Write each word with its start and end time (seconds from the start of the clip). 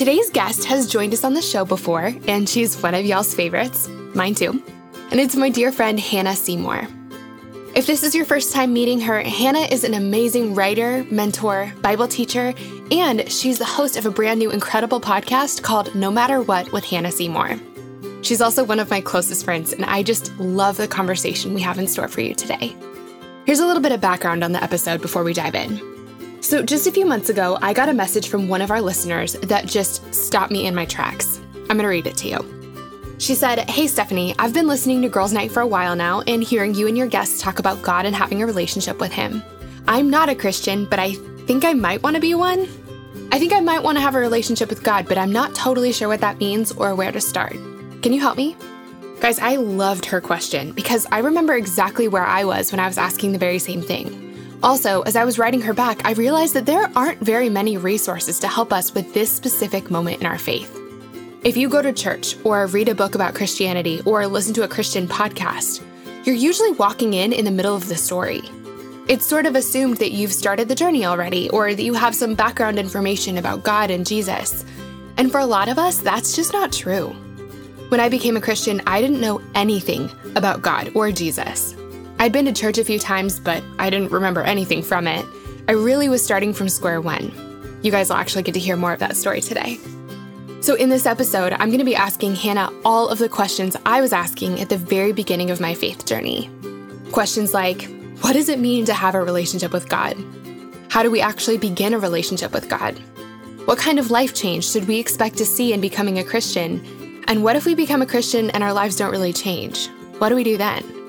Today's 0.00 0.30
guest 0.30 0.64
has 0.64 0.86
joined 0.86 1.12
us 1.12 1.24
on 1.24 1.34
the 1.34 1.42
show 1.42 1.66
before, 1.66 2.14
and 2.26 2.48
she's 2.48 2.82
one 2.82 2.94
of 2.94 3.04
y'all's 3.04 3.34
favorites, 3.34 3.86
mine 4.14 4.34
too. 4.34 4.62
And 5.10 5.20
it's 5.20 5.36
my 5.36 5.50
dear 5.50 5.72
friend 5.72 6.00
Hannah 6.00 6.34
Seymour. 6.34 6.88
If 7.74 7.86
this 7.86 8.02
is 8.02 8.14
your 8.14 8.24
first 8.24 8.54
time 8.54 8.72
meeting 8.72 8.98
her, 9.00 9.20
Hannah 9.20 9.68
is 9.70 9.84
an 9.84 9.92
amazing 9.92 10.54
writer, 10.54 11.04
mentor, 11.10 11.70
Bible 11.82 12.08
teacher, 12.08 12.54
and 12.90 13.30
she's 13.30 13.58
the 13.58 13.66
host 13.66 13.98
of 13.98 14.06
a 14.06 14.10
brand 14.10 14.38
new 14.38 14.50
incredible 14.50 15.02
podcast 15.02 15.62
called 15.62 15.94
No 15.94 16.10
Matter 16.10 16.40
What 16.40 16.72
with 16.72 16.84
Hannah 16.84 17.12
Seymour. 17.12 17.60
She's 18.22 18.40
also 18.40 18.64
one 18.64 18.78
of 18.78 18.88
my 18.88 19.02
closest 19.02 19.44
friends, 19.44 19.74
and 19.74 19.84
I 19.84 20.02
just 20.02 20.34
love 20.38 20.78
the 20.78 20.88
conversation 20.88 21.52
we 21.52 21.60
have 21.60 21.78
in 21.78 21.86
store 21.86 22.08
for 22.08 22.22
you 22.22 22.34
today. 22.34 22.74
Here's 23.44 23.60
a 23.60 23.66
little 23.66 23.82
bit 23.82 23.92
of 23.92 24.00
background 24.00 24.44
on 24.44 24.52
the 24.52 24.64
episode 24.64 25.02
before 25.02 25.24
we 25.24 25.34
dive 25.34 25.54
in. 25.54 25.99
So, 26.40 26.62
just 26.62 26.86
a 26.86 26.92
few 26.92 27.04
months 27.04 27.28
ago, 27.28 27.58
I 27.60 27.74
got 27.74 27.90
a 27.90 27.94
message 27.94 28.28
from 28.28 28.48
one 28.48 28.62
of 28.62 28.70
our 28.70 28.80
listeners 28.80 29.34
that 29.34 29.66
just 29.66 30.14
stopped 30.14 30.50
me 30.50 30.66
in 30.66 30.74
my 30.74 30.86
tracks. 30.86 31.38
I'm 31.54 31.76
going 31.76 31.80
to 31.80 31.88
read 31.88 32.06
it 32.06 32.16
to 32.18 32.28
you. 32.28 33.16
She 33.18 33.34
said, 33.34 33.68
Hey, 33.68 33.86
Stephanie, 33.86 34.34
I've 34.38 34.54
been 34.54 34.66
listening 34.66 35.02
to 35.02 35.10
Girls 35.10 35.34
Night 35.34 35.52
for 35.52 35.60
a 35.60 35.66
while 35.66 35.94
now 35.94 36.22
and 36.22 36.42
hearing 36.42 36.74
you 36.74 36.86
and 36.88 36.96
your 36.96 37.06
guests 37.06 37.42
talk 37.42 37.58
about 37.58 37.82
God 37.82 38.06
and 38.06 38.16
having 38.16 38.42
a 38.42 38.46
relationship 38.46 38.98
with 38.98 39.12
Him. 39.12 39.42
I'm 39.86 40.08
not 40.08 40.30
a 40.30 40.34
Christian, 40.34 40.86
but 40.86 40.98
I 40.98 41.12
think 41.46 41.64
I 41.64 41.74
might 41.74 42.02
want 42.02 42.14
to 42.14 42.20
be 42.20 42.34
one. 42.34 42.66
I 43.30 43.38
think 43.38 43.52
I 43.52 43.60
might 43.60 43.82
want 43.82 43.98
to 43.98 44.02
have 44.02 44.14
a 44.14 44.20
relationship 44.20 44.70
with 44.70 44.82
God, 44.82 45.06
but 45.06 45.18
I'm 45.18 45.32
not 45.32 45.54
totally 45.54 45.92
sure 45.92 46.08
what 46.08 46.22
that 46.22 46.38
means 46.38 46.72
or 46.72 46.94
where 46.94 47.12
to 47.12 47.20
start. 47.20 47.52
Can 48.00 48.14
you 48.14 48.20
help 48.20 48.38
me? 48.38 48.56
Guys, 49.20 49.38
I 49.38 49.56
loved 49.56 50.06
her 50.06 50.22
question 50.22 50.72
because 50.72 51.06
I 51.12 51.18
remember 51.18 51.54
exactly 51.54 52.08
where 52.08 52.24
I 52.24 52.44
was 52.44 52.72
when 52.72 52.80
I 52.80 52.86
was 52.86 52.96
asking 52.96 53.32
the 53.32 53.38
very 53.38 53.58
same 53.58 53.82
thing. 53.82 54.29
Also, 54.62 55.00
as 55.02 55.16
I 55.16 55.24
was 55.24 55.38
writing 55.38 55.62
her 55.62 55.72
back, 55.72 56.04
I 56.04 56.12
realized 56.12 56.52
that 56.54 56.66
there 56.66 56.90
aren't 56.94 57.20
very 57.20 57.48
many 57.48 57.78
resources 57.78 58.38
to 58.40 58.48
help 58.48 58.72
us 58.72 58.92
with 58.92 59.14
this 59.14 59.34
specific 59.34 59.90
moment 59.90 60.20
in 60.20 60.26
our 60.26 60.38
faith. 60.38 60.78
If 61.42 61.56
you 61.56 61.70
go 61.70 61.80
to 61.80 61.94
church 61.94 62.36
or 62.44 62.66
read 62.66 62.90
a 62.90 62.94
book 62.94 63.14
about 63.14 63.34
Christianity 63.34 64.02
or 64.04 64.26
listen 64.26 64.52
to 64.54 64.64
a 64.64 64.68
Christian 64.68 65.08
podcast, 65.08 65.82
you're 66.26 66.36
usually 66.36 66.72
walking 66.72 67.14
in 67.14 67.32
in 67.32 67.46
the 67.46 67.50
middle 67.50 67.74
of 67.74 67.88
the 67.88 67.96
story. 67.96 68.42
It's 69.08 69.26
sort 69.26 69.46
of 69.46 69.56
assumed 69.56 69.96
that 69.96 70.12
you've 70.12 70.32
started 70.32 70.68
the 70.68 70.74
journey 70.74 71.06
already 71.06 71.48
or 71.48 71.74
that 71.74 71.82
you 71.82 71.94
have 71.94 72.14
some 72.14 72.34
background 72.34 72.78
information 72.78 73.38
about 73.38 73.64
God 73.64 73.90
and 73.90 74.06
Jesus. 74.06 74.66
And 75.16 75.32
for 75.32 75.40
a 75.40 75.46
lot 75.46 75.70
of 75.70 75.78
us, 75.78 75.98
that's 75.98 76.36
just 76.36 76.52
not 76.52 76.70
true. 76.70 77.08
When 77.88 78.00
I 78.00 78.10
became 78.10 78.36
a 78.36 78.40
Christian, 78.42 78.82
I 78.86 79.00
didn't 79.00 79.22
know 79.22 79.40
anything 79.54 80.10
about 80.36 80.60
God 80.60 80.92
or 80.94 81.10
Jesus. 81.10 81.74
I'd 82.20 82.32
been 82.32 82.44
to 82.44 82.52
church 82.52 82.76
a 82.76 82.84
few 82.84 82.98
times, 82.98 83.40
but 83.40 83.64
I 83.78 83.88
didn't 83.88 84.12
remember 84.12 84.42
anything 84.42 84.82
from 84.82 85.06
it. 85.06 85.24
I 85.68 85.72
really 85.72 86.10
was 86.10 86.22
starting 86.22 86.52
from 86.52 86.68
square 86.68 87.00
one. 87.00 87.32
You 87.82 87.90
guys 87.90 88.10
will 88.10 88.16
actually 88.16 88.42
get 88.42 88.52
to 88.52 88.60
hear 88.60 88.76
more 88.76 88.92
of 88.92 88.98
that 88.98 89.16
story 89.16 89.40
today. 89.40 89.78
So, 90.60 90.74
in 90.74 90.90
this 90.90 91.06
episode, 91.06 91.54
I'm 91.54 91.68
going 91.70 91.78
to 91.78 91.84
be 91.84 91.96
asking 91.96 92.34
Hannah 92.34 92.70
all 92.84 93.08
of 93.08 93.16
the 93.16 93.30
questions 93.30 93.74
I 93.86 94.02
was 94.02 94.12
asking 94.12 94.60
at 94.60 94.68
the 94.68 94.76
very 94.76 95.12
beginning 95.12 95.50
of 95.50 95.62
my 95.62 95.72
faith 95.72 96.04
journey. 96.04 96.50
Questions 97.10 97.54
like 97.54 97.88
What 98.20 98.34
does 98.34 98.50
it 98.50 98.58
mean 98.58 98.84
to 98.84 98.92
have 98.92 99.14
a 99.14 99.24
relationship 99.24 99.72
with 99.72 99.88
God? 99.88 100.14
How 100.90 101.02
do 101.02 101.10
we 101.10 101.22
actually 101.22 101.56
begin 101.56 101.94
a 101.94 101.98
relationship 101.98 102.52
with 102.52 102.68
God? 102.68 102.98
What 103.64 103.78
kind 103.78 103.98
of 103.98 104.10
life 104.10 104.34
change 104.34 104.68
should 104.68 104.86
we 104.86 104.98
expect 104.98 105.38
to 105.38 105.46
see 105.46 105.72
in 105.72 105.80
becoming 105.80 106.18
a 106.18 106.24
Christian? 106.24 106.84
And 107.28 107.42
what 107.42 107.56
if 107.56 107.64
we 107.64 107.74
become 107.74 108.02
a 108.02 108.06
Christian 108.06 108.50
and 108.50 108.62
our 108.62 108.74
lives 108.74 108.96
don't 108.96 109.10
really 109.10 109.32
change? 109.32 109.88
What 110.18 110.28
do 110.28 110.34
we 110.34 110.44
do 110.44 110.58
then? 110.58 110.99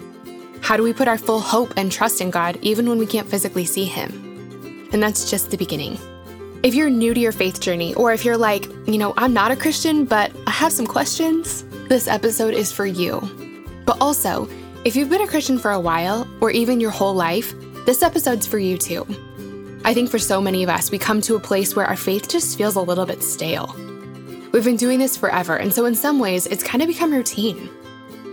How 0.62 0.78
do 0.78 0.84
we 0.84 0.94
put 0.94 1.08
our 1.08 1.18
full 1.18 1.40
hope 1.40 1.74
and 1.76 1.92
trust 1.92 2.22
in 2.22 2.30
God 2.30 2.58
even 2.62 2.88
when 2.88 2.98
we 2.98 3.06
can't 3.06 3.28
physically 3.28 3.66
see 3.66 3.86
Him? 3.86 4.88
And 4.94 5.02
that's 5.02 5.30
just 5.30 5.52
the 5.52 5.58
beginning. 5.58 5.98
If 6.64 6.76
you're 6.76 6.90
new 6.90 7.14
to 7.14 7.20
your 7.20 7.32
faith 7.32 7.60
journey, 7.60 7.96
or 7.96 8.14
if 8.14 8.24
you're 8.24 8.38
like, 8.38 8.66
you 8.86 8.98
know, 9.00 9.14
I'm 9.18 9.34
not 9.34 9.52
a 9.52 9.56
Christian, 9.56 10.06
but 10.06 10.32
I 10.46 10.52
have 10.52 10.72
some 10.72 10.86
questions, 10.86 11.64
this 11.90 12.08
episode 12.08 12.54
is 12.54 12.72
for 12.72 12.86
you. 12.86 13.20
But 13.86 13.98
also, 14.00 14.48
if 14.86 14.96
you've 14.96 15.10
been 15.10 15.22
a 15.22 15.28
Christian 15.28 15.58
for 15.58 15.72
a 15.72 15.80
while, 15.80 16.28
or 16.40 16.52
even 16.52 16.80
your 16.80 16.92
whole 16.92 17.16
life, 17.16 17.54
this 17.86 18.04
episode's 18.04 18.46
for 18.46 18.60
you 18.60 18.78
too. 18.78 19.06
I 19.84 19.96
think 19.96 20.12
for 20.12 20.20
so 20.20 20.40
many 20.40 20.62
of 20.64 20.70
us, 20.70 20.92
we 20.92 21.00
come 21.00 21.22
to 21.22 21.36
a 21.36 21.40
place 21.40 21.76
where 21.76 21.88
our 21.88 21.98
faith 21.98 22.30
just 22.30 22.56
feels 22.56 22.76
a 22.76 22.82
little 22.82 23.08
bit 23.08 23.24
stale. 23.24 23.76
We've 24.54 24.64
been 24.64 24.76
doing 24.76 25.00
this 25.00 25.18
forever, 25.18 25.56
and 25.56 25.74
so 25.74 25.86
in 25.86 25.96
some 25.96 26.20
ways, 26.20 26.46
it's 26.46 26.64
kind 26.64 26.84
of 26.84 26.88
become 26.88 27.12
routine. 27.12 27.70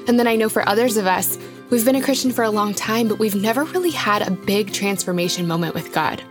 And 0.07 0.19
then 0.19 0.27
I 0.27 0.37
know 0.37 0.51
for 0.51 0.69
others 0.69 0.99
of 0.99 1.07
us, 1.07 1.39
We've 1.71 1.85
been 1.85 1.97
a 1.97 2.03
Christian 2.03 2.33
for 2.33 2.45
a 2.45 2.51
long 2.51 2.73
time, 2.73 3.09
but 3.09 3.19
we've 3.19 3.35
never 3.35 3.65
really 3.65 3.91
had 3.91 4.23
a 4.23 4.31
big 4.31 4.73
transformation 4.73 5.47
moment 5.47 5.75
with 5.75 5.93
God. 5.93 6.23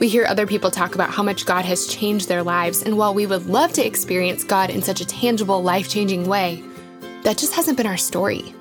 We 0.00 0.08
hear 0.08 0.26
other 0.26 0.48
people 0.48 0.72
talk 0.72 0.96
about 0.96 1.10
how 1.10 1.22
much 1.22 1.46
God 1.46 1.64
has 1.64 1.86
changed 1.86 2.28
their 2.28 2.42
lives, 2.42 2.82
and 2.82 2.98
while 2.98 3.14
we 3.14 3.24
would 3.24 3.46
love 3.46 3.72
to 3.74 3.86
experience 3.86 4.42
God 4.42 4.70
in 4.70 4.82
such 4.82 5.00
a 5.00 5.06
tangible, 5.06 5.62
life 5.62 5.88
changing 5.88 6.26
way, 6.26 6.60
that 7.22 7.38
just 7.38 7.54
hasn't 7.54 7.76
been 7.76 7.86
our 7.86 7.96
story. 7.96 8.52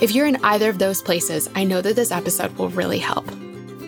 If 0.00 0.12
you're 0.12 0.24
in 0.24 0.42
either 0.42 0.70
of 0.70 0.78
those 0.78 1.02
places, 1.02 1.50
I 1.54 1.64
know 1.64 1.82
that 1.82 1.96
this 1.96 2.12
episode 2.12 2.56
will 2.56 2.70
really 2.70 2.98
help. 2.98 3.30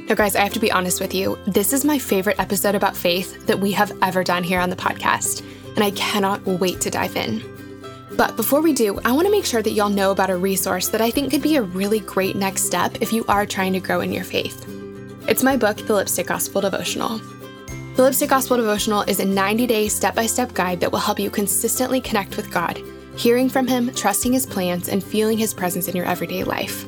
Now, 0.06 0.16
guys, 0.16 0.36
I 0.36 0.42
have 0.42 0.53
to 0.53 0.60
be 0.60 0.70
honest 0.70 1.00
with 1.00 1.14
you. 1.14 1.38
This 1.47 1.72
is 1.72 1.82
my 1.82 1.98
favorite 1.98 2.38
episode 2.38 2.74
about 2.74 2.94
faith 2.94 3.47
that 3.47 3.60
we 3.60 3.72
have 3.72 3.91
ever 4.03 4.22
done 4.22 4.44
here 4.44 4.60
on 4.60 4.69
the 4.69 4.76
podcast, 4.76 5.42
and 5.76 5.82
I 5.82 5.92
cannot 5.92 6.44
wait 6.44 6.82
to 6.82 6.91
dive 6.91 7.16
in. 7.16 7.53
But 8.16 8.36
before 8.36 8.60
we 8.60 8.72
do, 8.72 9.00
I 9.04 9.10
want 9.10 9.26
to 9.26 9.32
make 9.32 9.44
sure 9.44 9.60
that 9.60 9.72
y'all 9.72 9.88
know 9.88 10.12
about 10.12 10.30
a 10.30 10.36
resource 10.36 10.88
that 10.88 11.00
I 11.00 11.10
think 11.10 11.32
could 11.32 11.42
be 11.42 11.56
a 11.56 11.62
really 11.62 11.98
great 11.98 12.36
next 12.36 12.64
step 12.64 12.98
if 13.00 13.12
you 13.12 13.25
are 13.26 13.44
trying 13.44 13.72
to 13.72 13.80
grow 13.80 14.00
in 14.00 14.12
your 14.12 14.22
faith. 14.22 14.64
It's 15.26 15.42
my 15.42 15.56
book, 15.56 15.78
The 15.78 15.94
Lipstick 15.94 16.28
Gospel 16.28 16.60
Devotional. 16.60 17.19
The 17.97 18.03
Lipstick 18.03 18.30
Gospel 18.30 18.56
Devotional 18.56 19.03
is 19.03 19.19
a 19.19 19.24
90 19.24 19.66
day 19.66 19.88
step 19.88 20.14
by 20.14 20.26
step 20.26 20.54
guide 20.54 20.78
that 20.80 20.92
will 20.92 21.00
help 21.00 21.19
you 21.19 21.28
consistently 21.28 22.00
connect 22.00 22.36
with 22.36 22.53
God, 22.53 22.80
hearing 23.16 23.48
from 23.48 23.66
Him, 23.66 23.92
trusting 23.92 24.32
His 24.32 24.47
plans, 24.47 24.88
and 24.88 25.03
feeling 25.03 25.36
His 25.38 25.53
presence 25.53 25.88
in 25.88 25.97
your 25.97 26.06
everyday 26.06 26.44
life. 26.44 26.86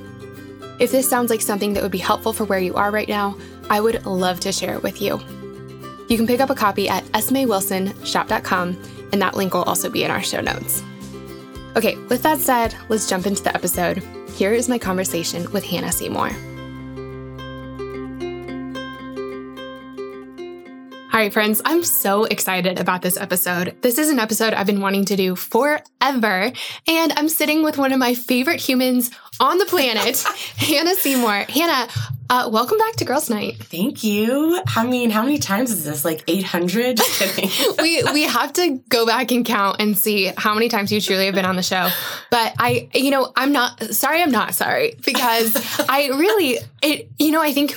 If 0.79 0.93
this 0.93 1.09
sounds 1.09 1.31
like 1.31 1.41
something 1.41 1.73
that 1.73 1.83
would 1.83 1.93
be 1.93 1.99
helpful 1.99 2.33
for 2.33 2.45
where 2.45 2.61
you 2.61 2.75
are 2.75 2.93
right 2.93 3.09
now, 3.09 3.37
I 3.69 3.81
would 3.81 4.07
love 4.07 4.39
to 4.41 4.53
share 4.53 4.75
it 4.75 4.83
with 4.83 5.03
you. 5.03 5.19
You 6.09 6.17
can 6.17 6.27
pick 6.27 6.41
up 6.41 6.51
a 6.51 6.55
copy 6.55 6.89
at 6.89 7.05
smaywilsonshop.com, 7.07 8.83
and 9.13 9.23
that 9.23 9.37
link 9.37 9.55
will 9.55 9.65
also 9.65 9.91
be 9.91 10.05
in 10.05 10.11
our 10.13 10.23
show 10.23 10.41
notes. 10.41 10.85
Okay, 11.77 11.97
with 12.09 12.23
that 12.23 12.39
said, 12.39 12.75
let's 12.89 13.07
jump 13.07 13.27
into 13.27 13.43
the 13.43 13.55
episode. 13.55 14.03
Here 14.31 14.55
is 14.55 14.67
my 14.67 14.79
conversation 14.79 15.51
with 15.53 15.63
Hannah 15.63 15.93
Seymour. 15.93 16.31
All 21.17 21.23
right, 21.23 21.33
friends, 21.33 21.63
I'm 21.65 21.83
so 21.83 22.25
excited 22.25 22.79
about 22.79 23.01
this 23.01 23.17
episode. 23.17 23.75
This 23.81 23.97
is 23.97 24.11
an 24.11 24.19
episode 24.19 24.53
I've 24.53 24.67
been 24.67 24.83
wanting 24.83 25.07
to 25.07 25.17
do 25.17 25.35
forever, 25.35 26.53
and 26.87 27.13
I'm 27.17 27.31
sitting 27.31 27.63
with 27.63 27.79
one 27.79 27.95
of 27.95 27.99
my 27.99 28.13
favorite 28.13 28.61
humans 28.61 29.11
on 29.41 29.57
the 29.57 29.65
planet, 29.65 30.23
Hannah 30.59 30.95
Seymour. 30.95 31.47
Hannah, 31.49 31.89
uh, 32.29 32.51
welcome 32.53 32.77
back 32.77 32.97
to 32.97 33.07
Girls 33.07 33.31
Night. 33.31 33.57
Thank 33.57 34.05
you. 34.05 34.61
I 34.77 34.87
mean, 34.87 35.09
how 35.09 35.23
many 35.23 35.39
times 35.39 35.71
is 35.71 35.87
this? 35.87 36.05
Like 36.05 36.23
800? 36.29 37.01
we 37.79 38.03
we 38.13 38.25
have 38.25 38.53
to 38.53 38.83
go 38.91 39.07
back 39.07 39.33
and 39.33 39.43
count 39.43 39.81
and 39.81 39.97
see 39.97 40.31
how 40.37 40.53
many 40.53 40.69
times 40.69 40.93
you 40.93 41.01
truly 41.01 41.25
have 41.25 41.35
been 41.35 41.47
on 41.47 41.57
the 41.57 41.63
show. 41.63 41.89
But 42.31 42.53
I, 42.59 42.91
you 42.93 43.11
know, 43.11 43.33
I'm 43.35 43.53
not 43.53 43.83
sorry. 43.95 44.21
I'm 44.21 44.31
not 44.31 44.55
sorry 44.55 44.97
because 45.03 45.57
I 45.89 46.09
really, 46.09 46.59
it, 46.83 47.11
you 47.19 47.31
know, 47.31 47.41
I 47.41 47.55
think 47.55 47.75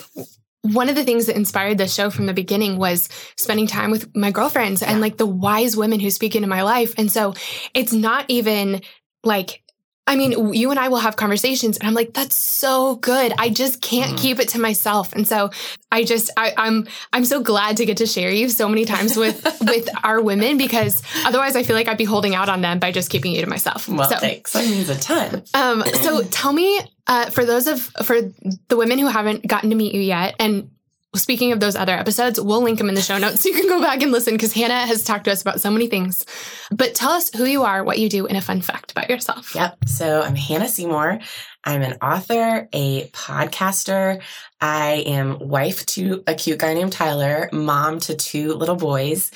one 0.62 0.90
of 0.90 0.96
the 0.96 1.04
things 1.04 1.28
that 1.28 1.36
inspired 1.36 1.78
the 1.78 1.88
show 1.88 2.10
from 2.10 2.26
the 2.26 2.34
beginning 2.34 2.78
was 2.78 3.08
spending 3.38 3.68
time 3.68 3.92
with 3.92 4.14
my 4.16 4.32
girlfriends 4.32 4.82
yeah. 4.82 4.92
and 4.92 5.02
like 5.02 5.18
the 5.18 5.26
wise 5.26 5.78
women 5.78 6.00
who 6.00 6.10
speak 6.10 6.36
into 6.36 6.48
my 6.48 6.64
life. 6.64 6.94
And 6.98 7.12
so 7.12 7.34
it's 7.74 7.94
not 7.94 8.26
even 8.28 8.82
like 9.24 9.62
I 10.10 10.16
mean, 10.16 10.56
you 10.56 10.72
and 10.72 10.80
I 10.80 10.88
will 10.88 10.98
have 10.98 11.18
conversations 11.18 11.78
and 11.78 11.88
I'm 11.88 11.94
like, 11.94 12.14
that's 12.14 12.36
so 12.36 12.96
good. 12.96 13.32
I 13.38 13.52
just 13.52 13.80
can't 13.80 14.14
mm. 14.14 14.18
keep 14.18 14.40
it 14.40 14.50
to 14.50 14.60
myself. 14.60 15.14
And 15.14 15.28
so 15.28 15.52
I 15.92 16.04
just, 16.04 16.32
I, 16.36 16.48
am 16.50 16.56
I'm, 16.58 16.88
I'm 17.14 17.26
so 17.26 17.44
glad 17.44 17.78
to 17.78 17.86
get 17.86 17.98
to 17.98 18.08
share 18.08 18.32
you 18.32 18.50
so 18.50 18.68
many 18.68 18.86
times 18.86 19.16
with, 19.16 19.44
with 19.62 19.88
our 20.04 20.20
women 20.20 20.58
because 20.58 21.04
otherwise 21.26 21.56
I 21.56 21.62
feel 21.62 21.76
like 21.76 21.88
I'd 21.88 22.00
be 22.00 22.06
holding 22.06 22.34
out 22.34 22.50
on 22.50 22.62
them 22.62 22.80
by 22.80 22.92
just 22.92 23.12
keeping 23.12 23.34
you 23.34 23.42
to 23.42 23.48
myself. 23.48 23.88
Well, 23.88 24.10
so, 24.10 24.18
thanks. 24.18 24.54
That 24.54 24.66
means 24.66 24.90
a 24.90 24.98
ton. 24.98 25.44
Um, 25.54 25.84
so 26.02 26.24
tell 26.24 26.54
me, 26.54 26.82
uh, 27.06 27.30
for 27.30 27.46
those 27.46 27.68
of, 27.68 27.80
for 28.04 28.20
the 28.68 28.78
women 28.78 28.98
who 28.98 29.06
haven't 29.06 29.46
gotten 29.46 29.70
to 29.70 29.76
meet 29.76 29.94
you 29.94 30.02
yet 30.02 30.36
and 30.40 30.72
speaking 31.16 31.52
of 31.52 31.60
those 31.60 31.76
other 31.76 31.94
episodes, 31.94 32.40
we'll 32.40 32.62
link 32.62 32.78
them 32.78 32.90
in 32.90 32.96
the 32.96 33.02
show 33.02 33.18
notes 33.18 33.42
so 33.42 33.50
you 33.54 33.56
can 33.56 33.68
go 33.68 33.82
back 33.82 34.02
and 34.02 34.12
listen 34.12 34.34
because 34.34 34.54
Hannah 34.54 34.86
has 34.86 35.04
talked 35.04 35.26
to 35.26 35.32
us 35.32 35.42
about 35.42 35.60
so 35.60 35.72
many 35.72 35.88
things. 35.88 36.26
But 36.72 36.96
tell 36.96 37.12
us 37.12 37.34
who 37.34 37.46
you 37.46 37.64
are, 37.64 37.84
what 37.84 38.00
you 38.00 38.10
do, 38.10 38.28
and 38.28 38.38
a 38.38 38.42
fun 38.42 38.62
fact 38.62 38.92
about 38.92 39.10
yourself. 39.10 39.56
Yep. 39.56 39.78
So 39.88 40.22
I'm 40.22 40.36
Hannah 40.36 40.70
Seymour. 40.70 41.20
I'm 41.66 41.82
an 41.82 41.98
author, 42.02 42.70
a 42.72 43.10
podcaster. 43.10 44.22
I 44.62 45.04
am 45.06 45.40
wife 45.40 45.86
to 45.88 46.24
a 46.26 46.34
cute 46.34 46.60
guy 46.60 46.74
named 46.74 46.94
Tyler, 46.94 47.50
mom 47.52 48.00
to 48.02 48.16
two 48.16 48.54
little 48.54 48.76
boys. 48.76 49.32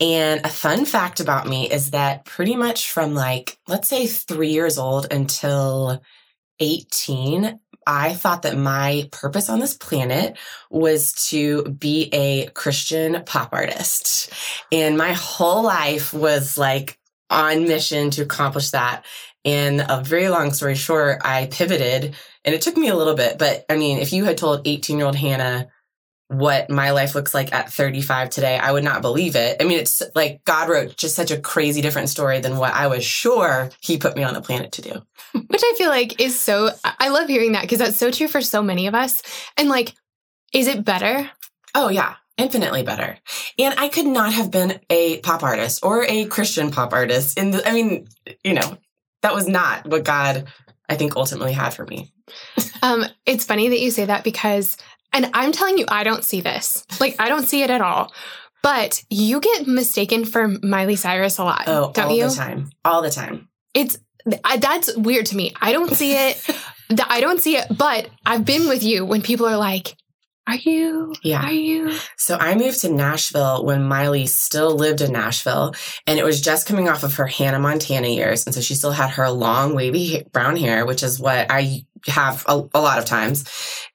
And 0.00 0.44
a 0.44 0.48
fun 0.48 0.84
fact 0.84 1.20
about 1.20 1.46
me 1.46 1.70
is 1.70 1.90
that 1.90 2.24
pretty 2.24 2.56
much 2.56 2.90
from 2.90 3.14
like, 3.14 3.58
let's 3.68 3.88
say 3.88 4.06
three 4.06 4.50
years 4.50 4.78
old 4.78 5.12
until 5.12 6.02
18, 6.60 7.58
I 7.90 8.14
thought 8.14 8.42
that 8.42 8.56
my 8.56 9.08
purpose 9.10 9.50
on 9.50 9.58
this 9.58 9.74
planet 9.74 10.38
was 10.70 11.12
to 11.30 11.64
be 11.64 12.08
a 12.12 12.46
Christian 12.50 13.24
pop 13.26 13.48
artist. 13.52 14.32
And 14.70 14.96
my 14.96 15.12
whole 15.12 15.64
life 15.64 16.14
was 16.14 16.56
like 16.56 17.00
on 17.30 17.64
mission 17.64 18.10
to 18.10 18.22
accomplish 18.22 18.70
that. 18.70 19.04
And 19.44 19.84
a 19.88 20.04
very 20.04 20.28
long 20.28 20.52
story 20.52 20.76
short, 20.76 21.22
I 21.24 21.46
pivoted 21.46 22.14
and 22.44 22.54
it 22.54 22.62
took 22.62 22.76
me 22.76 22.88
a 22.88 22.96
little 22.96 23.14
bit. 23.14 23.38
But 23.38 23.64
I 23.68 23.76
mean, 23.76 23.98
if 23.98 24.12
you 24.12 24.24
had 24.24 24.38
told 24.38 24.68
18 24.68 24.96
year 24.96 25.06
old 25.06 25.16
Hannah 25.16 25.68
what 26.30 26.70
my 26.70 26.92
life 26.92 27.16
looks 27.16 27.34
like 27.34 27.52
at 27.52 27.72
35 27.72 28.30
today, 28.30 28.56
I 28.56 28.70
would 28.70 28.84
not 28.84 29.02
believe 29.02 29.34
it. 29.34 29.56
I 29.60 29.64
mean, 29.64 29.80
it's 29.80 30.00
like 30.14 30.44
God 30.44 30.68
wrote 30.68 30.96
just 30.96 31.16
such 31.16 31.32
a 31.32 31.40
crazy 31.40 31.82
different 31.82 32.08
story 32.08 32.38
than 32.38 32.56
what 32.56 32.72
I 32.72 32.86
was 32.86 33.04
sure 33.04 33.70
he 33.80 33.98
put 33.98 34.16
me 34.16 34.22
on 34.22 34.34
the 34.34 34.40
planet 34.40 34.70
to 34.72 34.82
do. 34.82 34.92
Which 35.32 35.62
I 35.64 35.74
feel 35.76 35.88
like 35.88 36.20
is 36.20 36.38
so, 36.38 36.70
I 36.84 37.08
love 37.08 37.28
hearing 37.28 37.52
that 37.52 37.62
because 37.62 37.80
that's 37.80 37.96
so 37.96 38.12
true 38.12 38.28
for 38.28 38.40
so 38.40 38.62
many 38.62 38.86
of 38.86 38.94
us. 38.94 39.22
And 39.56 39.68
like, 39.68 39.94
is 40.52 40.68
it 40.68 40.84
better? 40.84 41.28
Oh, 41.74 41.88
yeah. 41.88 42.14
Infinitely 42.38 42.84
better. 42.84 43.18
And 43.58 43.74
I 43.76 43.88
could 43.88 44.06
not 44.06 44.32
have 44.32 44.52
been 44.52 44.78
a 44.88 45.18
pop 45.18 45.42
artist 45.42 45.84
or 45.84 46.04
a 46.04 46.26
Christian 46.26 46.70
pop 46.70 46.92
artist 46.92 47.38
in 47.38 47.50
the, 47.50 47.68
I 47.68 47.72
mean, 47.72 48.06
you 48.44 48.54
know, 48.54 48.78
that 49.22 49.34
was 49.34 49.48
not 49.48 49.84
what 49.84 50.04
God, 50.04 50.46
I 50.88 50.94
think, 50.94 51.16
ultimately 51.16 51.52
had 51.52 51.74
for 51.74 51.86
me. 51.86 52.12
um, 52.82 53.04
it's 53.26 53.44
funny 53.44 53.68
that 53.68 53.80
you 53.80 53.90
say 53.90 54.04
that 54.04 54.22
because 54.22 54.76
and 55.12 55.30
I'm 55.34 55.52
telling 55.52 55.78
you, 55.78 55.84
I 55.88 56.04
don't 56.04 56.24
see 56.24 56.40
this. 56.40 56.84
Like, 57.00 57.16
I 57.18 57.28
don't 57.28 57.48
see 57.48 57.62
it 57.62 57.70
at 57.70 57.80
all. 57.80 58.12
But 58.62 59.02
you 59.08 59.40
get 59.40 59.66
mistaken 59.66 60.24
for 60.24 60.48
Miley 60.62 60.96
Cyrus 60.96 61.38
a 61.38 61.44
lot. 61.44 61.64
Oh, 61.66 61.92
don't 61.92 62.06
all 62.06 62.16
you? 62.16 62.28
the 62.28 62.34
time. 62.34 62.70
All 62.84 63.02
the 63.02 63.10
time. 63.10 63.48
It's 63.72 63.96
I, 64.44 64.58
that's 64.58 64.94
weird 64.96 65.26
to 65.26 65.36
me. 65.36 65.54
I 65.60 65.72
don't 65.72 65.94
see 65.94 66.12
it. 66.12 66.44
I 67.08 67.20
don't 67.20 67.40
see 67.40 67.56
it. 67.56 67.66
But 67.76 68.10
I've 68.26 68.44
been 68.44 68.68
with 68.68 68.82
you 68.82 69.04
when 69.04 69.22
people 69.22 69.46
are 69.46 69.56
like, 69.56 69.96
"Are 70.46 70.56
you? 70.56 71.14
Yeah. 71.22 71.42
Are 71.44 71.52
you?" 71.52 71.96
So 72.16 72.36
I 72.36 72.54
moved 72.54 72.80
to 72.80 72.90
Nashville 72.90 73.64
when 73.64 73.84
Miley 73.84 74.26
still 74.26 74.74
lived 74.74 75.00
in 75.00 75.12
Nashville, 75.12 75.74
and 76.06 76.18
it 76.18 76.24
was 76.24 76.40
just 76.40 76.66
coming 76.66 76.88
off 76.88 77.02
of 77.02 77.14
her 77.14 77.26
Hannah 77.26 77.58
Montana 77.58 78.08
years, 78.08 78.46
and 78.46 78.54
so 78.54 78.60
she 78.60 78.74
still 78.74 78.92
had 78.92 79.10
her 79.10 79.30
long 79.30 79.74
wavy 79.74 80.24
brown 80.32 80.56
hair, 80.56 80.86
which 80.86 81.02
is 81.02 81.20
what 81.20 81.50
I 81.50 81.84
have 82.06 82.44
a, 82.48 82.62
a, 82.74 82.80
lot 82.80 82.98
of 82.98 83.04
times. 83.04 83.44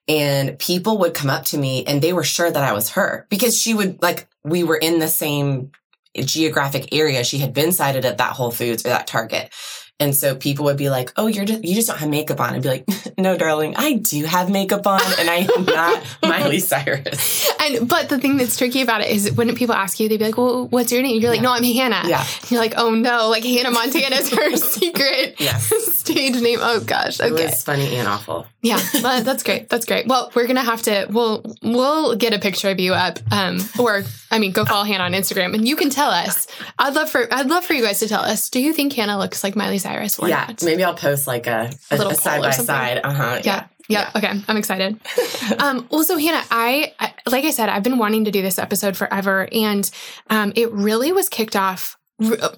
And 0.08 0.58
people 0.58 0.98
would 0.98 1.14
come 1.14 1.30
up 1.30 1.44
to 1.46 1.58
me 1.58 1.84
and 1.84 2.00
they 2.00 2.12
were 2.12 2.24
sure 2.24 2.50
that 2.50 2.62
I 2.62 2.72
was 2.72 2.90
her 2.90 3.26
because 3.30 3.60
she 3.60 3.74
would 3.74 4.00
like, 4.02 4.28
we 4.44 4.62
were 4.62 4.76
in 4.76 4.98
the 4.98 5.08
same 5.08 5.72
geographic 6.16 6.92
area. 6.92 7.24
She 7.24 7.38
had 7.38 7.52
been 7.52 7.72
sighted 7.72 8.04
at 8.04 8.18
that 8.18 8.32
Whole 8.32 8.50
Foods 8.50 8.84
or 8.84 8.90
that 8.90 9.06
Target. 9.06 9.52
And 9.98 10.14
so 10.14 10.34
people 10.34 10.66
would 10.66 10.76
be 10.76 10.90
like, 10.90 11.10
"Oh, 11.16 11.26
you're 11.26 11.46
just, 11.46 11.64
you 11.64 11.74
just 11.74 11.88
don't 11.88 11.96
have 11.96 12.10
makeup 12.10 12.38
on." 12.38 12.54
I'd 12.54 12.62
be 12.62 12.68
like, 12.68 12.86
"No, 13.18 13.34
darling, 13.38 13.76
I 13.76 13.94
do 13.94 14.24
have 14.24 14.50
makeup 14.50 14.86
on, 14.86 15.00
and 15.18 15.30
I 15.30 15.48
am 15.56 15.64
not 15.64 16.02
Miley 16.22 16.58
Cyrus." 16.58 17.50
And 17.62 17.88
but 17.88 18.10
the 18.10 18.18
thing 18.18 18.36
that's 18.36 18.58
tricky 18.58 18.82
about 18.82 19.00
it 19.00 19.08
is 19.08 19.32
when 19.32 19.54
people 19.56 19.74
ask 19.74 19.98
you, 19.98 20.10
they'd 20.10 20.18
be 20.18 20.26
like, 20.26 20.36
"Well, 20.36 20.68
what's 20.68 20.92
your 20.92 21.00
name?" 21.02 21.18
You're 21.18 21.30
like, 21.30 21.38
yeah. 21.38 21.44
"No, 21.44 21.52
I'm 21.52 21.64
Hannah." 21.64 22.02
Yeah. 22.06 22.26
And 22.42 22.50
you're 22.50 22.60
like, 22.60 22.74
"Oh 22.76 22.90
no!" 22.90 23.30
Like 23.30 23.42
Hannah 23.42 23.70
Montana 23.70 24.16
is 24.16 24.30
her 24.34 24.56
secret 24.56 25.36
yes. 25.38 25.66
stage 25.94 26.34
name. 26.42 26.58
Oh 26.60 26.80
gosh, 26.80 27.18
okay. 27.18 27.44
It 27.44 27.50
was 27.50 27.62
funny 27.62 27.96
and 27.96 28.06
awful. 28.06 28.46
Yeah, 28.60 28.80
well, 29.02 29.22
that's 29.22 29.42
great. 29.42 29.70
That's 29.70 29.86
great. 29.86 30.06
Well, 30.08 30.30
we're 30.34 30.46
gonna 30.46 30.62
have 30.62 30.82
to. 30.82 31.06
We'll 31.08 31.42
we'll 31.62 32.16
get 32.16 32.34
a 32.34 32.38
picture 32.38 32.68
of 32.68 32.78
you 32.78 32.92
up, 32.92 33.18
um, 33.32 33.60
or 33.78 34.02
I 34.30 34.40
mean, 34.40 34.52
go 34.52 34.66
follow 34.66 34.84
Hannah 34.84 35.04
on 35.04 35.12
Instagram, 35.12 35.54
and 35.54 35.66
you 35.66 35.74
can 35.74 35.88
tell 35.88 36.10
us. 36.10 36.46
I'd 36.78 36.92
love 36.92 37.08
for 37.08 37.32
I'd 37.32 37.46
love 37.46 37.64
for 37.64 37.72
you 37.72 37.82
guys 37.82 38.00
to 38.00 38.08
tell 38.08 38.22
us. 38.22 38.50
Do 38.50 38.60
you 38.60 38.74
think 38.74 38.92
Hannah 38.92 39.16
looks 39.16 39.42
like 39.42 39.56
Miley 39.56 39.78
Cyrus 39.78 39.85
or 40.18 40.28
yeah, 40.28 40.50
maybe 40.62 40.84
I'll 40.84 40.94
post 40.94 41.26
like 41.26 41.46
a, 41.46 41.70
a, 41.90 41.94
a 41.94 42.14
side 42.14 42.42
by 42.42 42.50
side. 42.50 43.00
Uh 43.02 43.12
huh. 43.12 43.40
Yeah. 43.44 43.66
yeah. 43.88 44.10
yeah. 44.14 44.18
Okay. 44.18 44.42
I'm 44.48 44.56
excited. 44.56 45.00
um, 45.58 45.86
well, 45.90 46.04
so 46.04 46.16
Hannah, 46.16 46.44
I, 46.50 46.92
I, 46.98 47.12
like 47.28 47.44
I 47.44 47.50
said, 47.50 47.68
I've 47.68 47.82
been 47.82 47.98
wanting 47.98 48.24
to 48.24 48.30
do 48.30 48.42
this 48.42 48.58
episode 48.58 48.96
forever. 48.96 49.48
And 49.52 49.90
um, 50.30 50.52
it 50.56 50.72
really 50.72 51.12
was 51.12 51.28
kicked 51.28 51.56
off 51.56 51.96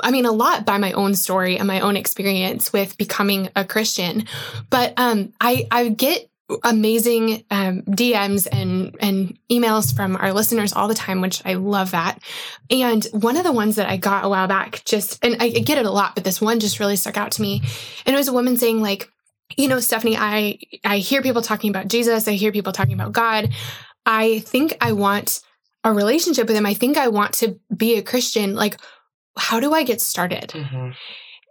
I 0.01 0.13
mean, 0.13 0.25
a 0.25 0.33
lot 0.33 0.65
by 0.65 0.79
my 0.79 0.93
own 0.93 1.15
story 1.15 1.59
and 1.59 1.67
my 1.67 1.81
own 1.81 1.97
experience 1.97 2.73
with 2.73 2.97
becoming 2.97 3.49
a 3.57 3.65
Christian. 3.65 4.27
But 4.71 4.95
um, 4.97 5.33
I, 5.41 5.67
I 5.71 5.89
get 5.89 6.31
amazing 6.65 7.45
um, 7.51 7.83
DMs 7.83 8.49
and 8.51 8.97
and 9.01 9.39
emails 9.51 9.95
from 9.95 10.17
our 10.17 10.33
listeners 10.33 10.73
all 10.73 10.89
the 10.89 10.95
time, 10.95 11.21
which 11.21 11.43
I 11.45 11.55
love 11.55 11.91
that. 11.91 12.19
And 12.71 13.05
one 13.13 13.37
of 13.37 13.45
the 13.45 13.53
ones 13.53 13.77
that 13.77 13.89
I 13.89 13.97
got 13.97 14.25
a 14.25 14.29
while 14.29 14.49
back, 14.49 14.83
just 14.85 15.25
and 15.25 15.37
I 15.41 15.51
get 15.51 15.79
it 15.79 15.87
a 15.87 15.91
lot, 15.91 16.15
but 16.15 16.25
this 16.25 16.41
one 16.41 16.61
just 16.61 16.81
really 16.81 16.97
stuck 16.97 17.17
out 17.17 17.33
to 17.33 17.43
me. 17.43 17.63
And 18.07 18.15
it 18.15 18.19
was 18.19 18.29
a 18.29 18.33
woman 18.33 18.57
saying 18.57 18.81
like, 18.81 19.11
you 19.57 19.69
know, 19.69 19.81
Stephanie, 19.81 20.17
I 20.17 20.59
I 20.85 20.99
hear 20.99 21.23
people 21.23 21.43
talking 21.43 21.71
about 21.71 21.89
Jesus, 21.89 22.29
I 22.29 22.33
hear 22.33 22.53
people 22.53 22.73
talking 22.73 22.95
about 22.95 23.13
God. 23.13 23.51
I 24.07 24.39
think 24.41 24.77
I 24.81 24.93
want 24.93 25.41
a 25.85 25.93
relationship 25.93 26.49
with 26.49 26.57
him. 26.57 26.67
I 26.67 26.75
think 26.75 26.97
I 26.97 27.09
want 27.09 27.35
to 27.35 27.61
be 27.75 27.97
a 27.97 28.03
Christian. 28.03 28.55
Like, 28.55 28.79
how 29.37 29.61
do 29.61 29.73
I 29.75 29.85
get 29.85 30.01
started? 30.01 30.49
Mm-hmm. 30.49 30.91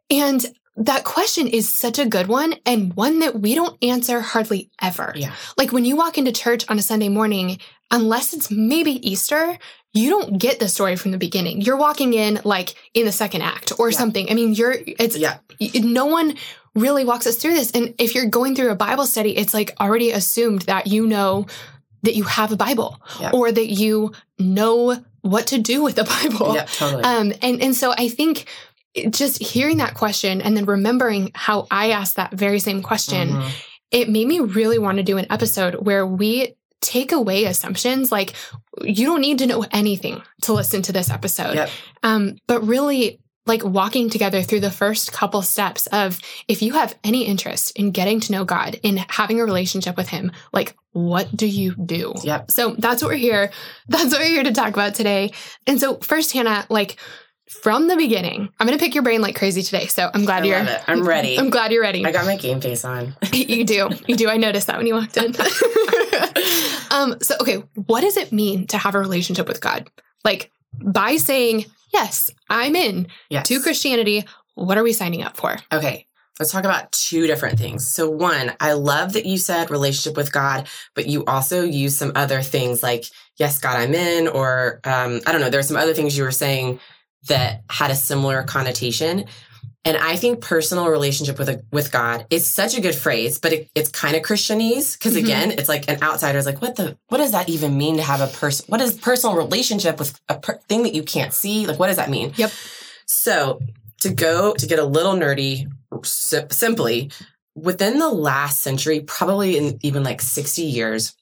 And 0.10 0.46
that 0.78 1.04
question 1.04 1.48
is 1.48 1.68
such 1.68 1.98
a 1.98 2.06
good 2.06 2.28
one 2.28 2.54
and 2.66 2.94
one 2.96 3.20
that 3.20 3.40
we 3.42 3.56
don't 3.56 3.78
answer 3.84 4.22
hardly 4.22 4.70
ever. 4.82 5.12
Yeah. 5.16 5.34
Like 5.58 5.72
when 5.72 5.86
you 5.86 5.96
walk 5.96 6.18
into 6.18 6.32
church 6.32 6.66
on 6.70 6.78
a 6.78 6.84
Sunday 6.84 7.10
morning, 7.10 7.58
unless 7.90 8.34
it's 8.34 8.52
maybe 8.52 9.08
Easter, 9.08 9.58
you 9.94 10.10
don't 10.12 10.38
get 10.38 10.60
the 10.60 10.68
story 10.68 10.96
from 10.96 11.12
the 11.12 11.18
beginning. 11.18 11.62
You're 11.62 11.78
walking 11.78 12.14
in 12.14 12.40
like 12.44 12.76
in 12.94 13.06
the 13.06 13.12
second 13.12 13.42
act 13.42 13.74
or 13.80 13.90
yeah. 13.90 13.98
something. 13.98 14.30
I 14.30 14.36
mean, 14.36 14.54
you're, 14.54 14.76
it's, 14.78 15.18
yeah. 15.18 15.40
no 15.76 16.06
one 16.06 16.36
really 16.76 17.04
walks 17.04 17.26
us 17.26 17.38
through 17.38 17.56
this. 17.56 17.72
And 17.72 17.96
if 17.98 18.14
you're 18.14 18.28
going 18.28 18.56
through 18.56 18.70
a 18.70 18.76
Bible 18.76 19.08
study, 19.08 19.36
it's 19.36 19.56
like 19.56 19.76
already 19.80 20.12
assumed 20.12 20.64
that 20.64 20.86
you 20.86 21.08
know 21.08 21.48
that 22.04 22.16
you 22.16 22.24
have 22.24 22.52
a 22.52 22.56
Bible 22.56 23.02
yeah. 23.20 23.32
or 23.34 23.52
that 23.52 23.68
you 23.68 24.12
know 24.38 25.04
what 25.22 25.48
to 25.48 25.58
do 25.58 25.82
with 25.82 25.96
the 25.96 26.04
Bible. 26.04 26.54
Yeah, 26.54 26.66
totally. 26.66 27.04
Um, 27.04 27.34
and, 27.42 27.62
and 27.62 27.76
so 27.76 27.94
I 27.98 28.08
think 28.10 28.46
just 29.10 29.42
hearing 29.42 29.78
that 29.78 29.96
question 29.96 30.42
and 30.42 30.56
then 30.56 30.66
remembering 30.66 31.32
how 31.34 31.68
I 31.72 31.92
asked 31.92 32.16
that 32.16 32.32
very 32.32 32.60
same 32.60 32.82
question, 32.82 33.30
mm-hmm. 33.30 33.50
it 33.92 34.10
made 34.10 34.28
me 34.28 34.40
really 34.40 34.80
want 34.80 34.98
to 34.98 35.04
do 35.04 35.18
an 35.18 35.28
episode 35.30 35.76
where 35.76 36.06
we 36.06 36.56
take 36.82 37.12
away 37.12 37.46
assumptions. 37.46 38.12
Like 38.12 38.34
you 38.82 39.06
don't 39.06 39.22
need 39.22 39.40
to 39.40 39.48
know 39.48 39.66
anything 39.72 40.22
to 40.44 40.54
listen 40.54 40.82
to 40.84 40.92
this 40.92 41.10
episode. 41.10 41.56
Yep. 41.56 41.70
Um, 42.04 42.38
but 42.48 42.66
really 42.66 43.20
like 43.48 43.64
walking 43.64 44.10
together 44.10 44.42
through 44.42 44.60
the 44.60 44.70
first 44.70 45.14
couple 45.14 45.42
steps 45.42 45.88
of 45.88 46.20
if 46.48 46.62
you 46.62 46.74
have 46.74 46.98
any 47.04 47.26
interest 47.26 47.72
in 47.78 47.92
getting 47.92 48.20
to 48.20 48.32
know 48.34 48.44
God, 48.44 48.80
in 48.84 48.98
having 49.08 49.40
a 49.40 49.46
relationship 49.46 49.96
with 49.96 50.10
Him, 50.10 50.32
like 50.52 50.76
what 50.92 51.34
do 51.36 51.48
you 51.48 51.74
do? 51.76 52.14
Yep. 52.24 52.52
So 52.52 52.76
that's 52.78 53.02
what 53.02 53.10
we're 53.10 53.18
here. 53.18 53.52
That's 53.88 54.12
what 54.12 54.20
we're 54.20 54.28
here 54.28 54.44
to 54.44 54.52
talk 54.52 54.74
about 54.74 54.96
today. 54.96 55.32
And 55.66 55.80
so 55.80 55.96
first, 55.98 56.34
Hannah, 56.34 56.66
like 56.70 56.98
from 57.50 57.88
the 57.88 57.96
beginning. 57.96 58.50
I'm 58.60 58.68
going 58.68 58.78
to 58.78 58.84
pick 58.84 58.94
your 58.94 59.04
brain 59.04 59.22
like 59.22 59.36
crazy 59.36 59.62
today. 59.62 59.88
So 59.88 60.10
I'm 60.14 60.26
glad 60.26 60.44
I 60.44 60.46
you're. 60.46 60.80
I'm 60.88 61.08
ready. 61.08 61.38
I'm 61.40 61.50
glad 61.50 61.72
you're 61.72 61.82
ready. 61.82 62.06
I 62.06 62.12
got 62.12 62.26
my 62.26 62.38
game 62.38 62.62
face 62.62 62.84
on. 62.84 63.16
you 63.34 63.64
do. 63.64 63.90
You 64.08 64.16
do. 64.16 64.30
I 64.30 64.38
noticed 64.38 64.68
that 64.68 64.78
when 64.78 64.88
you 64.88 64.94
walked 64.94 65.18
in. 65.18 65.36
um. 66.92 67.20
So 67.22 67.36
okay, 67.42 67.64
what 67.86 68.02
does 68.02 68.18
it 68.18 68.32
mean 68.32 68.68
to 68.68 68.78
have 68.78 68.96
a 68.96 69.00
relationship 69.00 69.48
with 69.48 69.62
God? 69.62 69.90
Like 70.24 70.52
by 70.80 71.16
saying 71.18 71.66
yes, 71.94 72.32
I'm 72.50 72.76
in 72.76 73.08
yes. 73.30 73.48
to 73.48 73.62
Christianity. 73.62 74.26
What 74.56 74.78
are 74.78 74.84
we 74.84 74.94
signing 74.94 75.24
up 75.24 75.38
for? 75.38 75.58
Okay. 75.72 76.06
Let's 76.40 76.52
talk 76.52 76.66
about 76.66 76.92
two 76.92 77.26
different 77.26 77.58
things. 77.58 77.88
So, 77.88 78.12
one, 78.12 78.54
I 78.60 78.74
love 78.74 79.14
that 79.14 79.26
you 79.26 79.40
said 79.40 79.72
relationship 79.72 80.16
with 80.16 80.32
God, 80.32 80.68
but 80.94 81.08
you 81.08 81.26
also 81.26 81.64
use 81.64 81.98
some 81.98 82.12
other 82.14 82.44
things 82.44 82.84
like, 82.84 83.06
yes, 83.38 83.58
God, 83.58 83.78
I'm 83.78 83.96
in, 83.96 84.28
or 84.28 84.80
um, 84.84 85.22
I 85.26 85.32
don't 85.32 85.42
know, 85.42 85.50
there's 85.50 85.68
some 85.68 85.78
other 85.78 85.96
things 85.96 86.16
you 86.16 86.24
were 86.24 86.32
saying 86.32 86.80
that 87.28 87.64
had 87.70 87.92
a 87.92 87.96
similar 87.96 88.44
connotation. 88.44 89.26
And 89.86 89.96
I 89.96 90.18
think 90.18 90.42
personal 90.42 90.90
relationship 90.90 91.40
with 91.40 91.50
a, 91.50 91.64
with 91.72 91.92
God 91.92 92.26
is 92.30 92.46
such 92.46 92.78
a 92.78 92.82
good 92.82 92.96
phrase, 92.96 93.40
but 93.40 93.54
it, 93.54 93.70
it's 93.74 93.90
kind 93.90 94.16
of 94.16 94.22
Christianese 94.22 94.98
because 94.98 95.16
mm-hmm. 95.16 95.26
again, 95.26 95.52
it's 95.52 95.70
like 95.70 95.90
an 95.90 96.02
outsider 96.02 96.38
is 96.38 96.46
like, 96.46 96.62
what 96.62 96.76
the, 96.76 96.98
what 97.08 97.20
does 97.20 97.32
that 97.32 97.48
even 97.48 97.78
mean 97.78 97.96
to 97.98 98.04
have 98.04 98.20
a 98.20 98.28
person? 98.28 98.66
What 98.68 98.82
is 98.82 98.98
personal 98.98 99.38
relationship 99.38 99.98
with 99.98 100.20
a 100.28 100.40
per- 100.40 100.60
thing 100.68 100.84
that 100.84 100.94
you 100.94 101.04
can't 101.04 101.34
see? 101.34 101.66
Like, 101.66 101.80
what 101.80 101.88
does 101.88 101.96
that 101.96 102.10
mean? 102.10 102.34
Yep. 102.36 102.52
So 103.06 103.62
to 104.02 104.10
go 104.14 104.54
to 104.56 104.68
get 104.68 104.80
a 104.80 104.84
little 104.84 105.14
nerdy, 105.14 105.72
si- 106.04 106.42
simply 106.52 107.12
within 107.56 107.98
the 107.98 108.10
last 108.10 108.62
century, 108.62 109.00
probably 109.02 109.58
in 109.58 109.80
even 109.82 110.04
like 110.04 110.22
60 110.22 110.62
years, 110.62 111.16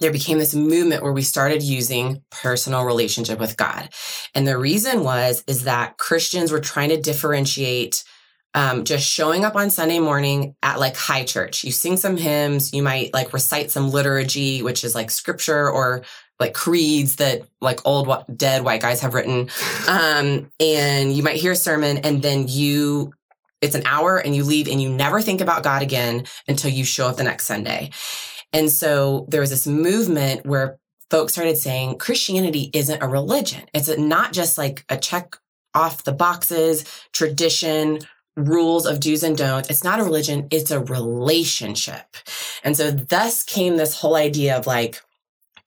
there 0.00 0.12
became 0.12 0.38
this 0.38 0.54
movement 0.54 1.02
where 1.02 1.12
we 1.12 1.22
started 1.22 1.62
using 1.62 2.22
personal 2.30 2.84
relationship 2.84 3.38
with 3.38 3.56
God. 3.56 3.88
And 4.34 4.46
the 4.46 4.58
reason 4.58 5.04
was, 5.04 5.42
is 5.46 5.64
that 5.64 5.96
Christians 5.98 6.52
were 6.52 6.60
trying 6.60 6.90
to 6.90 7.00
differentiate 7.00 8.04
um, 8.54 8.84
just 8.84 9.06
showing 9.06 9.44
up 9.44 9.54
on 9.54 9.68
Sunday 9.68 9.98
morning 9.98 10.56
at 10.62 10.80
like 10.80 10.96
high 10.96 11.24
church. 11.24 11.62
You 11.62 11.72
sing 11.72 11.98
some 11.98 12.16
hymns, 12.16 12.72
you 12.72 12.82
might 12.82 13.12
like 13.12 13.34
recite 13.34 13.70
some 13.70 13.90
liturgy, 13.90 14.62
which 14.62 14.82
is 14.82 14.94
like 14.94 15.10
scripture 15.10 15.70
or 15.70 16.02
like 16.40 16.54
creeds 16.54 17.16
that 17.16 17.42
like 17.60 17.80
old 17.84 18.08
dead 18.34 18.64
white 18.64 18.80
guys 18.80 19.00
have 19.00 19.14
written. 19.14 19.50
Um, 19.88 20.50
and 20.58 21.12
you 21.12 21.22
might 21.22 21.36
hear 21.36 21.52
a 21.52 21.56
sermon 21.56 21.98
and 21.98 22.20
then 22.20 22.48
you, 22.48 23.12
it's 23.60 23.76
an 23.76 23.86
hour 23.86 24.18
and 24.18 24.34
you 24.34 24.42
leave 24.42 24.66
and 24.66 24.82
you 24.82 24.88
never 24.88 25.22
think 25.22 25.40
about 25.40 25.62
God 25.62 25.80
again 25.80 26.24
until 26.48 26.72
you 26.72 26.84
show 26.84 27.06
up 27.06 27.18
the 27.18 27.22
next 27.22 27.44
Sunday. 27.44 27.90
And 28.56 28.70
so 28.70 29.26
there 29.28 29.42
was 29.42 29.50
this 29.50 29.66
movement 29.66 30.46
where 30.46 30.78
folks 31.10 31.34
started 31.34 31.58
saying 31.58 31.98
Christianity 31.98 32.70
isn't 32.72 33.02
a 33.02 33.06
religion. 33.06 33.64
It's 33.74 33.94
not 33.98 34.32
just 34.32 34.56
like 34.56 34.82
a 34.88 34.96
check 34.96 35.36
off 35.74 36.04
the 36.04 36.12
boxes, 36.12 36.86
tradition, 37.12 37.98
rules 38.34 38.86
of 38.86 38.98
do's 38.98 39.22
and 39.22 39.36
don'ts. 39.36 39.68
It's 39.68 39.84
not 39.84 40.00
a 40.00 40.04
religion. 40.04 40.48
It's 40.50 40.70
a 40.70 40.80
relationship. 40.80 42.16
And 42.64 42.74
so 42.74 42.90
thus 42.90 43.44
came 43.44 43.76
this 43.76 44.00
whole 44.00 44.16
idea 44.16 44.56
of 44.56 44.66
like, 44.66 45.02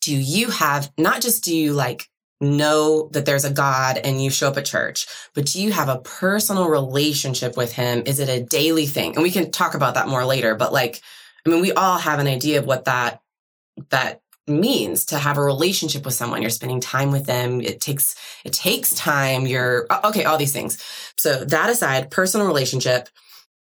do 0.02 0.16
you 0.16 0.50
have, 0.50 0.92
not 0.98 1.22
just 1.22 1.44
do 1.44 1.56
you 1.56 1.74
like 1.74 2.10
know 2.42 3.10
that 3.12 3.28
there's 3.28 3.46
a 3.46 3.54
God 3.54 4.00
and 4.00 4.24
you 4.24 4.32
show 4.32 4.48
up 4.48 4.58
at 4.58 4.66
church, 4.66 5.06
but 5.36 5.46
do 5.46 5.62
you 5.62 5.72
have 5.74 5.90
a 5.90 6.00
personal 6.00 6.70
relationship 6.70 7.56
with 7.56 7.72
him? 7.74 8.02
Is 8.08 8.20
it 8.20 8.30
a 8.30 8.44
daily 8.44 8.88
thing? 8.88 9.14
And 9.14 9.22
we 9.22 9.30
can 9.30 9.52
talk 9.52 9.76
about 9.76 9.94
that 9.94 10.08
more 10.08 10.26
later, 10.26 10.56
but 10.56 10.74
like, 10.74 11.02
I 11.46 11.50
mean, 11.50 11.62
we 11.62 11.72
all 11.72 11.98
have 11.98 12.20
an 12.20 12.28
idea 12.28 12.60
of 12.60 12.66
what 12.66 12.86
that, 12.86 13.22
that 13.90 14.22
means 14.48 15.06
to 15.06 15.18
have 15.18 15.38
a 15.38 15.44
relationship 15.44 16.06
with 16.06 16.14
someone. 16.14 16.42
You're 16.42 16.50
spending 16.50 16.80
time 16.80 17.12
with 17.12 17.26
them. 17.26 17.62
It 17.62 17.80
takes, 17.80 18.16
it 18.44 18.54
takes 18.54 18.94
time. 18.94 19.46
You're, 19.46 19.88
okay, 20.06 20.24
all 20.24 20.38
these 20.38 20.54
things. 20.54 20.78
So 21.18 21.46
that 21.46 21.70
aside, 21.70 22.12
personal 22.12 22.48
relationship, 22.48 23.10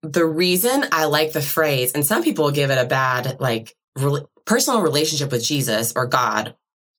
the 0.02 0.24
reason 0.24 0.86
I 0.92 1.04
like 1.06 1.32
the 1.32 1.42
phrase, 1.42 1.92
and 1.92 2.06
some 2.06 2.22
people 2.22 2.50
give 2.50 2.70
it 2.70 2.78
a 2.78 2.86
bad, 2.86 3.40
like, 3.40 3.76
re- 3.96 4.24
personal 4.44 4.80
relationship 4.80 5.30
with 5.30 5.44
Jesus 5.44 5.92
or 5.94 6.06
God 6.06 6.54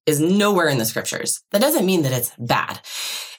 is 0.06 0.20
nowhere 0.20 0.68
in 0.68 0.78
the 0.78 0.86
scriptures. 0.86 1.42
That 1.52 1.62
doesn't 1.62 1.86
mean 1.86 2.04
that 2.04 2.12
it's 2.12 2.32
bad. 2.38 2.80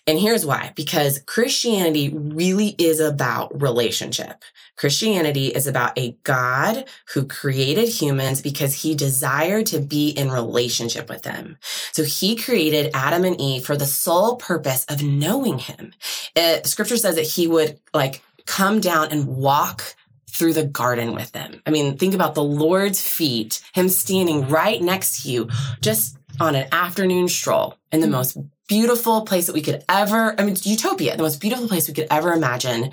And 0.07 0.19
here's 0.19 0.47
why 0.47 0.73
because 0.75 1.21
Christianity 1.27 2.09
really 2.09 2.75
is 2.79 3.01
about 3.01 3.61
relationship. 3.61 4.43
Christianity 4.77 5.49
is 5.49 5.67
about 5.67 5.99
a 5.99 6.17
God 6.23 6.87
who 7.13 7.27
created 7.27 7.89
humans 7.89 8.41
because 8.41 8.75
he 8.75 8.95
desired 8.95 9.67
to 9.67 9.81
be 9.81 10.09
in 10.11 10.31
relationship 10.31 11.09
with 11.09 11.23
them. 11.23 11.59
So 11.93 12.03
he 12.03 12.35
created 12.35 12.91
Adam 12.95 13.25
and 13.25 13.41
Eve 13.41 13.65
for 13.65 13.77
the 13.77 13.87
sole 13.87 14.37
purpose 14.37 14.85
of 14.87 15.03
knowing 15.03 15.59
him. 15.59 15.93
It, 16.35 16.67
scripture 16.67 16.97
says 16.97 17.17
that 17.17 17.27
he 17.27 17.47
would 17.47 17.79
like 17.93 18.23
come 18.47 18.81
down 18.81 19.09
and 19.11 19.27
walk 19.27 19.95
through 20.31 20.55
the 20.55 20.65
garden 20.65 21.15
with 21.15 21.33
them. 21.33 21.61
I 21.67 21.71
mean, 21.71 21.99
think 21.99 22.15
about 22.15 22.35
the 22.35 22.43
Lord's 22.43 23.07
feet, 23.07 23.61
him 23.75 23.89
standing 23.89 24.49
right 24.49 24.81
next 24.81 25.23
to 25.23 25.31
you, 25.31 25.49
just 25.83 26.17
on 26.41 26.55
an 26.55 26.69
afternoon 26.73 27.29
stroll 27.29 27.77
in 27.93 28.01
the 28.01 28.07
mm-hmm. 28.07 28.13
most 28.13 28.39
beautiful 28.71 29.23
place 29.23 29.47
that 29.47 29.53
we 29.53 29.63
could 29.63 29.83
ever, 29.89 30.39
I 30.39 30.45
mean, 30.45 30.57
utopia, 30.63 31.17
the 31.17 31.25
most 31.25 31.41
beautiful 31.41 31.67
place 31.67 31.89
we 31.89 31.95
could 31.95 32.07
ever 32.09 32.33
imagine. 32.33 32.93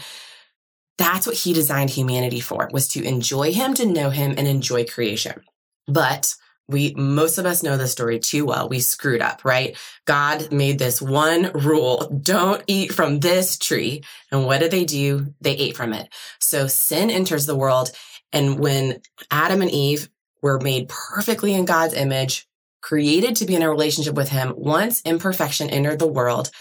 That's 0.98 1.28
what 1.28 1.36
he 1.36 1.54
designed 1.54 1.92
humanity 1.92 2.40
for, 2.40 2.68
was 2.74 2.88
to 2.90 3.04
enjoy 3.04 3.54
him, 3.54 3.76
to 3.76 3.86
know 3.86 4.10
him, 4.10 4.34
and 4.36 4.48
enjoy 4.48 4.86
creation. 4.86 5.44
But 5.88 6.34
we, 6.68 6.96
most 6.96 7.38
of 7.38 7.46
us 7.46 7.62
know 7.62 7.78
the 7.78 7.88
story 7.88 8.18
too 8.18 8.44
well. 8.44 8.68
We 8.68 8.80
screwed 8.80 9.22
up, 9.22 9.46
right? 9.46 9.78
God 10.06 10.52
made 10.52 10.80
this 10.80 11.00
one 11.00 11.52
rule. 11.54 12.10
Don't 12.24 12.64
eat 12.66 12.92
from 12.92 13.20
this 13.20 13.60
tree. 13.60 14.04
And 14.32 14.48
what 14.48 14.60
did 14.60 14.72
they 14.72 14.84
do? 14.84 15.34
They 15.42 15.54
ate 15.54 15.78
from 15.78 15.94
it. 15.94 16.12
So 16.40 16.66
sin 16.66 17.12
enters 17.12 17.46
the 17.46 17.56
world. 17.56 17.92
And 18.34 18.60
when 18.60 19.00
Adam 19.30 19.62
and 19.62 19.70
Eve 19.70 20.10
were 20.42 20.60
made 20.60 20.90
perfectly 20.90 21.54
in 21.54 21.66
God's 21.66 21.94
image, 21.94 22.48
created 22.82 23.36
to 23.38 23.46
be 23.46 23.56
in 23.56 23.62
a 23.62 23.70
relationship 23.70 24.16
with 24.16 24.30
him, 24.30 24.54
once 24.56 25.02
imperfection 25.04 25.70
entered 25.70 26.00
the 26.00 26.08
world, 26.08 26.52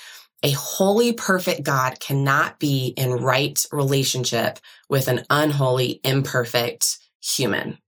a 0.43 0.51
holy, 0.51 1.13
perfect 1.13 1.63
God 1.63 1.99
cannot 1.99 2.59
be 2.59 2.89
in 2.97 3.11
right 3.11 3.65
relationship 3.73 4.59
with 4.89 5.09
an 5.09 5.25
unholy, 5.31 6.01
imperfect 6.05 6.99
human. 7.23 7.79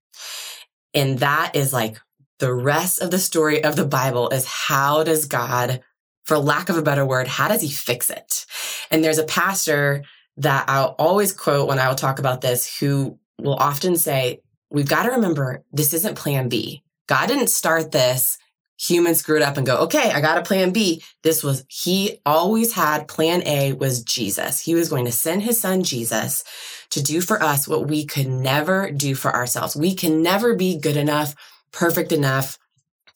And 0.94 1.18
that 1.18 1.52
is 1.54 1.72
like 1.72 2.00
the 2.38 2.52
rest 2.52 3.02
of 3.02 3.10
the 3.10 3.18
story 3.18 3.62
of 3.62 3.76
the 3.76 3.84
Bible 3.84 4.30
is 4.30 4.46
how 4.46 5.04
does 5.04 5.26
God, 5.26 5.82
for 6.24 6.38
lack 6.38 6.68
of 6.68 6.76
a 6.76 6.82
better 6.82 7.04
word, 7.04 7.28
how 7.28 7.48
does 7.48 7.60
he 7.60 7.68
fix 7.68 8.10
it? 8.10 8.46
And 8.90 9.04
there's 9.04 9.18
a 9.18 9.24
pastor 9.24 10.04
that 10.38 10.64
I'll 10.68 10.94
always 10.98 11.32
quote 11.32 11.68
when 11.68 11.78
I 11.78 11.88
will 11.88 11.96
talk 11.96 12.18
about 12.18 12.40
this 12.40 12.78
who 12.78 13.18
will 13.38 13.54
often 13.54 13.96
say, 13.96 14.40
we've 14.70 14.88
got 14.88 15.04
to 15.04 15.10
remember 15.10 15.64
this 15.72 15.92
isn't 15.92 16.16
plan 16.16 16.48
B. 16.48 16.82
God 17.08 17.26
didn't 17.26 17.48
start 17.48 17.90
this. 17.90 18.38
Humans 18.80 19.18
screwed 19.18 19.42
up 19.42 19.56
and 19.56 19.66
go, 19.66 19.78
okay, 19.78 20.12
I 20.12 20.20
got 20.20 20.38
a 20.38 20.42
plan 20.42 20.70
B. 20.70 21.02
This 21.24 21.42
was, 21.42 21.64
he 21.68 22.20
always 22.24 22.74
had 22.74 23.08
plan 23.08 23.42
A 23.44 23.72
was 23.72 24.04
Jesus. 24.04 24.60
He 24.60 24.76
was 24.76 24.88
going 24.88 25.06
to 25.06 25.12
send 25.12 25.42
his 25.42 25.60
son 25.60 25.82
Jesus 25.82 26.44
to 26.90 27.02
do 27.02 27.20
for 27.20 27.42
us 27.42 27.66
what 27.66 27.88
we 27.88 28.04
could 28.04 28.28
never 28.28 28.92
do 28.92 29.16
for 29.16 29.34
ourselves. 29.34 29.74
We 29.74 29.96
can 29.96 30.22
never 30.22 30.54
be 30.54 30.78
good 30.78 30.96
enough, 30.96 31.34
perfect 31.72 32.12
enough 32.12 32.56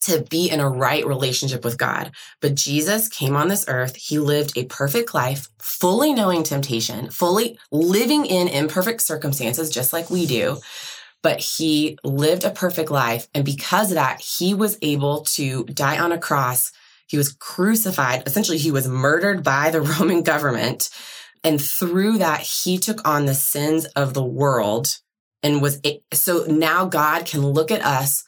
to 0.01 0.21
be 0.29 0.49
in 0.49 0.59
a 0.59 0.69
right 0.69 1.07
relationship 1.07 1.63
with 1.63 1.77
God. 1.77 2.11
But 2.41 2.55
Jesus 2.55 3.07
came 3.07 3.37
on 3.37 3.47
this 3.47 3.63
earth. 3.69 3.95
He 3.95 4.19
lived 4.19 4.57
a 4.57 4.65
perfect 4.65 5.13
life, 5.13 5.47
fully 5.59 6.13
knowing 6.13 6.43
temptation, 6.43 7.09
fully 7.09 7.57
living 7.71 8.25
in 8.25 8.49
imperfect 8.49 9.01
circumstances, 9.01 9.69
just 9.69 9.93
like 9.93 10.09
we 10.09 10.25
do 10.25 10.57
but 11.23 11.39
he 11.39 11.97
lived 12.03 12.43
a 12.43 12.51
perfect 12.51 12.91
life. 12.91 13.27
And 13.33 13.43
because 13.43 13.89
of 13.89 13.95
that, 13.95 14.21
he 14.21 14.53
was 14.53 14.77
able 14.81 15.21
to 15.21 15.63
die 15.65 15.97
on 15.97 16.11
a 16.11 16.19
cross. 16.19 16.71
He 17.07 17.17
was 17.17 17.33
crucified. 17.33 18.23
Essentially, 18.27 18.57
he 18.57 18.71
was 18.71 18.87
murdered 18.87 19.43
by 19.43 19.71
the 19.71 19.81
Roman 19.99 20.21
government. 20.21 20.89
And 21.43 21.59
through 21.59 22.19
that, 22.19 22.41
he 22.41 22.77
took 22.77 23.07
on 23.07 23.25
the 23.25 23.33
sins 23.33 23.85
of 23.95 24.13
the 24.13 24.23
world 24.23 24.99
and 25.41 25.61
was, 25.61 25.81
so 26.13 26.45
now 26.45 26.85
God 26.85 27.25
can 27.25 27.45
look 27.45 27.71
at 27.71 27.83
us 27.83 28.23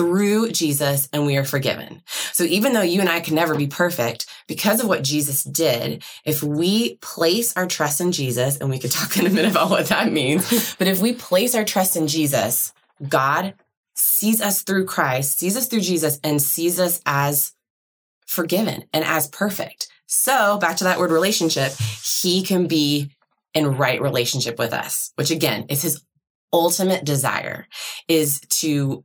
through 0.00 0.50
Jesus 0.50 1.10
and 1.12 1.26
we 1.26 1.36
are 1.36 1.44
forgiven. 1.44 2.00
So 2.32 2.44
even 2.44 2.72
though 2.72 2.80
you 2.80 3.00
and 3.00 3.08
I 3.10 3.20
can 3.20 3.34
never 3.34 3.54
be 3.54 3.66
perfect, 3.66 4.24
because 4.46 4.80
of 4.80 4.88
what 4.88 5.04
Jesus 5.04 5.44
did, 5.44 6.02
if 6.24 6.42
we 6.42 6.94
place 7.02 7.54
our 7.54 7.66
trust 7.66 8.00
in 8.00 8.10
Jesus, 8.10 8.56
and 8.56 8.70
we 8.70 8.78
could 8.78 8.90
talk 8.90 9.18
in 9.18 9.26
a 9.26 9.28
minute 9.28 9.50
about 9.50 9.68
what 9.68 9.88
that 9.88 10.10
means, 10.10 10.74
but 10.78 10.86
if 10.88 11.02
we 11.02 11.12
place 11.12 11.54
our 11.54 11.66
trust 11.66 11.96
in 11.96 12.06
Jesus, 12.06 12.72
God 13.06 13.52
sees 13.94 14.40
us 14.40 14.62
through 14.62 14.86
Christ, 14.86 15.38
sees 15.38 15.54
us 15.54 15.66
through 15.66 15.82
Jesus, 15.82 16.18
and 16.24 16.40
sees 16.40 16.80
us 16.80 17.02
as 17.04 17.52
forgiven 18.26 18.84
and 18.94 19.04
as 19.04 19.28
perfect. 19.28 19.88
So 20.06 20.56
back 20.56 20.78
to 20.78 20.84
that 20.84 20.98
word 20.98 21.10
relationship, 21.10 21.72
he 22.22 22.42
can 22.42 22.68
be 22.68 23.10
in 23.52 23.76
right 23.76 24.00
relationship 24.00 24.58
with 24.58 24.72
us, 24.72 25.12
which 25.16 25.30
again 25.30 25.66
is 25.68 25.82
his 25.82 26.02
ultimate 26.54 27.04
desire 27.04 27.66
is 28.08 28.40
to 28.48 29.04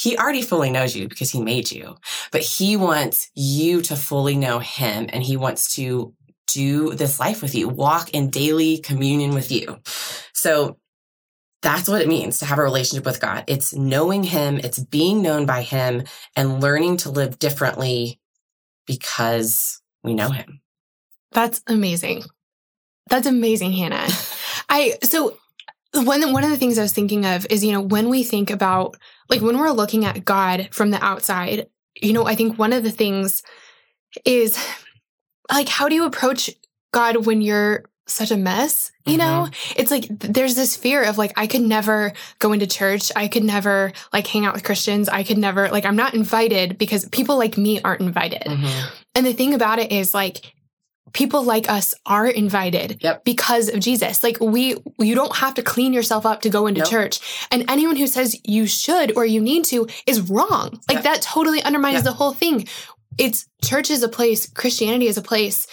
he 0.00 0.16
already 0.16 0.40
fully 0.40 0.70
knows 0.70 0.96
you 0.96 1.08
because 1.08 1.30
he 1.30 1.42
made 1.42 1.70
you, 1.70 1.96
but 2.32 2.40
he 2.40 2.74
wants 2.74 3.30
you 3.34 3.82
to 3.82 3.96
fully 3.96 4.34
know 4.34 4.58
him 4.58 5.10
and 5.12 5.22
he 5.22 5.36
wants 5.36 5.74
to 5.74 6.14
do 6.46 6.94
this 6.94 7.20
life 7.20 7.42
with 7.42 7.54
you, 7.54 7.68
walk 7.68 8.10
in 8.10 8.30
daily 8.30 8.78
communion 8.78 9.34
with 9.34 9.52
you. 9.52 9.78
So 10.32 10.78
that's 11.60 11.86
what 11.86 12.00
it 12.00 12.08
means 12.08 12.38
to 12.38 12.46
have 12.46 12.58
a 12.58 12.62
relationship 12.62 13.04
with 13.04 13.20
God. 13.20 13.44
It's 13.46 13.74
knowing 13.74 14.24
him, 14.24 14.56
it's 14.56 14.78
being 14.78 15.20
known 15.20 15.44
by 15.44 15.60
him 15.60 16.04
and 16.34 16.62
learning 16.62 16.96
to 16.98 17.10
live 17.10 17.38
differently 17.38 18.18
because 18.86 19.82
we 20.02 20.14
know 20.14 20.30
him. 20.30 20.62
That's 21.32 21.62
amazing. 21.66 22.24
That's 23.10 23.26
amazing, 23.26 23.72
Hannah. 23.72 24.08
I 24.70 24.94
so 25.02 25.36
one 25.92 26.32
one 26.32 26.44
of 26.44 26.50
the 26.50 26.56
things 26.56 26.78
I 26.78 26.82
was 26.82 26.92
thinking 26.92 27.26
of 27.26 27.46
is, 27.50 27.62
you 27.62 27.72
know, 27.72 27.80
when 27.80 28.08
we 28.08 28.22
think 28.22 28.50
about 28.50 28.96
like 29.30 29.40
when 29.40 29.58
we're 29.58 29.70
looking 29.70 30.04
at 30.04 30.24
God 30.24 30.68
from 30.72 30.90
the 30.90 31.02
outside, 31.02 31.68
you 31.94 32.12
know, 32.12 32.26
I 32.26 32.34
think 32.34 32.58
one 32.58 32.72
of 32.72 32.82
the 32.82 32.90
things 32.90 33.42
is 34.24 34.58
like 35.50 35.68
how 35.68 35.88
do 35.88 35.94
you 35.94 36.04
approach 36.04 36.50
God 36.92 37.26
when 37.26 37.40
you're 37.40 37.84
such 38.06 38.30
a 38.30 38.36
mess? 38.36 38.90
You 39.06 39.16
mm-hmm. 39.16 39.18
know, 39.18 39.48
it's 39.76 39.90
like 39.90 40.06
there's 40.08 40.56
this 40.56 40.76
fear 40.76 41.04
of 41.04 41.16
like 41.16 41.32
I 41.36 41.46
could 41.46 41.62
never 41.62 42.12
go 42.38 42.52
into 42.52 42.66
church, 42.66 43.12
I 43.14 43.28
could 43.28 43.44
never 43.44 43.92
like 44.12 44.26
hang 44.26 44.44
out 44.44 44.54
with 44.54 44.64
Christians, 44.64 45.08
I 45.08 45.22
could 45.22 45.38
never 45.38 45.68
like 45.68 45.84
I'm 45.84 45.96
not 45.96 46.14
invited 46.14 46.76
because 46.76 47.08
people 47.08 47.38
like 47.38 47.56
me 47.56 47.80
aren't 47.82 48.00
invited. 48.00 48.42
Mm-hmm. 48.42 48.88
And 49.14 49.26
the 49.26 49.32
thing 49.32 49.54
about 49.54 49.78
it 49.78 49.92
is 49.92 50.12
like 50.12 50.54
people 51.12 51.42
like 51.42 51.68
us 51.70 51.94
are 52.06 52.26
invited 52.26 52.98
Yep. 53.02 53.24
because 53.24 53.68
of 53.68 53.80
Jesus. 53.80 54.22
Like 54.22 54.38
we, 54.40 54.76
you 54.98 55.14
don't 55.14 55.34
have 55.36 55.54
to 55.54 55.62
clean 55.62 55.92
yourself 55.92 56.24
up 56.26 56.42
to 56.42 56.50
go 56.50 56.66
into 56.66 56.80
Nope. 56.80 56.90
church. 56.90 57.46
And 57.50 57.68
anyone 57.70 57.96
who 57.96 58.06
says 58.06 58.38
you 58.44 58.66
should 58.66 59.16
or 59.16 59.24
you 59.24 59.40
need 59.40 59.64
to 59.66 59.88
is 60.06 60.20
wrong. 60.30 60.80
Like 60.88 60.98
Yeah. 60.98 61.12
that 61.14 61.22
totally 61.22 61.62
undermines 61.62 61.96
Yeah. 61.96 62.00
the 62.02 62.12
whole 62.12 62.32
thing. 62.32 62.68
It's 63.18 63.46
church 63.64 63.90
is 63.90 64.02
a 64.02 64.08
place, 64.08 64.48
Christianity 64.48 65.06
is 65.08 65.16
a 65.18 65.22
place 65.22 65.66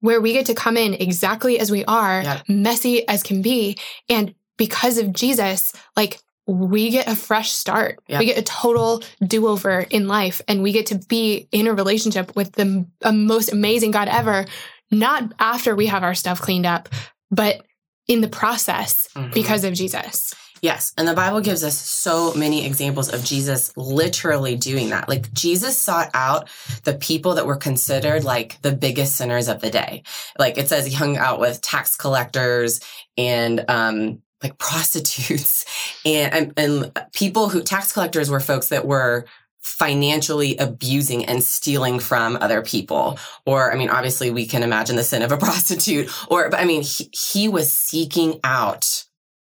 where 0.00 0.20
we 0.20 0.32
get 0.32 0.46
to 0.46 0.54
come 0.54 0.76
in 0.76 0.94
exactly 0.94 1.58
as 1.58 1.70
we 1.70 1.84
are, 1.86 2.42
messy 2.48 3.06
as 3.08 3.22
can 3.22 3.42
be. 3.42 3.76
And 4.08 4.34
because 4.56 4.98
of 4.98 5.12
Jesus, 5.12 5.72
like 5.96 6.20
we 6.46 6.90
get 6.90 7.08
a 7.08 7.16
fresh 7.16 7.50
start. 7.50 7.98
Yeah. 8.06 8.20
We 8.20 8.26
get 8.26 8.38
a 8.38 8.42
total 8.42 9.02
do 9.26 9.48
over 9.48 9.80
in 9.80 10.06
life 10.06 10.40
and 10.46 10.62
we 10.62 10.70
get 10.70 10.86
to 10.86 10.94
be 11.08 11.48
in 11.50 11.66
a 11.66 11.74
relationship 11.74 12.36
with 12.36 12.52
the 12.52 12.86
m- 13.04 13.26
most 13.26 13.52
amazing 13.52 13.90
God 13.90 14.06
ever, 14.06 14.46
not 14.90 15.32
after 15.38 15.74
we 15.74 15.86
have 15.86 16.02
our 16.02 16.14
stuff 16.14 16.40
cleaned 16.40 16.66
up, 16.66 16.88
but 17.30 17.62
in 18.08 18.20
the 18.20 18.28
process 18.28 19.08
Mhm. 19.16 19.34
because 19.34 19.64
of 19.64 19.74
Jesus. 19.74 20.32
Yes. 20.62 20.92
And 20.96 21.06
the 21.06 21.14
Bible 21.14 21.40
gives 21.40 21.62
us 21.62 21.76
so 21.78 22.32
many 22.34 22.64
examples 22.64 23.12
of 23.12 23.22
Jesus 23.22 23.72
literally 23.76 24.56
doing 24.56 24.88
that. 24.90 25.08
Like 25.08 25.30
Jesus 25.32 25.76
sought 25.76 26.10
out 26.14 26.48
the 26.84 26.94
people 26.94 27.34
that 27.34 27.46
were 27.46 27.56
considered 27.56 28.24
like 28.24 28.60
the 28.62 28.72
biggest 28.72 29.16
sinners 29.16 29.48
of 29.48 29.60
the 29.60 29.70
day. 29.70 30.02
Like 30.38 30.56
it 30.56 30.68
says 30.68 30.86
he 30.86 30.94
hung 30.94 31.16
out 31.18 31.40
with 31.40 31.60
tax 31.60 31.96
collectors 31.96 32.80
and, 33.18 33.64
um, 33.68 34.22
like 34.42 34.56
prostitutes 34.58 35.64
and, 36.04 36.32
and, 36.34 36.52
and 36.56 37.06
people 37.12 37.48
who 37.48 37.62
tax 37.62 37.92
collectors 37.92 38.30
were 38.30 38.40
folks 38.40 38.68
that 38.68 38.86
were 38.86 39.26
financially 39.66 40.56
abusing 40.58 41.24
and 41.24 41.42
stealing 41.42 41.98
from 41.98 42.38
other 42.40 42.62
people. 42.62 43.18
Or, 43.44 43.72
I 43.72 43.76
mean, 43.76 43.90
obviously 43.90 44.30
we 44.30 44.46
can 44.46 44.62
imagine 44.62 44.94
the 44.94 45.02
sin 45.02 45.22
of 45.22 45.32
a 45.32 45.36
prostitute 45.46 46.08
or, 46.30 46.48
but 46.48 46.60
I 46.60 46.64
mean, 46.64 46.82
he, 46.82 47.10
he 47.12 47.48
was 47.48 47.70
seeking 47.72 48.38
out 48.44 49.04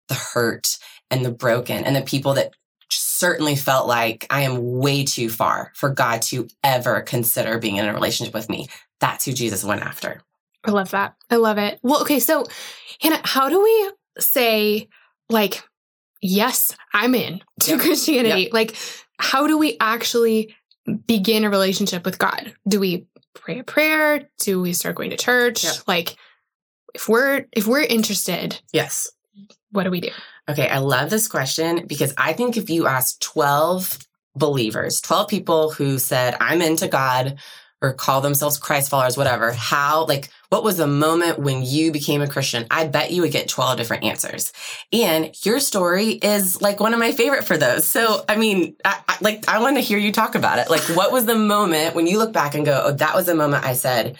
the 0.08 0.14
hurt 0.14 0.78
and 1.10 1.24
the 1.24 1.32
broken 1.32 1.84
and 1.84 1.96
the 1.96 2.02
people 2.02 2.34
that 2.34 2.52
certainly 2.90 3.56
felt 3.56 3.88
like 3.88 4.26
I 4.30 4.42
am 4.42 4.78
way 4.78 5.04
too 5.04 5.28
far 5.28 5.72
for 5.74 5.90
God 5.90 6.22
to 6.22 6.46
ever 6.62 7.00
consider 7.00 7.58
being 7.58 7.76
in 7.76 7.86
a 7.86 7.92
relationship 7.92 8.34
with 8.34 8.48
me. 8.48 8.68
That's 9.00 9.24
who 9.24 9.32
Jesus 9.32 9.64
went 9.64 9.82
after. 9.82 10.20
I 10.64 10.70
love 10.70 10.92
that. 10.92 11.16
I 11.28 11.36
love 11.36 11.58
it. 11.58 11.80
Well, 11.82 12.02
okay. 12.02 12.20
So, 12.20 12.46
Hannah, 13.00 13.20
how 13.24 13.48
do 13.48 13.62
we 13.62 13.90
say, 14.18 14.88
like, 15.28 15.62
yes, 16.22 16.76
I'm 16.92 17.14
in 17.14 17.42
to 17.62 17.72
Yep. 17.72 17.80
Christianity? 17.80 18.50
Like, 18.52 18.76
how 19.18 19.46
do 19.46 19.58
we 19.58 19.76
actually 19.80 20.54
begin 21.06 21.44
a 21.44 21.50
relationship 21.50 22.04
with 22.04 22.18
God? 22.18 22.54
Do 22.68 22.80
we 22.80 23.06
pray 23.34 23.58
a 23.60 23.64
prayer? 23.64 24.28
Do 24.40 24.60
we 24.60 24.72
start 24.72 24.96
going 24.96 25.10
to 25.10 25.16
church? 25.16 25.64
Yep. 25.64 25.74
Like, 25.86 26.16
if 26.94 27.08
we're 27.08 27.46
if 27.52 27.66
we're 27.66 27.82
interested, 27.82 28.60
Yes. 28.72 29.10
what 29.70 29.84
do 29.84 29.90
we 29.90 30.00
do? 30.00 30.10
Okay, 30.48 30.68
I 30.68 30.78
love 30.78 31.10
this 31.10 31.26
question 31.26 31.86
because 31.86 32.12
I 32.18 32.34
think 32.34 32.56
if 32.56 32.68
you 32.70 32.86
ask 32.86 33.18
12 33.20 33.98
believers, 34.36 35.00
12 35.00 35.28
people 35.28 35.70
who 35.70 35.98
said, 35.98 36.36
I'm 36.40 36.60
into 36.60 36.86
God 36.86 37.38
or 37.84 37.92
call 37.92 38.22
themselves 38.22 38.56
Christ 38.56 38.88
followers, 38.88 39.16
whatever, 39.16 39.52
how, 39.52 40.06
like, 40.06 40.30
what 40.48 40.64
was 40.64 40.78
the 40.78 40.86
moment 40.86 41.38
when 41.38 41.62
you 41.62 41.92
became 41.92 42.22
a 42.22 42.26
Christian? 42.26 42.66
I 42.70 42.86
bet 42.86 43.10
you 43.10 43.20
would 43.22 43.32
get 43.32 43.46
12 43.46 43.76
different 43.76 44.04
answers. 44.04 44.52
And 44.90 45.30
your 45.44 45.60
story 45.60 46.12
is 46.12 46.62
like 46.62 46.80
one 46.80 46.94
of 46.94 46.98
my 46.98 47.12
favorite 47.12 47.44
for 47.44 47.58
those. 47.58 47.84
So, 47.84 48.24
I 48.26 48.36
mean, 48.36 48.76
I, 48.84 48.98
I, 49.06 49.16
like, 49.20 49.48
I 49.48 49.60
want 49.60 49.76
to 49.76 49.82
hear 49.82 49.98
you 49.98 50.12
talk 50.12 50.34
about 50.34 50.58
it. 50.58 50.70
Like, 50.70 50.82
what 50.96 51.12
was 51.12 51.26
the 51.26 51.34
moment 51.34 51.94
when 51.94 52.06
you 52.06 52.18
look 52.18 52.32
back 52.32 52.54
and 52.54 52.64
go, 52.64 52.84
oh, 52.86 52.92
that 52.92 53.14
was 53.14 53.26
the 53.26 53.34
moment 53.34 53.64
I 53.64 53.74
said, 53.74 54.16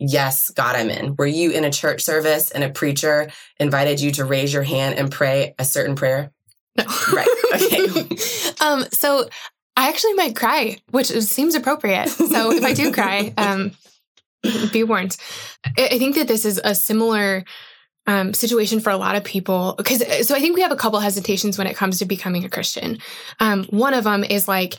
Yes, 0.00 0.50
God, 0.50 0.74
I'm 0.74 0.90
in. 0.90 1.14
Were 1.16 1.26
you 1.26 1.52
in 1.52 1.64
a 1.64 1.70
church 1.70 2.02
service 2.02 2.50
and 2.50 2.64
a 2.64 2.68
preacher 2.68 3.30
invited 3.60 4.00
you 4.00 4.10
to 4.12 4.24
raise 4.24 4.52
your 4.52 4.64
hand 4.64 4.98
and 4.98 5.10
pray 5.10 5.54
a 5.56 5.64
certain 5.64 5.94
prayer? 5.94 6.32
No. 6.76 6.84
Right. 7.12 7.28
Okay. 7.54 8.08
um, 8.60 8.84
so 8.90 9.28
I 9.76 9.88
actually 9.88 10.14
might 10.14 10.36
cry, 10.36 10.78
which 10.90 11.08
seems 11.08 11.54
appropriate. 11.54 12.08
So 12.08 12.52
if 12.52 12.64
I 12.64 12.72
do 12.72 12.92
cry, 12.92 13.32
um, 13.38 13.72
be 14.72 14.84
warned. 14.84 15.16
I 15.76 15.98
think 15.98 16.16
that 16.16 16.28
this 16.28 16.44
is 16.44 16.60
a 16.62 16.74
similar 16.74 17.44
um, 18.06 18.34
situation 18.34 18.80
for 18.80 18.90
a 18.90 18.96
lot 18.96 19.16
of 19.16 19.24
people 19.24 19.74
because 19.76 20.26
so 20.26 20.34
I 20.34 20.40
think 20.40 20.54
we 20.56 20.62
have 20.62 20.72
a 20.72 20.76
couple 20.76 21.00
hesitations 21.00 21.56
when 21.56 21.66
it 21.66 21.76
comes 21.76 21.98
to 21.98 22.04
becoming 22.04 22.44
a 22.44 22.50
Christian. 22.50 22.98
Um, 23.40 23.64
one 23.64 23.94
of 23.94 24.04
them 24.04 24.24
is 24.24 24.46
like, 24.46 24.76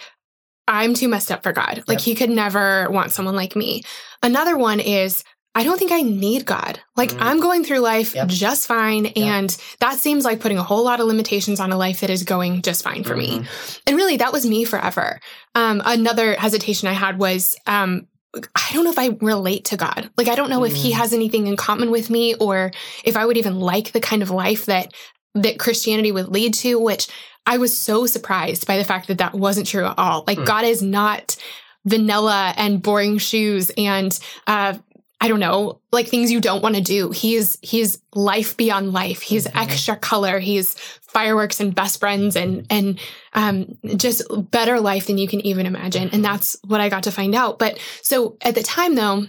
I'm 0.67 0.93
too 0.93 1.07
messed 1.07 1.31
up 1.31 1.43
for 1.43 1.51
God. 1.51 1.83
Like 1.87 1.99
Yep. 1.99 2.01
he 2.01 2.15
could 2.15 2.29
never 2.29 2.89
want 2.89 3.11
someone 3.11 3.35
like 3.35 3.55
me. 3.55 3.83
Another 4.23 4.57
one 4.57 4.79
is, 4.79 5.23
I 5.57 5.63
don't 5.63 5.79
think 5.79 5.93
I 5.93 6.01
need 6.01 6.45
God. 6.45 6.79
Like 6.97 7.11
Mm. 7.11 7.17
I'm 7.21 7.39
going 7.39 7.63
through 7.63 7.79
life 7.79 8.13
Yep. 8.13 8.27
just 8.27 8.67
fine. 8.67 9.05
And 9.07 9.55
that 9.79 9.97
seems 9.97 10.25
like 10.25 10.41
putting 10.41 10.57
a 10.57 10.63
whole 10.63 10.83
lot 10.83 10.99
of 10.99 11.07
limitations 11.07 11.59
on 11.61 11.71
a 11.71 11.77
life 11.77 12.01
that 12.01 12.09
is 12.09 12.23
going 12.23 12.61
just 12.61 12.83
fine 12.83 13.03
for 13.05 13.15
me. 13.15 13.39
Mhm. 13.39 13.79
And 13.87 13.95
really, 13.95 14.17
that 14.17 14.33
was 14.33 14.45
me 14.45 14.65
forever. 14.65 15.19
Um, 15.55 15.81
another 15.85 16.35
hesitation 16.35 16.89
I 16.89 16.93
had 16.93 17.17
was, 17.17 17.55
um, 17.65 18.07
I 18.53 18.73
don't 18.73 18.83
know 18.83 18.91
if 18.91 18.99
I 18.99 19.15
relate 19.21 19.63
to 19.65 19.77
God. 19.77 20.09
Like, 20.17 20.27
I 20.27 20.35
don't 20.35 20.49
know 20.49 20.65
if 20.65 20.73
He 20.73 20.91
Mm. 20.91 20.95
has 20.95 21.13
anything 21.13 21.47
in 21.47 21.55
common 21.55 21.89
with 21.89 22.09
me, 22.09 22.33
or 22.35 22.71
if 23.05 23.15
I 23.15 23.25
would 23.25 23.37
even 23.37 23.61
like 23.61 23.93
the 23.93 24.01
kind 24.01 24.21
of 24.21 24.29
life 24.29 24.65
that 24.65 24.91
that 25.35 25.59
Christianity 25.59 26.11
would 26.13 26.29
lead 26.29 26.53
to. 26.55 26.77
Which 26.79 27.07
I 27.45 27.57
was 27.57 27.77
so 27.77 28.05
surprised 28.05 28.67
by 28.67 28.77
the 28.77 28.83
fact 28.83 29.07
that 29.07 29.19
that 29.19 29.33
wasn't 29.35 29.67
true 29.67 29.85
at 29.85 29.95
all. 29.97 30.23
Like, 30.27 30.39
Hmm. 30.39 30.43
God 30.45 30.65
is 30.65 30.81
not 30.81 31.37
vanilla 31.85 32.53
and 32.57 32.81
boring 32.81 33.17
shoes 33.19 33.69
and 33.77 34.17
uh, 34.47 34.73
I 35.21 35.27
don't 35.27 35.39
know, 35.39 35.79
like 35.91 36.07
things 36.07 36.31
you 36.31 36.41
don't 36.41 36.61
want 36.61 36.75
to 36.75 36.81
do. 36.81 37.09
He's 37.11 37.57
he's 37.61 37.99
life 38.13 38.57
beyond 38.57 38.93
life. 38.93 39.21
He's 39.21 39.47
Mhm. 39.47 39.61
extra 39.61 39.95
color. 39.95 40.39
He's 40.39 40.75
fireworks 41.01 41.59
and 41.59 41.73
best 41.73 41.99
friends 41.99 42.35
and 42.35 42.65
and 42.69 42.99
um, 43.33 43.77
just 43.95 44.23
better 44.51 44.79
life 44.79 45.07
than 45.07 45.17
you 45.17 45.27
can 45.27 45.39
even 45.41 45.65
imagine. 45.65 46.09
And 46.11 46.23
that's 46.23 46.57
what 46.65 46.81
I 46.81 46.89
got 46.89 47.03
to 47.03 47.11
find 47.11 47.33
out. 47.33 47.59
But 47.59 47.79
so 48.01 48.37
at 48.41 48.55
the 48.55 48.63
time 48.63 48.95
though, 48.95 49.25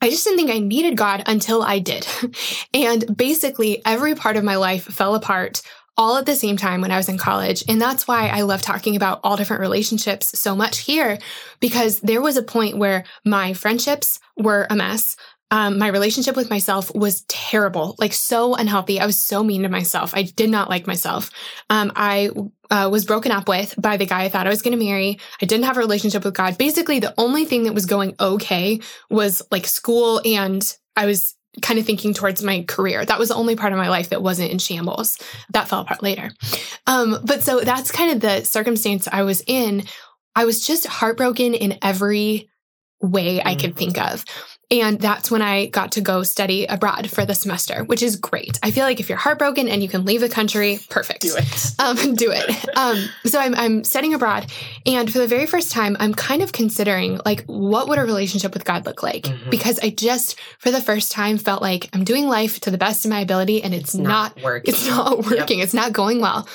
I 0.00 0.10
just 0.10 0.24
didn't 0.24 0.38
think 0.38 0.50
I 0.50 0.60
needed 0.60 0.96
God 0.96 1.24
until 1.26 1.62
I 1.62 1.78
did. 1.80 2.06
and 2.74 3.16
basically 3.16 3.82
every 3.84 4.14
part 4.14 4.36
of 4.36 4.44
my 4.44 4.56
life 4.56 4.84
fell 4.84 5.14
apart 5.14 5.60
all 5.98 6.16
at 6.16 6.24
the 6.26 6.36
same 6.36 6.56
time 6.56 6.80
when 6.80 6.92
I 6.92 6.96
was 6.96 7.08
in 7.08 7.18
college. 7.18 7.64
And 7.68 7.82
that's 7.82 8.06
why 8.06 8.28
I 8.28 8.42
love 8.42 8.62
talking 8.62 8.96
about 8.96 9.20
all 9.24 9.36
different 9.36 9.60
relationships 9.60 10.38
so 10.38 10.54
much 10.54 10.78
here, 10.78 11.18
because 11.60 12.00
there 12.00 12.22
was 12.22 12.36
a 12.36 12.42
point 12.42 12.78
where 12.78 13.04
my 13.24 13.52
friendships 13.52 14.20
were 14.36 14.66
a 14.70 14.76
mess. 14.76 15.16
Um, 15.50 15.78
my 15.78 15.88
relationship 15.88 16.36
with 16.36 16.50
myself 16.50 16.94
was 16.94 17.22
terrible, 17.22 17.96
like 17.98 18.12
so 18.12 18.54
unhealthy. 18.54 19.00
I 19.00 19.06
was 19.06 19.18
so 19.18 19.42
mean 19.42 19.62
to 19.62 19.70
myself. 19.70 20.14
I 20.14 20.22
did 20.22 20.50
not 20.50 20.68
like 20.68 20.86
myself. 20.86 21.30
Um, 21.70 21.90
I 21.96 22.30
uh, 22.70 22.90
was 22.92 23.06
broken 23.06 23.32
up 23.32 23.48
with 23.48 23.74
by 23.78 23.96
the 23.96 24.04
guy 24.04 24.24
I 24.24 24.28
thought 24.28 24.46
I 24.46 24.50
was 24.50 24.60
going 24.60 24.78
to 24.78 24.84
marry. 24.84 25.18
I 25.40 25.46
didn't 25.46 25.64
have 25.64 25.78
a 25.78 25.80
relationship 25.80 26.22
with 26.22 26.34
God. 26.34 26.58
Basically, 26.58 27.00
the 27.00 27.14
only 27.16 27.46
thing 27.46 27.64
that 27.64 27.72
was 27.72 27.86
going 27.86 28.14
okay 28.20 28.80
was 29.08 29.42
like 29.50 29.66
school, 29.66 30.20
and 30.22 30.62
I 30.94 31.06
was 31.06 31.34
kind 31.62 31.78
of 31.78 31.86
thinking 31.86 32.14
towards 32.14 32.42
my 32.42 32.64
career. 32.66 33.04
That 33.04 33.18
was 33.18 33.28
the 33.28 33.34
only 33.34 33.56
part 33.56 33.72
of 33.72 33.78
my 33.78 33.88
life 33.88 34.10
that 34.10 34.22
wasn't 34.22 34.50
in 34.50 34.58
shambles. 34.58 35.18
That 35.50 35.68
fell 35.68 35.80
apart 35.80 36.02
later. 36.02 36.30
Um, 36.86 37.18
but 37.24 37.42
so 37.42 37.60
that's 37.60 37.90
kind 37.90 38.12
of 38.12 38.20
the 38.20 38.44
circumstance 38.44 39.08
I 39.10 39.22
was 39.22 39.42
in. 39.46 39.84
I 40.34 40.44
was 40.44 40.66
just 40.66 40.86
heartbroken 40.86 41.54
in 41.54 41.78
every 41.82 42.48
way 43.00 43.40
I 43.42 43.54
could 43.54 43.74
Mhm. 43.74 43.78
think 43.78 43.98
of. 43.98 44.24
And 44.70 45.00
that's 45.00 45.30
when 45.30 45.40
I 45.40 45.66
got 45.66 45.92
to 45.92 46.02
go 46.02 46.22
study 46.22 46.66
abroad 46.66 47.10
for 47.10 47.24
the 47.24 47.34
semester, 47.34 47.84
which 47.84 48.02
is 48.02 48.16
great. 48.16 48.58
I 48.62 48.70
feel 48.70 48.84
like 48.84 49.00
if 49.00 49.08
you're 49.08 49.16
heartbroken 49.16 49.66
and 49.66 49.82
you 49.82 49.88
can 49.88 50.04
leave 50.04 50.20
the 50.20 50.28
country, 50.28 50.78
perfect. 50.90 51.22
Do 51.22 51.34
it. 51.36 51.72
Um, 51.80 52.14
do 52.16 52.30
it. 52.32 52.76
Um, 52.76 53.08
so 53.24 53.38
I'm, 53.38 53.54
I'm 53.54 53.84
studying 53.84 54.12
abroad. 54.12 54.50
And 54.84 55.10
for 55.10 55.18
the 55.18 55.28
very 55.28 55.46
first 55.46 55.70
time, 55.72 55.96
I'm 56.00 56.12
kind 56.12 56.42
of 56.42 56.52
considering 56.52 57.20
like, 57.24 57.44
what 57.46 57.88
would 57.88 57.98
a 57.98 58.02
relationship 58.02 58.52
with 58.52 58.64
God 58.64 58.84
look 58.84 59.02
like? 59.02 59.22
Mhm. 59.24 59.48
Because 59.50 59.78
I 59.78 59.90
just, 59.90 60.38
for 60.58 60.70
the 60.70 60.80
first 60.80 61.12
time, 61.12 61.38
felt 61.38 61.62
like 61.62 61.88
I'm 61.94 62.04
doing 62.04 62.26
life 62.26 62.60
to 62.60 62.70
the 62.70 62.78
best 62.78 63.04
of 63.04 63.10
my 63.10 63.20
ability 63.20 63.62
and 63.62 63.72
it's, 63.72 63.94
not, 63.94 64.42
working. 64.42 64.74
it's 64.74 64.86
not 64.88 65.24
working. 65.30 65.60
It's 65.60 65.72
not 65.74 65.92
going 65.92 66.20
well. 66.20 66.48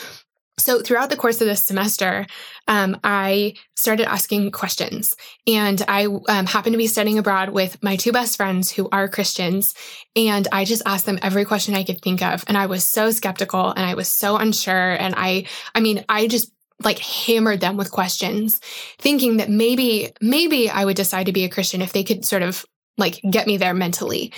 So 0.59 0.81
throughout 0.81 1.09
the 1.09 1.17
course 1.17 1.41
of 1.41 1.47
this 1.47 1.63
semester, 1.63 2.27
um, 2.67 2.99
I 3.03 3.55
started 3.75 4.07
asking 4.07 4.51
questions, 4.51 5.15
and 5.47 5.83
I 5.87 6.05
um, 6.05 6.45
happened 6.45 6.73
to 6.73 6.77
be 6.77 6.87
studying 6.87 7.17
abroad 7.17 7.49
with 7.49 7.81
my 7.81 7.95
two 7.95 8.11
best 8.11 8.37
friends 8.37 8.71
who 8.71 8.87
are 8.91 9.09
Christians, 9.09 9.73
and 10.15 10.47
I 10.51 10.63
just 10.63 10.83
asked 10.85 11.07
them 11.07 11.19
every 11.23 11.43
question 11.43 11.73
I 11.73 11.83
could 11.83 12.01
think 12.01 12.21
of, 12.21 12.43
and 12.47 12.55
I 12.55 12.67
was 12.67 12.83
so 12.83 13.09
skeptical 13.09 13.71
and 13.71 13.83
I 13.83 13.95
was 13.95 14.07
so 14.07 14.37
unsure, 14.37 14.91
and 14.91 15.15
I, 15.17 15.47
I 15.73 15.79
mean, 15.79 16.05
I 16.07 16.27
just 16.27 16.51
like 16.83 16.99
hammered 16.99 17.59
them 17.59 17.75
with 17.75 17.91
questions, 17.91 18.59
thinking 18.99 19.37
that 19.37 19.49
maybe, 19.49 20.11
maybe 20.21 20.69
I 20.69 20.85
would 20.85 20.95
decide 20.95 21.25
to 21.25 21.33
be 21.33 21.45
a 21.45 21.49
Christian 21.49 21.81
if 21.81 21.93
they 21.93 22.03
could 22.03 22.25
sort 22.25 22.43
of 22.43 22.63
like 22.97 23.19
get 23.29 23.47
me 23.47 23.57
there 23.57 23.73
mentally. 23.73 24.31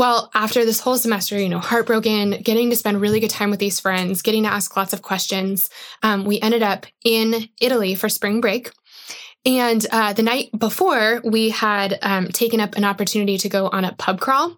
Well, 0.00 0.30
after 0.32 0.64
this 0.64 0.80
whole 0.80 0.96
semester, 0.96 1.38
you 1.38 1.50
know, 1.50 1.58
heartbroken, 1.58 2.40
getting 2.40 2.70
to 2.70 2.76
spend 2.76 3.02
really 3.02 3.20
good 3.20 3.28
time 3.28 3.50
with 3.50 3.60
these 3.60 3.80
friends, 3.80 4.22
getting 4.22 4.44
to 4.44 4.48
ask 4.48 4.74
lots 4.74 4.94
of 4.94 5.02
questions, 5.02 5.68
um, 6.02 6.24
we 6.24 6.40
ended 6.40 6.62
up 6.62 6.86
in 7.04 7.50
Italy 7.60 7.94
for 7.94 8.08
spring 8.08 8.40
break. 8.40 8.72
And 9.44 9.86
uh, 9.92 10.14
the 10.14 10.22
night 10.22 10.58
before, 10.58 11.20
we 11.22 11.50
had 11.50 11.98
um, 12.00 12.28
taken 12.28 12.60
up 12.60 12.76
an 12.76 12.84
opportunity 12.86 13.36
to 13.36 13.50
go 13.50 13.68
on 13.68 13.84
a 13.84 13.92
pub 13.92 14.20
crawl. 14.20 14.56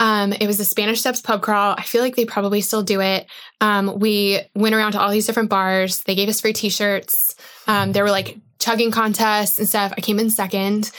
Um, 0.00 0.32
it 0.32 0.46
was 0.46 0.56
the 0.56 0.64
Spanish 0.64 1.00
Steps 1.00 1.20
pub 1.20 1.42
crawl. 1.42 1.74
I 1.76 1.82
feel 1.82 2.00
like 2.00 2.16
they 2.16 2.24
probably 2.24 2.62
still 2.62 2.82
do 2.82 3.02
it. 3.02 3.26
Um, 3.60 3.98
we 3.98 4.40
went 4.54 4.74
around 4.74 4.92
to 4.92 5.00
all 5.02 5.10
these 5.10 5.26
different 5.26 5.50
bars. 5.50 6.02
They 6.04 6.14
gave 6.14 6.30
us 6.30 6.40
free 6.40 6.54
T-shirts. 6.54 7.34
Um, 7.66 7.92
there 7.92 8.04
were 8.04 8.10
like 8.10 8.38
chugging 8.58 8.90
contests 8.90 9.58
and 9.58 9.68
stuff. 9.68 9.92
I 9.98 10.00
came 10.00 10.18
in 10.18 10.30
second. 10.30 10.90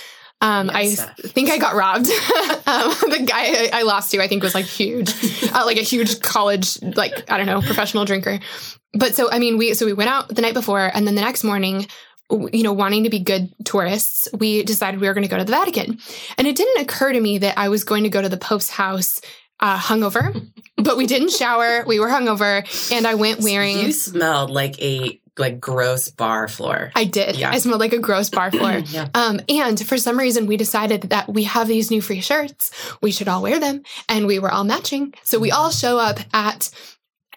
Um. 0.43 0.69
I 0.73 0.89
think 0.89 1.49
I 1.49 1.58
got 1.58 1.75
robbed. 1.75 2.08
um, 2.10 2.93
the 3.10 3.23
guy 3.25 3.69
I 3.71 3.84
lost 3.84 4.12
to, 4.12 4.21
I 4.21 4.27
think, 4.27 4.43
was 4.43 4.53
like 4.53 4.65
huge, 4.65 5.10
uh, 5.53 5.63
like 5.65 5.77
a 5.77 5.84
huge 5.84 6.19
college, 6.19 6.82
like 6.82 7.32
I 7.32 7.38
don't 7.38 7.45
know, 7.45 7.62
professional 7.62 8.03
drinker. 8.03 8.39
But 8.93 9.15
so 9.15 9.32
I 9.32 9.39
mean, 9.39 9.58
we 9.58 9.73
so 9.73 9.86
we 9.86 9.93
went 9.93 10.10
out 10.10 10.27
the 10.27 10.41
night 10.41 10.53
before, 10.53 10.91
and 10.93 11.08
then 11.08 11.15
the 11.15 11.21
next 11.21 11.43
morning, 11.43 11.88
you 12.29 12.63
know, 12.63 12.73
wanting 12.73 13.03
to 13.03 13.10
be 13.10 13.19
good 13.19 13.53
tourists, 13.65 14.27
we 14.38 14.63
decided 14.63 14.99
we 14.99 15.08
were 15.08 15.13
going 15.13 15.23
to 15.25 15.29
go 15.29 15.38
to 15.38 15.43
the 15.43 15.51
Vatican. 15.51 15.99
And 16.38 16.47
it 16.47 16.56
didn't 16.56 16.82
occur 16.82 17.13
to 17.13 17.19
me 17.19 17.38
that 17.39 17.58
I 17.58 17.69
was 17.69 17.84
going 17.84 18.03
to 18.03 18.10
go 18.10 18.21
to 18.21 18.29
the 18.29 18.38
Pope's 18.38 18.69
house 18.69 19.21
uh, 19.60 19.77
hungover, 19.77 20.45
but 20.77 20.97
we 20.97 21.06
didn't 21.06 21.32
shower. 21.32 21.86
We 21.86 21.99
were 21.99 22.10
hungover, 22.10 22.91
and 22.91 23.08
I 23.08 23.15
went 23.15 23.41
wearing. 23.41 23.79
You 23.79 23.91
smelled 23.91 24.51
like 24.51 24.79
a 24.82 25.19
like 25.37 25.59
gross 25.59 26.09
bar 26.09 26.47
floor. 26.47 26.91
I 26.95 27.05
did. 27.05 27.35
Yeah. 27.37 27.51
I 27.51 27.57
smelled 27.57 27.79
like 27.79 27.93
a 27.93 27.99
gross 27.99 28.29
bar 28.29 28.51
floor. 28.51 28.79
yeah. 28.85 29.09
Um, 29.13 29.39
and 29.49 29.79
for 29.85 29.97
some 29.97 30.17
reason, 30.17 30.45
we 30.45 30.57
decided 30.57 31.03
that 31.03 31.27
we 31.29 31.43
have 31.43 31.67
these 31.67 31.89
new 31.91 32.01
free 32.01 32.21
shirts. 32.21 32.71
We 33.01 33.11
should 33.11 33.27
all 33.27 33.41
wear 33.41 33.59
them, 33.59 33.83
and 34.07 34.27
we 34.27 34.39
were 34.39 34.51
all 34.51 34.63
matching. 34.63 35.13
So 35.23 35.39
we 35.39 35.51
all 35.51 35.71
show 35.71 35.97
up 35.97 36.19
at 36.33 36.69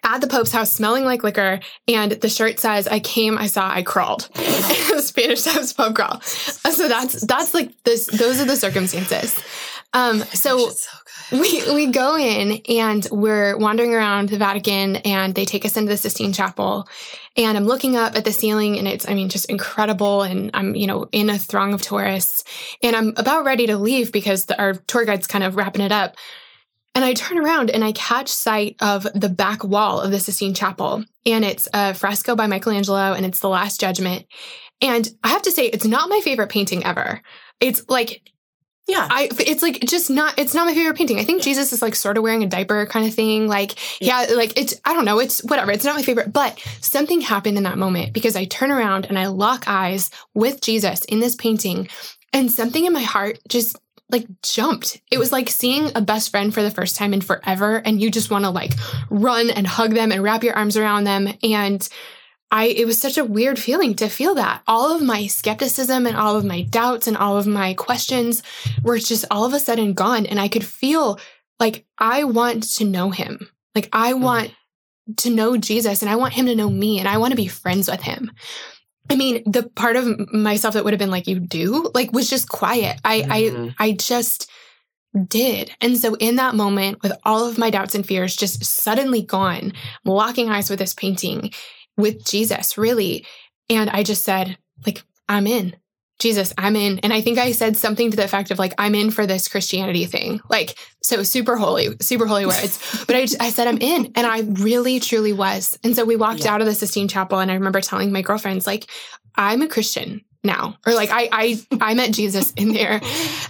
at 0.03 0.21
the 0.21 0.27
Pope's 0.27 0.51
house 0.51 0.71
smelling 0.71 1.03
like 1.05 1.23
liquor, 1.23 1.59
and 1.87 2.11
the 2.13 2.29
shirt 2.29 2.59
says, 2.59 2.87
I 2.87 2.99
came, 2.99 3.37
I 3.37 3.47
saw, 3.47 3.69
I 3.69 3.81
crawled. 3.81 4.29
Spanish 4.99 5.41
Steps 5.41 5.73
pub 5.73 5.95
crawl. 5.95 6.21
So 6.21 6.87
that's 6.87 7.21
that's 7.25 7.53
like 7.53 7.71
this 7.83 8.05
those 8.05 8.39
are 8.39 8.45
the 8.45 8.55
circumstances. 8.55 9.37
Um 9.97 10.19
so, 10.19 10.69
so 10.69 10.91
we 11.31 11.73
we 11.73 11.87
go 11.87 12.15
in 12.15 12.61
and 12.69 13.07
we're 13.11 13.57
wandering 13.57 13.95
around 13.95 14.29
the 14.29 14.37
Vatican 14.37 14.97
and 14.97 15.33
they 15.33 15.43
take 15.43 15.65
us 15.65 15.75
into 15.75 15.89
the 15.89 15.97
Sistine 15.97 16.33
Chapel. 16.33 16.87
And 17.35 17.57
I'm 17.57 17.65
looking 17.65 17.95
up 17.95 18.15
at 18.15 18.23
the 18.23 18.31
ceiling 18.31 18.77
and 18.77 18.87
it's 18.87 19.09
I 19.09 19.15
mean 19.15 19.29
just 19.29 19.49
incredible. 19.49 20.21
And 20.21 20.51
I'm 20.53 20.75
you 20.75 20.85
know 20.85 21.09
in 21.11 21.31
a 21.31 21.39
throng 21.39 21.73
of 21.73 21.81
tourists 21.81 22.43
and 22.83 22.95
I'm 22.95 23.13
about 23.17 23.43
ready 23.43 23.65
to 23.67 23.77
leave 23.77 24.11
because 24.11 24.45
the, 24.45 24.59
our 24.61 24.73
tour 24.73 25.03
guide's 25.03 25.25
kind 25.25 25.43
of 25.43 25.55
wrapping 25.55 25.81
it 25.81 25.91
up. 25.91 26.15
And 26.93 27.03
I 27.03 27.13
turn 27.13 27.39
around 27.39 27.71
and 27.71 27.83
I 27.83 27.91
catch 27.93 28.29
sight 28.29 28.75
of 28.79 29.07
the 29.15 29.29
back 29.29 29.63
wall 29.63 29.99
of 29.99 30.11
the 30.11 30.19
Sistine 30.19 30.53
Chapel 30.53 31.05
and 31.25 31.43
it's 31.43 31.67
a 31.73 31.95
fresco 31.95 32.35
by 32.35 32.45
Michelangelo 32.45 33.13
and 33.13 33.25
it's 33.25 33.39
the 33.39 33.49
Last 33.49 33.79
Judgment. 33.79 34.27
And 34.79 35.09
I 35.23 35.29
have 35.29 35.41
to 35.43 35.51
say 35.51 35.65
it's 35.65 35.85
not 35.85 36.07
my 36.07 36.21
favorite 36.23 36.49
painting 36.49 36.85
ever. 36.85 37.23
It's 37.59 37.83
like 37.89 38.21
yeah. 38.87 39.05
I 39.09 39.29
it's 39.39 39.61
like 39.61 39.81
just 39.81 40.09
not 40.09 40.39
it's 40.39 40.53
not 40.53 40.65
my 40.65 40.73
favorite 40.73 40.95
painting. 40.95 41.19
I 41.19 41.23
think 41.23 41.41
Jesus 41.41 41.73
is 41.73 41.81
like 41.81 41.93
sort 41.93 42.17
of 42.17 42.23
wearing 42.23 42.43
a 42.43 42.47
diaper 42.47 42.85
kind 42.85 43.05
of 43.05 43.13
thing. 43.13 43.47
Like, 43.47 43.75
yeah, 44.01 44.27
like 44.33 44.57
it's 44.57 44.79
I 44.85 44.93
don't 44.93 45.05
know, 45.05 45.19
it's 45.19 45.43
whatever. 45.43 45.71
It's 45.71 45.83
not 45.83 45.95
my 45.95 46.03
favorite, 46.03 46.31
but 46.31 46.57
something 46.79 47.19
happened 47.19 47.57
in 47.57 47.63
that 47.63 47.77
moment 47.77 48.13
because 48.13 48.35
I 48.37 48.45
turn 48.45 48.71
around 48.71 49.05
and 49.05 49.19
I 49.19 49.27
lock 49.27 49.67
eyes 49.67 50.09
with 50.33 50.61
Jesus 50.61 51.03
in 51.05 51.19
this 51.19 51.35
painting 51.35 51.89
and 52.31 52.51
something 52.51 52.85
in 52.85 52.93
my 52.93 53.01
heart 53.01 53.39
just 53.49 53.77
like 54.09 54.25
jumped. 54.41 55.01
It 55.11 55.17
was 55.17 55.33
like 55.33 55.49
seeing 55.49 55.91
a 55.93 56.01
best 56.01 56.31
friend 56.31 56.53
for 56.53 56.63
the 56.63 56.71
first 56.71 56.95
time 56.95 57.13
in 57.13 57.19
forever 57.19 57.81
and 57.83 58.01
you 58.01 58.09
just 58.09 58.31
want 58.31 58.45
to 58.45 58.51
like 58.51 58.71
run 59.09 59.49
and 59.49 59.67
hug 59.67 59.93
them 59.93 60.13
and 60.13 60.23
wrap 60.23 60.43
your 60.43 60.55
arms 60.55 60.77
around 60.77 61.03
them 61.03 61.27
and 61.43 61.87
I 62.51 62.65
it 62.67 62.85
was 62.85 62.99
such 62.99 63.17
a 63.17 63.25
weird 63.25 63.59
feeling 63.59 63.95
to 63.95 64.07
feel 64.07 64.35
that. 64.35 64.63
All 64.67 64.95
of 64.95 65.01
my 65.01 65.27
skepticism 65.27 66.05
and 66.05 66.15
all 66.15 66.35
of 66.35 66.45
my 66.45 66.61
doubts 66.61 67.07
and 67.07 67.17
all 67.17 67.37
of 67.37 67.47
my 67.47 67.73
questions 67.73 68.43
were 68.83 68.97
just 68.97 69.25
all 69.29 69.45
of 69.45 69.53
a 69.53 69.59
sudden 69.59 69.93
gone 69.93 70.25
and 70.25 70.39
I 70.39 70.47
could 70.47 70.65
feel 70.65 71.19
like 71.59 71.85
I 71.97 72.23
want 72.23 72.63
to 72.75 72.85
know 72.85 73.09
him. 73.09 73.49
Like 73.75 73.89
I 73.91 74.13
mm. 74.13 74.21
want 74.21 74.53
to 75.17 75.29
know 75.29 75.57
Jesus 75.57 76.01
and 76.01 76.09
I 76.09 76.15
want 76.15 76.33
him 76.33 76.45
to 76.47 76.55
know 76.55 76.69
me 76.69 76.99
and 76.99 77.07
I 77.07 77.17
want 77.17 77.31
to 77.31 77.37
be 77.37 77.47
friends 77.47 77.89
with 77.89 78.01
him. 78.01 78.31
I 79.09 79.15
mean, 79.15 79.43
the 79.45 79.63
part 79.63 79.95
of 79.95 80.33
myself 80.33 80.73
that 80.73 80.83
would 80.83 80.93
have 80.93 80.99
been 80.99 81.11
like 81.11 81.27
you 81.27 81.39
do, 81.39 81.89
like 81.93 82.11
was 82.11 82.29
just 82.29 82.49
quiet. 82.49 82.99
I 83.03 83.21
mm-hmm. 83.21 83.69
I 83.79 83.87
I 83.87 83.91
just 83.93 84.49
did. 85.27 85.71
And 85.81 85.97
so 85.97 86.15
in 86.15 86.35
that 86.35 86.55
moment 86.55 87.01
with 87.01 87.13
all 87.23 87.45
of 87.47 87.57
my 87.57 87.69
doubts 87.69 87.95
and 87.95 88.05
fears 88.05 88.35
just 88.35 88.63
suddenly 88.63 89.21
gone, 89.21 89.73
locking 90.05 90.49
eyes 90.49 90.69
with 90.69 90.79
this 90.79 90.93
painting 90.93 91.51
with 91.97 92.23
Jesus, 92.25 92.77
really. 92.77 93.25
And 93.69 93.89
I 93.89 94.03
just 94.03 94.23
said, 94.23 94.57
like, 94.85 95.03
I'm 95.27 95.47
in. 95.47 95.75
Jesus, 96.19 96.51
I'm 96.57 96.75
in. 96.75 96.99
And 96.99 97.13
I 97.13 97.21
think 97.21 97.37
I 97.37 97.51
said 97.51 97.77
something 97.77 98.09
to 98.09 98.17
the 98.17 98.23
effect 98.23 98.49
of 98.49 98.57
like, 98.57 98.73
I'm 98.77 98.95
in 98.95 99.11
for 99.11 99.27
this 99.27 99.47
Christianity 99.47 100.05
thing. 100.05 100.41
Like, 100.49 100.75
so 101.03 101.21
super 101.21 101.55
holy, 101.57 101.95
super 102.01 102.25
holy 102.25 102.45
words. 102.45 103.05
but 103.07 103.15
I, 103.15 103.21
just, 103.21 103.41
I 103.41 103.49
said, 103.49 103.67
I'm 103.67 103.77
in. 103.77 104.13
And 104.15 104.25
I 104.25 104.39
really, 104.39 104.99
truly 104.99 105.33
was. 105.33 105.77
And 105.83 105.95
so 105.95 106.05
we 106.05 106.15
walked 106.15 106.45
yeah. 106.45 106.53
out 106.53 106.61
of 106.61 106.67
the 106.67 106.73
Sistine 106.73 107.07
Chapel 107.07 107.39
and 107.39 107.51
I 107.51 107.55
remember 107.55 107.81
telling 107.81 108.11
my 108.11 108.23
girlfriends, 108.23 108.65
like, 108.65 108.87
I'm 109.35 109.61
a 109.61 109.67
Christian 109.67 110.21
now. 110.43 110.77
Or 110.87 110.95
like, 110.95 111.09
I, 111.11 111.29
I, 111.31 111.61
I 111.79 111.93
met 111.93 112.13
Jesus 112.13 112.51
in 112.53 112.73
there. 112.73 112.99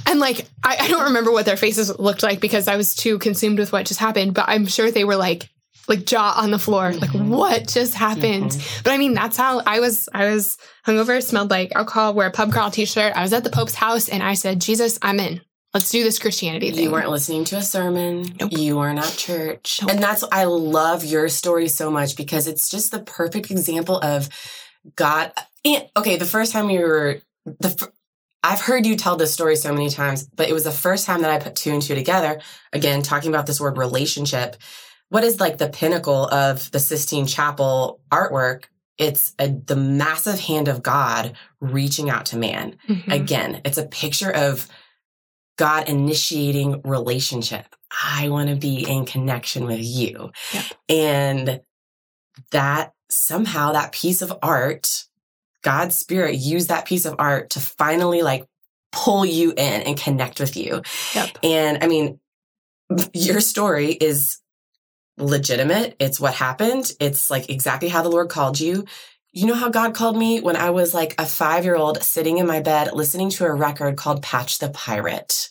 And 0.06 0.20
like, 0.20 0.46
I, 0.62 0.76
I 0.82 0.88
don't 0.90 1.06
remember 1.06 1.32
what 1.32 1.46
their 1.46 1.56
faces 1.56 1.98
looked 1.98 2.24
like 2.24 2.42
because 2.42 2.68
I 2.68 2.76
was 2.76 2.96
too 2.96 3.18
consumed 3.20 3.60
with 3.60 3.72
what 3.72 3.86
just 3.86 4.02
happened, 4.02 4.34
but 4.34 4.46
I'm 4.50 4.66
sure 4.66 4.92
they 4.92 5.06
were 5.06 5.16
like, 5.16 5.48
like 5.88 6.06
jaw 6.06 6.34
on 6.38 6.52
the 6.52 6.60
floor. 6.60 6.94
Like 6.94 7.12
mm-hmm. 7.12 7.30
what 7.30 7.68
just 7.68 7.94
happened? 7.94 8.52
Mm-hmm. 8.52 8.82
But 8.84 8.94
I 8.94 8.98
mean, 8.98 9.14
that's 9.14 9.38
how 9.38 9.62
I 9.66 9.80
was. 9.80 10.10
I 10.14 10.30
was 10.30 10.58
hungover, 10.86 11.22
smelled 11.24 11.50
like 11.50 11.72
alcohol, 11.76 12.14
wear 12.14 12.28
a 12.28 12.32
pub 12.32 12.52
crawl 12.52 12.72
t-shirt. 12.72 13.14
I 13.16 13.22
was 13.22 13.34
at 13.34 13.44
the 13.44 13.50
Pope's 13.50 13.76
house 13.76 14.10
and 14.10 14.22
I 14.22 14.34
said, 14.34 14.62
Jesus, 14.62 15.00
I'm 15.02 15.20
in. 15.20 15.42
Let's 15.74 15.92
do 15.92 16.04
this 16.04 16.18
Christianity 16.18 16.72
thing. 16.72 16.86
You 16.86 16.92
weren't 16.92 17.10
listening 17.10 17.44
to 17.46 17.58
a 17.58 17.62
sermon. 17.62 18.26
Nope. 18.40 18.52
You 18.54 18.78
weren't 18.78 19.00
at 19.00 19.14
church. 19.18 19.80
Nope. 19.82 19.92
And 19.92 20.02
that's, 20.02 20.24
I 20.32 20.46
love 20.46 21.04
your 21.04 21.30
story 21.30 21.68
so 21.68 21.92
much 21.92 22.16
because 22.16 22.48
it's 22.48 22.70
just 22.70 22.92
the 22.92 23.00
perfect 23.00 23.52
example 23.52 24.00
of 24.00 24.30
God. 24.96 25.34
And, 25.66 25.88
okay. 25.96 26.16
The 26.16 26.26
first 26.26 26.54
time 26.54 26.70
you 26.70 26.80
were, 26.80 27.22
the, 27.46 27.92
I've 28.42 28.62
heard 28.62 28.86
you 28.86 28.96
tell 28.96 29.18
this 29.18 29.34
story 29.34 29.56
so 29.56 29.74
many 29.74 29.90
times, 29.90 30.28
but 30.34 30.50
it 30.50 30.54
was 30.54 30.64
the 30.64 30.72
first 30.72 31.06
time 31.06 31.22
that 31.22 31.32
I 31.32 31.38
put 31.38 31.56
two 31.56 31.72
and 31.72 31.82
two 31.82 31.96
together. 31.96 32.40
Again, 32.72 33.02
talking 33.02 33.30
about 33.30 33.46
this 33.46 33.60
word 33.60 33.78
relationship 33.78 34.56
what 35.10 35.24
is 35.24 35.40
like 35.40 35.58
the 35.58 35.70
pinnacle 35.70 36.28
of 36.28 36.70
the 36.72 36.80
Sistine 36.80 37.28
Chapel 37.28 38.00
artwork? 38.12 38.66
It's 38.98 39.34
a, 39.40 39.50
the 39.50 39.76
massive 39.76 40.40
hand 40.40 40.68
of 40.68 40.82
God 40.82 41.34
reaching 41.62 42.10
out 42.10 42.26
to 42.28 42.38
man. 42.38 42.78
Mm-hmm. 42.88 43.12
Again, 43.12 43.62
it's 43.64 43.78
a 43.78 43.86
picture 43.86 44.32
of 44.32 44.68
God 45.58 45.88
initiating 45.88 46.82
relationship. 46.84 47.76
I 48.04 48.30
want 48.30 48.50
to 48.50 48.56
be 48.56 48.88
in 48.88 49.06
connection 49.06 49.66
with 49.66 49.82
you. 49.82 50.32
And 50.90 51.62
that 52.52 52.94
somehow 53.10 53.72
that 53.72 53.92
piece 53.92 54.22
of 54.22 54.34
art, 54.42 55.06
God's 55.64 55.98
spirit 55.98 56.36
used 56.36 56.70
that 56.70 56.86
piece 56.86 57.06
of 57.06 57.16
art 57.18 57.52
to 57.52 57.60
finally 57.60 58.22
like 58.22 58.46
pull 58.92 59.26
you 59.26 59.52
in 59.52 59.82
and 59.82 59.98
connect 59.98 60.40
with 60.40 60.58
you. 60.58 60.82
Yep. 61.16 61.38
And 61.44 61.84
I 61.84 61.88
mean, 61.88 62.20
your 63.14 63.42
story 63.42 63.92
is 63.92 64.40
legitimate. 65.18 65.96
It's 66.00 66.20
what 66.20 66.34
happened. 66.34 66.92
It's 67.00 67.30
like 67.30 67.50
exactly 67.50 67.90
how 67.90 68.04
the 68.04 68.10
Lord 68.10 68.30
called 68.30 68.60
you. 68.60 68.86
You 69.34 69.46
know 69.46 69.56
how 69.56 69.70
God 69.70 69.94
called 69.94 70.18
me 70.18 70.40
when 70.40 70.56
I 70.56 70.72
was 70.72 70.94
like 70.94 71.14
a 71.20 71.26
five 71.26 71.64
year 71.64 71.76
old 71.76 72.02
sitting 72.02 72.38
in 72.38 72.48
my 72.48 72.60
bed 72.60 72.94
listening 72.94 73.30
to 73.32 73.46
a 73.46 73.54
record 73.54 73.96
called 73.96 74.24
Patch 74.24 74.58
the 74.58 74.70
Pirate. 74.70 75.50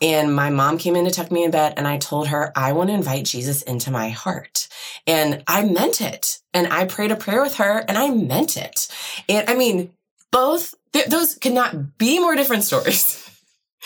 And 0.00 0.34
my 0.34 0.50
mom 0.50 0.78
came 0.78 0.96
in 0.96 1.04
to 1.04 1.10
tuck 1.10 1.30
me 1.30 1.44
in 1.44 1.50
bed 1.50 1.74
and 1.76 1.86
I 1.86 1.98
told 1.98 2.28
her, 2.28 2.52
I 2.56 2.72
want 2.72 2.88
to 2.88 2.94
invite 2.94 3.26
Jesus 3.26 3.62
into 3.62 3.90
my 3.90 4.10
heart. 4.10 4.68
And 5.06 5.42
I 5.46 5.64
meant 5.64 6.00
it. 6.00 6.38
And 6.54 6.72
I 6.72 6.86
prayed 6.86 7.12
a 7.12 7.16
prayer 7.16 7.42
with 7.42 7.56
her 7.56 7.84
and 7.86 7.98
I 7.98 8.10
meant 8.10 8.56
it. 8.56 8.88
And 9.28 9.48
I 9.50 9.54
mean, 9.54 9.90
both, 10.30 10.74
th- 10.92 11.06
those 11.06 11.34
could 11.34 11.52
not 11.52 11.98
be 11.98 12.18
more 12.18 12.36
different 12.36 12.64
stories. 12.64 13.28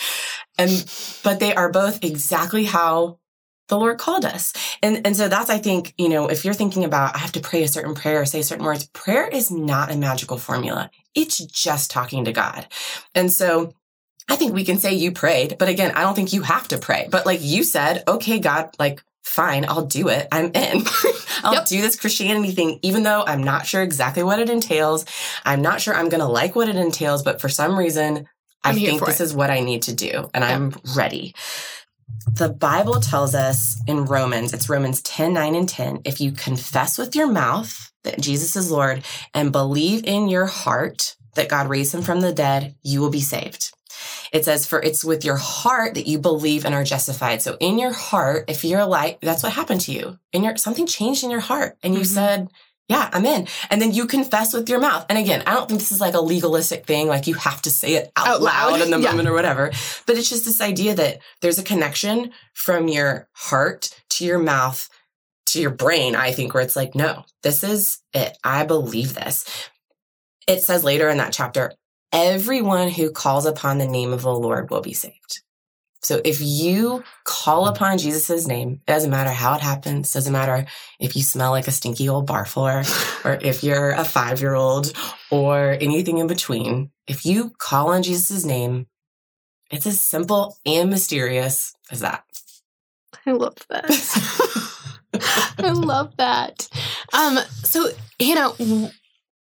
and, 0.57 0.85
but 1.23 1.39
they 1.39 1.53
are 1.53 1.71
both 1.71 2.03
exactly 2.03 2.65
how 2.65 3.17
the 3.67 3.77
Lord 3.77 3.97
called 3.97 4.25
us. 4.25 4.53
And, 4.83 5.05
and 5.05 5.15
so 5.15 5.27
that's, 5.27 5.49
I 5.49 5.57
think, 5.57 5.93
you 5.97 6.09
know, 6.09 6.29
if 6.29 6.43
you're 6.43 6.53
thinking 6.53 6.83
about, 6.83 7.15
I 7.15 7.19
have 7.19 7.31
to 7.33 7.39
pray 7.39 7.63
a 7.63 7.67
certain 7.67 7.95
prayer 7.95 8.21
or 8.21 8.25
say 8.25 8.41
certain 8.41 8.65
words, 8.65 8.87
prayer 8.87 9.27
is 9.27 9.49
not 9.49 9.91
a 9.91 9.95
magical 9.95 10.37
formula. 10.37 10.91
It's 11.15 11.37
just 11.37 11.91
talking 11.91 12.25
to 12.25 12.33
God. 12.33 12.67
And 13.15 13.31
so 13.31 13.73
I 14.29 14.35
think 14.35 14.53
we 14.53 14.65
can 14.65 14.77
say 14.77 14.93
you 14.93 15.11
prayed, 15.11 15.57
but 15.57 15.69
again, 15.69 15.91
I 15.91 16.01
don't 16.01 16.15
think 16.15 16.33
you 16.33 16.41
have 16.41 16.67
to 16.69 16.77
pray. 16.77 17.07
But 17.09 17.25
like 17.25 17.39
you 17.41 17.63
said, 17.63 18.03
okay, 18.07 18.39
God, 18.39 18.69
like, 18.79 19.03
fine, 19.23 19.65
I'll 19.65 19.85
do 19.85 20.09
it. 20.09 20.27
I'm 20.31 20.51
in. 20.53 20.83
I'll 21.43 21.53
yep. 21.53 21.65
do 21.65 21.81
this 21.81 21.99
Christianity 21.99 22.51
thing, 22.51 22.79
even 22.81 23.03
though 23.03 23.23
I'm 23.25 23.43
not 23.43 23.65
sure 23.65 23.81
exactly 23.81 24.23
what 24.23 24.39
it 24.39 24.49
entails. 24.49 25.05
I'm 25.45 25.61
not 25.61 25.81
sure 25.81 25.93
I'm 25.93 26.09
going 26.09 26.21
to 26.21 26.27
like 26.27 26.55
what 26.55 26.69
it 26.69 26.75
entails, 26.75 27.23
but 27.23 27.41
for 27.41 27.49
some 27.49 27.77
reason, 27.77 28.27
I'm 28.63 28.75
i 28.75 28.79
think 28.79 29.03
this 29.05 29.19
it. 29.19 29.23
is 29.23 29.33
what 29.33 29.49
I 29.49 29.59
need 29.61 29.83
to 29.83 29.95
do 29.95 30.29
and 30.33 30.43
yep. 30.43 30.51
I'm 30.51 30.75
ready. 30.95 31.33
The 32.27 32.49
Bible 32.49 32.99
tells 32.99 33.35
us 33.35 33.81
in 33.87 34.05
Romans, 34.05 34.53
it's 34.53 34.69
Romans 34.69 35.01
10, 35.01 35.33
9, 35.33 35.55
and 35.55 35.67
10. 35.67 36.01
If 36.05 36.21
you 36.21 36.31
confess 36.31 36.97
with 36.97 37.15
your 37.15 37.27
mouth 37.27 37.91
that 38.03 38.21
Jesus 38.21 38.55
is 38.55 38.71
Lord 38.71 39.03
and 39.33 39.51
believe 39.51 40.03
in 40.05 40.27
your 40.29 40.45
heart 40.45 41.15
that 41.35 41.49
God 41.49 41.69
raised 41.69 41.93
him 41.93 42.01
from 42.01 42.21
the 42.21 42.33
dead, 42.33 42.75
you 42.83 43.01
will 43.01 43.09
be 43.09 43.21
saved. 43.21 43.71
It 44.31 44.45
says, 44.45 44.65
for 44.65 44.81
it's 44.81 45.03
with 45.03 45.25
your 45.25 45.35
heart 45.35 45.95
that 45.95 46.07
you 46.07 46.19
believe 46.19 46.65
and 46.65 46.73
are 46.73 46.83
justified. 46.83 47.41
So 47.41 47.57
in 47.59 47.77
your 47.77 47.93
heart, 47.93 48.45
if 48.47 48.63
you're 48.63 48.85
like, 48.85 49.19
that's 49.21 49.43
what 49.43 49.51
happened 49.51 49.81
to 49.81 49.91
you. 49.91 50.17
In 50.31 50.43
your, 50.43 50.57
something 50.57 50.87
changed 50.87 51.23
in 51.23 51.31
your 51.31 51.41
heart 51.41 51.77
and 51.83 51.93
you 51.93 52.01
mm-hmm. 52.01 52.13
said, 52.13 52.47
yeah, 52.91 53.09
I'm 53.11 53.25
in. 53.25 53.47
And 53.69 53.81
then 53.81 53.93
you 53.93 54.05
confess 54.05 54.53
with 54.53 54.69
your 54.69 54.79
mouth. 54.79 55.05
And 55.09 55.17
again, 55.17 55.43
I 55.47 55.53
don't 55.53 55.67
think 55.67 55.79
this 55.79 55.91
is 55.91 56.01
like 56.01 56.13
a 56.13 56.21
legalistic 56.21 56.85
thing, 56.85 57.07
like 57.07 57.27
you 57.27 57.35
have 57.35 57.61
to 57.63 57.71
say 57.71 57.95
it 57.95 58.11
out, 58.15 58.27
out 58.27 58.41
loud. 58.41 58.71
loud 58.71 58.81
in 58.81 58.91
the 58.91 58.99
yeah. 58.99 59.11
moment 59.11 59.29
or 59.29 59.33
whatever. 59.33 59.71
But 60.05 60.17
it's 60.17 60.29
just 60.29 60.45
this 60.45 60.61
idea 60.61 60.93
that 60.95 61.19
there's 61.41 61.59
a 61.59 61.63
connection 61.63 62.31
from 62.53 62.87
your 62.87 63.27
heart 63.33 63.97
to 64.11 64.25
your 64.25 64.39
mouth 64.39 64.87
to 65.47 65.61
your 65.61 65.71
brain, 65.71 66.15
I 66.15 66.31
think, 66.31 66.53
where 66.53 66.63
it's 66.63 66.75
like, 66.75 66.95
no, 66.95 67.25
this 67.43 67.63
is 67.63 67.99
it. 68.13 68.37
I 68.43 68.65
believe 68.65 69.15
this. 69.15 69.69
It 70.47 70.63
says 70.63 70.83
later 70.83 71.09
in 71.09 71.17
that 71.17 71.33
chapter, 71.33 71.73
everyone 72.11 72.89
who 72.89 73.11
calls 73.11 73.45
upon 73.45 73.77
the 73.77 73.87
name 73.87 74.13
of 74.13 74.21
the 74.21 74.33
Lord 74.33 74.69
will 74.69 74.81
be 74.81 74.93
saved. 74.93 75.41
So 76.03 76.19
if 76.25 76.41
you 76.41 77.03
call 77.25 77.67
upon 77.67 77.99
Jesus' 77.99 78.47
name, 78.47 78.81
it 78.87 78.91
doesn't 78.91 79.11
matter 79.11 79.29
how 79.29 79.53
it 79.53 79.61
happens, 79.61 80.11
doesn't 80.11 80.33
matter 80.33 80.65
if 80.99 81.15
you 81.15 81.21
smell 81.21 81.51
like 81.51 81.67
a 81.67 81.71
stinky 81.71 82.09
old 82.09 82.25
bar 82.25 82.45
floor 82.45 82.83
or 83.23 83.37
if 83.41 83.63
you're 83.63 83.91
a 83.91 84.03
five 84.03 84.41
year 84.41 84.55
old 84.55 84.93
or 85.29 85.77
anything 85.79 86.17
in 86.17 86.27
between. 86.27 86.91
If 87.07 87.25
you 87.25 87.51
call 87.57 87.89
on 87.89 88.03
Jesus' 88.03 88.45
name, 88.45 88.87
it's 89.69 89.85
as 89.85 89.99
simple 89.99 90.57
and 90.65 90.89
mysterious 90.89 91.75
as 91.91 91.99
that. 91.99 92.23
I 93.25 93.31
love 93.31 93.57
that. 93.69 93.85
I 95.59 95.69
love 95.69 96.15
that. 96.17 96.67
Um, 97.13 97.37
so 97.63 97.89
Hannah, 98.19 98.51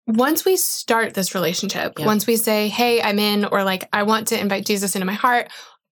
once 0.07 0.45
we 0.45 0.55
start 0.55 1.13
this 1.13 1.35
relationship, 1.35 1.99
yep. 1.99 2.05
once 2.05 2.27
we 2.27 2.37
say, 2.37 2.69
"Hey, 2.69 3.01
I'm 3.01 3.19
in," 3.19 3.45
or 3.45 3.63
like, 3.63 3.89
"I 3.91 4.03
want 4.03 4.29
to 4.29 4.39
invite 4.39 4.65
Jesus 4.65 4.95
into 4.95 5.05
my 5.05 5.13
heart," 5.13 5.49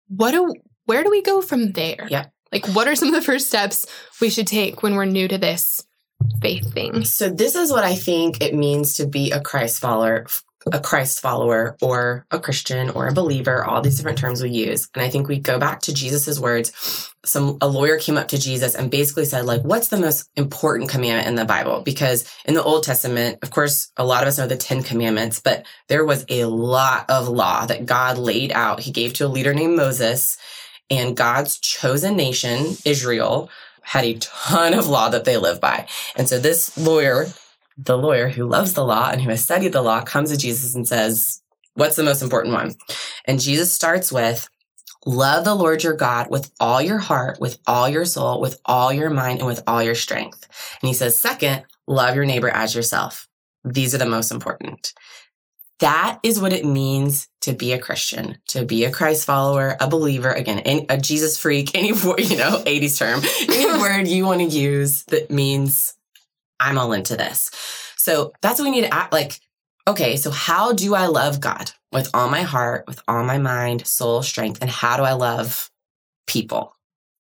what 0.08 0.32
do 0.32 0.52
where 0.86 1.04
do 1.04 1.10
we 1.10 1.22
go 1.22 1.40
from 1.42 1.72
there? 1.72 2.06
Yeah, 2.10 2.26
like 2.52 2.66
what 2.68 2.88
are 2.88 2.96
some 2.96 3.08
of 3.08 3.14
the 3.14 3.22
first 3.22 3.46
steps 3.46 3.86
we 4.20 4.30
should 4.30 4.46
take 4.46 4.82
when 4.82 4.94
we're 4.94 5.04
new 5.04 5.28
to 5.28 5.38
this 5.38 5.84
faith 6.40 6.72
thing? 6.72 7.04
So 7.04 7.28
this 7.28 7.54
is 7.54 7.70
what 7.70 7.84
I 7.84 7.94
think 7.94 8.42
it 8.42 8.54
means 8.54 8.94
to 8.94 9.06
be 9.06 9.30
a 9.30 9.40
Christ 9.40 9.80
follower 9.80 10.26
a 10.72 10.80
Christ 10.80 11.20
follower 11.20 11.76
or 11.80 12.26
a 12.30 12.38
Christian 12.38 12.90
or 12.90 13.08
a 13.08 13.12
believer, 13.12 13.64
all 13.64 13.80
these 13.80 13.96
different 13.96 14.18
terms 14.18 14.42
we 14.42 14.50
use. 14.50 14.88
And 14.94 15.02
I 15.02 15.10
think 15.10 15.28
we 15.28 15.38
go 15.38 15.58
back 15.58 15.80
to 15.82 15.94
Jesus's 15.94 16.40
words. 16.40 17.12
Some, 17.24 17.58
a 17.60 17.68
lawyer 17.68 17.98
came 17.98 18.16
up 18.16 18.28
to 18.28 18.38
Jesus 18.38 18.74
and 18.74 18.90
basically 18.90 19.24
said, 19.24 19.44
like, 19.44 19.62
what's 19.62 19.88
the 19.88 19.98
most 19.98 20.28
important 20.36 20.90
commandment 20.90 21.28
in 21.28 21.34
the 21.34 21.44
Bible? 21.44 21.82
Because 21.82 22.30
in 22.44 22.54
the 22.54 22.62
Old 22.62 22.84
Testament, 22.84 23.38
of 23.42 23.50
course, 23.50 23.90
a 23.96 24.04
lot 24.04 24.22
of 24.22 24.28
us 24.28 24.38
know 24.38 24.46
the 24.46 24.56
10 24.56 24.82
commandments, 24.82 25.40
but 25.40 25.66
there 25.88 26.04
was 26.04 26.24
a 26.28 26.44
lot 26.44 27.08
of 27.08 27.28
law 27.28 27.66
that 27.66 27.86
God 27.86 28.18
laid 28.18 28.52
out. 28.52 28.80
He 28.80 28.90
gave 28.90 29.14
to 29.14 29.26
a 29.26 29.28
leader 29.28 29.54
named 29.54 29.76
Moses 29.76 30.38
and 30.90 31.16
God's 31.16 31.58
chosen 31.58 32.16
nation, 32.16 32.76
Israel, 32.84 33.50
had 33.82 34.04
a 34.04 34.18
ton 34.18 34.74
of 34.74 34.86
law 34.86 35.08
that 35.08 35.24
they 35.24 35.36
live 35.36 35.60
by. 35.60 35.86
And 36.16 36.28
so 36.28 36.38
this 36.38 36.76
lawyer 36.76 37.26
the 37.78 37.96
lawyer 37.96 38.28
who 38.28 38.46
loves 38.46 38.74
the 38.74 38.84
law 38.84 39.08
and 39.10 39.22
who 39.22 39.30
has 39.30 39.42
studied 39.42 39.72
the 39.72 39.82
law 39.82 40.02
comes 40.02 40.30
to 40.30 40.36
Jesus 40.36 40.74
and 40.74 40.86
says, 40.86 41.40
What's 41.74 41.94
the 41.94 42.02
most 42.02 42.22
important 42.22 42.54
one? 42.54 42.74
And 43.24 43.40
Jesus 43.40 43.72
starts 43.72 44.10
with, 44.10 44.48
Love 45.06 45.44
the 45.44 45.54
Lord 45.54 45.84
your 45.84 45.94
God 45.94 46.28
with 46.28 46.50
all 46.58 46.82
your 46.82 46.98
heart, 46.98 47.40
with 47.40 47.58
all 47.66 47.88
your 47.88 48.04
soul, 48.04 48.40
with 48.40 48.60
all 48.64 48.92
your 48.92 49.10
mind, 49.10 49.38
and 49.38 49.46
with 49.46 49.62
all 49.66 49.82
your 49.82 49.94
strength. 49.94 50.48
And 50.82 50.88
he 50.88 50.92
says, 50.92 51.16
Second, 51.16 51.64
love 51.86 52.16
your 52.16 52.24
neighbor 52.26 52.48
as 52.48 52.74
yourself. 52.74 53.28
These 53.64 53.94
are 53.94 53.98
the 53.98 54.06
most 54.06 54.32
important. 54.32 54.92
That 55.78 56.18
is 56.24 56.40
what 56.40 56.52
it 56.52 56.64
means 56.64 57.28
to 57.42 57.52
be 57.52 57.72
a 57.72 57.78
Christian, 57.78 58.38
to 58.48 58.64
be 58.64 58.84
a 58.84 58.90
Christ 58.90 59.24
follower, 59.24 59.76
a 59.80 59.86
believer, 59.86 60.32
again, 60.32 60.86
a 60.88 60.98
Jesus 60.98 61.38
freak, 61.38 61.74
any, 61.76 61.88
you 61.88 62.36
know, 62.36 62.62
80s 62.66 62.98
term, 62.98 63.20
any 63.48 63.66
word 63.80 64.08
you 64.08 64.24
want 64.24 64.40
to 64.40 64.46
use 64.46 65.04
that 65.04 65.30
means 65.30 65.94
I'm 66.60 66.78
all 66.78 66.92
into 66.92 67.16
this. 67.16 67.50
So 67.96 68.32
that's 68.40 68.58
what 68.58 68.66
we 68.66 68.70
need 68.70 68.86
to 68.86 68.94
act 68.94 69.12
like. 69.12 69.40
Okay, 69.86 70.16
so 70.16 70.30
how 70.30 70.72
do 70.72 70.94
I 70.94 71.06
love 71.06 71.40
God 71.40 71.70
with 71.92 72.10
all 72.12 72.28
my 72.28 72.42
heart, 72.42 72.84
with 72.86 73.00
all 73.08 73.24
my 73.24 73.38
mind, 73.38 73.86
soul, 73.86 74.22
strength, 74.22 74.58
and 74.60 74.70
how 74.70 74.96
do 74.96 75.02
I 75.02 75.12
love 75.12 75.70
people? 76.26 76.74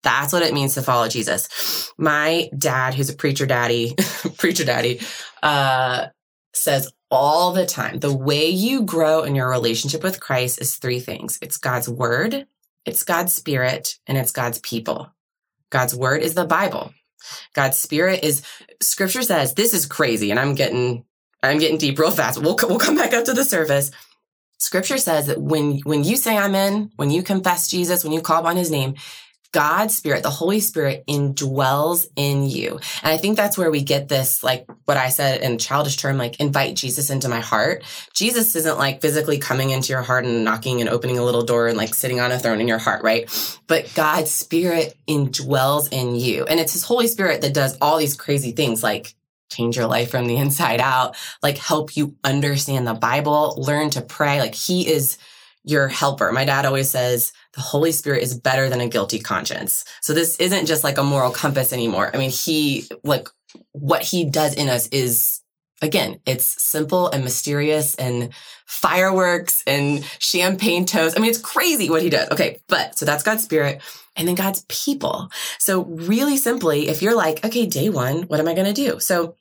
That's 0.05 0.33
what 0.33 0.43
it 0.43 0.55
means 0.55 0.75
to 0.75 0.83
follow 0.83 1.09
Jesus. 1.09 1.93
My 1.99 2.51
dad, 2.57 2.95
who's 2.95 3.09
a 3.09 3.17
preacher 3.17 3.47
daddy, 3.47 3.95
preacher 4.39 4.65
daddy, 4.65 5.01
uh, 5.43 6.09
says 6.53 6.93
all 7.11 7.53
the 7.53 7.67
time 7.67 7.99
the 7.99 8.15
way 8.15 8.49
you 8.49 8.83
grow 8.83 9.23
in 9.23 9.35
your 9.35 9.49
relationship 9.49 10.03
with 10.03 10.21
Christ 10.21 10.61
is 10.61 10.77
three 10.77 11.01
things 11.01 11.39
it's 11.43 11.57
God's 11.57 11.89
word, 11.89 12.47
it's 12.85 13.03
God's 13.03 13.33
spirit, 13.33 13.99
and 14.07 14.17
it's 14.19 14.33
God's 14.33 14.59
people. 14.61 15.11
God's 15.71 15.95
word 15.95 16.23
is 16.23 16.35
the 16.35 16.45
Bible. 16.45 16.93
God's 17.55 17.79
spirit 17.79 18.25
is 18.25 18.43
scripture 18.81 19.23
says 19.23 19.55
this 19.55 19.75
is 19.75 19.87
crazy 19.87 20.31
and 20.31 20.41
I'm 20.41 20.55
getting 20.55 21.05
I'm 21.43 21.59
getting 21.59 21.79
deep 21.79 21.99
real 21.99 22.11
fast. 22.11 22.41
We'll 22.41 22.57
we'll 22.63 22.79
come 22.79 22.97
back 22.97 23.13
up 23.13 23.25
to 23.27 23.33
the 23.35 23.45
surface. 23.45 23.91
Scripture 24.59 24.99
says 24.99 25.27
that 25.27 25.41
when 25.41 25.81
when 25.81 26.05
you 26.05 26.17
say 26.17 26.37
I'm 26.37 26.55
in, 26.55 26.91
when 26.97 27.11
you 27.11 27.23
confess 27.23 27.69
Jesus, 27.69 28.03
when 28.03 28.13
you 28.13 28.23
call 28.23 28.41
upon 28.41 28.57
his 28.57 28.71
name, 28.71 28.95
God's 29.55 29.97
spirit, 29.97 30.25
the 30.25 30.31
Holy 30.31 30.59
Spirit 30.59 31.05
indwells 31.07 32.09
in 32.17 32.43
you. 32.43 32.81
And 33.05 33.13
I 33.13 33.17
think 33.17 33.37
that's 33.37 33.57
where 33.57 33.71
we 33.71 33.85
get 33.85 34.09
this, 34.09 34.43
like 34.43 34.69
what 34.85 34.97
I 34.97 35.11
said 35.11 35.43
in 35.43 35.59
childish 35.59 35.97
term, 35.97 36.19
like 36.19 36.41
invite 36.41 36.75
Jesus 36.75 37.09
into 37.09 37.29
my 37.29 37.39
heart. 37.39 37.85
Jesus 38.15 38.57
isn't 38.57 38.79
like 38.79 39.01
physically 39.01 39.39
coming 39.39 39.71
into 39.71 39.93
your 39.93 40.03
heart 40.03 40.25
and 40.25 40.45
knocking 40.45 40.81
and 40.81 40.91
opening 40.91 41.19
a 41.19 41.25
little 41.25 41.45
door 41.45 41.69
and 41.69 41.79
like 41.79 41.95
sitting 41.95 42.19
on 42.19 42.33
a 42.33 42.39
throne 42.39 42.61
in 42.61 42.67
your 42.67 42.79
heart, 42.79 43.05
right? 43.05 43.31
But 43.69 43.93
God's 43.95 44.33
spirit 44.33 44.99
indwells 45.09 45.89
in 45.93 46.17
you. 46.17 46.45
And 46.47 46.59
it's 46.59 46.73
his 46.73 46.83
Holy 46.83 47.07
Spirit 47.07 47.41
that 47.43 47.55
does 47.55 47.79
all 47.81 47.99
these 47.99 48.17
crazy 48.17 48.51
things 48.51 48.83
like 48.83 49.15
change 49.53 49.77
your 49.77 49.87
life 49.87 50.11
from 50.11 50.27
the 50.27 50.37
inside 50.45 50.81
out, 50.81 51.15
like 51.45 51.59
help 51.59 51.97
you 51.97 52.17
understand 52.25 52.89
the 52.89 52.95
Bible, 52.95 53.55
learn 53.57 53.91
to 53.91 54.01
pray. 54.01 54.41
Like 54.41 54.57
he 54.57 54.89
is 54.89 55.17
your 55.63 55.87
helper. 55.87 56.33
My 56.33 56.45
dad 56.45 56.67
always 56.67 56.91
says, 56.91 57.33
the 57.55 57.61
Holy 57.61 57.93
Spirit 57.93 58.23
is 58.23 58.39
better 58.39 58.69
than 58.69 58.81
a 58.81 58.89
guilty 58.89 59.19
conscience. 59.19 59.85
So 60.01 60.13
this 60.13 60.37
isn't 60.37 60.67
just 60.67 60.85
like 60.85 60.99
a 60.99 61.03
moral 61.03 61.31
compass 61.31 61.73
anymore. 61.73 62.11
I 62.13 62.19
mean, 62.19 62.31
he, 62.31 62.89
like, 63.03 63.29
what 63.73 64.03
he 64.03 64.25
does 64.25 64.55
in 64.55 64.69
us 64.69 64.89
is, 64.89 65.41
again, 65.81 66.21
it's 66.27 66.63
simple 66.63 67.09
and 67.11 67.23
mysterious 67.23 67.95
and 67.95 68.31
fireworks 68.67 69.63
and 69.67 70.05
champagne 70.19 70.85
toast. 70.85 71.17
I 71.17 71.21
mean, 71.21 71.31
it's 71.31 71.39
crazy 71.39 71.91
what 71.91 72.03
he 72.03 72.11
does. 72.11 72.29
Okay. 72.31 72.61
But 72.69 72.99
so 72.99 73.05
that's 73.05 73.23
God's 73.23 73.45
spirit 73.45 73.81
and 74.17 74.27
then 74.27 74.35
God's 74.35 74.65
people. 74.69 75.31
So 75.59 75.85
really 75.85 76.37
simply, 76.37 76.89
if 76.89 77.03
you're 77.03 77.17
like, 77.17 77.45
okay, 77.45 77.67
day 77.67 77.89
one, 77.89 78.23
what 78.23 78.41
am 78.41 78.49
I 78.49 78.55
going 78.55 78.73
to 78.73 78.73
do? 78.73 78.99
So 78.99 79.37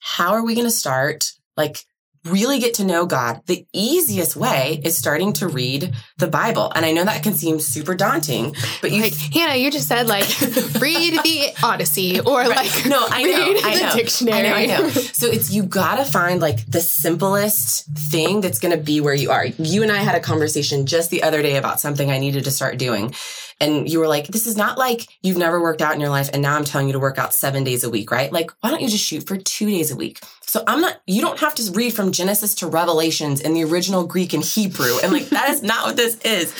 how 0.00 0.32
are 0.32 0.44
we 0.44 0.54
going 0.54 0.66
to 0.66 0.70
start? 0.70 1.32
Like, 1.56 1.84
really 2.24 2.58
get 2.58 2.74
to 2.74 2.84
know 2.84 3.04
God, 3.04 3.42
the 3.46 3.66
easiest 3.72 4.36
way 4.36 4.80
is 4.84 4.96
starting 4.96 5.32
to 5.34 5.48
read 5.48 5.92
the 6.18 6.28
Bible. 6.28 6.72
And 6.74 6.86
I 6.86 6.92
know 6.92 7.04
that 7.04 7.22
can 7.22 7.34
seem 7.34 7.58
super 7.58 7.94
daunting, 7.94 8.54
but 8.80 8.92
you 8.92 9.02
like 9.02 9.14
Hannah, 9.14 9.56
you 9.56 9.70
just 9.70 9.88
said 9.88 10.06
like 10.06 10.24
read 10.80 11.18
the 11.22 11.52
Odyssey 11.62 12.20
or 12.20 12.40
right. 12.40 12.48
like 12.48 12.86
no, 12.86 13.04
I 13.08 13.22
know, 13.24 13.60
I 13.62 13.80
know, 13.80 13.96
dictionary. 13.96 14.48
I 14.48 14.66
know, 14.66 14.74
I 14.76 14.78
know. 14.78 14.88
So 14.90 15.26
it's 15.26 15.52
you 15.52 15.64
gotta 15.64 16.04
find 16.04 16.40
like 16.40 16.64
the 16.66 16.80
simplest 16.80 17.86
thing 17.86 18.40
that's 18.40 18.58
gonna 18.58 18.76
be 18.76 19.00
where 19.00 19.14
you 19.14 19.30
are. 19.30 19.46
You 19.46 19.82
and 19.82 19.90
I 19.90 19.98
had 19.98 20.14
a 20.14 20.20
conversation 20.20 20.86
just 20.86 21.10
the 21.10 21.22
other 21.22 21.42
day 21.42 21.56
about 21.56 21.80
something 21.80 22.10
I 22.10 22.18
needed 22.18 22.44
to 22.44 22.50
start 22.50 22.78
doing. 22.78 23.14
And 23.62 23.88
you 23.88 24.00
were 24.00 24.08
like, 24.08 24.26
this 24.26 24.46
is 24.46 24.56
not 24.56 24.76
like 24.76 25.06
you've 25.22 25.38
never 25.38 25.62
worked 25.62 25.80
out 25.80 25.94
in 25.94 26.00
your 26.00 26.10
life 26.10 26.28
and 26.32 26.42
now 26.42 26.56
I'm 26.56 26.64
telling 26.64 26.88
you 26.88 26.92
to 26.92 26.98
work 26.98 27.16
out 27.16 27.32
seven 27.32 27.62
days 27.64 27.84
a 27.84 27.90
week, 27.90 28.10
right? 28.10 28.32
Like, 28.32 28.50
why 28.60 28.70
don't 28.70 28.82
you 28.82 28.88
just 28.88 29.04
shoot 29.04 29.26
for 29.26 29.36
two 29.36 29.66
days 29.66 29.90
a 29.90 29.96
week? 29.96 30.20
So 30.42 30.64
I'm 30.66 30.80
not, 30.80 31.00
you 31.06 31.20
don't 31.22 31.40
have 31.40 31.54
to 31.54 31.72
read 31.72 31.94
from 31.94 32.12
Genesis 32.12 32.56
to 32.56 32.66
Revelations 32.66 33.40
in 33.40 33.54
the 33.54 33.64
original 33.64 34.06
Greek 34.06 34.34
and 34.34 34.44
Hebrew. 34.44 34.98
And 35.02 35.12
like, 35.12 35.28
that 35.30 35.50
is 35.50 35.62
not 35.62 35.86
what 35.86 35.96
this 35.96 36.20
is. 36.22 36.54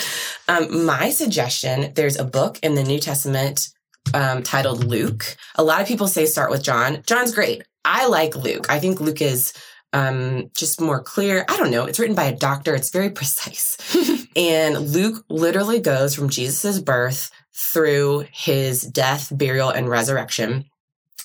Um, 0.48 0.86
my 0.86 1.10
suggestion, 1.10 1.92
there's 1.94 2.16
a 2.16 2.24
book 2.24 2.58
in 2.62 2.76
the 2.76 2.84
New 2.84 3.00
Testament 3.00 3.68
um, 4.14 4.42
titled 4.42 4.84
Luke. 4.84 5.36
A 5.56 5.62
lot 5.62 5.80
of 5.80 5.88
people 5.88 6.08
say 6.08 6.24
start 6.24 6.50
with 6.50 6.62
John. 6.62 7.02
John's 7.06 7.34
great. 7.34 7.64
I 7.84 8.06
like 8.06 8.36
Luke. 8.36 8.66
I 8.68 8.78
think 8.78 9.00
Luke 9.00 9.20
is 9.20 9.52
um, 9.92 10.50
just 10.55 10.81
more 10.81 11.02
clear. 11.02 11.44
I 11.48 11.57
don't 11.57 11.70
know. 11.70 11.85
It's 11.85 11.98
written 11.98 12.16
by 12.16 12.24
a 12.24 12.37
doctor. 12.37 12.74
It's 12.74 12.90
very 12.90 13.11
precise. 13.11 13.76
and 14.37 14.78
Luke 14.78 15.24
literally 15.28 15.81
goes 15.81 16.14
from 16.14 16.28
Jesus' 16.28 16.81
birth 16.81 17.31
through 17.55 18.26
his 18.33 18.83
death, 18.83 19.31
burial, 19.37 19.70
and 19.70 19.88
resurrection 19.88 20.64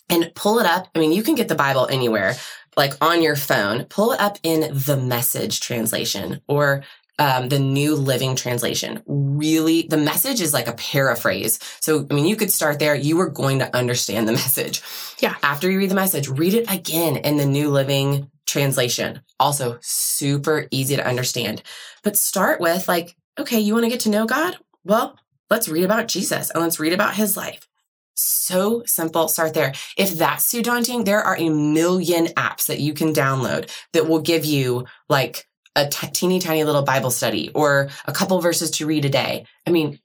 and 0.10 0.32
pull 0.36 0.60
it 0.60 0.66
up. 0.66 0.88
I 0.96 1.00
mean, 1.00 1.12
you 1.12 1.24
can 1.24 1.36
get 1.36 1.48
the 1.48 1.56
Bible 1.56 1.88
anywhere, 1.90 2.36
like 2.76 2.94
on 3.02 3.22
your 3.22 3.36
phone, 3.36 3.86
pull 3.86 4.14
it 4.14 4.20
up 4.20 4.38
in 4.44 4.74
the 4.74 4.98
message 4.98 5.60
translation 5.60 6.42
or 6.48 6.84
um, 7.20 7.50
the 7.50 7.60
New 7.60 7.96
Living 7.96 8.36
Translation. 8.36 9.02
Really, 9.08 9.88
the 9.90 9.98
message 9.98 10.40
is 10.40 10.54
like 10.54 10.68
a 10.68 10.74
paraphrase. 10.74 11.60
So, 11.80 12.06
I 12.10 12.14
mean, 12.14 12.26
you 12.26 12.36
could 12.36 12.52
start 12.52 12.80
there. 12.80 12.94
You 12.94 13.18
were 13.18 13.30
going 13.30 13.60
to 13.60 13.76
understand 13.76 14.28
the 14.28 14.34
message. 14.34 14.82
Yeah. 15.20 15.36
After 15.42 15.70
you 15.70 15.80
read 15.80 15.90
the 15.90 15.96
message, 15.96 16.28
read 16.28 16.54
it 16.54 16.72
again 16.72 17.18
in 17.18 17.38
the 17.38 17.46
New 17.46 17.70
Living 17.70 18.30
translation. 18.48 19.22
Also 19.40 19.78
super 19.82 20.68
easy 20.72 20.96
to 20.96 21.06
understand. 21.06 21.62
But 22.04 22.18
start 22.18 22.60
with 22.60 22.88
like, 22.88 23.16
okay, 23.38 23.60
you 23.60 23.74
want 23.74 23.84
to 23.84 23.90
get 23.90 24.00
to 24.02 24.10
know 24.10 24.26
God? 24.26 24.58
Well, 24.84 25.20
let's 25.50 25.70
read 25.70 25.84
about 25.84 26.08
Jesus 26.08 26.50
and 26.50 26.64
let's 26.64 26.80
read 26.80 26.94
about 26.94 27.16
his 27.16 27.38
life. 27.38 27.68
So 28.16 28.84
simple. 28.86 29.28
Start 29.28 29.54
there. 29.54 29.74
If 29.96 30.18
that's 30.18 30.50
too 30.50 30.64
daunting, 30.64 31.04
there 31.04 31.22
are 31.22 31.38
a 31.38 31.50
million 31.50 32.28
apps 32.28 32.66
that 32.66 32.80
you 32.80 32.94
can 32.94 33.14
download 33.14 33.70
that 33.94 34.08
will 34.08 34.22
give 34.22 34.44
you 34.44 34.86
like 35.08 35.48
a 35.76 35.88
t- 35.88 36.08
teeny 36.08 36.40
tiny 36.40 36.64
little 36.64 36.82
Bible 36.82 37.12
study 37.12 37.52
or 37.54 37.90
a 38.06 38.12
couple 38.12 38.42
verses 38.42 38.72
to 38.72 38.88
read 38.88 39.06
a 39.06 39.10
day. 39.10 39.46
I 39.68 39.72
mean, 39.72 40.00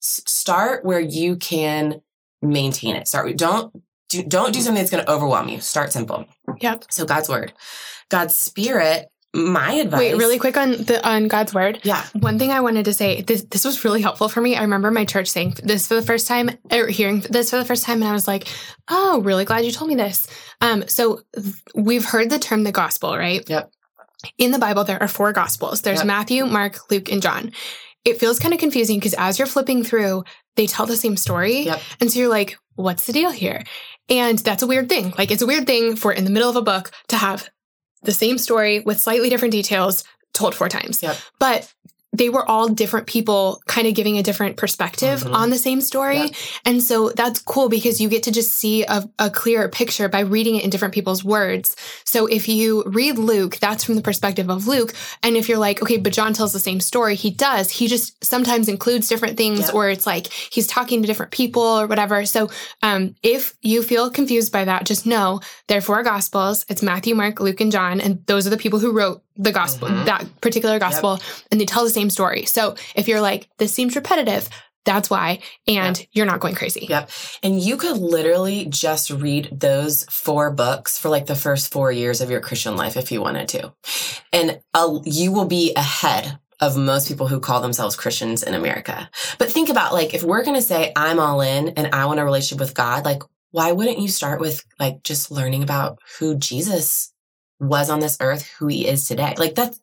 s- 0.00 0.22
start 0.26 0.84
where 0.84 1.00
you 1.00 1.34
can 1.34 2.00
maintain 2.40 2.94
it. 2.94 3.08
Start. 3.08 3.36
Don't 3.36 3.82
do, 4.12 4.22
don't 4.22 4.52
do 4.52 4.60
something 4.60 4.80
that's 4.82 4.90
going 4.90 5.04
to 5.04 5.10
overwhelm 5.10 5.48
you. 5.48 5.60
Start 5.60 5.92
simple. 5.92 6.26
Yep. 6.60 6.84
So 6.90 7.04
God's 7.04 7.28
word, 7.28 7.52
God's 8.08 8.34
spirit. 8.34 9.08
My 9.34 9.72
advice. 9.72 9.98
Wait, 9.98 10.16
really 10.18 10.38
quick 10.38 10.58
on 10.58 10.72
the 10.72 11.00
on 11.08 11.26
God's 11.26 11.54
word. 11.54 11.80
Yeah. 11.84 12.04
One 12.12 12.38
thing 12.38 12.50
I 12.50 12.60
wanted 12.60 12.84
to 12.84 12.92
say, 12.92 13.22
this 13.22 13.44
this 13.44 13.64
was 13.64 13.82
really 13.82 14.02
helpful 14.02 14.28
for 14.28 14.42
me. 14.42 14.56
I 14.56 14.60
remember 14.60 14.90
my 14.90 15.06
church 15.06 15.28
saying 15.28 15.54
this 15.64 15.88
for 15.88 15.94
the 15.94 16.02
first 16.02 16.28
time, 16.28 16.50
or 16.70 16.86
hearing 16.88 17.20
this 17.20 17.48
for 17.48 17.56
the 17.56 17.64
first 17.64 17.84
time, 17.84 18.02
and 18.02 18.10
I 18.10 18.12
was 18.12 18.28
like, 18.28 18.46
"Oh, 18.88 19.22
really 19.22 19.46
glad 19.46 19.64
you 19.64 19.72
told 19.72 19.88
me 19.88 19.96
this." 19.96 20.26
Um, 20.60 20.86
so 20.86 21.22
we've 21.74 22.04
heard 22.04 22.28
the 22.28 22.38
term 22.38 22.62
the 22.62 22.72
gospel, 22.72 23.16
right? 23.16 23.42
Yep. 23.48 23.72
In 24.36 24.50
the 24.50 24.58
Bible, 24.58 24.84
there 24.84 25.02
are 25.02 25.08
four 25.08 25.32
gospels. 25.32 25.80
There's 25.80 26.00
Yep. 26.00 26.06
Matthew, 26.06 26.44
Mark, 26.44 26.90
Luke, 26.90 27.10
and 27.10 27.22
John. 27.22 27.52
It 28.04 28.20
feels 28.20 28.38
kind 28.38 28.52
of 28.52 28.60
confusing 28.60 28.98
because 28.98 29.14
as 29.14 29.38
you're 29.38 29.46
flipping 29.48 29.82
through, 29.82 30.24
they 30.56 30.66
tell 30.66 30.84
the 30.84 30.96
same 30.96 31.16
story, 31.16 31.60
Yep. 31.62 31.80
and 32.00 32.12
so 32.12 32.18
you're 32.18 32.28
like, 32.28 32.58
"What's 32.74 33.06
the 33.06 33.14
deal 33.14 33.30
here?" 33.30 33.64
And 34.12 34.38
that's 34.38 34.62
a 34.62 34.66
weird 34.66 34.90
thing. 34.90 35.14
Like, 35.16 35.30
it's 35.30 35.42
a 35.42 35.46
weird 35.46 35.66
thing 35.66 35.96
for 35.96 36.12
in 36.12 36.24
the 36.24 36.30
middle 36.30 36.50
of 36.50 36.56
a 36.56 36.62
book 36.62 36.90
to 37.08 37.16
have 37.16 37.48
the 38.02 38.12
same 38.12 38.36
story 38.36 38.80
with 38.80 39.00
slightly 39.00 39.30
different 39.30 39.52
details 39.52 40.04
told 40.34 40.54
four 40.54 40.68
times. 40.68 41.02
Yep. 41.02 41.16
But 41.38 41.72
they 42.14 42.28
were 42.28 42.44
all 42.46 42.68
different 42.68 43.06
people 43.06 43.62
kind 43.66 43.86
of 43.86 43.94
giving 43.94 44.18
a 44.18 44.22
different 44.22 44.58
perspective 44.58 45.22
Mhm. 45.22 45.32
on 45.34 45.48
the 45.48 45.56
same 45.56 45.80
story. 45.80 46.18
Yep. 46.18 46.34
And 46.66 46.82
so 46.82 47.08
that's 47.08 47.40
cool 47.40 47.70
because 47.70 48.02
you 48.02 48.08
get 48.10 48.24
to 48.24 48.30
just 48.30 48.52
see 48.52 48.82
a, 48.84 49.08
a 49.18 49.30
clearer 49.30 49.68
picture 49.70 50.10
by 50.10 50.20
reading 50.20 50.56
it 50.56 50.64
in 50.64 50.68
different 50.68 50.92
people's 50.92 51.24
words. 51.24 51.74
So 52.04 52.26
if 52.26 52.48
you 52.50 52.82
read 52.86 53.16
Luke, 53.16 53.56
that's 53.60 53.82
from 53.84 53.94
the 53.94 54.02
perspective 54.02 54.50
of 54.50 54.66
Luke. 54.66 54.92
And 55.22 55.36
if 55.38 55.48
you're 55.48 55.56
like, 55.56 55.80
okay, 55.82 55.96
but 55.96 56.12
John 56.12 56.34
tells 56.34 56.52
the 56.52 56.58
same 56.60 56.80
story, 56.80 57.14
he 57.14 57.30
does. 57.30 57.70
He 57.70 57.88
just 57.88 58.22
sometimes 58.22 58.68
includes 58.68 59.08
different 59.08 59.38
things 59.38 59.60
Yep. 59.60 59.74
or 59.74 59.88
it's 59.88 60.06
like 60.06 60.26
he's 60.26 60.66
talking 60.66 61.00
to 61.00 61.06
different 61.06 61.32
people 61.32 61.62
or 61.62 61.86
whatever. 61.86 62.26
So 62.26 62.50
um, 62.82 63.14
if 63.22 63.54
you 63.62 63.82
feel 63.82 64.10
confused 64.10 64.52
by 64.52 64.66
that, 64.66 64.84
just 64.84 65.06
know 65.06 65.40
there 65.68 65.78
are 65.78 65.80
four 65.80 66.02
gospels. 66.02 66.66
It's 66.68 66.82
Matthew, 66.82 67.14
Mark, 67.14 67.40
Luke, 67.40 67.62
and 67.62 67.72
John. 67.72 68.02
And 68.02 68.22
those 68.26 68.46
are 68.46 68.50
the 68.50 68.58
people 68.58 68.80
who 68.80 68.92
wrote 68.92 69.22
the 69.36 69.52
gospel, 69.52 69.88
Mhm. 69.88 70.04
that 70.06 70.40
particular 70.40 70.78
gospel, 70.78 71.20
and 71.50 71.60
they 71.60 71.66
tell 71.66 71.84
the 71.84 71.90
same 71.90 72.10
story. 72.10 72.44
So 72.46 72.74
if 72.94 73.08
you're 73.08 73.20
like, 73.20 73.48
this 73.58 73.72
seems 73.72 73.96
repetitive, 73.96 74.48
that's 74.84 75.08
why. 75.08 75.38
And 75.68 76.04
you're 76.12 76.26
not 76.26 76.40
going 76.40 76.54
crazy. 76.56 76.86
Yep. 76.90 77.10
And 77.44 77.60
you 77.60 77.76
could 77.76 77.98
literally 77.98 78.66
just 78.66 79.10
read 79.10 79.48
those 79.52 80.04
four 80.10 80.50
books 80.50 80.98
for 80.98 81.08
like 81.08 81.26
the 81.26 81.36
first 81.36 81.70
four 81.72 81.92
years 81.92 82.20
of 82.20 82.30
your 82.30 82.40
Christian 82.40 82.76
life 82.76 82.96
if 82.96 83.12
you 83.12 83.20
wanted 83.20 83.48
to. 83.50 83.72
And 84.32 84.60
uh, 84.74 84.98
you 85.04 85.30
will 85.30 85.44
be 85.44 85.72
ahead 85.76 86.38
of 86.60 86.76
most 86.76 87.06
people 87.08 87.28
who 87.28 87.40
call 87.40 87.60
themselves 87.60 87.96
Christians 87.96 88.42
in 88.42 88.54
America. 88.54 89.08
But 89.38 89.50
think 89.50 89.68
about 89.68 89.92
like, 89.92 90.14
if 90.14 90.22
we're 90.24 90.44
going 90.44 90.56
to 90.56 90.62
say, 90.62 90.92
I'm 90.96 91.20
all 91.20 91.40
in 91.40 91.70
and 91.70 91.94
I 91.94 92.06
want 92.06 92.20
a 92.20 92.24
relationship 92.24 92.60
with 92.60 92.74
God, 92.74 93.04
like, 93.04 93.22
why 93.52 93.70
wouldn't 93.72 93.98
you 93.98 94.08
start 94.08 94.40
with 94.40 94.64
like 94.80 95.02
just 95.04 95.30
learning 95.30 95.62
about 95.62 95.98
who 96.18 96.36
Jesus 96.36 97.11
was 97.62 97.88
on 97.88 98.00
this 98.00 98.16
earth, 98.20 98.46
who 98.58 98.66
he 98.66 98.86
is 98.86 99.04
today? 99.06 99.34
Like 99.38 99.54
that's, 99.54 99.80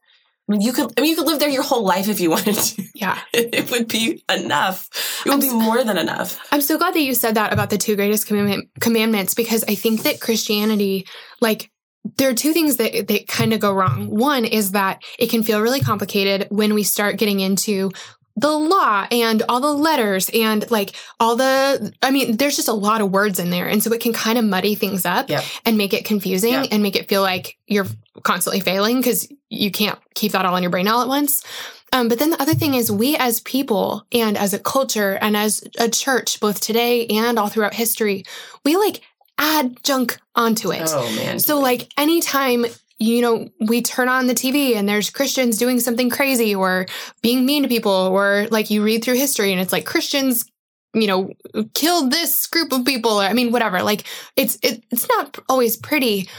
I 0.48 0.52
mean, 0.52 0.62
you 0.62 0.74
could, 0.74 0.92
I 0.98 1.02
mean, 1.02 1.12
you 1.12 1.16
could 1.16 1.28
live 1.28 1.40
there 1.40 1.50
your 1.50 1.64
whole 1.64 1.84
life 1.84 2.08
if 2.08 2.20
you 2.20 2.30
wanted 2.36 2.56
to. 2.56 2.84
Yeah. 2.94 3.20
it 3.34 3.72
would 3.72 3.88
be 3.88 4.24
enough. 4.32 4.90
It 5.26 5.30
would 5.30 5.36
I'm 5.36 5.40
be 5.40 5.54
more 5.54 5.84
than 5.84 5.98
enough. 5.98 6.40
I'm 6.52 6.62
so 6.62 6.78
glad 6.78 6.94
that 6.94 7.02
you 7.02 7.14
said 7.14 7.36
that 7.36 7.54
about 7.54 7.70
the 7.70 7.78
two 7.78 7.96
greatest 7.96 8.28
commandment, 8.28 8.70
commandments 8.80 9.34
because 9.34 9.64
I 9.68 9.76
think 9.76 10.04
that 10.04 10.22
Christianity, 10.22 11.08
like, 11.42 11.72
there 12.18 12.30
are 12.30 12.34
two 12.34 12.54
things 12.54 12.78
that, 12.78 13.08
that 13.08 13.28
kind 13.28 13.54
of 13.54 13.60
go 13.60 13.74
wrong. 13.74 14.10
One 14.10 14.46
is 14.46 14.72
that 14.72 15.04
it 15.20 15.30
can 15.30 15.44
feel 15.44 15.62
really 15.62 15.82
complicated 15.82 16.48
when 16.50 16.74
we 16.74 16.84
start 16.84 17.18
getting 17.18 17.40
into 17.40 17.92
the 18.40 18.52
law 18.58 19.06
and 19.12 19.44
all 19.50 19.60
the 19.60 19.74
letters 19.74 20.30
and 20.34 20.70
like 20.72 20.96
all 21.20 21.36
the, 21.36 21.94
I 22.02 22.12
mean, 22.12 22.38
there's 22.38 22.56
just 22.56 22.68
a 22.68 22.74
lot 22.74 23.02
of 23.02 23.12
words 23.12 23.40
in 23.40 23.50
there. 23.50 23.68
And 23.68 23.82
so 23.84 23.92
it 23.92 24.02
can 24.02 24.14
kind 24.14 24.38
of 24.38 24.46
muddy 24.46 24.76
things 24.76 25.06
up 25.06 25.30
Yep. 25.30 25.44
and 25.66 25.78
make 25.78 25.94
it 25.94 26.06
confusing 26.06 26.54
Yep. 26.54 26.68
and 26.72 26.84
make 26.84 26.96
it 26.96 27.10
feel 27.10 27.22
like 27.22 27.58
you're 27.68 27.88
constantly 28.24 28.60
failing 28.62 28.98
because 28.98 29.28
you 29.50 29.72
can't 29.72 30.00
keep 30.16 30.32
that 30.34 30.46
all 30.46 30.56
in 30.56 30.64
your 30.64 30.70
brain 30.70 30.88
all 30.88 31.02
at 31.02 31.08
once. 31.08 31.44
Um, 31.92 32.08
but 32.08 32.20
then 32.20 32.30
the 32.30 32.42
other 32.42 32.54
thing 32.54 32.76
is, 32.76 32.92
we 32.92 33.16
as 33.18 33.42
people 33.42 34.06
and 34.12 34.38
as 34.38 34.54
a 34.54 34.60
culture 34.60 35.18
and 35.22 35.36
as 35.36 35.64
a 35.80 35.90
church, 35.90 36.40
both 36.40 36.62
today 36.62 37.08
and 37.08 37.40
all 37.40 37.48
throughout 37.50 37.74
history, 37.74 38.26
we 38.64 38.78
like 38.78 39.02
add 39.40 39.84
junk 39.84 40.20
onto 40.36 40.72
it. 40.72 40.84
Oh 40.86 41.10
man. 41.16 41.40
So, 41.40 41.60
like, 41.60 41.92
anytime, 41.98 42.66
you 43.00 43.22
know, 43.22 43.48
we 43.62 43.82
turn 43.82 44.10
on 44.10 44.28
the 44.28 44.36
TV 44.36 44.76
and 44.76 44.88
there's 44.88 45.10
Christians 45.10 45.58
doing 45.58 45.80
something 45.80 46.10
crazy 46.10 46.54
or 46.54 46.86
being 47.22 47.46
mean 47.46 47.64
to 47.64 47.70
people, 47.70 47.92
or 47.92 48.48
like 48.52 48.70
you 48.70 48.84
read 48.84 49.04
through 49.04 49.16
history 49.16 49.52
and 49.52 49.62
it's 49.62 49.72
like 49.72 49.86
Christians, 49.86 50.46
you 50.94 51.08
know, 51.08 51.32
killed 51.74 52.12
this 52.12 52.46
group 52.48 52.74
of 52.74 52.84
people. 52.86 53.12
Or, 53.12 53.24
I 53.24 53.34
mean, 53.34 53.52
whatever. 53.52 53.82
Like, 53.84 54.06
it's 54.36 54.58
it, 54.62 54.84
it's 54.92 55.08
not 55.08 55.40
always 55.48 55.78
pretty. 55.78 56.30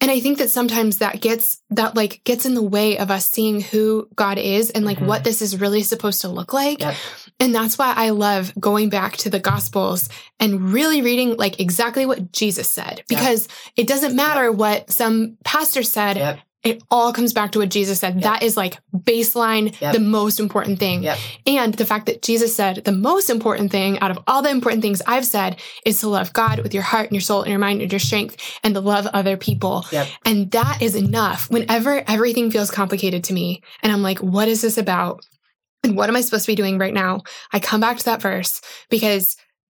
And 0.00 0.12
I 0.12 0.20
think 0.20 0.38
that 0.38 0.48
sometimes 0.50 0.98
that 0.98 1.20
gets 1.20 1.60
that 1.70 1.96
like 1.96 2.22
gets 2.22 2.46
in 2.46 2.54
the 2.54 2.62
way 2.62 2.98
of 2.98 3.10
us 3.10 3.26
seeing 3.26 3.60
who 3.60 4.08
God 4.14 4.38
is 4.38 4.70
and 4.70 4.84
like 4.84 4.98
Mhm. 4.98 5.06
what 5.06 5.24
this 5.24 5.42
is 5.42 5.60
really 5.60 5.82
supposed 5.82 6.20
to 6.20 6.28
look 6.28 6.52
like. 6.52 6.80
Yep. 6.80 6.94
And 7.40 7.54
that's 7.54 7.76
why 7.78 7.92
I 7.96 8.10
love 8.10 8.52
going 8.60 8.90
back 8.90 9.16
to 9.18 9.30
the 9.30 9.40
gospels 9.40 10.08
and 10.38 10.72
really 10.72 11.02
reading 11.02 11.36
like 11.36 11.58
exactly 11.58 12.06
what 12.06 12.30
Jesus 12.30 12.68
said 12.68 13.02
because 13.08 13.48
it 13.76 13.88
doesn't 13.88 14.14
matter 14.14 14.52
what 14.52 14.90
some 14.90 15.36
pastor 15.44 15.82
said. 15.82 16.40
It 16.64 16.82
all 16.90 17.12
comes 17.12 17.32
back 17.32 17.52
to 17.52 17.60
what 17.60 17.68
Jesus 17.70 18.00
said. 18.00 18.14
Yep. 18.14 18.22
That 18.24 18.42
is 18.42 18.56
like 18.56 18.78
baseline, 18.92 19.80
Yep. 19.80 19.94
the 19.94 20.00
most 20.00 20.40
important 20.40 20.80
thing. 20.80 21.04
Yep. 21.04 21.18
And 21.46 21.74
the 21.74 21.84
fact 21.84 22.06
that 22.06 22.20
Jesus 22.20 22.54
said 22.54 22.82
the 22.84 22.92
most 22.92 23.30
important 23.30 23.70
thing 23.70 23.98
out 24.00 24.10
of 24.10 24.18
all 24.26 24.42
the 24.42 24.50
important 24.50 24.82
things 24.82 25.00
I've 25.06 25.24
said 25.24 25.60
is 25.86 26.00
to 26.00 26.08
love 26.08 26.32
God 26.32 26.58
with 26.60 26.74
your 26.74 26.82
heart 26.82 27.06
and 27.06 27.12
your 27.12 27.20
soul 27.20 27.42
and 27.42 27.50
your 27.50 27.60
mind 27.60 27.80
and 27.80 27.92
your 27.92 28.00
strength 28.00 28.36
and 28.64 28.74
to 28.74 28.80
love 28.80 29.06
other 29.06 29.36
people. 29.36 29.86
And 30.24 30.50
that 30.50 30.82
is 30.82 30.96
enough 30.96 31.48
whenever 31.48 32.02
everything 32.08 32.50
feels 32.50 32.72
complicated 32.72 33.22
to 33.24 33.32
me. 33.32 33.62
And 33.82 33.92
I'm 33.92 34.02
like, 34.02 34.18
what 34.18 34.48
is 34.48 34.60
this 34.62 34.78
about? 34.78 35.24
And 35.84 35.96
what 35.96 36.08
am 36.08 36.16
I 36.16 36.22
supposed 36.22 36.44
to 36.46 36.50
be 36.52 36.56
doing 36.56 36.76
right 36.76 36.92
now? 36.92 37.22
I 37.52 37.60
come 37.60 37.80
back 37.80 37.98
to 37.98 38.04
that 38.06 38.20
verse 38.20 38.60
because 38.90 39.36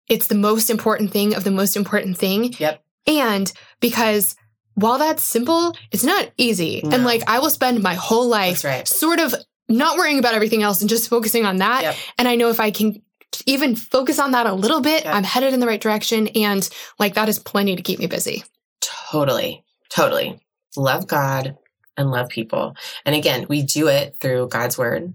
it's 0.10 0.28
the 0.28 0.36
most 0.36 0.72
important 0.72 1.12
thing 1.12 1.36
of 1.36 1.44
the 1.44 1.52
most 1.52 1.78
important 1.78 2.18
thing. 2.18 2.54
Yep. 2.58 2.84
And 3.06 3.54
because 3.80 4.36
while 4.76 4.98
that's 4.98 5.24
simple, 5.24 5.76
it's 5.92 6.04
not 6.04 6.32
easy. 6.38 6.82
No. 6.84 6.92
And 6.92 7.04
like 7.04 7.24
I 7.28 7.40
will 7.40 7.50
spend 7.50 7.82
my 7.84 7.94
whole 7.94 8.28
life 8.28 8.64
right. 8.64 8.88
sort 8.88 9.20
of 9.20 9.36
not 9.68 9.98
worrying 9.98 10.20
about 10.20 10.34
everything 10.34 10.64
else 10.64 10.82
and 10.82 10.90
just 10.90 11.10
focusing 11.10 11.46
on 11.46 11.58
that. 11.58 11.84
Yep. 11.84 11.96
And 12.18 12.28
I 12.28 12.36
know 12.36 12.50
if 12.50 12.60
I 12.60 12.72
can 12.72 13.02
even 13.46 13.76
focus 13.76 14.20
on 14.20 14.32
that 14.32 14.46
a 14.46 14.54
little 14.54 14.82
bit, 14.82 15.06
Yep. 15.06 15.14
I'm 15.14 15.24
headed 15.24 15.54
in 15.54 15.60
the 15.60 15.68
right 15.68 15.82
direction. 15.82 16.28
And 16.30 16.68
like 17.00 17.16
that 17.16 17.30
is 17.30 17.40
plenty 17.40 17.76
to 17.76 17.82
keep 17.82 18.00
me 18.00 18.08
busy. 18.08 18.44
Totally. 18.82 19.64
Totally. 19.90 20.40
Love 20.76 21.08
God 21.08 21.58
and 21.98 22.12
love 22.12 22.30
people. 22.30 22.76
And 23.06 23.16
again, 23.16 23.46
we 23.50 23.64
do 23.64 23.88
it 23.88 24.16
through 24.20 24.48
God's 24.48 24.78
word, 24.78 25.14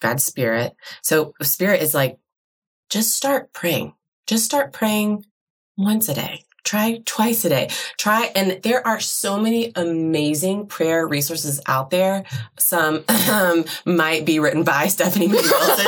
God's 0.00 0.24
spirit. 0.24 0.74
So 1.02 1.34
spirit 1.42 1.82
is 1.82 1.94
like, 1.94 2.18
just 2.90 3.14
start 3.14 3.52
praying. 3.52 3.94
Just 4.26 4.44
start 4.44 4.72
praying 4.72 5.24
once 5.76 6.08
a 6.08 6.14
day. 6.14 6.44
Try 6.64 7.00
twice 7.06 7.44
a 7.44 7.48
day. 7.48 7.70
Try, 7.96 8.30
and 8.34 8.60
there 8.62 8.86
are 8.86 9.00
so 9.00 9.38
many 9.40 9.72
amazing 9.74 10.66
prayer 10.66 11.06
resources 11.06 11.60
out 11.66 11.90
there. 11.90 12.24
Some 12.58 13.04
um, 13.30 13.64
might 13.86 14.26
be 14.26 14.38
written 14.38 14.64
by 14.64 14.86
Stephanie 14.88 15.28
Wilson. 15.28 15.86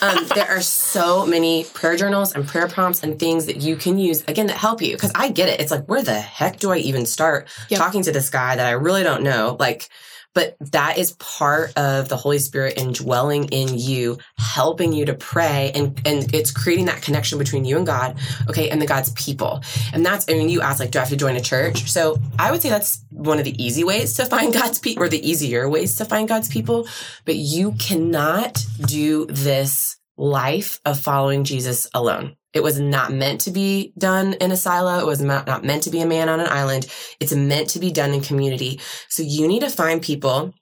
um, 0.00 0.26
there 0.34 0.48
are 0.48 0.60
so 0.60 1.26
many 1.26 1.64
prayer 1.64 1.96
journals 1.96 2.34
and 2.34 2.46
prayer 2.46 2.68
prompts 2.68 3.02
and 3.02 3.18
things 3.18 3.46
that 3.46 3.56
you 3.62 3.74
can 3.74 3.98
use 3.98 4.22
again 4.28 4.46
that 4.46 4.56
help 4.56 4.80
you. 4.80 4.92
Because 4.92 5.12
I 5.14 5.28
get 5.30 5.48
it. 5.48 5.60
It's 5.60 5.70
like, 5.72 5.86
where 5.86 6.02
the 6.02 6.20
heck 6.20 6.58
do 6.58 6.70
I 6.70 6.76
even 6.78 7.04
start 7.06 7.48
Yep. 7.68 7.78
talking 7.80 8.02
to 8.04 8.12
this 8.12 8.30
guy 8.30 8.54
that 8.56 8.66
I 8.66 8.72
really 8.72 9.02
don't 9.02 9.22
know? 9.22 9.56
Like, 9.58 9.88
but 10.34 10.56
that 10.72 10.98
is 10.98 11.12
part 11.12 11.76
of 11.76 12.08
the 12.08 12.16
Holy 12.16 12.38
Spirit 12.38 12.78
indwelling 12.78 13.44
in 13.44 13.76
you, 13.76 14.18
helping 14.38 14.92
you 14.92 15.04
to 15.06 15.14
pray, 15.14 15.72
and 15.74 16.00
and 16.06 16.34
it's 16.34 16.50
creating 16.50 16.86
that 16.86 17.02
connection 17.02 17.38
between 17.38 17.64
you 17.64 17.76
and 17.76 17.86
God, 17.86 18.18
okay, 18.48 18.70
and 18.70 18.80
the 18.80 18.86
God's 18.86 19.10
people. 19.10 19.62
And 19.92 20.04
that's, 20.04 20.28
I 20.28 20.34
mean, 20.34 20.48
you 20.48 20.60
asked 20.60 20.80
like, 20.80 20.90
do 20.90 20.98
I 20.98 21.02
have 21.02 21.10
to 21.10 21.16
join 21.16 21.36
a 21.36 21.40
church? 21.40 21.90
So 21.90 22.18
I 22.38 22.50
would 22.50 22.62
say 22.62 22.68
that's 22.68 23.04
one 23.10 23.38
of 23.38 23.44
the 23.44 23.62
easy 23.62 23.84
ways 23.84 24.14
to 24.14 24.26
find 24.26 24.52
God's 24.60 24.78
people, 24.78 25.02
or 25.02 25.08
the 25.08 25.28
easier 25.28 25.68
ways 25.68 25.96
to 25.96 26.04
find 26.04 26.28
God's 26.28 26.48
people. 26.48 26.86
But 27.24 27.36
you 27.36 27.72
cannot 27.72 28.64
do 28.86 29.26
this 29.26 29.96
life 30.16 30.80
of 30.84 31.00
following 31.00 31.44
Jesus 31.44 31.88
alone. 31.94 32.36
It 32.52 32.62
was 32.62 32.78
not 32.78 33.12
meant 33.12 33.42
to 33.42 33.50
be 33.50 33.92
done 33.96 34.34
in 34.34 34.52
a 34.52 34.56
silo. 34.56 34.98
It 34.98 35.06
was 35.06 35.22
not, 35.22 35.64
meant 35.64 35.84
to 35.84 35.90
be 35.90 36.00
a 36.00 36.06
man 36.06 36.28
on 36.28 36.40
an 36.40 36.48
island. 36.48 36.86
It's 37.18 37.34
meant 37.34 37.70
to 37.70 37.78
be 37.78 37.90
done 37.90 38.12
in 38.12 38.20
community. 38.20 38.80
So 39.08 39.22
you 39.22 39.48
need 39.48 39.60
to 39.60 39.70
find 39.70 40.02
people. 40.02 40.52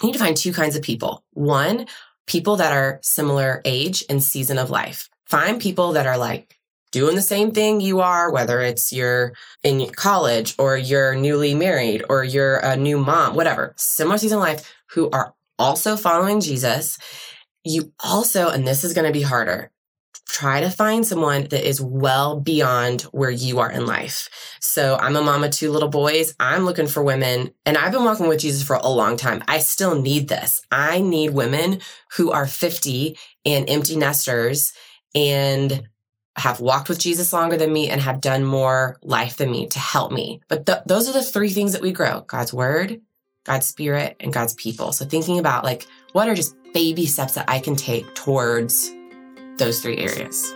You 0.00 0.08
need 0.08 0.12
to 0.12 0.18
find 0.18 0.36
two 0.36 0.52
kinds 0.52 0.76
of 0.76 0.82
people. 0.82 1.24
One, 1.32 1.86
people 2.26 2.56
that 2.56 2.72
are 2.72 2.98
similar 3.02 3.62
age 3.64 4.04
and 4.08 4.22
season 4.22 4.58
of 4.58 4.70
life. 4.70 5.08
Find 5.26 5.60
people 5.60 5.92
that 5.92 6.06
are 6.06 6.18
like 6.18 6.58
doing 6.90 7.16
the 7.16 7.22
same 7.22 7.52
thing 7.52 7.80
you 7.80 8.00
are, 8.00 8.30
whether 8.30 8.60
it's 8.60 8.92
you're 8.92 9.32
in 9.62 9.88
college 9.90 10.54
or 10.58 10.76
you're 10.76 11.14
newly 11.14 11.54
married 11.54 12.04
or 12.08 12.22
you're 12.22 12.58
a 12.58 12.76
new 12.76 12.98
mom, 12.98 13.34
whatever, 13.34 13.72
similar 13.76 14.18
season 14.18 14.38
of 14.38 14.44
life 14.44 14.74
who 14.88 15.08
are 15.10 15.34
also 15.58 15.96
following 15.96 16.40
Jesus. 16.40 16.98
You 17.64 17.92
also, 18.00 18.50
and 18.50 18.66
this 18.66 18.84
is 18.84 18.92
going 18.92 19.06
to 19.06 19.12
be 19.12 19.22
harder, 19.22 19.70
try 20.32 20.62
to 20.62 20.70
find 20.70 21.06
someone 21.06 21.42
that 21.50 21.68
is 21.68 21.78
well 21.78 22.40
beyond 22.40 23.02
where 23.12 23.30
you 23.30 23.58
are 23.58 23.70
in 23.70 23.84
life. 23.84 24.30
So 24.60 24.96
I'm 24.96 25.14
a 25.14 25.20
mom 25.20 25.44
of 25.44 25.50
two 25.50 25.70
little 25.70 25.90
boys. 25.90 26.34
I'm 26.40 26.64
looking 26.64 26.86
for 26.86 27.02
women 27.02 27.52
and 27.66 27.76
I've 27.76 27.92
been 27.92 28.04
walking 28.04 28.28
with 28.28 28.40
Jesus 28.40 28.62
for 28.62 28.76
a 28.76 28.88
long 28.88 29.18
time. 29.18 29.44
I 29.46 29.58
still 29.58 30.00
need 30.00 30.28
this. 30.28 30.62
I 30.72 31.02
need 31.02 31.30
women 31.30 31.80
who 32.16 32.30
are 32.30 32.46
50 32.46 33.18
and 33.44 33.68
empty 33.68 33.94
nesters 33.94 34.72
and 35.14 35.86
have 36.36 36.60
walked 36.60 36.88
with 36.88 36.98
Jesus 36.98 37.34
longer 37.34 37.58
than 37.58 37.70
me 37.70 37.90
and 37.90 38.00
have 38.00 38.22
done 38.22 38.42
more 38.42 38.96
life 39.02 39.36
than 39.36 39.50
me 39.50 39.66
to 39.66 39.78
help 39.78 40.12
me. 40.12 40.40
But 40.48 40.64
th- 40.64 40.78
those 40.86 41.10
are 41.10 41.12
the 41.12 41.22
three 41.22 41.50
things 41.50 41.74
that 41.74 41.82
we 41.82 41.92
grow 41.92 42.22
God's 42.22 42.54
word, 42.54 43.02
God's 43.44 43.66
spirit, 43.66 44.16
and 44.18 44.32
God's 44.32 44.54
people. 44.54 44.92
So 44.92 45.04
thinking 45.04 45.38
about 45.38 45.62
like, 45.62 45.86
what 46.12 46.30
are 46.30 46.34
just 46.34 46.56
baby 46.72 47.04
steps 47.04 47.34
that 47.34 47.50
I 47.50 47.58
can 47.58 47.76
take 47.76 48.14
towards 48.14 48.90
those 49.58 49.80
three 49.80 49.98
areas? 49.98 50.52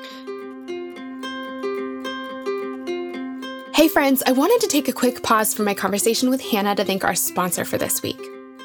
Hey, 3.74 3.88
friends, 3.88 4.22
I 4.26 4.32
wanted 4.32 4.60
to 4.62 4.68
take 4.68 4.88
a 4.88 4.92
quick 4.92 5.22
pause 5.22 5.52
from 5.52 5.66
my 5.66 5.74
conversation 5.74 6.30
with 6.30 6.40
Hanna 6.40 6.74
to 6.76 6.84
thank 6.84 7.04
our 7.04 7.14
sponsor 7.14 7.64
for 7.64 7.76
this 7.76 8.02
week. 8.02 8.20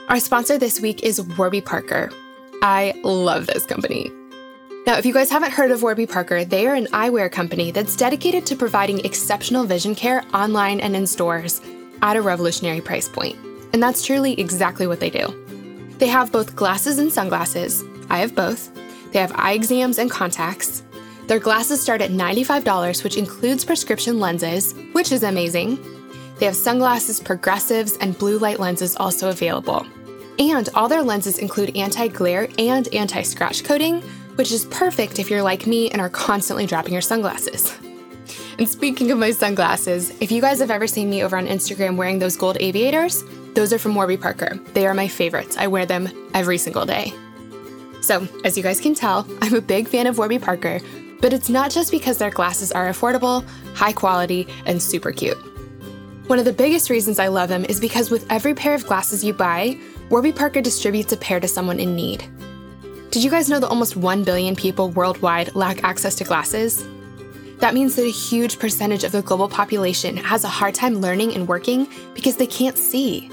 Our 0.08 0.20
sponsor 0.20 0.58
this 0.58 0.80
week 0.80 1.04
is 1.04 1.22
Warby 1.22 1.62
Parker. 1.62 2.12
I 2.62 2.94
love 3.04 3.48
this 3.48 3.66
company. 3.66 4.10
Now, 4.88 4.98
if 4.98 5.06
you 5.06 5.14
guys 5.14 5.30
haven't 5.30 5.52
heard 5.52 5.70
of 5.72 5.84
Warby 5.84 6.08
Parker, 6.08 6.44
they 6.44 6.66
are 6.66 6.76
an 6.76 6.88
eyewear 6.88 7.32
company 7.32 7.72
that's 7.72 7.96
dedicated 7.96 8.46
to 8.48 8.56
providing 8.56 9.06
exceptional 9.06 9.64
vision 9.64 9.96
care 9.96 10.24
online 10.34 10.80
and 10.80 10.96
in 10.96 11.06
stores 11.06 11.62
at 12.02 12.18
a 12.18 12.22
revolutionary 12.22 12.82
price 12.82 13.08
point. 13.08 13.38
And 13.74 13.84
that's 13.84 14.04
truly 14.04 14.40
exactly 14.40 14.88
what 14.88 15.00
they 15.00 15.10
do. 15.10 15.28
They 16.00 16.08
have 16.08 16.32
both 16.32 16.56
glasses 16.56 16.98
and 16.98 17.12
sunglasses. 17.12 17.84
I 18.10 18.20
have 18.20 18.34
both. 18.34 18.76
They 19.12 19.20
have 19.20 19.32
eye 19.36 19.54
exams 19.54 19.98
and 19.98 20.10
contacts. 20.10 20.84
Their 21.28 21.40
glasses 21.40 21.82
start 21.82 22.02
at 22.02 22.12
$95, 22.12 23.04
which 23.04 23.18
includes 23.18 23.64
prescription 23.64 24.20
lenses, 24.20 24.74
which 24.94 25.12
is 25.12 25.24
amazing. 25.24 25.80
They 26.40 26.46
have 26.46 26.56
sunglasses, 26.56 27.20
progressives, 27.20 27.98
and 27.98 28.18
blue 28.18 28.40
light 28.40 28.60
lenses 28.60 28.96
also 28.96 29.30
available. 29.30 29.86
And 30.40 30.68
all 30.74 30.88
their 30.88 31.04
lenses 31.04 31.38
include 31.38 31.78
anti 31.78 32.08
glare 32.08 32.48
and 32.58 32.88
anti 32.94 33.22
scratch 33.22 33.64
coating, 33.64 34.02
which 34.36 34.52
is 34.52 34.66
perfect 34.66 35.20
if 35.20 35.30
you're 35.30 35.44
like 35.44 35.68
me 35.68 35.90
and 35.92 36.02
are 36.02 36.10
constantly 36.10 36.66
dropping 36.66 36.94
your 36.94 37.02
sunglasses. 37.02 37.78
And 38.58 38.68
speaking 38.68 39.12
of 39.12 39.18
my 39.18 39.32
sunglasses, 39.32 40.12
if 40.20 40.32
you 40.32 40.42
guys 40.42 40.60
have 40.60 40.72
ever 40.72 40.88
seen 40.88 41.10
me 41.10 41.24
over 41.24 41.38
on 41.38 41.48
Instagram 41.48 41.96
wearing 41.96 42.20
those 42.20 42.36
gold 42.36 42.58
aviators, 42.60 43.24
those 43.54 43.72
are 43.74 43.80
from 43.80 43.96
Warby 43.96 44.18
Parker. 44.18 44.60
They 44.74 44.88
are 44.88 44.94
my 44.94 45.08
favorites. 45.08 45.58
I 45.58 45.68
wear 45.68 45.86
them 45.86 46.10
every 46.34 46.58
single 46.58 46.86
day. 46.86 47.14
So, 48.02 48.28
as 48.44 48.58
you 48.58 48.64
guys 48.64 48.82
can 48.82 48.96
tell, 48.96 49.28
I'm 49.42 49.56
a 49.56 49.62
big 49.62 49.88
fan 49.88 50.08
of 50.08 50.18
Warby 50.18 50.40
Parker, 50.40 50.80
but 51.22 51.34
it's 51.34 51.50
not 51.50 51.72
just 51.72 51.92
because 51.92 52.18
their 52.18 52.32
glasses 52.32 52.72
are 52.72 52.90
affordable, 52.90 53.46
high 53.76 53.94
quality, 53.94 54.48
and 54.66 54.82
super 54.82 55.12
cute. 55.12 55.38
One 56.28 56.40
of 56.40 56.46
the 56.46 56.54
biggest 56.54 56.90
reasons 56.90 57.20
I 57.20 57.28
love 57.28 57.50
them 57.50 57.66
is 57.66 57.80
because 57.80 58.10
with 58.10 58.26
every 58.32 58.54
pair 58.54 58.74
of 58.74 58.88
glasses 58.88 59.24
you 59.24 59.34
buy, 59.34 59.78
Warby 60.10 60.32
Parker 60.32 60.62
distributes 60.62 61.14
a 61.14 61.18
pair 61.18 61.40
to 61.40 61.48
someone 61.48 61.80
in 61.80 61.96
need. 61.96 62.24
Did 63.12 63.24
you 63.24 63.30
guys 63.30 63.50
know 63.50 63.60
that 63.60 63.68
almost 63.68 63.98
1 63.98 64.24
billion 64.24 64.56
people 64.56 64.90
worldwide 64.90 65.54
lack 65.54 65.84
access 65.84 66.16
to 66.16 66.24
glasses? 66.24 66.88
That 67.60 67.74
means 67.74 67.96
that 67.96 68.06
a 68.06 68.12
huge 68.12 68.58
percentage 68.58 69.04
of 69.04 69.12
the 69.12 69.22
global 69.22 69.48
population 69.48 70.18
has 70.18 70.44
a 70.44 70.48
hard 70.48 70.74
time 70.74 70.96
learning 70.96 71.36
and 71.36 71.48
working 71.48 71.88
because 72.16 72.38
they 72.38 72.48
can't 72.48 72.78
see. 72.78 73.30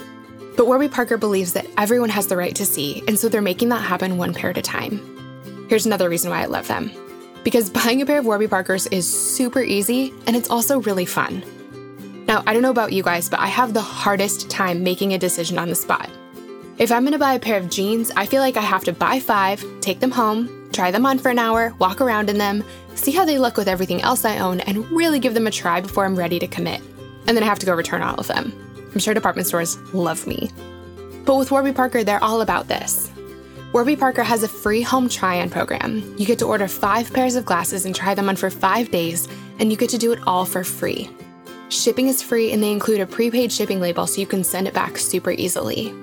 But 0.59 0.67
Warby 0.67 0.89
Parker 0.89 1.17
believes 1.17 1.53
that 1.53 1.69
everyone 1.79 2.09
has 2.11 2.27
the 2.27 2.37
right 2.37 2.55
to 2.57 2.67
see, 2.67 3.05
and 3.07 3.17
so 3.17 3.29
they're 3.29 3.41
making 3.41 3.69
that 3.69 3.81
happen 3.81 4.19
one 4.19 4.35
pair 4.35 4.51
at 4.51 4.59
a 4.59 4.63
time. 4.63 5.67
Here's 5.69 5.87
another 5.87 6.09
reason 6.09 6.33
why 6.33 6.43
I 6.43 6.47
love 6.47 6.67
them. 6.67 6.91
Because 7.45 7.71
buying 7.71 8.03
a 8.03 8.07
pair 8.07 8.19
of 8.19 8.27
Warby 8.27 8.49
Parkers 8.49 8.89
is 8.89 9.07
super 9.09 9.63
easy 9.63 10.13
and 10.27 10.35
it's 10.35 10.51
also 10.51 10.81
really 10.81 11.07
fun. 11.07 11.45
Now, 12.27 12.43
I 12.45 12.53
don't 12.53 12.63
know 12.63 12.73
about 12.73 12.93
you 12.93 13.05
guys, 13.05 13.29
but 13.29 13.39
I 13.39 13.47
have 13.47 13.73
the 13.73 13.81
hardest 13.81 14.51
time 14.51 14.83
making 14.83 15.15
a 15.15 15.19
decision 15.19 15.61
on 15.61 15.69
the 15.69 15.77
spot. 15.77 16.11
If 16.77 16.91
I'm 16.91 17.05
gonna 17.05 17.19
buy 17.19 17.35
a 17.35 17.39
pair 17.39 17.59
of 17.59 17.71
jeans, 17.71 18.11
I 18.17 18.27
feel 18.27 18.43
like 18.43 18.57
I 18.57 18.63
have 18.63 18.83
to 18.85 18.93
buy 18.93 19.21
five, 19.21 19.65
take 19.81 20.01
them 20.01 20.11
home, 20.11 20.69
try 20.73 20.91
them 20.91 21.07
on 21.07 21.21
for 21.21 21.29
an 21.29 21.39
hour, 21.39 21.73
walk 21.79 22.01
around 22.01 22.31
in 22.31 22.39
them, 22.39 22.65
see 22.97 23.13
how 23.13 23.25
they 23.25 23.39
look 23.39 23.57
with 23.57 23.69
everything 23.69 24.03
else 24.03 24.25
I 24.25 24.39
own, 24.39 24.59
and 24.61 24.91
really 24.91 25.21
give 25.21 25.35
them 25.35 25.47
a 25.47 25.53
try 25.53 25.81
before 25.81 26.05
I'm 26.05 26.19
ready 26.19 26.41
to 26.41 26.49
commit. 26.49 26.83
And 27.29 27.37
then 27.37 27.45
I 27.45 27.47
have 27.47 27.61
to 27.61 27.67
go 27.67 27.75
return 27.75 28.03
all 28.03 28.17
of 28.17 28.27
them. 28.27 28.68
I'm 28.99 29.01
sure 29.01 29.14
department 29.14 29.46
stores 29.46 29.78
love 29.94 30.26
me. 30.26 30.51
But 31.24 31.36
with 31.36 31.53
Warby 31.53 31.70
Parker, 31.70 32.03
they're 32.03 32.20
all 32.20 32.40
about 32.40 32.66
this. 32.66 33.12
Warby 33.72 33.94
Parker 33.94 34.24
has 34.24 34.42
a 34.42 34.49
free 34.49 34.82
home 34.82 35.09
try 35.09 35.40
on 35.40 35.51
program. 35.51 36.16
You 36.18 36.26
get 36.26 36.40
to 36.40 36.46
order 36.46 36.66
five 36.66 37.12
pairs 37.12 37.36
of 37.36 37.44
glasses 37.44 37.86
and 37.86 37.94
try 37.94 38.16
them 38.16 38.28
on 38.28 38.34
for 38.34 38.51
five 38.51 38.90
days, 38.90 39.28
and 39.61 39.70
you 39.70 39.76
get 39.76 39.88
to 39.90 39.99
do 39.99 40.11
it 40.11 40.18
all 40.26 40.44
for 40.44 40.64
free. 40.64 41.09
Shipping 41.68 42.09
is 42.09 42.22
free, 42.24 42.51
and 42.51 42.61
they 42.61 42.72
include 42.72 43.01
a 43.01 43.07
prepaid 43.07 43.53
shipping 43.53 43.78
label 43.78 44.05
so 44.09 44.20
you 44.20 44.26
can 44.26 44.42
send 44.42 44.66
it 44.66 44.74
back 44.74 44.99
super 44.99 45.30
easily. 45.30 45.94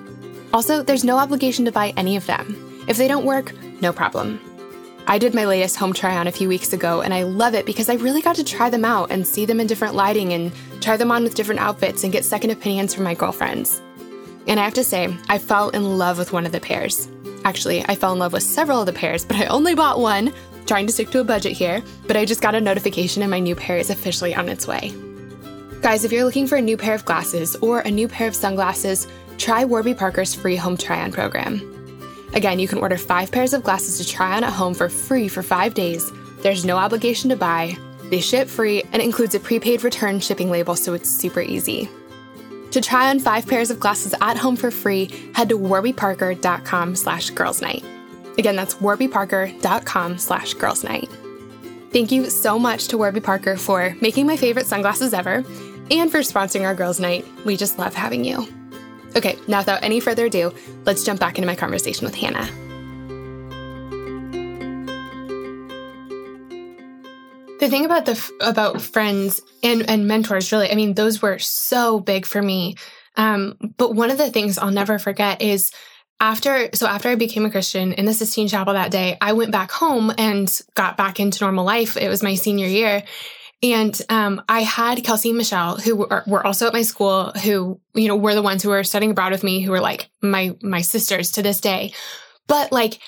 Also, 0.53 0.81
there's 0.81 1.03
no 1.03 1.17
obligation 1.17 1.65
to 1.65 1.73
buy 1.73 1.93
any 1.97 2.15
of 2.15 2.25
them. 2.27 2.55
If 2.87 2.95
they 2.95 3.09
don't 3.09 3.25
work, 3.25 3.51
no 3.81 3.91
problem. 3.91 4.39
I 5.07 5.19
did 5.19 5.35
my 5.35 5.45
latest 5.45 5.75
home 5.75 5.93
try 5.93 6.17
on 6.17 6.25
a 6.25 6.31
few 6.31 6.49
weeks 6.49 6.73
ago, 6.73 7.01
and 7.01 7.13
I 7.13 7.23
love 7.23 7.53
it 7.53 7.67
because 7.67 7.89
I 7.89 7.93
really 7.95 8.23
got 8.23 8.37
to 8.37 8.43
try 8.43 8.71
them 8.71 8.83
out 8.83 9.11
and 9.11 9.25
see 9.25 9.45
them 9.45 9.59
in 9.59 9.67
different 9.67 9.93
lighting 9.93 10.33
and 10.33 10.51
try 10.81 10.97
them 10.97 11.11
on 11.11 11.23
with 11.23 11.35
different 11.35 11.61
outfits 11.61 12.03
and 12.03 12.11
get 12.11 12.25
second 12.25 12.49
opinions 12.49 12.95
from 12.95 13.03
my 13.03 13.13
girlfriends. 13.13 13.81
And 14.47 14.59
I 14.59 14.63
have 14.63 14.73
to 14.73 14.83
say, 14.83 15.15
I 15.29 15.37
fell 15.37 15.69
in 15.69 15.99
love 15.99 16.17
with 16.17 16.33
one 16.33 16.47
of 16.47 16.51
the 16.51 16.59
pairs. 16.59 17.07
Actually, 17.43 17.85
I 17.87 17.93
fell 17.93 18.13
in 18.13 18.19
love 18.19 18.33
with 18.33 18.41
several 18.41 18.79
of 18.79 18.87
the 18.87 18.93
pairs, 18.93 19.23
but 19.23 19.37
I 19.37 19.45
only 19.45 19.75
bought 19.75 19.99
one, 19.99 20.33
trying 20.65 20.87
to 20.87 20.93
stick 20.93 21.11
to 21.11 21.19
a 21.19 21.23
budget 21.23 21.51
here, 21.51 21.83
but 22.07 22.17
I 22.17 22.25
just 22.25 22.41
got 22.41 22.55
a 22.55 22.61
notification 22.61 23.21
and 23.21 23.29
my 23.29 23.39
new 23.39 23.55
pair 23.55 23.77
is 23.77 23.91
officially 23.91 24.33
on 24.33 24.49
its 24.49 24.67
way. 24.67 24.91
Guys, 25.81 26.03
if 26.03 26.11
you're 26.11 26.25
looking 26.25 26.47
for 26.47 26.55
a 26.55 26.61
new 26.61 26.77
pair 26.77 26.95
of 26.95 27.05
glasses 27.05 27.55
or 27.57 27.81
a 27.81 27.91
new 27.91 28.07
pair 28.07 28.27
of 28.27 28.35
sunglasses, 28.35 29.07
try 29.37 29.65
Warby 29.65 29.93
Parker's 29.93 30.33
free 30.33 30.55
home 30.55 30.77
try 30.77 31.01
on 31.01 31.11
program. 31.11 31.74
Again, 32.35 32.59
you 32.59 32.67
can 32.67 32.79
order 32.79 32.97
five 32.97 33.31
pairs 33.31 33.53
of 33.53 33.63
glasses 33.63 33.97
to 33.97 34.05
try 34.05 34.35
on 34.35 34.43
at 34.43 34.53
home 34.53 34.73
for 34.73 34.89
free 34.89 35.27
for 35.27 35.41
five 35.41 35.73
days. 35.73 36.11
There's 36.41 36.65
no 36.65 36.77
obligation 36.77 37.29
to 37.29 37.35
buy. 37.35 37.77
They 38.09 38.19
ship 38.19 38.47
free 38.47 38.83
and 38.91 39.01
includes 39.01 39.35
a 39.35 39.39
prepaid 39.39 39.83
return 39.83 40.19
shipping 40.19 40.51
label, 40.51 40.75
so 40.75 40.93
it's 40.93 41.09
super 41.09 41.41
easy. 41.41 41.89
To 42.71 42.81
try 42.81 43.09
on 43.09 43.19
five 43.19 43.47
pairs 43.47 43.71
of 43.71 43.79
glasses 43.79 44.13
at 44.19 44.37
home 44.37 44.57
for 44.57 44.69
free, 44.69 45.31
head 45.33 45.47
to 45.49 45.57
warbyparker.com 45.57 46.95
slash 46.95 47.31
girlsnight. 47.31 47.85
Again, 48.37 48.57
that's 48.57 48.75
warbyparker.com 48.75 50.17
slash 50.17 50.55
girlsnight. 50.55 51.09
Thank 51.93 52.11
you 52.11 52.29
so 52.29 52.59
much 52.59 52.89
to 52.89 52.97
Warby 52.97 53.21
Parker 53.21 53.55
for 53.55 53.95
making 54.01 54.27
my 54.27 54.35
favorite 54.35 54.65
sunglasses 54.65 55.13
ever 55.13 55.45
and 55.89 56.11
for 56.11 56.19
sponsoring 56.19 56.65
our 56.65 56.75
girls' 56.75 56.99
night. 56.99 57.25
We 57.45 57.55
just 57.55 57.79
love 57.79 57.93
having 57.93 58.25
you. 58.25 58.45
Okay, 59.15 59.37
now 59.47 59.59
without 59.59 59.83
any 59.83 59.99
further 59.99 60.25
ado, 60.25 60.53
let's 60.85 61.03
jump 61.03 61.19
back 61.19 61.37
into 61.37 61.47
my 61.47 61.55
conversation 61.55 62.05
with 62.05 62.15
Hanna. 62.15 62.45
The 67.59 67.69
thing 67.69 67.85
about 67.85 68.05
the 68.05 68.31
about 68.41 68.81
friends 68.81 69.41
and 69.63 69.89
and 69.89 70.07
mentors, 70.07 70.51
really, 70.51 70.69
I 70.69 70.75
mean, 70.75 70.93
those 70.93 71.21
were 71.21 71.39
so 71.39 71.99
big 71.99 72.25
for 72.25 72.41
me. 72.41 72.75
Um, 73.15 73.57
but 73.77 73.95
one 73.95 74.11
of 74.11 74.17
the 74.17 74.29
things 74.29 74.57
I'll 74.57 74.71
never 74.71 74.99
forget 74.99 75.41
is 75.41 75.71
after 76.19 76.69
so 76.73 76.85
after 76.85 77.07
I 77.09 77.15
became 77.15 77.45
a 77.45 77.49
Christian 77.49 77.93
in 77.93 78.05
the 78.05 78.13
Sistine 78.13 78.49
Chapel 78.49 78.73
that 78.73 78.91
day, 78.91 79.17
I 79.21 79.33
went 79.33 79.51
back 79.51 79.71
home 79.71 80.13
and 80.17 80.61
got 80.75 80.97
back 80.97 81.21
into 81.21 81.43
normal 81.43 81.65
life. 81.65 81.95
It 81.95 82.09
was 82.09 82.21
my 82.21 82.35
senior 82.35 82.67
year, 82.67 83.03
and 83.73 83.99
um, 84.09 84.41
I 84.47 84.61
had 84.61 85.03
Kelsey 85.03 85.29
and 85.29 85.37
Michelle, 85.37 85.77
who 85.77 85.95
were, 85.95 86.23
were, 86.27 86.45
also 86.45 86.67
at 86.67 86.73
my 86.73 86.81
school, 86.81 87.31
who 87.31 87.79
you 87.93 88.07
know 88.07 88.15
were 88.15 88.35
the 88.35 88.41
ones 88.41 88.63
who 88.63 88.69
were 88.69 88.83
studying 88.83 89.11
abroad 89.11 89.31
with 89.31 89.43
me, 89.43 89.61
who 89.61 89.71
were 89.71 89.79
like 89.79 90.09
my 90.21 90.55
my 90.61 90.81
sisters 90.81 91.31
to 91.31 91.41
this 91.41 91.61
day. 91.61 91.93
But 92.47 92.71
like, 92.71 92.99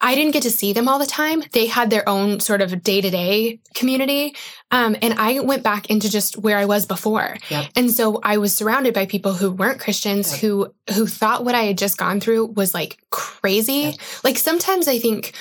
I 0.00 0.14
didn't 0.14 0.32
get 0.32 0.42
to 0.42 0.50
see 0.50 0.72
them 0.72 0.88
all 0.88 0.98
the 0.98 1.06
time. 1.06 1.42
They 1.52 1.66
had 1.66 1.90
their 1.90 2.08
own 2.08 2.40
sort 2.40 2.60
of 2.60 2.82
day 2.82 3.00
to 3.00 3.10
day 3.10 3.60
community, 3.74 4.34
um, 4.70 4.96
and 5.02 5.14
I 5.14 5.40
went 5.40 5.62
back 5.62 5.90
into 5.90 6.10
just 6.10 6.38
where 6.38 6.58
I 6.58 6.64
was 6.64 6.86
before. 6.86 7.36
Yep. 7.50 7.70
And 7.76 7.90
so 7.90 8.20
I 8.22 8.38
was 8.38 8.54
surrounded 8.54 8.94
by 8.94 9.06
people 9.06 9.34
who 9.34 9.50
weren't 9.50 9.80
Christians, 9.80 10.32
yep. 10.32 10.40
who 10.40 10.74
who 10.94 11.06
thought 11.06 11.44
what 11.44 11.54
I 11.54 11.64
had 11.64 11.78
just 11.78 11.98
gone 11.98 12.20
through 12.20 12.46
was 12.46 12.74
like 12.74 12.98
crazy. 13.10 13.72
Yep. 13.72 13.94
Like 14.24 14.38
sometimes 14.38 14.88
I 14.88 14.98
think 14.98 15.34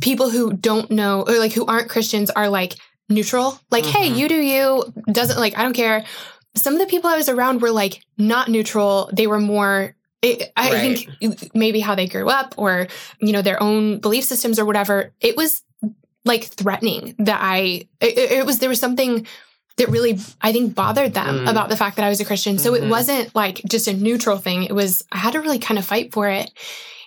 people 0.00 0.30
who 0.30 0.52
don't 0.52 0.90
know 0.90 1.24
or 1.26 1.38
like 1.38 1.52
who 1.52 1.66
aren't 1.66 1.90
Christians 1.90 2.30
are 2.30 2.48
like 2.48 2.76
neutral. 3.10 3.60
Like, 3.70 3.84
hey, 3.84 4.08
Mhm. 4.10 4.16
you 4.16 4.28
do 4.28 4.36
you. 4.36 4.94
Doesn't 5.12 5.38
like, 5.38 5.58
I 5.58 5.62
don't 5.62 5.72
care. 5.74 6.04
Some 6.56 6.74
of 6.74 6.80
the 6.80 6.86
people 6.86 7.10
I 7.10 7.16
was 7.16 7.28
around 7.28 7.60
were 7.62 7.70
like 7.70 8.00
not 8.16 8.48
neutral. 8.48 9.10
They 9.12 9.26
were 9.26 9.40
more, 9.40 9.94
it, 10.22 10.52
I 10.56 10.72
Right. 10.72 10.98
think 10.98 11.50
maybe 11.54 11.80
how 11.80 11.94
they 11.94 12.06
grew 12.06 12.28
up 12.28 12.54
or, 12.56 12.86
you 13.20 13.32
know, 13.32 13.42
their 13.42 13.62
own 13.62 13.98
belief 13.98 14.24
systems 14.24 14.58
or 14.58 14.64
whatever. 14.64 15.12
It 15.20 15.36
was 15.36 15.62
like 16.24 16.44
threatening 16.44 17.14
that 17.18 17.40
I, 17.42 17.88
it, 18.00 18.18
it 18.18 18.46
was, 18.46 18.58
there 18.58 18.68
was 18.68 18.80
something 18.80 19.26
that 19.76 19.88
really, 19.88 20.18
I 20.42 20.52
think, 20.52 20.74
bothered 20.74 21.14
them 21.14 21.46
Mm. 21.46 21.50
about 21.50 21.68
the 21.70 21.76
fact 21.76 21.96
that 21.96 22.04
I 22.04 22.10
was 22.10 22.20
a 22.20 22.24
Christian. 22.24 22.58
So 22.58 22.74
it 22.74 22.82
Mhm. 22.82 22.90
wasn't 22.90 23.34
like 23.34 23.62
just 23.68 23.88
a 23.88 23.94
neutral 23.94 24.36
thing. 24.36 24.64
It 24.64 24.74
was, 24.74 25.04
I 25.10 25.18
had 25.18 25.32
to 25.32 25.40
really 25.40 25.58
kind 25.58 25.78
of 25.78 25.86
fight 25.86 26.12
for 26.12 26.28
it. 26.28 26.50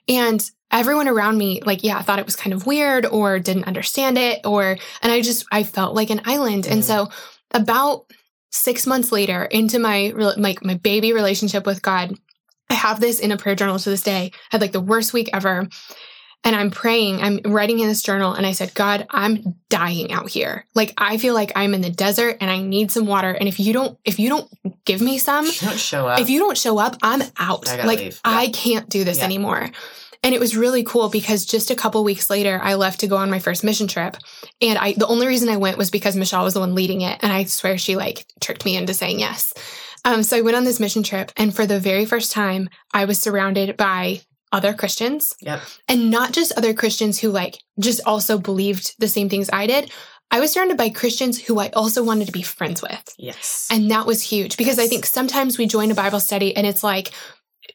And 0.08 0.44
everyone 0.74 1.08
around 1.08 1.38
me, 1.38 1.62
like, 1.66 1.84
yeah, 1.84 2.02
thought 2.02 2.20
it 2.20 2.26
was 2.26 2.36
kind 2.36 2.54
of 2.54 2.66
weird 2.66 3.06
or 3.06 3.40
didn't 3.40 3.66
understand 3.66 4.18
it 4.18 4.42
or, 4.46 4.78
and 5.02 5.12
I 5.12 5.22
just, 5.22 5.46
I 5.52 5.64
felt 5.64 5.96
like 5.96 6.10
an 6.10 6.22
island. 6.26 6.66
And 6.66 6.82
Mhm. 6.82 6.86
so 6.86 7.10
about 7.52 8.06
six 8.52 8.86
months 8.86 9.12
later 9.12 9.44
into 9.46 9.80
my, 9.80 10.12
like 10.16 10.66
my 10.66 10.74
baby 10.76 11.14
relationship 11.14 11.66
with 11.66 11.82
God, 11.82 12.18
I 12.70 12.74
have 12.74 13.00
this 13.00 13.20
in 13.20 13.32
a 13.32 13.38
prayer 13.38 13.56
journal 13.56 13.80
to 13.80 13.90
this 13.90 14.02
day. 14.04 14.32
I 14.34 14.38
had 14.52 14.62
like 14.62 14.72
the 14.74 14.82
worst 14.82 15.14
week 15.14 15.30
ever. 15.32 15.70
And 16.46 16.58
I'm 16.58 16.72
praying, 16.72 17.22
I'm 17.22 17.40
writing 17.54 17.80
in 17.80 17.88
this 17.88 18.04
journal, 18.04 18.34
and 18.34 18.46
I 18.46 18.52
said, 18.52 18.74
God, 18.74 19.08
I'm 19.10 19.56
dying 19.70 20.12
out 20.12 20.30
here. 20.30 20.66
Like 20.76 20.94
I 20.98 21.16
feel 21.18 21.34
like 21.34 21.54
I'm 21.56 21.74
in 21.74 21.80
the 21.80 21.90
desert 21.90 22.36
and 22.42 22.52
I 22.52 22.62
need 22.62 22.92
some 22.92 23.06
water. 23.08 23.32
And 23.32 23.48
if 23.48 23.62
you 23.62 23.72
don't, 23.72 23.98
if 24.04 24.20
you 24.20 24.28
don't 24.28 24.50
give 24.84 25.00
me 25.00 25.20
some, 25.20 25.46
if 25.46 25.62
You 25.62 25.70
don't 25.70 25.80
show 25.80 26.06
up. 26.06 26.20
if 26.20 26.30
you 26.30 26.40
don't 26.40 26.58
show 26.58 26.80
up, 26.80 26.98
I'm 27.02 27.22
out. 27.40 27.70
I 27.70 27.86
Like 27.86 28.00
leave. 28.00 28.20
I 28.26 28.44
Yeah. 28.44 28.50
can't 28.52 28.90
do 28.90 29.06
this 29.06 29.20
Yeah. 29.20 29.24
anymore. 29.24 29.70
And 30.24 30.34
it 30.34 30.40
was 30.40 30.56
really 30.56 30.84
cool 30.84 31.10
because 31.10 31.46
just 31.46 31.70
a 31.70 31.76
couple 31.76 32.04
weeks 32.04 32.30
later, 32.30 32.60
I 32.64 32.76
left 32.76 33.02
to 33.02 33.08
go 33.08 33.18
on 33.18 33.30
my 33.30 33.40
first 33.40 33.64
mission 33.64 33.88
trip. 33.88 34.16
And 34.62 34.78
I, 34.78 34.94
the 34.94 35.08
only 35.08 35.28
reason 35.28 35.50
I 35.50 35.58
went 35.58 35.78
was 35.78 35.92
because 35.92 36.16
Michelle 36.16 36.46
was 36.46 36.54
the 36.54 36.62
one 36.62 36.76
leading 36.76 37.02
it. 37.02 37.20
And 37.22 37.32
I 37.32 37.44
swear 37.44 37.78
she 37.78 37.98
like 37.98 38.26
tricked 38.40 38.64
me 38.64 38.78
into 38.78 38.94
saying 38.94 39.20
yes. 39.20 39.54
Um, 40.06 40.24
so 40.24 40.38
I 40.38 40.42
went 40.42 40.58
on 40.58 40.64
this 40.64 40.80
mission 40.80 41.04
trip. 41.04 41.32
And 41.36 41.54
for 41.54 41.66
the 41.66 41.80
very 41.80 42.06
first 42.06 42.32
time, 42.32 42.70
I 42.94 43.06
was 43.06 43.20
surrounded 43.20 43.76
by 43.76 44.22
other 44.54 44.74
Christians 44.74 45.34
yep. 45.42 45.62
and 45.88 46.12
not 46.12 46.32
just 46.32 46.54
other 46.54 46.76
Christians 46.76 47.20
who 47.20 47.30
like 47.30 47.58
just 47.80 48.00
also 48.06 48.38
believed 48.38 48.94
the 49.00 49.08
same 49.08 49.28
things 49.28 49.50
I 49.52 49.66
did. 49.66 49.92
I 50.30 50.40
was 50.40 50.52
surrounded 50.52 50.78
by 50.78 50.90
Christians 50.90 51.42
who 51.42 51.60
I 51.60 51.70
also 51.70 52.04
wanted 52.04 52.26
to 52.28 52.32
be 52.32 52.44
friends 52.44 52.82
with. 52.82 53.04
Yes. 53.18 53.68
And 53.72 53.92
that 53.92 54.06
was 54.06 54.22
huge 54.22 54.58
because 54.58 54.80
I 54.80 54.88
think 54.88 55.06
sometimes 55.06 55.58
we 55.58 55.68
join 55.68 55.92
a 55.92 55.96
Bible 55.96 56.20
study 56.20 56.56
and 56.56 56.66
it's 56.66 56.84
like, 56.84 57.12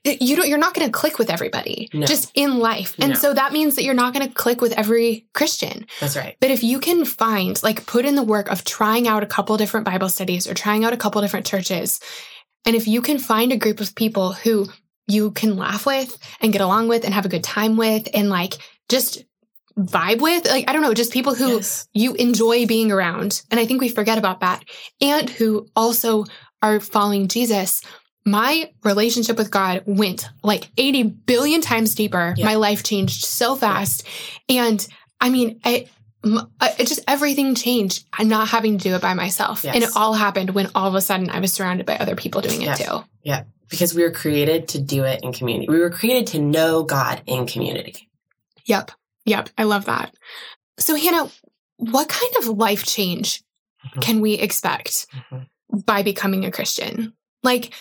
you 0.05 0.36
don't, 0.36 0.49
you're 0.49 0.59
not 0.59 0.74
going 0.74 0.86
to 0.86 0.92
click 0.92 1.18
with 1.18 1.30
everybody 1.30 1.88
No. 1.92 2.07
just 2.07 2.30
in 2.34 2.59
life. 2.59 2.94
And 2.99 3.12
No. 3.12 3.18
so 3.18 3.34
that 3.34 3.53
means 3.53 3.74
that 3.76 3.84
you're 3.84 3.94
not 3.94 4.14
going 4.14 4.26
to 4.26 4.32
click 4.34 4.61
with 4.61 4.72
every 4.72 5.26
Christian. 5.34 5.86
That's 6.01 6.16
right. 6.16 6.36
But 6.40 6.51
if 6.51 6.62
you 6.62 6.78
can 6.80 7.05
find, 7.05 7.61
like, 7.62 7.86
put 7.86 8.05
in 8.05 8.14
the 8.14 8.22
work 8.22 8.51
of 8.51 8.64
trying 8.64 9.09
out 9.09 9.22
a 9.22 9.26
couple 9.26 9.57
different 9.57 9.84
Bible 9.86 10.09
studies 10.09 10.46
or 10.46 10.55
trying 10.55 10.84
out 10.84 10.92
a 10.92 10.96
couple 10.96 11.20
different 11.20 11.46
churches, 11.46 12.01
and 12.64 12.74
if 12.76 12.86
you 12.88 13.01
can 13.03 13.18
find 13.18 13.53
a 13.53 13.57
group 13.57 13.80
of 13.80 13.94
people 13.94 14.32
who 14.32 14.66
you 15.07 15.30
can 15.30 15.57
laugh 15.57 15.86
with 15.86 16.18
and 16.40 16.53
get 16.53 16.61
along 16.61 16.88
with 16.88 17.05
and 17.05 17.14
have 17.14 17.24
a 17.24 17.30
good 17.30 17.44
time 17.44 17.76
with 17.76 18.09
and 18.14 18.28
like 18.28 18.55
just 18.88 19.24
vibe 19.78 20.20
with, 20.20 20.44
like, 20.46 20.68
I 20.68 20.72
don't 20.72 20.82
know, 20.82 20.92
just 20.92 21.12
people 21.12 21.34
who 21.34 21.57
Yes. 21.57 21.86
you 21.94 22.14
enjoy 22.14 22.66
being 22.66 22.90
around. 22.90 23.42
And 23.51 23.61
I 23.61 23.64
think 23.64 23.80
we 23.80 23.88
forget 23.88 24.18
about 24.18 24.40
that. 24.40 24.64
And 25.01 25.30
who 25.30 25.68
also 25.76 26.24
are 26.62 26.80
following 26.80 27.28
Jesus. 27.28 27.80
My 28.31 28.70
relationship 28.85 29.39
with 29.39 29.51
God 29.51 29.83
went 29.87 30.29
like 30.43 30.68
80 30.76 31.03
billion 31.05 31.61
times 31.61 31.95
deeper. 31.95 32.35
Yeah. 32.37 32.45
My 32.47 32.55
life 32.57 32.83
changed 32.83 33.24
so 33.24 33.57
fast. 33.57 34.07
And 34.49 34.87
I 35.20 35.31
mean, 35.31 35.61
it, 35.64 35.89
uh, 36.24 36.45
it 36.79 36.87
just 36.89 37.01
everything 37.09 37.55
changed. 37.55 38.05
I'm 38.12 38.29
not 38.29 38.49
having 38.49 38.76
to 38.79 38.89
do 38.89 38.95
it 38.95 39.01
by 39.03 39.14
myself. 39.14 39.64
Yes. 39.64 39.74
And 39.74 39.85
it 39.85 39.91
all 39.97 40.12
happened 40.14 40.51
when 40.51 40.68
all 40.74 40.87
of 40.89 40.95
a 40.95 41.01
sudden 41.01 41.31
I 41.31 41.41
was 41.41 41.53
surrounded 41.53 41.87
by 41.87 41.97
other 41.97 42.16
people 42.16 42.41
doing 42.41 42.62
it 42.62 42.76
too. 42.76 43.05
Yeah. 43.22 43.45
Because 43.70 43.95
we 43.95 44.03
were 44.03 44.11
created 44.11 44.68
to 44.68 44.81
do 44.81 45.05
it 45.05 45.20
in 45.22 45.33
community. 45.33 45.68
We 45.68 45.79
were 45.79 45.91
created 45.91 46.26
to 46.29 46.39
know 46.39 46.83
God 46.83 47.22
in 47.26 47.47
community. 47.47 48.09
Yep. 48.66 48.91
Yep. 49.26 49.51
I 49.57 49.64
love 49.64 49.87
that. 49.87 50.14
So, 50.79 50.95
Hanna, 50.97 51.31
what 51.76 52.09
kind 52.09 52.33
of 52.39 52.49
life 52.49 52.85
change 52.85 53.43
Mhm. 53.95 54.03
can 54.03 54.20
we 54.20 54.35
expect 54.35 55.07
Mhm. 55.31 55.47
by 55.85 56.03
becoming 56.03 56.45
a 56.45 56.51
Christian? 56.51 57.12
Like, 57.43 57.72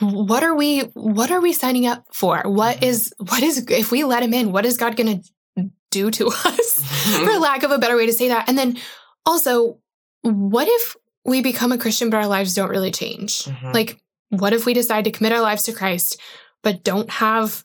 what 0.00 0.42
are 0.42 0.54
we 0.54 0.80
what 0.94 1.30
are 1.30 1.40
we 1.40 1.52
signing 1.52 1.86
up 1.86 2.04
for 2.12 2.42
what 2.44 2.76
Mhm. 2.78 2.82
is 2.84 3.12
what 3.18 3.42
is 3.42 3.66
if 3.70 3.90
we 3.90 4.04
let 4.04 4.22
him 4.22 4.32
in 4.34 4.52
what 4.52 4.64
is 4.66 4.76
god 4.76 4.96
going 4.96 5.22
to 5.56 5.70
do 5.90 6.10
to 6.10 6.26
us 6.46 6.80
for 7.24 7.38
lack 7.38 7.62
of 7.62 7.70
a 7.70 7.78
better 7.78 7.96
way 7.96 8.06
to 8.06 8.12
say 8.12 8.28
that 8.28 8.48
and 8.48 8.56
then 8.56 8.78
also 9.26 9.78
what 10.22 10.66
if 10.68 10.96
we 11.24 11.42
become 11.42 11.72
a 11.72 11.78
christian 11.78 12.10
but 12.10 12.16
our 12.18 12.26
lives 12.26 12.54
don't 12.54 12.70
really 12.70 12.90
change 12.90 13.44
Mhm. 13.44 13.74
like 13.74 14.00
what 14.30 14.52
if 14.52 14.64
we 14.66 14.72
decide 14.74 15.04
to 15.04 15.10
commit 15.10 15.32
our 15.32 15.40
lives 15.42 15.64
to 15.64 15.72
christ 15.72 16.18
but 16.62 16.82
don't 16.84 17.10
have 17.10 17.62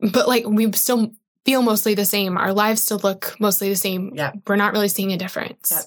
but 0.00 0.26
like 0.28 0.44
we 0.46 0.72
still 0.72 1.12
feel 1.44 1.62
mostly 1.62 1.94
the 1.94 2.04
same 2.04 2.36
our 2.38 2.52
lives 2.52 2.82
still 2.82 2.98
look 3.02 3.34
mostly 3.38 3.68
the 3.68 3.76
same 3.76 4.12
Yeah. 4.14 4.32
we're 4.46 4.56
not 4.56 4.72
really 4.72 4.88
seeing 4.88 5.12
a 5.12 5.16
difference 5.18 5.70
Yeah. 5.72 5.82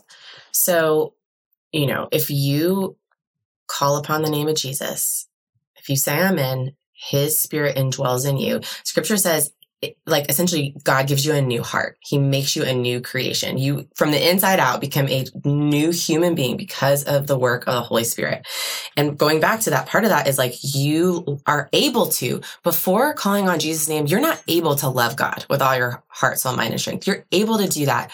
So, 0.52 1.14
you 1.72 1.86
know, 1.86 2.08
if 2.12 2.30
you 2.32 2.98
call 3.68 3.98
upon 3.98 4.24
the 4.24 4.30
name 4.32 4.48
of 4.48 4.56
Jesus, 4.56 5.28
if 5.80 5.90
you 5.90 5.96
say 5.96 6.20
I'm 6.20 6.38
in, 6.38 6.76
his 6.94 7.40
spirit 7.40 7.78
indwells 7.78 8.28
in 8.28 8.38
you. 8.38 8.62
Scripture 8.84 9.18
says, 9.18 9.54
like 10.06 10.30
essentially 10.30 10.76
God 10.84 11.08
gives 11.08 11.26
you 11.26 11.34
a 11.34 11.42
new 11.42 11.64
heart. 11.64 11.98
He 12.02 12.18
makes 12.18 12.56
you 12.56 12.64
a 12.64 12.74
new 12.74 13.00
creation. 13.00 13.58
You 13.58 13.88
from 13.96 14.12
the 14.12 14.30
inside 14.30 14.60
out 14.60 14.82
become 14.82 15.08
a 15.08 15.26
new 15.46 15.92
human 15.92 16.36
being 16.36 16.58
because 16.58 17.04
of 17.06 17.28
the 17.28 17.40
work 17.40 17.66
of 17.66 17.76
the 17.76 17.82
Holy 17.82 18.04
Spirit. 18.04 18.46
And 18.98 19.18
going 19.18 19.40
back 19.40 19.62
to 19.62 19.70
that 19.70 19.88
part 19.88 20.04
of 20.04 20.10
that 20.10 20.28
is 20.28 20.38
like 20.38 20.56
you 20.62 21.40
are 21.46 21.70
able 21.72 22.08
to 22.08 22.42
before 22.64 23.14
calling 23.14 23.48
on 23.48 23.60
Jesus 23.60 23.88
name, 23.88 24.06
you're 24.06 24.20
not 24.20 24.44
able 24.48 24.76
to 24.76 24.90
love 24.90 25.16
God 25.16 25.46
with 25.50 25.62
all 25.62 25.78
your 25.78 26.04
heart, 26.10 26.40
soul, 26.40 26.56
mind 26.56 26.72
and 26.72 26.82
strength. 26.82 27.08
You're 27.08 27.26
able 27.32 27.58
to 27.58 27.70
do 27.70 27.86
that. 27.86 28.12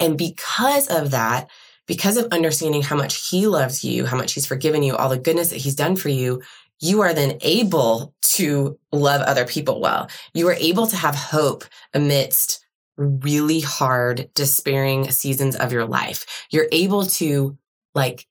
And 0.00 0.16
because 0.16 0.88
of 0.88 1.10
that, 1.10 1.50
because 1.86 2.16
of 2.16 2.32
understanding 2.32 2.80
how 2.80 2.96
much 2.96 3.28
he 3.28 3.46
loves 3.46 3.84
you, 3.84 4.06
how 4.06 4.16
much 4.16 4.32
he's 4.32 4.46
forgiven 4.46 4.82
you, 4.82 4.96
all 4.96 5.08
the 5.08 5.18
goodness 5.18 5.50
that 5.50 5.58
he's 5.58 5.74
done 5.74 5.96
for 5.96 6.08
you, 6.08 6.40
you 6.82 7.00
are 7.00 7.14
then 7.14 7.38
able 7.40 8.12
to 8.20 8.78
love 8.90 9.22
other 9.22 9.46
people 9.46 9.80
well. 9.80 10.10
You 10.34 10.48
are 10.48 10.54
able 10.54 10.86
to 10.88 10.96
have 10.96 11.14
hope 11.14 11.64
amidst 11.94 12.66
really 12.96 13.60
hard, 13.60 14.28
despairing 14.34 15.10
seasons 15.10 15.56
of 15.56 15.72
your 15.72 15.86
life. 15.86 16.46
You're 16.50 16.68
able 16.72 17.06
to 17.06 17.56
like, 17.94 18.26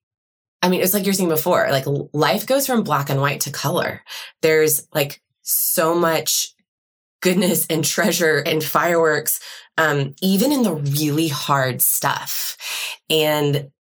I 0.62 0.70
mean, 0.70 0.82
it's 0.82 0.94
like 0.94 1.06
you're 1.06 1.14
saying 1.14 1.30
before, 1.30 1.68
like 1.72 1.86
life 2.14 2.46
goes 2.46 2.68
from 2.68 2.84
black 2.84 3.10
and 3.10 3.22
white 3.22 3.42
to 3.42 3.52
color. 3.52 4.04
There's 4.42 4.88
like 4.94 5.22
so 5.42 5.96
much 5.96 6.54
goodness 7.22 7.66
and 7.68 7.86
treasure 7.86 8.38
and 8.38 8.64
fireworks, 8.64 9.40
um, 9.78 10.14
even 10.22 10.52
in 10.52 10.64
the 10.64 10.76
really 10.76 11.30
hard 11.30 11.82
stuff. 11.82 12.58
And 13.10 13.72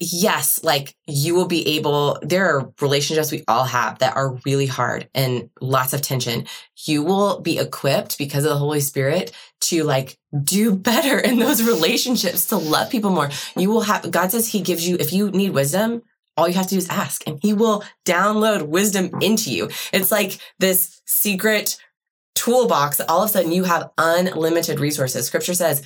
yes, 0.00 0.62
like 0.62 0.94
you 1.06 1.34
will 1.34 1.46
be 1.46 1.76
able, 1.76 2.18
there 2.22 2.46
are 2.46 2.72
relationships 2.80 3.32
we 3.32 3.44
all 3.48 3.64
have 3.64 3.98
that 3.98 4.16
are 4.16 4.38
really 4.44 4.66
hard 4.66 5.08
and 5.14 5.50
lots 5.60 5.92
of 5.92 6.02
tension. 6.02 6.46
You 6.86 7.02
will 7.02 7.40
be 7.40 7.58
equipped 7.58 8.18
because 8.18 8.44
of 8.44 8.50
the 8.50 8.58
Holy 8.58 8.80
Spirit 8.80 9.32
to 9.62 9.84
like 9.84 10.18
do 10.44 10.74
better 10.76 11.18
in 11.18 11.38
those 11.38 11.62
relationships, 11.62 12.46
to 12.46 12.56
love 12.56 12.90
people 12.90 13.10
more. 13.10 13.30
You 13.56 13.70
will 13.70 13.82
have, 13.82 14.10
God 14.10 14.30
says 14.30 14.48
he 14.48 14.60
gives 14.60 14.88
you, 14.88 14.96
if 15.00 15.12
you 15.12 15.30
need 15.30 15.50
wisdom, 15.50 16.02
all 16.36 16.46
you 16.46 16.54
have 16.54 16.68
to 16.68 16.74
do 16.74 16.78
is 16.78 16.88
ask 16.88 17.26
and 17.26 17.40
he 17.42 17.52
will 17.52 17.82
download 18.04 18.68
wisdom 18.68 19.10
into 19.20 19.50
you. 19.50 19.68
It's 19.92 20.12
like 20.12 20.38
this 20.60 21.02
secret 21.04 21.76
toolbox 22.36 23.00
all 23.00 23.24
of 23.24 23.30
a 23.30 23.32
sudden 23.32 23.50
you 23.50 23.64
have 23.64 23.90
unlimited 23.98 24.78
resources. 24.78 25.26
Scripture 25.26 25.54
says, 25.54 25.82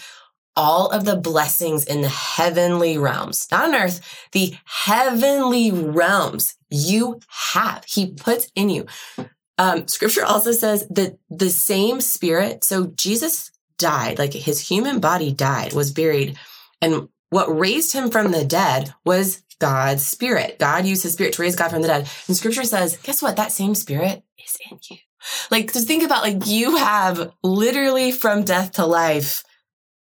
all 0.57 0.89
of 0.91 1.05
the 1.05 1.17
blessings 1.17 1.85
in 1.85 2.03
the 2.03 2.09
heavenly 2.09 2.99
realms, 2.99 3.49
not 3.51 3.65
on 3.65 3.75
earth, 3.75 4.01
the 4.33 4.55
heavenly 4.65 5.71
realms 5.71 6.57
you 6.71 7.21
have. 7.55 7.85
He 7.87 8.13
puts 8.13 8.51
in 8.55 8.69
you. 8.71 8.87
Um, 9.59 9.87
scripture 9.87 10.25
also 10.25 10.53
says 10.53 10.87
that 10.91 11.19
the 11.31 11.51
same 11.51 12.01
spirit, 12.01 12.65
so 12.65 12.87
Jesus 12.87 13.51
died, 13.79 14.19
like 14.19 14.33
his 14.33 14.69
human 14.69 15.01
body 15.01 15.33
died, 15.33 15.73
was 15.73 15.93
buried. 15.93 16.39
And 16.81 17.09
what 17.31 17.57
raised 17.57 17.93
him 17.93 18.11
from 18.11 18.33
the 18.33 18.45
dead 18.45 18.93
was 19.05 19.43
God's 19.59 20.05
spirit. 20.05 20.59
God 20.59 20.85
used 20.85 21.03
his 21.03 21.13
spirit 21.13 21.35
to 21.35 21.43
raise 21.43 21.57
God 21.57 21.71
from 21.71 21.83
the 21.83 21.89
dead. 21.89 22.09
And 22.27 22.37
scripture 22.37 22.65
says, 22.65 22.97
guess 22.99 23.23
what? 23.23 23.37
That 23.37 23.53
same 23.53 23.75
spirit 23.75 24.23
is 24.45 24.59
in 24.71 24.79
you. 24.91 24.97
Like, 25.51 25.73
just 25.73 25.87
think 25.87 26.03
about 26.03 26.25
like 26.25 26.47
you 26.47 26.77
have 26.77 27.33
literally 27.45 28.11
from 28.11 28.43
death 28.43 28.73
to 28.73 28.87
life 28.87 29.45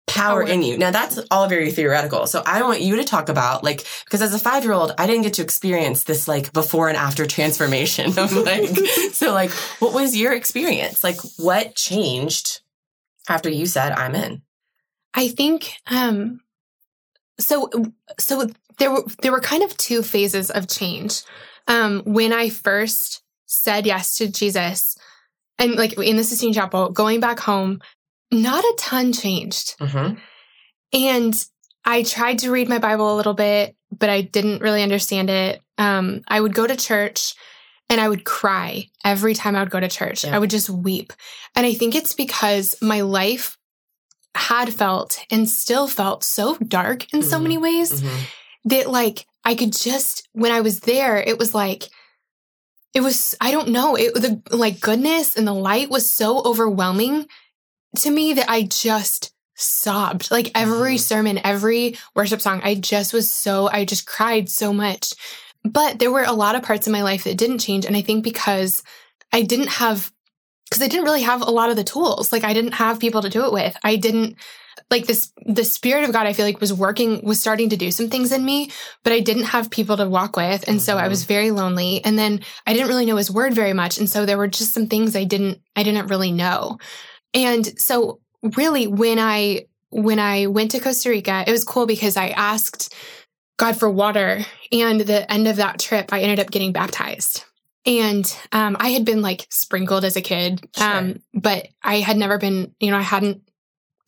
power 0.09 0.43
in 0.43 0.63
you. 0.63 0.79
Now 0.79 0.91
that's 0.91 1.19
all 1.31 1.49
very 1.49 1.71
theoretical. 1.71 2.27
So 2.27 2.43
I 2.45 2.63
want 2.63 2.81
you 2.81 2.97
to 2.97 3.05
talk 3.05 3.29
about 3.29 3.63
like, 3.63 3.87
because 4.05 4.23
as 4.23 4.35
a 4.35 4.39
five 4.39 4.65
year 4.65 4.73
old, 4.73 4.93
I 4.99 5.07
didn't 5.07 5.23
get 5.23 5.35
to 5.35 5.43
experience 5.43 6.05
this 6.05 6.27
like 6.27 6.53
before 6.53 6.89
and 6.89 6.97
after 6.97 7.27
transformation. 7.27 8.07
of 8.19 8.33
like, 8.33 8.77
so 9.13 9.33
like, 9.33 9.51
what 9.81 9.93
was 9.93 10.17
your 10.17 10.33
experience? 10.33 11.05
Like, 11.05 11.19
what 11.37 11.75
changed 11.75 12.61
after 13.29 13.49
you 13.49 13.67
said 13.67 13.93
I'm 13.93 14.15
in? 14.15 14.43
I 15.15 15.29
think 15.29 15.73
um 15.87 16.41
so 17.39 17.71
so 18.19 18.49
there 18.79 18.91
were 18.93 19.05
there 19.23 19.33
were 19.33 19.41
kind 19.41 19.63
of 19.63 19.77
two 19.77 20.03
phases 20.03 20.51
of 20.51 20.69
change. 20.69 21.23
Um, 21.67 22.03
when 22.05 22.33
I 22.33 22.49
first 22.49 23.23
said 23.47 23.87
yes 23.87 24.17
to 24.19 24.29
Jesus, 24.29 24.97
and 25.59 25.75
like 25.75 25.99
in 25.99 26.17
the 26.17 26.25
Sistine 26.25 26.53
Chapel, 26.53 26.91
going 26.91 27.21
back 27.21 27.39
home, 27.41 27.81
not 28.31 28.65
a 28.65 28.75
ton 28.79 29.13
changed. 29.13 29.75
hmm 29.81 30.15
And 30.93 31.47
I 31.85 32.03
tried 32.03 32.41
to 32.41 32.51
read 32.51 32.69
my 32.69 32.79
Bible 32.79 33.15
a 33.15 33.17
little 33.17 33.35
bit, 33.35 33.77
but 33.97 34.09
I 34.11 34.21
didn't 34.21 34.61
really 34.63 34.83
understand 34.83 35.31
it. 35.31 35.63
Um, 35.79 36.23
I 36.29 36.41
would 36.41 36.55
go 36.55 36.67
to 36.67 36.77
church 36.77 37.35
and 37.89 38.01
I 38.01 38.09
would 38.09 38.25
cry 38.25 38.89
every 39.05 39.35
time 39.35 39.57
I 39.57 39.61
would 39.61 39.71
go 39.71 39.81
to 39.81 39.89
church. 39.89 40.25
Yeah. 40.25 40.37
I 40.37 40.39
would 40.39 40.51
just 40.51 40.69
weep. 40.69 41.13
And 41.55 41.65
I 41.67 41.73
think 41.73 41.95
it's 41.95 42.15
because 42.15 42.75
my 42.83 43.01
life 43.01 43.57
had 44.35 44.73
felt 44.75 45.19
and 45.31 45.49
still 45.49 45.89
felt 45.89 46.23
so 46.25 46.57
dark 46.59 47.13
in 47.15 47.23
so 47.23 47.39
Mhm. 47.39 47.43
many 47.43 47.59
ways 47.59 48.01
hmm 48.01 48.17
that 48.65 48.91
like 48.91 49.25
I 49.45 49.55
could 49.55 49.73
just 49.73 50.29
when 50.33 50.53
I 50.53 50.61
was 50.61 50.81
there, 50.81 51.17
it 51.17 51.39
was 51.39 51.55
like 51.55 51.85
it 52.93 53.01
was 53.01 53.35
I 53.41 53.51
don't 53.51 53.69
know, 53.69 53.95
it 53.97 54.13
the 54.15 54.43
like 54.51 54.81
goodness 54.81 55.37
and 55.37 55.47
the 55.47 55.55
light 55.55 55.89
was 55.91 56.11
so 56.11 56.43
overwhelming 56.45 57.27
to 57.97 58.11
me 58.11 58.33
that 58.35 58.51
I 58.51 58.63
just 58.63 59.33
sobbed. 59.55 60.31
Like 60.31 60.51
every 60.55 60.95
Mhm. 60.97 61.01
sermon, 61.01 61.41
every 61.43 61.99
worship 62.15 62.41
song, 62.41 62.61
I 62.63 62.75
just 62.77 63.13
was 63.13 63.29
so 63.29 63.69
I 63.73 63.85
just 63.85 64.07
cried 64.07 64.49
so 64.49 64.73
much. 64.73 65.13
But 65.65 65.99
there 65.99 66.13
were 66.13 66.23
a 66.23 66.33
lot 66.33 66.55
of 66.55 66.63
parts 66.63 66.87
of 66.87 66.93
my 66.93 67.03
life 67.03 67.25
that 67.25 67.37
didn't 67.37 67.59
change 67.59 67.85
and 67.85 67.97
I 67.97 68.03
think 68.03 68.23
because 68.23 68.83
I 69.33 69.43
didn't 69.43 69.69
have 69.69 70.13
because 70.71 70.83
I 70.83 70.89
didn't 70.89 71.07
really 71.07 71.23
have 71.23 71.41
a 71.43 71.51
lot 71.51 71.71
of 71.71 71.77
the 71.77 71.85
tools. 71.85 72.31
Like 72.31 72.45
I 72.45 72.53
didn't 72.53 72.73
have 72.75 73.01
people 73.01 73.23
to 73.23 73.31
do 73.31 73.45
it 73.47 73.53
with. 73.53 73.77
I 73.83 73.97
didn't 73.97 74.37
like 74.91 75.07
this 75.07 75.33
the 75.45 75.65
spirit 75.65 76.05
of 76.05 76.13
God 76.13 76.27
I 76.27 76.33
feel 76.33 76.47
like 76.47 76.61
was 76.61 76.73
working 76.73 77.21
was 77.25 77.41
starting 77.41 77.71
to 77.71 77.77
do 77.77 77.91
some 77.91 78.09
things 78.11 78.33
in 78.33 78.45
me, 78.45 78.71
but 79.03 79.13
I 79.13 79.21
didn't 79.21 79.45
have 79.45 79.71
people 79.71 79.97
to 79.97 80.09
walk 80.09 80.37
with 80.37 80.69
and 80.69 80.81
so 80.81 80.97
I 80.99 81.09
was 81.09 81.25
very 81.25 81.51
lonely 81.51 82.05
and 82.05 82.19
then 82.19 82.41
I 82.67 82.73
didn't 82.75 82.89
really 82.89 83.07
know 83.07 83.17
his 83.17 83.31
word 83.31 83.55
very 83.55 83.73
much 83.73 83.99
and 83.99 84.09
so 84.09 84.25
there 84.25 84.39
were 84.39 84.47
just 84.49 84.73
some 84.73 84.87
things 84.87 85.17
I 85.17 85.25
didn't 85.25 85.61
I 85.75 85.83
didn't 85.83 86.07
really 86.09 86.31
know. 86.33 86.79
And 87.35 87.79
so 87.79 88.21
really 88.43 88.87
when 88.87 89.19
I 89.19 89.67
when 89.91 90.19
I 90.19 90.47
went 90.47 90.73
to 90.73 90.81
Costa 90.81 91.11
Rica, 91.11 91.45
it 91.47 91.51
was 91.51 91.65
cool 91.65 91.87
because 91.87 92.17
I 92.17 92.29
asked 92.29 92.95
God 93.57 93.77
for 93.79 93.91
water 93.91 94.45
and 94.71 95.01
the 95.01 95.31
end 95.31 95.49
of 95.49 95.57
that 95.57 95.81
trip 95.81 96.13
I 96.13 96.21
ended 96.21 96.41
up 96.41 96.51
getting 96.51 96.73
baptized. 96.73 97.45
And 97.87 98.31
um, 98.53 98.77
I 98.79 98.89
had 98.89 99.05
been 99.05 99.23
like 99.23 99.47
sprinkled 99.51 100.05
as 100.05 100.17
a 100.17 100.21
kid, 100.21 100.69
um, 100.79 101.23
but 101.33 101.69
I 101.83 102.01
had 102.01 102.19
never 102.19 102.37
been, 102.37 102.75
you 102.81 102.91
know, 102.91 102.99
I 102.99 103.03
hadn't 103.03 103.48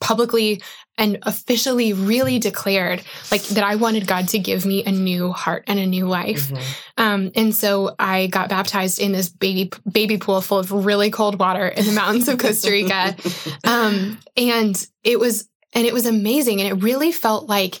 publicly 0.01 0.61
and 0.97 1.17
officially 1.23 1.93
really 1.93 2.37
declared 2.37 3.01
like 3.31 3.41
that 3.43 3.63
I 3.63 3.75
wanted 3.75 4.05
God 4.07 4.27
to 4.29 4.39
give 4.39 4.65
me 4.65 4.83
a 4.83 4.91
new 4.91 5.31
heart 5.31 5.63
and 5.67 5.79
a 5.79 5.85
new 5.85 6.05
life. 6.07 6.49
Mhm. 6.49 6.61
Um, 6.97 7.31
and 7.35 7.55
so 7.55 7.95
I 7.97 8.27
got 8.27 8.49
baptized 8.49 8.99
in 8.99 9.13
this 9.13 9.29
baby 9.29 9.71
baby 9.89 10.17
pool 10.17 10.41
full 10.41 10.59
of 10.59 10.71
really 10.71 11.09
cold 11.11 11.39
water 11.39 11.67
in 11.67 11.85
the 11.85 11.93
mountains 11.93 12.27
of 12.27 12.37
Costa 12.39 12.69
Rica. 12.71 13.15
Um, 13.63 14.19
and 14.35 14.87
it 15.03 15.19
was 15.19 15.47
and 15.73 15.87
it 15.87 15.93
was 15.93 16.05
amazing. 16.05 16.59
And 16.61 16.69
it 16.69 16.83
really 16.83 17.11
felt 17.13 17.47
like 17.47 17.79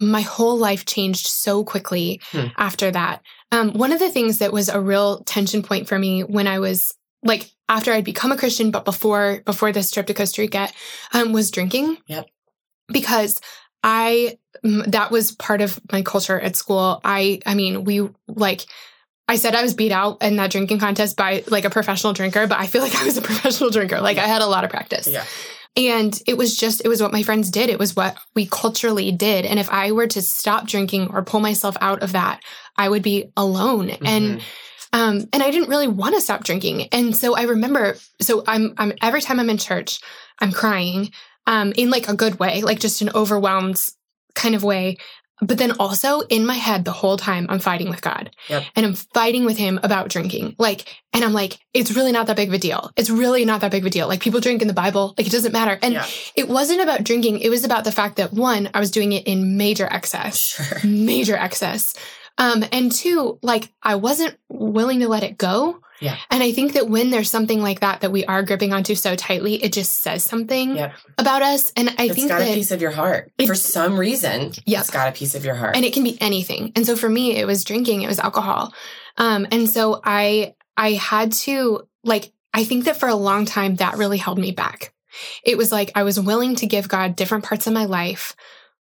my 0.00 0.20
whole 0.20 0.58
life 0.58 0.84
changed 0.84 1.26
so 1.26 1.64
quickly 1.64 2.20
Hmm. 2.32 2.48
after 2.58 2.90
that. 2.90 3.22
Um, 3.52 3.72
one 3.72 3.92
of 3.92 3.98
the 4.00 4.10
things 4.10 4.38
that 4.38 4.52
was 4.52 4.68
a 4.68 4.80
real 4.80 5.22
tension 5.24 5.62
point 5.62 5.86
for 5.88 5.98
me 5.98 6.22
when 6.22 6.46
I 6.46 6.58
was 6.58 6.94
like 7.22 7.50
after 7.68 7.92
I'd 7.92 8.04
become 8.04 8.32
a 8.32 8.36
Christian, 8.36 8.70
but 8.70 8.84
before 8.84 9.42
before 9.44 9.72
this 9.72 9.90
trip 9.90 10.06
to 10.06 10.14
Costa 10.14 10.42
Rica, 10.42 10.68
um, 11.12 11.32
was 11.32 11.50
drinking. 11.50 11.98
Yep. 12.06 12.26
Because 12.88 13.40
I 13.82 14.38
that 14.62 15.10
was 15.10 15.32
part 15.32 15.60
of 15.60 15.80
my 15.90 16.02
culture 16.02 16.38
at 16.38 16.56
school. 16.56 17.00
I 17.04 17.40
I 17.46 17.54
mean, 17.54 17.84
we 17.84 18.08
like 18.28 18.66
I 19.28 19.36
said 19.36 19.54
I 19.54 19.62
was 19.62 19.74
beat 19.74 19.92
out 19.92 20.22
in 20.22 20.36
that 20.36 20.50
drinking 20.50 20.78
contest 20.80 21.16
by 21.16 21.42
like 21.48 21.64
a 21.64 21.70
professional 21.70 22.12
drinker, 22.12 22.46
but 22.46 22.58
I 22.58 22.66
feel 22.66 22.82
like 22.86 22.94
I 22.94 23.04
was 23.04 23.16
a 23.16 23.22
professional 23.22 23.70
drinker. 23.70 24.00
Like 24.00 24.18
I 24.18 24.26
had 24.26 24.42
a 24.42 24.46
lot 24.46 24.64
of 24.64 24.70
practice. 24.70 25.06
yeah. 25.06 25.24
And 25.74 26.20
it 26.26 26.36
was 26.36 26.54
just, 26.54 26.84
it 26.84 26.88
was 26.88 27.00
what 27.00 27.12
my 27.12 27.22
friends 27.22 27.50
did. 27.50 27.70
It 27.70 27.78
was 27.78 27.96
what 27.96 28.18
we 28.34 28.44
culturally 28.44 29.10
did. 29.10 29.46
And 29.46 29.58
if 29.58 29.70
I 29.70 29.92
were 29.92 30.06
to 30.08 30.20
stop 30.20 30.66
drinking 30.66 31.08
or 31.10 31.22
pull 31.24 31.40
myself 31.40 31.78
out 31.80 32.02
of 32.02 32.12
that, 32.12 32.42
I 32.76 32.90
would 32.90 33.02
be 33.02 33.32
alone. 33.38 33.88
And, 33.88 34.38
Mhm. 34.40 34.42
Um, 34.92 35.26
and 35.32 35.42
I 35.42 35.50
didn't 35.50 35.68
really 35.70 35.88
want 35.88 36.14
to 36.14 36.20
stop 36.20 36.44
drinking. 36.44 36.88
And 36.92 37.16
so 37.16 37.34
I 37.34 37.42
remember, 37.42 37.96
so 38.20 38.44
I'm, 38.46 38.74
I'm, 38.78 38.92
every 39.00 39.20
time 39.22 39.40
I'm 39.40 39.50
in 39.50 39.58
church, 39.58 40.00
I'm 40.38 40.52
crying, 40.52 41.10
um, 41.46 41.72
in 41.76 41.90
like 41.90 42.08
a 42.08 42.14
good 42.14 42.38
way, 42.38 42.62
like 42.62 42.78
just 42.80 43.02
an 43.02 43.10
overwhelmed 43.14 43.82
kind 44.34 44.54
of 44.54 44.62
way. 44.64 44.96
But 45.40 45.58
then 45.58 45.72
also 45.80 46.20
in 46.20 46.46
my 46.46 46.54
head, 46.54 46.84
the 46.84 46.92
whole 46.92 47.16
time 47.16 47.46
I'm 47.48 47.58
fighting 47.58 47.88
with 47.88 48.00
God 48.00 48.30
Yep. 48.48 48.62
and 48.76 48.86
I'm 48.86 48.94
fighting 48.94 49.44
with 49.44 49.56
him 49.58 49.80
about 49.82 50.08
drinking. 50.08 50.54
Like, 50.56 50.94
and 51.12 51.24
I'm 51.24 51.32
like, 51.32 51.58
it's 51.74 51.96
really 51.96 52.12
not 52.12 52.28
that 52.28 52.36
big 52.36 52.46
of 52.48 52.54
a 52.54 52.58
deal. 52.58 52.92
It's 52.96 53.10
really 53.10 53.44
not 53.44 53.60
that 53.62 53.72
big 53.72 53.82
of 53.82 53.86
a 53.88 53.90
deal. 53.90 54.06
Like 54.06 54.20
people 54.20 54.38
drink 54.38 54.62
in 54.62 54.68
the 54.68 54.74
Bible. 54.74 55.14
Like 55.18 55.26
it 55.26 55.32
doesn't 55.32 55.50
matter. 55.52 55.76
And 55.82 55.94
yeah. 55.94 56.06
it 56.36 56.48
wasn't 56.48 56.80
about 56.80 57.02
drinking. 57.02 57.40
It 57.40 57.48
was 57.48 57.64
about 57.64 57.82
the 57.82 57.90
fact 57.90 58.16
that 58.16 58.32
one, 58.32 58.70
I 58.72 58.78
was 58.78 58.92
doing 58.92 59.10
it 59.12 59.26
in 59.26 59.56
major 59.56 59.86
excess, 59.90 60.38
Sure. 60.38 60.78
major 60.88 61.34
excess. 61.34 61.94
Um, 62.38 62.64
and 62.72 62.90
two, 62.90 63.38
like 63.42 63.72
I 63.82 63.96
wasn't 63.96 64.36
willing 64.48 65.00
to 65.00 65.08
let 65.08 65.22
it 65.22 65.38
go. 65.38 65.80
Yeah. 66.00 66.16
And 66.30 66.42
I 66.42 66.50
think 66.52 66.72
that 66.72 66.88
when 66.88 67.10
there's 67.10 67.30
something 67.30 67.62
like 67.62 67.80
that 67.80 68.00
that 68.00 68.10
we 68.10 68.24
are 68.24 68.42
gripping 68.42 68.72
onto 68.72 68.96
so 68.96 69.14
tightly, 69.14 69.62
it 69.62 69.72
just 69.72 69.92
says 70.00 70.24
something 70.24 70.76
Yep. 70.76 70.94
about 71.18 71.42
us. 71.42 71.72
And 71.76 71.90
I 71.90 72.04
It's 72.06 72.14
think 72.16 72.28
got 72.28 72.40
a 72.42 72.54
piece 72.54 72.72
of 72.72 72.80
your 72.82 72.90
heart. 72.90 73.30
For 73.46 73.54
some 73.54 73.96
reason, 73.96 74.52
Yep. 74.66 74.80
it's 74.80 74.90
got 74.90 75.08
a 75.08 75.12
piece 75.12 75.36
of 75.36 75.44
your 75.44 75.54
heart. 75.54 75.76
and 75.76 75.84
it 75.84 75.92
can 75.92 76.02
be 76.02 76.20
anything. 76.20 76.72
And 76.74 76.84
so 76.84 76.96
for 76.96 77.08
me, 77.08 77.36
it 77.36 77.46
was 77.46 77.62
drinking, 77.62 78.02
it 78.02 78.08
was 78.08 78.18
alcohol. 78.18 78.74
Um, 79.16 79.46
and 79.52 79.68
so 79.70 80.00
I, 80.02 80.54
I 80.76 80.92
had 80.94 81.32
to 81.32 81.86
like, 82.02 82.32
I 82.52 82.64
think 82.64 82.86
that 82.86 82.96
for 82.96 83.08
a 83.08 83.14
long 83.14 83.44
time, 83.44 83.76
that 83.76 83.96
really 83.96 84.18
held 84.18 84.38
me 84.38 84.50
back. 84.50 84.92
It 85.44 85.56
was 85.56 85.70
like 85.70 85.92
I 85.94 86.02
was 86.02 86.18
willing 86.18 86.56
to 86.56 86.66
give 86.66 86.88
God 86.88 87.14
different 87.14 87.44
parts 87.44 87.66
of 87.68 87.74
my 87.74 87.84
life, 87.84 88.34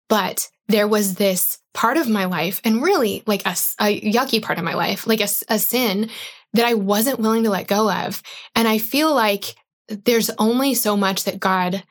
but 0.09 0.49
there 0.67 0.87
was 0.87 1.15
this 1.15 1.59
part 1.75 1.97
of 1.97 2.09
my 2.09 2.25
life 2.25 2.59
and 2.63 2.81
really 2.81 3.21
like 3.27 3.45
a 3.45 3.51
yucky 3.51 4.41
part 4.41 4.57
of 4.57 4.65
my 4.65 4.73
life, 4.73 5.05
like 5.05 5.21
a 5.21 5.27
sin 5.27 6.09
that 6.53 6.65
I 6.65 6.73
wasn't 6.73 7.19
willing 7.19 7.43
to 7.43 7.51
let 7.51 7.67
go 7.67 7.91
of. 7.91 8.23
And 8.55 8.67
I 8.67 8.79
feel 8.79 9.13
like 9.13 9.55
there's 9.89 10.31
only 10.39 10.73
so 10.73 10.97
much 10.97 11.25
that 11.25 11.39
God 11.39 11.83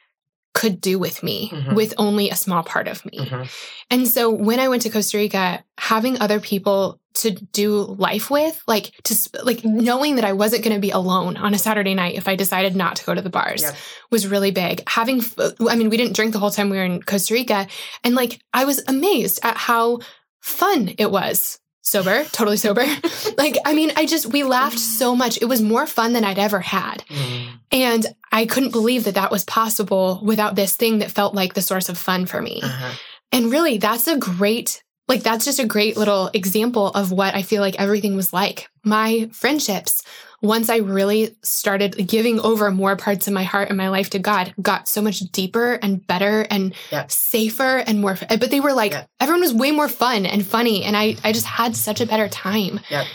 could 0.55 0.80
do 0.80 0.98
with 0.98 1.22
me 1.22 1.50
Mhm. 1.52 1.74
with 1.74 1.92
only 1.98 2.30
a 2.30 2.36
small 2.36 2.62
part 2.62 2.86
of 2.88 3.05
me. 3.05 3.18
Mhm. 3.18 3.48
And 3.90 4.09
so 4.09 4.30
when 4.30 4.61
I 4.61 4.68
went 4.68 4.82
to 4.82 4.90
Costa 4.90 5.18
Rica, 5.18 5.64
having 5.78 6.18
other 6.20 6.38
people 6.40 7.00
to 7.14 7.30
do 7.30 7.94
life 7.98 8.30
with, 8.30 8.61
like 8.66 8.92
to 9.05 9.14
like 9.44 9.64
knowing 9.64 10.16
that 10.16 10.24
I 10.24 10.32
wasn't 10.32 10.64
going 10.64 10.74
to 10.74 10.80
be 10.80 10.90
alone 10.90 11.36
on 11.36 11.55
a 11.55 11.59
Saturday 11.59 11.94
night 11.94 12.14
if 12.16 12.26
I 12.26 12.34
decided 12.36 12.74
not 12.74 12.96
to 12.96 13.05
go 13.05 13.14
to 13.14 13.22
the 13.22 13.30
bars 13.30 13.62
Yep. 13.62 13.76
was 14.11 14.26
really 14.26 14.50
big. 14.50 14.82
Having 14.88 15.24
I 15.68 15.74
mean, 15.76 15.90
we 15.90 15.96
didn't 15.96 16.14
drink 16.16 16.32
the 16.32 16.38
whole 16.40 16.50
time 16.50 16.70
we 16.70 16.76
were 16.76 16.84
in 16.84 17.02
Costa 17.02 17.34
Rica, 17.34 17.66
and 18.02 18.14
like 18.14 18.40
I 18.52 18.64
was 18.64 18.82
amazed 18.88 19.40
at 19.42 19.57
how 19.57 19.98
fun 20.40 20.92
it 20.98 21.11
was. 21.11 21.59
Sober, 21.87 22.24
totally 22.32 22.57
sober. 22.57 22.85
like 23.39 23.59
I 23.64 23.74
mean, 23.74 23.93
I 23.97 24.07
just 24.07 24.26
we 24.26 24.43
laughed 24.43 24.78
so 24.78 25.14
much. 25.14 25.41
It 25.41 25.47
was 25.47 25.61
more 25.61 25.87
fun 25.87 26.14
than 26.14 26.24
I'd 26.24 26.39
ever 26.39 26.61
had. 26.61 27.05
Mm. 27.09 27.47
And 27.72 28.07
I 28.32 28.47
couldn't 28.47 28.70
believe 28.70 29.05
that 29.05 29.16
that 29.16 29.30
was 29.30 29.45
possible 29.45 30.20
without 30.22 30.55
this 30.55 30.76
thing 30.76 30.99
that 30.99 31.11
felt 31.11 31.35
like 31.35 31.55
the 31.55 31.62
source 31.62 31.89
of 31.89 31.99
fun 31.99 32.24
for 32.26 32.41
me. 32.41 32.61
Uh-huh. 32.62 32.95
And 33.32 33.51
really, 33.51 33.78
that's 33.78 34.07
a 34.07 34.16
great, 34.16 34.84
like, 35.09 35.22
that's 35.22 35.44
just 35.44 35.59
a 35.59 35.66
great 35.66 35.96
little 35.96 36.30
example 36.32 36.88
of 36.88 37.12
what 37.12 37.34
I 37.34 37.42
feel 37.42 37.61
like 37.61 37.78
everything 37.78 38.16
was 38.16 38.32
like. 38.32 38.68
My 38.84 39.28
friendships, 39.32 40.02
once 40.40 40.68
I 40.70 40.78
really 40.78 41.36
started 41.42 42.07
giving 42.09 42.40
over 42.40 42.70
more 42.70 42.96
parts 42.96 43.26
of 43.26 43.32
my 43.34 43.42
heart 43.44 43.68
and 43.68 43.76
my 43.78 43.88
life 43.88 44.11
to 44.11 44.18
God, 44.18 44.55
got 44.61 44.88
so 44.88 45.02
much 45.02 45.20
deeper 45.20 45.74
and 45.74 46.07
better 46.07 46.46
and 46.50 46.74
Yep. 46.90 47.11
safer 47.11 47.78
and 47.86 48.00
more, 48.00 48.16
but 48.28 48.50
they 48.50 48.61
were 48.61 48.72
like, 48.72 48.92
Yep. 48.92 49.09
everyone 49.20 49.40
was 49.42 49.55
way 49.55 49.70
more 49.72 49.88
fun 49.88 50.26
and 50.26 50.44
funny. 50.46 50.84
And 50.84 50.96
I, 50.96 51.16
I 51.24 51.32
just 51.32 51.46
had 51.46 51.76
such 51.76 52.00
a 52.00 52.07
better 52.07 52.28
time. 52.28 52.80
Yep. 52.90 53.07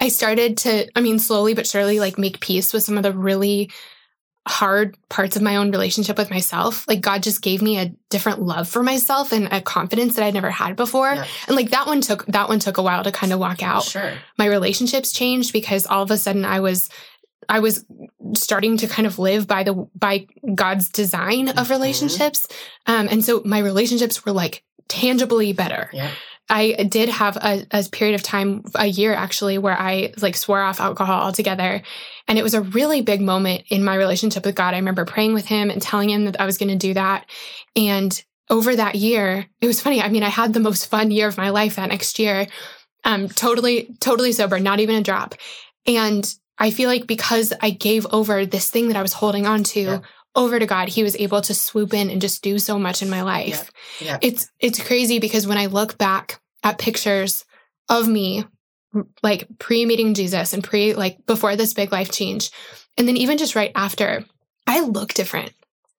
I 0.00 0.08
started 0.08 0.56
to, 0.58 0.88
I 0.96 1.00
mean, 1.00 1.18
slowly 1.18 1.54
but 1.54 1.66
surely, 1.66 2.00
like, 2.00 2.18
make 2.18 2.40
peace 2.40 2.72
with 2.72 2.82
some 2.82 2.96
of 2.96 3.02
the 3.02 3.12
really 3.12 3.70
hard 4.46 4.96
parts 5.08 5.36
of 5.36 5.42
my 5.42 5.56
own 5.56 5.70
relationship 5.70 6.18
with 6.18 6.30
myself. 6.30 6.86
Like 6.88 7.00
God 7.00 7.22
just 7.22 7.42
gave 7.42 7.62
me 7.62 7.78
a 7.78 7.92
different 8.10 8.42
love 8.42 8.68
for 8.68 8.82
myself 8.82 9.32
and 9.32 9.48
a 9.52 9.60
confidence 9.60 10.16
that 10.16 10.24
I'd 10.24 10.34
never 10.34 10.50
had 10.50 10.74
before. 10.74 11.14
Yeah. 11.14 11.24
And 11.46 11.54
like 11.56 11.70
that 11.70 11.86
one 11.86 12.00
took 12.00 12.26
that 12.26 12.48
one 12.48 12.58
took 12.58 12.76
a 12.78 12.82
while 12.82 13.04
to 13.04 13.12
kind 13.12 13.32
of 13.32 13.38
walk 13.38 13.62
out. 13.62 13.84
Sure. 13.84 14.12
My 14.38 14.46
relationships 14.46 15.12
changed 15.12 15.52
because 15.52 15.86
all 15.86 16.02
of 16.02 16.10
a 16.10 16.18
sudden 16.18 16.44
I 16.44 16.58
was 16.60 16.88
I 17.48 17.60
was 17.60 17.84
starting 18.34 18.76
to 18.78 18.86
kind 18.88 19.06
of 19.06 19.18
live 19.20 19.46
by 19.46 19.62
the 19.62 19.88
by 19.94 20.26
God's 20.54 20.88
design 20.88 21.48
of 21.48 21.68
Mhm. 21.68 21.70
relationships. 21.70 22.48
Um 22.86 23.08
and 23.10 23.24
so 23.24 23.42
my 23.44 23.58
relationships 23.60 24.24
were 24.24 24.32
like 24.32 24.64
tangibly 24.88 25.52
better. 25.52 25.88
Yeah. 25.92 26.10
I 26.52 26.84
did 26.84 27.08
have 27.08 27.38
a, 27.38 27.66
a 27.70 27.82
period 27.90 28.14
of 28.14 28.22
time, 28.22 28.62
a 28.74 28.86
year 28.86 29.14
actually, 29.14 29.56
where 29.56 29.76
I 29.76 30.12
like 30.20 30.36
swore 30.36 30.60
off 30.60 30.80
alcohol 30.80 31.22
altogether. 31.22 31.80
And 32.28 32.38
it 32.38 32.42
was 32.42 32.52
a 32.52 32.60
really 32.60 33.00
big 33.00 33.22
moment 33.22 33.64
in 33.70 33.82
my 33.82 33.94
relationship 33.94 34.44
with 34.44 34.54
God. 34.54 34.74
I 34.74 34.76
remember 34.76 35.06
praying 35.06 35.32
with 35.32 35.46
him 35.46 35.70
and 35.70 35.80
telling 35.80 36.10
him 36.10 36.26
that 36.26 36.38
I 36.38 36.44
was 36.44 36.58
going 36.58 36.68
to 36.68 36.76
do 36.76 36.92
that. 36.92 37.24
And 37.74 38.22
over 38.50 38.76
that 38.76 38.96
year, 38.96 39.46
it 39.62 39.66
was 39.66 39.80
funny. 39.80 40.02
I 40.02 40.10
mean, 40.10 40.22
I 40.22 40.28
had 40.28 40.52
the 40.52 40.60
most 40.60 40.90
fun 40.90 41.10
year 41.10 41.26
of 41.26 41.38
my 41.38 41.48
life 41.48 41.76
that 41.76 41.88
next 41.88 42.18
year. 42.18 42.46
Um, 43.02 43.30
totally, 43.30 43.96
totally 44.00 44.32
sober, 44.32 44.60
not 44.60 44.78
even 44.78 44.96
a 44.96 45.02
drop. 45.02 45.34
And 45.86 46.32
I 46.58 46.70
feel 46.70 46.90
like 46.90 47.06
because 47.06 47.54
I 47.62 47.70
gave 47.70 48.06
over 48.12 48.44
this 48.44 48.68
thing 48.68 48.88
that 48.88 48.96
I 48.96 49.02
was 49.02 49.14
holding 49.14 49.46
on 49.46 49.64
to 49.64 49.80
yeah. 49.80 50.00
over 50.36 50.58
to 50.58 50.66
God, 50.66 50.90
He 50.90 51.02
was 51.02 51.16
able 51.16 51.40
to 51.40 51.54
swoop 51.54 51.94
in 51.94 52.10
and 52.10 52.20
just 52.20 52.42
do 52.42 52.58
so 52.58 52.78
much 52.78 53.00
in 53.00 53.08
my 53.08 53.22
life. 53.22 53.70
Yeah. 54.00 54.06
Yeah. 54.06 54.18
It's 54.20 54.50
it's 54.60 54.86
crazy 54.86 55.18
because 55.18 55.46
when 55.46 55.56
I 55.56 55.66
look 55.66 55.96
back 55.96 56.41
at 56.62 56.78
pictures 56.78 57.44
of 57.88 58.08
me, 58.08 58.44
like 59.22 59.46
pre 59.58 59.86
meeting 59.86 60.14
Jesus 60.14 60.52
and 60.52 60.62
pre 60.62 60.94
like 60.94 61.24
before 61.26 61.56
this 61.56 61.74
big 61.74 61.92
life 61.92 62.10
change, 62.10 62.50
and 62.96 63.08
then 63.08 63.16
even 63.16 63.38
just 63.38 63.54
right 63.56 63.72
after, 63.74 64.24
I 64.66 64.80
look 64.80 65.14
different. 65.14 65.52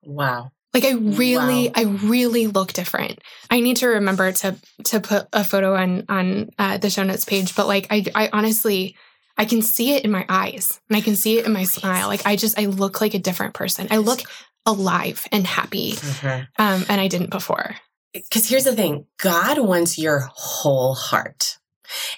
Wow. 0.03 0.51
Like 0.73 0.85
I 0.85 0.93
really, 0.93 1.67
wow. 1.67 1.73
I 1.75 1.83
really 1.83 2.47
look 2.47 2.73
different. 2.73 3.19
I 3.51 3.59
need 3.59 3.77
to 3.77 3.87
remember 3.87 4.31
to 4.31 4.55
to 4.85 4.99
put 4.99 5.27
a 5.31 5.43
photo 5.43 5.75
on 5.75 6.05
on 6.09 6.49
uh, 6.57 6.77
the 6.77 6.89
show 6.89 7.03
notes 7.03 7.25
page. 7.25 7.55
But 7.55 7.67
like 7.67 7.87
I, 7.91 8.05
I 8.15 8.29
honestly, 8.33 8.95
I 9.37 9.45
can 9.45 9.61
see 9.61 9.93
it 9.93 10.03
in 10.03 10.09
my 10.09 10.25
eyes 10.27 10.79
and 10.89 10.97
I 10.97 11.01
can 11.01 11.15
see 11.15 11.37
it 11.37 11.45
in 11.45 11.53
my 11.53 11.63
smile. 11.63 12.07
Like 12.07 12.25
I 12.25 12.35
just, 12.35 12.57
I 12.57 12.65
look 12.65 13.01
like 13.01 13.13
a 13.13 13.19
different 13.19 13.53
person. 13.53 13.87
I 13.91 13.97
look 13.97 14.21
alive 14.65 15.27
and 15.31 15.45
happy. 15.45 15.93
Mm-hmm. 15.93 16.43
Um, 16.57 16.85
and 16.89 16.99
I 16.99 17.07
didn't 17.07 17.29
before. 17.29 17.75
Because 18.13 18.47
here's 18.47 18.63
the 18.63 18.75
thing 18.75 19.07
God 19.17 19.59
wants 19.59 19.97
your 19.97 20.29
whole 20.33 20.93
heart. 20.93 21.57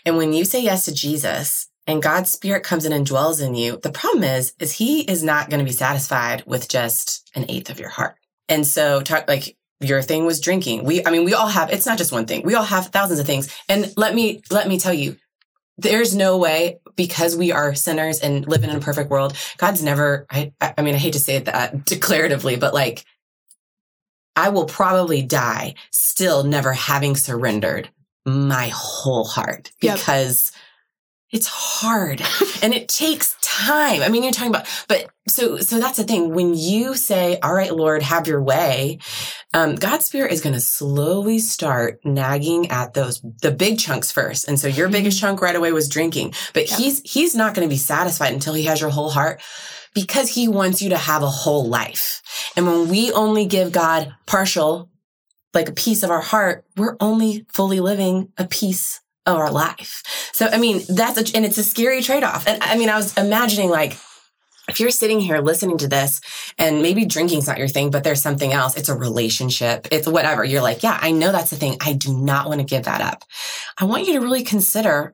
And 0.06 0.18
when 0.18 0.34
you 0.34 0.46
say 0.46 0.62
yes 0.62 0.86
to 0.86 0.94
Jesus 0.94 1.68
and 1.88 2.04
God's 2.04 2.32
spirit 2.32 2.64
comes 2.64 2.86
in 2.86 2.94
and 2.94 3.06
dwells 3.06 3.40
in 3.40 3.56
you, 3.56 3.78
the 3.78 3.92
problem 3.92 4.24
is, 4.24 4.54
is 4.60 4.74
he 4.74 5.02
is 5.02 5.24
not 5.24 5.50
going 5.50 5.60
to 5.60 5.66
be 5.66 5.72
satisfied 5.72 6.44
with 6.46 6.70
just 6.70 7.30
an 7.36 7.46
eighth 7.50 7.70
of 7.70 7.80
your 7.80 7.90
heart. 7.90 8.16
And 8.50 8.66
so 8.66 9.02
talk 9.02 9.28
like 9.28 9.58
your 9.80 10.02
thing 10.02 10.26
was 10.26 10.40
drinking. 10.40 10.84
We, 10.84 11.06
I 11.06 11.12
mean, 11.12 11.26
we 11.26 11.34
all 11.34 11.48
have, 11.48 11.72
it's 11.72 11.86
not 11.86 11.98
just 11.98 12.12
one 12.12 12.26
thing. 12.26 12.44
We 12.44 12.56
all 12.56 12.64
have 12.64 12.88
thousands 12.88 13.20
of 13.20 13.26
things. 13.26 13.54
And 13.68 13.94
let 13.98 14.14
me, 14.14 14.42
let 14.52 14.68
me 14.68 14.80
tell 14.80 14.94
you, 14.94 15.18
there's 15.78 16.16
no 16.16 16.38
way 16.38 16.80
because 16.96 17.36
we 17.36 17.52
are 17.52 17.76
sinners 17.76 18.22
and 18.22 18.48
live 18.48 18.64
in 18.64 18.70
a 18.70 18.80
perfect 18.80 19.10
world. 19.10 19.36
God's 19.58 19.84
never, 19.84 20.26
I, 20.30 20.54
I 20.62 20.82
mean, 20.82 20.96
I 20.96 21.00
hate 21.00 21.14
to 21.14 21.20
say 21.20 21.36
it 21.36 21.46
that 21.46 21.86
declaratively, 21.86 22.58
but 22.58 22.74
like, 22.74 23.04
I 24.36 24.50
will 24.50 24.66
probably 24.66 25.22
die 25.22 25.76
still 25.92 26.44
never 26.44 26.74
having 26.74 27.16
surrendered 27.16 27.90
my 28.26 28.70
whole 28.74 29.26
heart 29.26 29.72
because 29.80 30.52
yep 30.54 30.62
it's 31.36 31.48
hard 31.48 32.22
and 32.64 32.74
it 32.74 32.88
takes 32.88 33.36
time. 33.42 34.02
I 34.02 34.10
mean, 34.10 34.24
you're 34.24 34.32
talking 34.32 34.52
about, 34.52 34.68
but 34.88 35.10
so, 35.28 35.58
so 35.58 35.80
that's 35.80 35.98
the 35.98 36.04
thing. 36.04 36.34
When 36.34 36.54
you 36.54 36.96
say, 36.96 37.40
all 37.40 37.54
right, 37.54 37.76
Lord, 37.76 38.04
have 38.04 38.28
your 38.28 38.42
way, 38.42 39.00
um, 39.54 39.76
God's 39.76 40.06
spirit 40.06 40.32
is 40.32 40.42
going 40.42 40.54
to 40.54 40.62
slowly 40.62 41.40
start 41.40 42.00
nagging 42.06 42.72
at 42.72 42.94
those, 42.94 43.22
the 43.42 43.52
big 43.52 43.80
chunks 43.80 44.12
first. 44.12 44.48
And 44.48 44.60
so 44.60 44.68
your 44.68 44.88
biggest 44.88 45.18
mm-hmm. 45.18 45.28
chunk 45.28 45.42
right 45.42 45.56
away 45.56 45.72
was 45.74 45.90
drinking, 45.90 46.34
but 46.54 46.70
yeah. 46.70 46.78
he's, 46.78 47.02
he's 47.02 47.36
not 47.36 47.54
going 47.54 47.68
to 47.68 47.74
be 47.74 47.78
satisfied 47.78 48.34
until 48.34 48.54
he 48.54 48.64
has 48.64 48.80
your 48.80 48.90
whole 48.90 49.10
heart 49.10 49.42
because 49.96 50.30
he 50.30 50.48
wants 50.48 50.82
you 50.82 50.90
to 50.90 50.98
have 50.98 51.24
a 51.24 51.28
whole 51.28 51.68
life. 51.68 52.22
And 52.56 52.68
when 52.68 52.90
we 52.90 53.12
only 53.12 53.48
give 53.48 53.72
God 53.72 54.14
partial, 54.28 54.92
like 55.56 55.70
a 55.70 55.74
piece 55.74 56.04
of 56.04 56.12
our 56.12 56.22
heart, 56.22 56.66
we're 56.76 56.98
only 57.00 57.46
fully 57.50 57.80
living 57.80 58.32
a 58.38 58.46
piece 58.46 59.00
of 59.26 59.38
our 59.38 59.50
life. 59.50 60.04
So, 60.34 60.48
I 60.48 60.58
mean, 60.58 60.82
that's, 60.88 61.18
a, 61.18 61.36
and 61.36 61.46
it's 61.46 61.58
a 61.58 61.64
scary 61.64 62.04
trade 62.04 62.24
off. 62.24 62.46
And 62.46 62.62
I 62.62 62.78
mean, 62.78 62.90
I 62.90 62.98
was 62.98 63.18
imagining 63.18 63.70
like, 63.70 63.98
if 64.68 64.80
you're 64.80 64.92
sitting 64.92 65.20
here 65.20 65.40
listening 65.40 65.78
to 65.78 65.88
this 65.88 66.22
and 66.58 66.82
maybe 66.82 67.06
drinking's 67.06 67.48
not 67.48 67.60
your 67.60 67.68
thing, 67.68 67.92
but 67.92 68.04
there's 68.04 68.22
something 68.22 68.52
else, 68.52 68.76
it's 68.76 68.90
a 68.90 68.96
relationship, 68.96 69.88
it's 69.92 70.08
whatever. 70.08 70.44
You're 70.44 70.62
like, 70.62 70.84
yeah, 70.84 70.98
I 71.00 71.12
know 71.12 71.32
that's 71.32 71.52
the 71.52 71.56
thing. 71.56 71.78
I 71.82 71.94
do 71.94 72.18
not 72.18 72.48
want 72.48 72.60
to 72.60 72.66
give 72.66 72.84
that 72.84 73.00
up. 73.00 73.24
I 73.78 73.86
want 73.86 74.08
you 74.08 74.14
to 74.14 74.22
really 74.22 74.44
consider, 74.44 75.14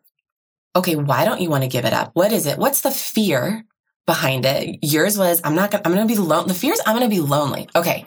okay, 0.76 0.96
why 0.96 1.26
don't 1.26 1.42
you 1.42 1.50
want 1.50 1.64
to 1.64 1.70
give 1.70 1.86
it 1.86 1.94
up? 1.94 2.12
What 2.14 2.32
is 2.32 2.46
it? 2.46 2.58
What's 2.58 2.82
the 2.82 2.92
fear 2.92 3.66
behind 4.12 4.46
it? 4.46 4.80
Yours 4.82 5.18
was, 5.18 5.40
I'm 5.46 5.56
not 5.56 5.72
gonna, 5.72 5.84
I'm 5.86 5.96
to 5.96 6.06
be 6.06 6.20
alone. 6.20 6.50
The 6.50 6.54
fear 6.54 6.74
is 6.74 6.82
I'm 6.86 7.00
to 7.00 7.08
be 7.08 7.22
lonely. 7.22 7.70
Okay. 7.74 8.04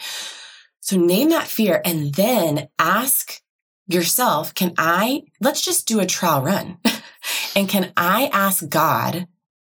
So 0.80 0.98
name 0.98 1.30
that 1.30 1.48
fear 1.48 1.80
and 1.82 2.14
then 2.14 2.68
ask 2.78 3.40
yourself, 3.86 4.52
can 4.52 4.74
I, 4.76 5.22
let's 5.40 5.62
just 5.64 5.88
do 5.88 6.00
a 6.00 6.06
trial 6.06 6.42
run. 6.42 6.76
and 7.56 7.70
can 7.70 7.90
I 7.96 8.28
ask 8.34 8.68
God 8.68 9.26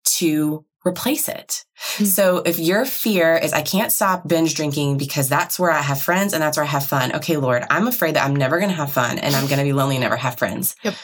to 0.06 0.66
replace 0.84 1.30
it? 1.30 1.66
Mm-hmm. 1.78 2.06
So 2.06 2.38
if 2.38 2.58
your 2.58 2.84
fear 2.86 3.36
is 3.36 3.54
I 3.54 3.62
can't 3.62 3.92
stop 3.92 4.28
binge 4.28 4.56
drinking 4.56 4.98
because 4.98 5.30
that's 5.30 5.60
where 5.60 5.70
I 5.70 5.84
have 5.84 6.02
friends 6.02 6.34
and 6.34 6.42
that's 6.42 6.58
where 6.58 6.66
I 6.66 6.70
have 6.70 6.88
fun. 6.88 7.14
Okay, 7.18 7.38
Lord, 7.38 7.64
I'm 7.70 7.86
afraid 7.86 8.16
that 8.16 8.26
I'm 8.26 8.36
never 8.36 8.58
going 8.58 8.72
to 8.72 8.76
have 8.76 8.92
fun 8.92 9.20
and 9.20 9.36
I'm 9.36 9.46
going 9.46 9.60
to 9.60 9.66
be 9.66 9.74
lonely 9.74 9.98
and 9.98 10.02
never 10.02 10.18
have 10.18 10.40
friends. 10.40 10.76
Yep. 10.82 10.96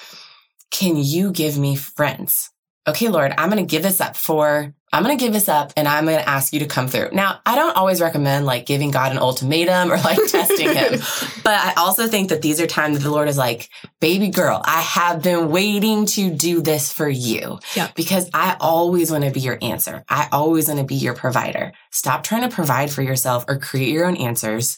Can 0.71 0.97
you 0.97 1.31
give 1.31 1.59
me 1.59 1.75
friends? 1.75 2.49
Okay, 2.87 3.09
Lord, 3.09 3.31
I'm 3.37 3.51
going 3.51 3.63
to 3.63 3.69
give 3.69 3.83
this 3.83 4.01
up 4.01 4.17
for 4.17 4.73
I'm 4.91 5.03
going 5.03 5.15
to 5.15 5.23
give 5.23 5.33
this 5.33 5.47
up 5.47 5.71
and 5.77 5.87
I'm 5.87 6.05
going 6.05 6.17
to 6.17 6.27
ask 6.27 6.51
you 6.51 6.59
to 6.59 6.65
come 6.65 6.87
through. 6.87 7.09
Now, 7.11 7.39
I 7.45 7.55
don't 7.55 7.75
always 7.75 8.01
recommend 8.01 8.45
like 8.45 8.65
giving 8.65 8.89
God 8.89 9.11
an 9.11 9.19
ultimatum 9.19 9.91
or 9.91 9.97
like 9.97 10.17
testing 10.27 10.73
him, 10.73 10.99
but 11.43 11.53
I 11.53 11.73
also 11.77 12.07
think 12.07 12.29
that 12.29 12.41
these 12.41 12.59
are 12.59 12.67
times 12.67 12.97
that 12.97 13.03
the 13.03 13.11
Lord 13.11 13.27
is 13.27 13.37
like, 13.37 13.69
baby 13.99 14.29
girl, 14.29 14.61
I 14.65 14.81
have 14.81 15.21
been 15.21 15.49
waiting 15.49 16.07
to 16.07 16.31
do 16.31 16.61
this 16.61 16.91
for 16.91 17.07
you 17.07 17.59
yep. 17.75 17.93
because 17.95 18.29
I 18.33 18.57
always 18.59 19.11
want 19.11 19.25
to 19.25 19.31
be 19.31 19.41
your 19.41 19.59
answer. 19.61 20.03
I 20.09 20.27
always 20.31 20.67
want 20.67 20.79
to 20.79 20.85
be 20.85 20.95
your 20.95 21.13
provider. 21.13 21.71
Stop 21.91 22.23
trying 22.23 22.49
to 22.49 22.55
provide 22.55 22.89
for 22.89 23.03
yourself 23.03 23.45
or 23.47 23.57
create 23.57 23.93
your 23.93 24.05
own 24.05 24.17
answers. 24.17 24.77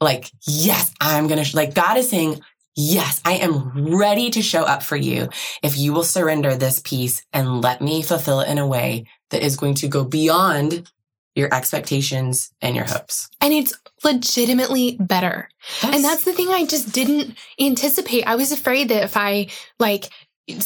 Like, 0.00 0.30
yes, 0.46 0.94
I'm 1.00 1.26
going 1.26 1.42
to, 1.44 1.56
like 1.56 1.74
God 1.74 1.96
is 1.96 2.08
saying, 2.08 2.40
Yes, 2.80 3.20
I 3.24 3.38
am 3.38 3.96
ready 3.96 4.30
to 4.30 4.40
show 4.40 4.62
up 4.62 4.84
for 4.84 4.94
you 4.94 5.30
if 5.64 5.76
you 5.76 5.92
will 5.92 6.04
surrender 6.04 6.54
this 6.54 6.78
piece 6.78 7.26
and 7.32 7.60
let 7.60 7.80
me 7.80 8.02
fulfill 8.02 8.38
it 8.38 8.48
in 8.48 8.58
a 8.58 8.68
way 8.68 9.06
that 9.30 9.42
is 9.42 9.56
going 9.56 9.74
to 9.74 9.88
go 9.88 10.04
beyond 10.04 10.90
your 11.34 11.52
expectations 11.54 12.50
and 12.60 12.74
your 12.74 12.84
hopes. 12.84 13.30
And 13.40 13.52
it's 13.52 13.74
legitimately 14.02 14.96
better. 14.98 15.48
Yes. 15.82 15.94
And 15.94 16.04
that's 16.04 16.24
the 16.24 16.32
thing 16.32 16.48
I 16.48 16.66
just 16.66 16.92
didn't 16.92 17.36
anticipate. 17.60 18.24
I 18.24 18.34
was 18.34 18.52
afraid 18.52 18.88
that 18.88 19.04
if 19.04 19.16
I 19.16 19.48
like 19.78 20.10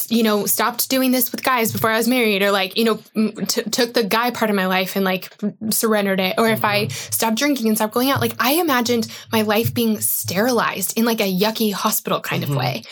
you 0.07 0.23
know, 0.23 0.45
stopped 0.45 0.89
doing 0.89 1.11
this 1.11 1.31
with 1.31 1.43
guys 1.43 1.71
before 1.71 1.89
I 1.89 1.97
was 1.97 2.07
married, 2.07 2.41
or 2.41 2.51
like, 2.51 2.77
you 2.77 2.85
know, 2.85 2.95
t- 3.47 3.63
took 3.63 3.93
the 3.93 4.03
guy 4.03 4.31
part 4.31 4.49
of 4.49 4.55
my 4.55 4.67
life 4.67 4.95
and 4.95 5.03
like 5.03 5.29
surrendered 5.71 6.21
it, 6.21 6.35
or 6.37 6.45
mm-hmm. 6.45 6.53
if 6.53 6.63
I 6.63 6.85
mm-hmm. 6.85 7.11
stopped 7.11 7.35
drinking 7.35 7.67
and 7.67 7.75
stopped 7.75 7.93
going 7.93 8.09
out, 8.09 8.21
like 8.21 8.33
I 8.39 8.53
imagined 8.53 9.07
my 9.31 9.41
life 9.41 9.73
being 9.73 9.99
sterilized 9.99 10.97
in 10.97 11.03
like 11.05 11.19
a 11.19 11.31
yucky 11.31 11.73
hospital 11.73 12.21
kind 12.21 12.43
mm-hmm. 12.43 12.53
of 12.53 12.57
way. 12.57 12.83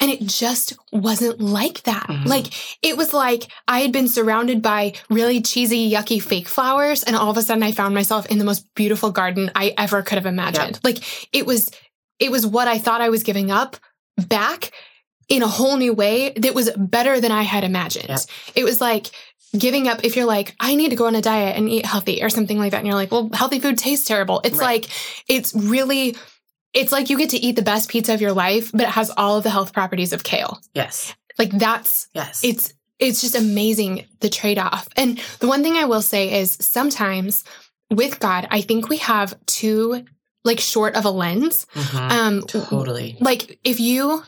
And 0.00 0.10
it 0.10 0.22
just 0.22 0.76
wasn't 0.92 1.40
like 1.40 1.82
that. 1.84 2.08
Mm-hmm. 2.08 2.28
Like 2.28 2.52
it 2.82 2.96
was 2.96 3.14
like 3.14 3.46
I 3.68 3.80
had 3.80 3.92
been 3.92 4.08
surrounded 4.08 4.60
by 4.60 4.94
really 5.08 5.40
cheesy, 5.40 5.90
yucky 5.90 6.20
fake 6.20 6.48
flowers. 6.48 7.04
And 7.04 7.16
all 7.16 7.30
of 7.30 7.36
a 7.36 7.42
sudden 7.42 7.62
I 7.62 7.72
found 7.72 7.94
myself 7.94 8.26
in 8.26 8.38
the 8.38 8.44
most 8.44 8.74
beautiful 8.74 9.12
garden 9.12 9.50
I 9.54 9.72
ever 9.78 10.02
could 10.02 10.18
have 10.18 10.26
imagined. 10.26 10.80
Like 10.82 10.98
it 11.32 11.46
was, 11.46 11.70
it 12.18 12.30
was 12.30 12.46
what 12.46 12.68
I 12.68 12.78
thought 12.78 13.00
I 13.00 13.08
was 13.08 13.22
giving 13.22 13.50
up 13.50 13.76
back 14.28 14.72
in 15.28 15.42
a 15.42 15.48
whole 15.48 15.76
new 15.76 15.94
way 15.94 16.32
that 16.36 16.54
was 16.54 16.70
better 16.76 17.20
than 17.20 17.32
I 17.32 17.42
had 17.42 17.64
imagined. 17.64 18.10
It 18.54 18.64
was 18.64 18.80
like 18.80 19.06
giving 19.56 19.88
up 19.88 20.04
if 20.04 20.16
you're 20.16 20.26
like, 20.26 20.54
I 20.60 20.74
need 20.74 20.90
to 20.90 20.96
go 20.96 21.06
on 21.06 21.14
a 21.14 21.22
diet 21.22 21.56
and 21.56 21.68
eat 21.68 21.86
healthy 21.86 22.22
or 22.22 22.28
something 22.28 22.58
like 22.58 22.72
that. 22.72 22.78
And 22.78 22.86
you're 22.86 22.96
like, 22.96 23.12
well, 23.12 23.30
healthy 23.32 23.60
food 23.60 23.78
tastes 23.78 24.06
terrible. 24.06 24.40
It's 24.44 24.58
right. 24.58 24.82
like, 24.82 24.90
it's 25.28 25.54
really, 25.54 26.16
it's 26.74 26.92
like 26.92 27.08
you 27.08 27.16
get 27.16 27.30
to 27.30 27.38
eat 27.38 27.56
the 27.56 27.62
best 27.62 27.88
pizza 27.88 28.12
of 28.12 28.20
your 28.20 28.32
life, 28.32 28.72
but 28.72 28.82
it 28.82 28.88
has 28.88 29.10
all 29.16 29.38
of 29.38 29.44
the 29.44 29.50
health 29.50 29.72
properties 29.72 30.12
of 30.12 30.24
kale. 30.24 30.60
Yes. 30.74 31.14
Like 31.38 31.50
that's, 31.52 32.08
yes. 32.12 32.42
It's, 32.44 32.74
it's 32.98 33.20
just 33.20 33.34
amazing 33.34 34.06
the 34.20 34.28
trade 34.28 34.58
off. 34.58 34.88
And 34.96 35.18
the 35.38 35.48
one 35.48 35.62
thing 35.62 35.76
I 35.76 35.84
will 35.84 36.02
say 36.02 36.40
is 36.40 36.56
sometimes 36.60 37.44
with 37.90 38.18
God, 38.18 38.48
I 38.50 38.60
think 38.60 38.88
we 38.88 38.98
have 38.98 39.34
too 39.46 40.04
like 40.44 40.60
short 40.60 40.94
of 40.94 41.04
a 41.04 41.10
lens. 41.10 41.66
Mm-hmm. 41.74 41.96
Um, 41.96 42.42
totally. 42.42 43.16
Like 43.20 43.58
if 43.64 43.80
you 43.80 44.22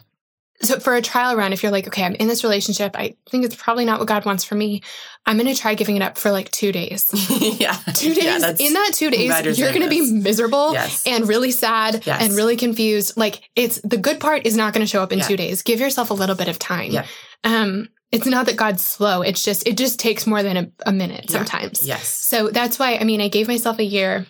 so 0.63 0.79
for 0.81 0.95
a 0.95 1.03
trial 1.03 1.37
run, 1.37 1.53
if 1.53 1.63
you're 1.63 1.73
like, 1.73 1.87
okay, 1.87 2.05
I'm 2.05 2.15
in 2.15 2.29
this 2.29 2.43
relationship, 2.43 2.97
I 2.97 3.17
think 3.29 3.45
it's 3.45 3.55
probably 3.55 3.85
not 3.85 3.99
what 3.99 4.09
God 4.09 4.25
wants 4.25 4.45
for 4.45 4.55
me. 4.55 4.83
I'm 5.27 5.37
going 5.37 5.53
to 5.53 5.61
try 5.61 5.75
giving 5.75 5.97
it 5.97 6.03
up 6.03 6.17
for 6.17 6.31
like 6.31 6.51
two 6.51 6.73
days. 6.73 7.11
yeah. 7.61 7.75
Two 7.95 8.15
days. 8.15 8.41
Yeah, 8.41 8.55
in 8.59 8.73
that 8.73 8.91
two 8.95 9.11
days, 9.11 9.59
you're 9.59 9.71
going 9.71 9.83
to 9.83 9.89
be 9.89 10.13
miserable 10.13 10.73
yes. 10.73 11.07
and 11.07 11.29
really 11.29 11.51
sad 11.51 12.07
yes. 12.07 12.23
and 12.23 12.35
really 12.35 12.57
confused. 12.57 13.17
Like 13.17 13.49
it's 13.55 13.81
the 13.83 13.99
good 13.99 14.21
part 14.21 14.47
is 14.47 14.57
not 14.57 14.73
going 14.73 14.85
to 14.85 14.91
show 14.91 15.03
up 15.03 15.13
in 15.13 15.19
yeah. 15.19 15.27
two 15.27 15.37
days. 15.37 15.63
Give 15.63 15.81
yourself 15.81 16.11
a 16.11 16.15
little 16.15 16.37
bit 16.37 16.49
of 16.49 16.59
time. 16.59 16.91
Yeah. 16.91 17.07
Um, 17.45 17.89
it's 18.13 18.27
not 18.27 18.47
that 18.47 18.57
God's 18.57 18.85
slow. 18.85 19.23
It's 19.23 19.43
just, 19.43 19.67
it 19.67 19.77
just 19.77 19.99
takes 19.99 20.27
more 20.27 20.43
than 20.43 20.57
a, 20.57 20.71
a 20.87 20.93
minute 20.93 21.29
sometimes. 21.29 21.87
Yes. 21.87 22.07
So 22.09 22.51
that's 22.51 22.79
why, 22.79 22.97
I 22.97 23.05
mean, 23.05 23.21
I 23.21 23.29
gave 23.29 23.49
myself 23.49 23.79
a 23.79 23.85
year 23.85 24.27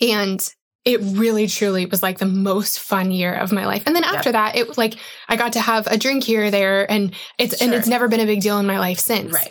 and 0.00 0.54
it 0.84 1.00
really 1.02 1.46
truly 1.46 1.86
was 1.86 2.02
like 2.02 2.18
the 2.18 2.26
most 2.26 2.78
fun 2.78 3.10
year 3.10 3.32
of 3.34 3.52
my 3.52 3.64
life. 3.66 3.84
And 3.86 3.96
then 3.96 4.04
after 4.04 4.28
yep. 4.28 4.34
that, 4.34 4.56
it 4.56 4.68
was 4.68 4.76
like 4.76 4.96
I 5.28 5.36
got 5.36 5.54
to 5.54 5.60
have 5.60 5.86
a 5.86 5.96
drink 5.96 6.24
here 6.24 6.44
or 6.44 6.50
there 6.50 6.90
and 6.90 7.14
it's 7.38 7.58
sure. 7.58 7.66
and 7.66 7.74
it's 7.74 7.88
never 7.88 8.08
been 8.08 8.20
a 8.20 8.26
big 8.26 8.42
deal 8.42 8.58
in 8.58 8.66
my 8.66 8.78
life 8.78 8.98
since. 8.98 9.32
Right. 9.32 9.50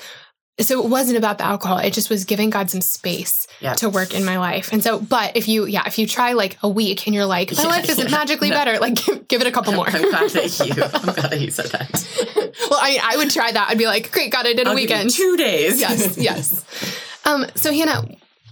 so 0.60 0.84
it 0.84 0.90
wasn't 0.90 1.18
about 1.18 1.40
the 1.40 1.46
alcohol. 1.46 1.80
It 1.80 1.94
just 1.94 2.12
was 2.12 2.26
giving 2.26 2.52
God 2.52 2.70
some 2.70 2.82
space 2.82 3.48
Yeah. 3.60 3.74
to 3.74 3.90
work 3.90 4.14
in 4.14 4.24
my 4.24 4.38
life. 4.38 4.72
And 4.72 4.84
so, 4.84 5.00
but 5.00 5.36
if 5.36 5.48
you, 5.48 5.66
yeah, 5.66 5.82
if 5.88 5.98
you 5.98 6.06
try 6.06 6.34
like 6.34 6.58
a 6.62 6.70
week 6.70 7.08
and 7.08 7.16
you're 7.16 7.26
like, 7.26 7.52
my 7.58 7.64
Yeah, 7.64 7.70
life 7.70 7.90
isn't 7.90 8.10
yeah. 8.10 8.16
magically 8.16 8.52
No. 8.52 8.56
better, 8.58 8.78
like 8.80 8.94
give, 8.94 9.28
give 9.28 9.42
it 9.42 9.48
a 9.48 9.52
couple 9.52 9.74
more. 9.74 9.88
I'm 9.90 10.08
glad 10.08 10.30
that 10.30 10.60
you. 10.60 10.84
I'm 10.94 11.16
glad 11.16 11.32
that 11.32 11.42
you 11.42 11.50
said 11.50 11.72
that. 11.72 11.90
well, 12.70 12.80
I, 12.80 13.00
I 13.02 13.18
would 13.18 13.32
try 13.32 13.52
that. 13.52 13.70
I'd 13.72 13.80
be 13.80 13.88
like, 13.88 14.12
great, 14.12 14.32
God, 14.32 14.46
I 14.46 14.54
did 14.54 14.68
a 14.68 14.70
I'll 14.70 14.78
you 14.78 14.84
weekend. 14.84 15.10
two 15.10 15.36
days. 15.38 15.80
yes, 15.80 16.16
yes. 16.18 16.64
Um, 17.26 17.46
so 17.56 17.72
Hanna, 17.72 18.04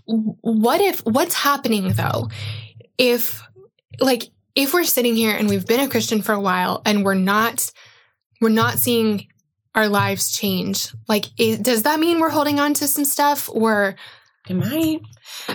what 0.05 0.79
if 0.79 1.01
what's 1.01 1.35
happening 1.35 1.91
though? 1.91 2.29
If 3.01 3.41
like 3.99 4.29
if 4.53 4.75
we're 4.75 4.83
sitting 4.83 5.15
here 5.15 5.35
and 5.35 5.49
we've 5.49 5.65
been 5.65 5.79
a 5.79 5.89
Christian 5.89 6.21
for 6.21 6.33
a 6.33 6.39
while 6.39 6.83
and 6.85 7.03
we're 7.03 7.15
not 7.15 7.71
we're 8.39 8.49
not 8.49 8.77
seeing 8.77 9.27
our 9.73 9.89
lives 9.89 10.31
change, 10.31 10.93
like 11.07 11.25
does 11.35 11.81
that 11.81 11.99
mean 11.99 12.19
we're 12.19 12.29
holding 12.29 12.59
on 12.59 12.75
to 12.75 12.87
some 12.87 13.03
stuff 13.03 13.49
or 13.51 13.95
It 14.47 14.53
might. 14.53 15.01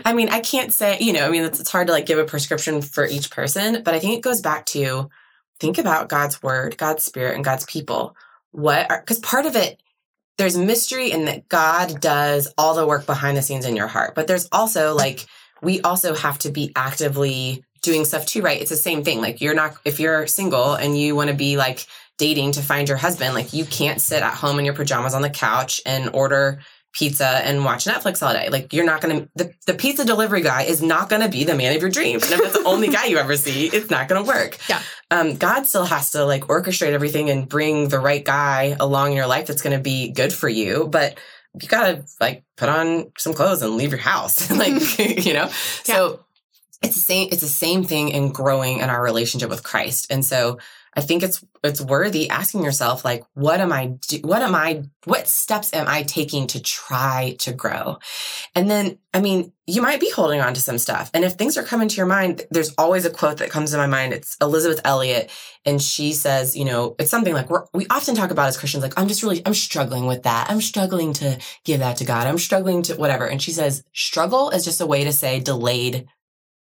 I 0.04 0.12
mean, 0.12 0.28
I 0.28 0.40
can't 0.40 0.72
say, 0.72 0.98
you 1.00 1.12
know, 1.12 1.26
I 1.26 1.30
mean, 1.30 1.44
it's, 1.44 1.60
it's 1.60 1.70
hard 1.70 1.86
to 1.86 1.92
like 1.92 2.06
give 2.06 2.18
a 2.18 2.24
prescription 2.24 2.82
for 2.82 3.06
each 3.06 3.30
person, 3.30 3.82
but 3.84 3.94
I 3.94 4.00
think 4.00 4.16
it 4.16 4.22
goes 4.22 4.40
back 4.40 4.66
to 4.66 5.08
think 5.60 5.78
about 5.78 6.08
God's 6.08 6.42
word, 6.42 6.76
God's 6.78 7.04
spirit, 7.04 7.36
and 7.36 7.44
God's 7.44 7.64
people. 7.66 8.16
What 8.50 8.90
are, 8.90 9.00
because 9.00 9.20
part 9.20 9.46
of 9.46 9.54
it, 9.54 9.80
there's 10.38 10.56
mystery 10.56 11.12
in 11.12 11.26
that 11.26 11.48
God 11.48 12.00
does 12.00 12.52
all 12.58 12.74
the 12.74 12.86
work 12.86 13.06
behind 13.06 13.36
the 13.36 13.42
scenes 13.42 13.66
in 13.66 13.76
your 13.76 13.86
heart, 13.86 14.14
but 14.14 14.26
there's 14.26 14.48
also 14.50 14.94
like, 14.94 15.26
we 15.66 15.80
also 15.80 16.14
have 16.14 16.38
to 16.38 16.50
be 16.50 16.70
actively 16.76 17.64
doing 17.82 18.04
stuff 18.04 18.24
too, 18.24 18.40
right? 18.40 18.60
It's 18.60 18.70
the 18.70 18.76
same 18.76 19.02
thing. 19.02 19.20
Like, 19.20 19.40
you're 19.40 19.52
not, 19.52 19.76
if 19.84 19.98
you're 19.98 20.28
single 20.28 20.74
and 20.74 20.96
you 20.96 21.16
want 21.16 21.28
to 21.28 21.34
be 21.34 21.56
like 21.56 21.84
dating 22.18 22.52
to 22.52 22.62
find 22.62 22.88
your 22.88 22.96
husband, 22.96 23.34
like, 23.34 23.52
you 23.52 23.64
can't 23.64 24.00
sit 24.00 24.22
at 24.22 24.32
home 24.32 24.60
in 24.60 24.64
your 24.64 24.74
pajamas 24.74 25.12
on 25.12 25.22
the 25.22 25.28
couch 25.28 25.80
and 25.84 26.10
order 26.14 26.60
pizza 26.92 27.26
and 27.26 27.64
watch 27.64 27.84
Netflix 27.84 28.26
all 28.26 28.32
day. 28.32 28.48
Like 28.48 28.72
you're 28.72 28.86
not 28.86 29.02
gonna 29.02 29.28
the, 29.34 29.52
the 29.66 29.74
pizza 29.74 30.02
delivery 30.02 30.40
guy 30.40 30.62
is 30.62 30.80
not 30.82 31.10
gonna 31.10 31.28
be 31.28 31.44
the 31.44 31.54
man 31.54 31.76
of 31.76 31.82
your 31.82 31.90
dreams. 31.90 32.22
And 32.24 32.32
if 32.32 32.40
that's 32.40 32.58
the 32.58 32.66
only 32.66 32.88
guy 32.88 33.04
you 33.04 33.18
ever 33.18 33.36
see, 33.36 33.66
it's 33.66 33.90
not 33.90 34.08
gonna 34.08 34.22
work. 34.22 34.56
Yeah. 34.70 34.80
Um, 35.10 35.36
God 35.36 35.66
still 35.66 35.84
has 35.84 36.12
to 36.12 36.24
like 36.24 36.44
orchestrate 36.44 36.92
everything 36.92 37.28
and 37.28 37.46
bring 37.46 37.88
the 37.88 38.00
right 38.00 38.24
guy 38.24 38.76
along 38.80 39.10
in 39.10 39.16
your 39.16 39.26
life 39.26 39.46
that's 39.46 39.60
gonna 39.60 39.78
be 39.78 40.10
good 40.10 40.32
for 40.32 40.48
you. 40.48 40.88
But 40.90 41.18
you 41.60 41.68
gotta 41.68 42.04
like 42.20 42.44
put 42.56 42.68
on 42.68 43.12
some 43.18 43.34
clothes 43.34 43.62
and 43.62 43.76
leave 43.76 43.90
your 43.90 44.00
house. 44.00 44.50
like, 44.56 44.98
you 45.24 45.32
know? 45.32 45.48
So 45.84 46.20
it's 46.82 46.94
the 46.94 47.00
same 47.00 47.28
it's 47.32 47.40
the 47.40 47.48
same 47.48 47.84
thing 47.84 48.10
in 48.10 48.30
growing 48.30 48.78
in 48.78 48.90
our 48.90 49.02
relationship 49.02 49.48
with 49.48 49.62
Christ. 49.62 50.06
And 50.10 50.24
so 50.24 50.58
I 50.96 51.02
think 51.02 51.22
it's 51.22 51.44
it's 51.62 51.80
worthy 51.80 52.30
asking 52.30 52.64
yourself 52.64 53.04
like 53.04 53.22
what 53.34 53.60
am 53.60 53.70
I 53.70 53.98
do, 54.08 54.18
what 54.24 54.40
am 54.40 54.54
I 54.54 54.84
what 55.04 55.28
steps 55.28 55.72
am 55.74 55.86
I 55.86 56.02
taking 56.02 56.46
to 56.48 56.62
try 56.62 57.36
to 57.40 57.52
grow? 57.52 57.98
And 58.54 58.70
then 58.70 58.98
I 59.12 59.20
mean, 59.20 59.52
you 59.66 59.82
might 59.82 60.00
be 60.00 60.10
holding 60.10 60.40
on 60.40 60.54
to 60.54 60.60
some 60.60 60.78
stuff. 60.78 61.10
And 61.12 61.24
if 61.24 61.34
things 61.34 61.58
are 61.58 61.62
coming 61.62 61.88
to 61.88 61.96
your 61.96 62.06
mind, 62.06 62.46
there's 62.50 62.74
always 62.78 63.04
a 63.04 63.10
quote 63.10 63.38
that 63.38 63.50
comes 63.50 63.72
to 63.72 63.76
my 63.76 63.86
mind. 63.86 64.14
It's 64.14 64.36
Elisabeth 64.40 64.80
Elliot 64.84 65.30
and 65.66 65.82
she 65.82 66.12
says, 66.12 66.56
you 66.56 66.64
know, 66.64 66.96
it's 66.98 67.10
something 67.10 67.34
like 67.34 67.50
we 67.74 67.86
often 67.88 68.14
talk 68.14 68.30
about 68.30 68.48
as 68.48 68.56
Christians 68.56 68.82
like 68.82 68.98
I'm 68.98 69.08
just 69.08 69.22
really 69.22 69.42
I'm 69.44 69.54
struggling 69.54 70.06
with 70.06 70.22
that. 70.22 70.46
I'm 70.48 70.62
struggling 70.62 71.12
to 71.14 71.38
give 71.64 71.80
that 71.80 71.98
to 71.98 72.06
God. 72.06 72.26
I'm 72.26 72.38
struggling 72.38 72.82
to 72.84 72.94
whatever. 72.94 73.26
And 73.26 73.42
she 73.42 73.52
says, 73.52 73.84
struggle 73.92 74.48
is 74.50 74.64
just 74.64 74.80
a 74.80 74.86
way 74.86 75.04
to 75.04 75.12
say 75.12 75.40
delayed 75.40 76.06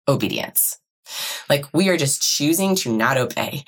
obedience. 0.07 0.80
Like 1.49 1.67
we 1.73 1.89
are 1.89 1.97
just 1.97 2.23
choosing 2.23 2.75
to 2.77 2.95
not 2.95 3.17
obey. 3.17 3.65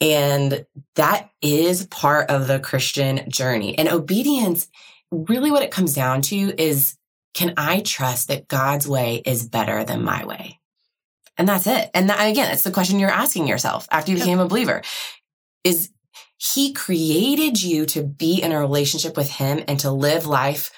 And 0.00 0.64
that 0.94 1.30
is 1.42 1.86
part 1.86 2.30
of 2.30 2.46
the 2.46 2.60
Christian 2.60 3.28
journey. 3.30 3.76
And 3.76 3.88
obedience, 3.88 4.68
really 5.10 5.50
what 5.50 5.62
it 5.62 5.70
comes 5.70 5.94
down 5.94 6.22
to 6.22 6.36
is 6.36 6.96
can 7.34 7.54
I 7.56 7.80
trust 7.80 8.28
that 8.28 8.48
God's 8.48 8.88
way 8.88 9.22
is 9.24 9.48
better 9.48 9.84
than 9.84 10.02
my 10.02 10.24
way? 10.24 10.58
And 11.36 11.48
that's 11.48 11.66
it. 11.66 11.90
And 11.94 12.10
that, 12.10 12.28
again, 12.28 12.52
it's 12.52 12.64
the 12.64 12.72
question 12.72 12.98
you're 12.98 13.10
asking 13.10 13.46
yourself 13.46 13.86
after 13.90 14.10
you 14.10 14.18
became 14.18 14.40
a 14.40 14.48
believer 14.48 14.82
is 15.62 15.90
he 16.36 16.72
created 16.72 17.62
you 17.62 17.86
to 17.86 18.02
be 18.02 18.42
in 18.42 18.52
a 18.52 18.58
relationship 18.58 19.16
with 19.16 19.30
him 19.30 19.62
and 19.68 19.78
to 19.80 19.90
live 19.90 20.26
life 20.26 20.72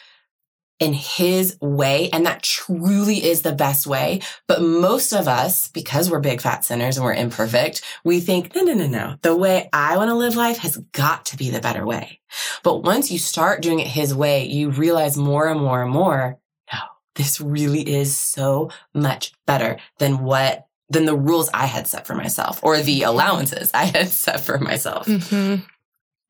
in 0.80 0.94
his 0.94 1.58
way. 1.60 2.08
And 2.10 2.24
that 2.26 2.42
truly 2.42 3.22
is 3.22 3.42
the 3.42 3.52
best 3.52 3.86
way. 3.86 4.22
But 4.48 4.62
most 4.62 5.12
of 5.12 5.28
us, 5.28 5.68
because 5.68 6.10
we're 6.10 6.20
big 6.20 6.40
fat 6.40 6.64
sinners 6.64 6.96
and 6.96 7.04
we're 7.04 7.12
imperfect, 7.12 7.82
we 8.02 8.18
think, 8.18 8.56
no, 8.56 8.62
no, 8.62 8.72
no, 8.72 8.86
no. 8.88 9.16
The 9.20 9.36
way 9.36 9.68
I 9.74 9.98
want 9.98 10.08
to 10.08 10.14
live 10.14 10.36
life 10.36 10.58
has 10.58 10.78
got 10.92 11.26
to 11.26 11.36
be 11.36 11.50
the 11.50 11.60
better 11.60 11.86
way. 11.86 12.20
But 12.62 12.78
once 12.82 13.12
you 13.12 13.18
start 13.18 13.60
doing 13.62 13.78
it 13.78 13.86
his 13.86 14.14
way, 14.14 14.46
you 14.46 14.70
realize 14.70 15.16
more 15.18 15.46
and 15.48 15.60
more 15.60 15.82
and 15.82 15.92
more, 15.92 16.38
no, 16.72 16.78
this 17.14 17.40
really 17.40 17.82
is 17.82 18.16
so 18.16 18.70
much 18.94 19.32
better 19.46 19.78
than 19.98 20.24
what, 20.24 20.66
than 20.88 21.04
the 21.04 21.16
rules 21.16 21.50
I 21.52 21.66
had 21.66 21.88
set 21.88 22.06
for 22.06 22.14
myself 22.14 22.64
or 22.64 22.78
the 22.80 23.02
allowances 23.02 23.70
I 23.74 23.84
had 23.84 24.08
set 24.24 24.40
for 24.40 24.58
myself. 24.58 25.06
hmm 25.06 25.56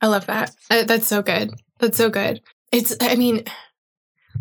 I 0.03 0.07
love 0.07 0.27
that. 0.27 0.57
That's 0.71 1.07
so 1.07 1.21
good. 1.21 1.53
That's 1.79 1.99
so 1.99 2.09
good. 2.09 2.41
It's, 2.73 2.97
I 3.03 3.17
mean, 3.17 3.45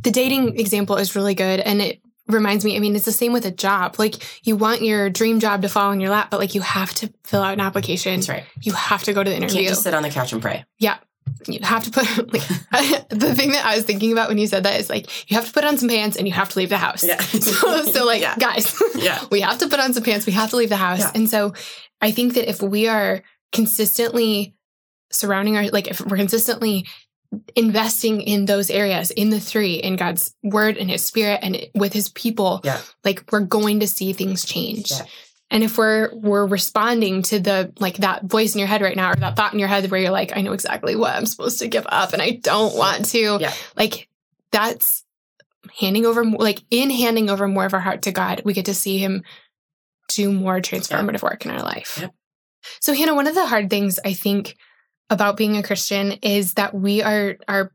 the 0.03 0.11
dating 0.11 0.59
example 0.59 0.97
is 0.97 1.15
really 1.15 1.35
good. 1.35 1.59
And 1.59 1.81
it 1.81 2.01
reminds 2.27 2.63
me, 2.63 2.75
I 2.75 2.79
mean, 2.79 2.95
it's 2.95 3.05
the 3.05 3.11
same 3.11 3.33
with 3.33 3.45
a 3.45 3.51
job. 3.51 3.95
Like, 3.97 4.15
you 4.45 4.55
want 4.55 4.81
your 4.81 5.09
dream 5.09 5.39
job 5.39 5.61
to 5.63 5.69
fall 5.69 5.91
in 5.91 5.99
your 5.99 6.11
lap, 6.11 6.29
but 6.29 6.39
like, 6.39 6.53
you 6.55 6.61
have 6.61 6.93
to 6.95 7.11
fill 7.23 7.41
out 7.41 7.53
an 7.53 7.59
application. 7.59 8.15
That's 8.15 8.29
right. 8.29 8.43
You 8.61 8.73
have 8.73 9.03
to 9.03 9.13
go 9.13 9.23
to 9.23 9.29
the 9.29 9.35
You 9.35 9.41
interview. 9.43 9.61
can't 9.61 9.69
just 9.69 9.83
sit 9.83 9.93
on 9.93 10.03
the 10.03 10.09
couch 10.09 10.31
and 10.33 10.41
pray. 10.41 10.63
Yeah. 10.77 10.97
You 11.47 11.59
have 11.63 11.83
to 11.85 11.91
put, 11.91 12.05
like, 12.33 13.09
the 13.09 13.33
thing 13.35 13.51
that 13.51 13.65
I 13.65 13.75
was 13.75 13.85
thinking 13.85 14.11
about 14.11 14.29
when 14.29 14.37
you 14.37 14.47
said 14.47 14.63
that 14.63 14.79
is 14.79 14.89
like, 14.89 15.29
you 15.29 15.35
have 15.37 15.45
to 15.47 15.53
put 15.53 15.63
on 15.63 15.77
some 15.77 15.89
pants 15.89 16.17
and 16.17 16.27
you 16.27 16.33
have 16.33 16.49
to 16.49 16.59
leave 16.59 16.69
the 16.69 16.77
house. 16.77 17.03
Yeah. 17.03 17.19
so, 17.21 17.83
so, 17.83 18.05
like, 18.05 18.21
Yeah. 18.21 18.35
guys, 18.37 18.79
Yeah. 18.95 19.23
we 19.31 19.41
have 19.41 19.57
to 19.59 19.67
put 19.67 19.79
on 19.79 19.93
some 19.93 20.03
pants. 20.03 20.25
We 20.25 20.33
have 20.33 20.49
to 20.51 20.55
leave 20.55 20.69
the 20.69 20.75
house. 20.77 20.99
Yeah. 20.99 21.11
And 21.15 21.29
so 21.29 21.53
I 22.01 22.11
think 22.11 22.33
that 22.35 22.47
if 22.49 22.61
we 22.61 22.87
are 22.87 23.23
consistently 23.51 24.55
surrounding 25.11 25.55
our, 25.57 25.67
like, 25.69 25.87
if 25.87 25.99
we're 26.01 26.17
consistently 26.17 26.87
investing 27.55 28.21
in 28.21 28.45
those 28.45 28.69
areas, 28.69 29.11
in 29.11 29.29
the 29.29 29.39
three, 29.39 29.75
in 29.75 29.95
God's 29.95 30.35
word 30.43 30.77
and 30.77 30.89
his 30.89 31.03
spirit 31.03 31.39
and 31.43 31.57
with 31.75 31.93
his 31.93 32.09
people, 32.09 32.61
Yeah. 32.63 32.79
like, 33.03 33.23
we're 33.31 33.41
going 33.41 33.81
to 33.81 33.87
see 33.87 34.13
things 34.13 34.45
change. 34.45 34.91
Yeah. 34.91 35.03
And 35.51 35.63
if 35.63 35.79
we're 35.79 36.13
we're 36.13 36.45
responding 36.45 37.23
to 37.23 37.39
the 37.39 37.73
like 37.79 37.97
that 37.97 38.23
voice 38.25 38.53
in 38.53 38.59
your 38.59 38.67
head 38.67 38.83
right 38.83 38.95
now 38.95 39.11
or 39.11 39.15
that 39.15 39.35
thought 39.35 39.51
in 39.51 39.57
your 39.57 39.67
head 39.67 39.89
where 39.89 39.99
you're 39.99 40.11
like, 40.11 40.37
I 40.37 40.41
know 40.41 40.53
exactly 40.53 40.95
what 40.95 41.15
I'm 41.15 41.25
supposed 41.25 41.57
to 41.59 41.67
give 41.67 41.87
up 41.89 42.13
and 42.13 42.21
I 42.21 42.31
don't 42.31 42.75
want 42.77 43.05
to. 43.05 43.39
Yeah. 43.41 43.53
Like 43.75 44.07
that's 44.51 45.03
handing 45.79 46.05
over 46.05 46.23
like 46.23 46.61
in 46.69 46.91
handing 46.91 47.31
over 47.31 47.47
more 47.47 47.65
of 47.65 47.73
our 47.73 47.79
heart 47.79 48.03
to 48.03 48.11
God, 48.11 48.43
we 48.45 48.53
get 48.53 48.65
to 48.65 48.75
see 48.75 48.99
him 48.99 49.23
do 50.09 50.31
more 50.31 50.59
transformative 50.59 51.23
work 51.23 51.45
in 51.45 51.51
our 51.51 51.63
life. 51.63 52.07
So 52.79 52.93
Hanna, 52.93 53.15
one 53.15 53.25
of 53.25 53.33
the 53.33 53.47
hard 53.47 53.71
things 53.71 53.99
I 54.05 54.13
think 54.13 54.55
about 55.09 55.37
being 55.37 55.57
a 55.57 55.63
Christian 55.63 56.13
is 56.21 56.53
that 56.53 56.73
we 56.73 57.01
are 57.01 57.37
are 57.47 57.71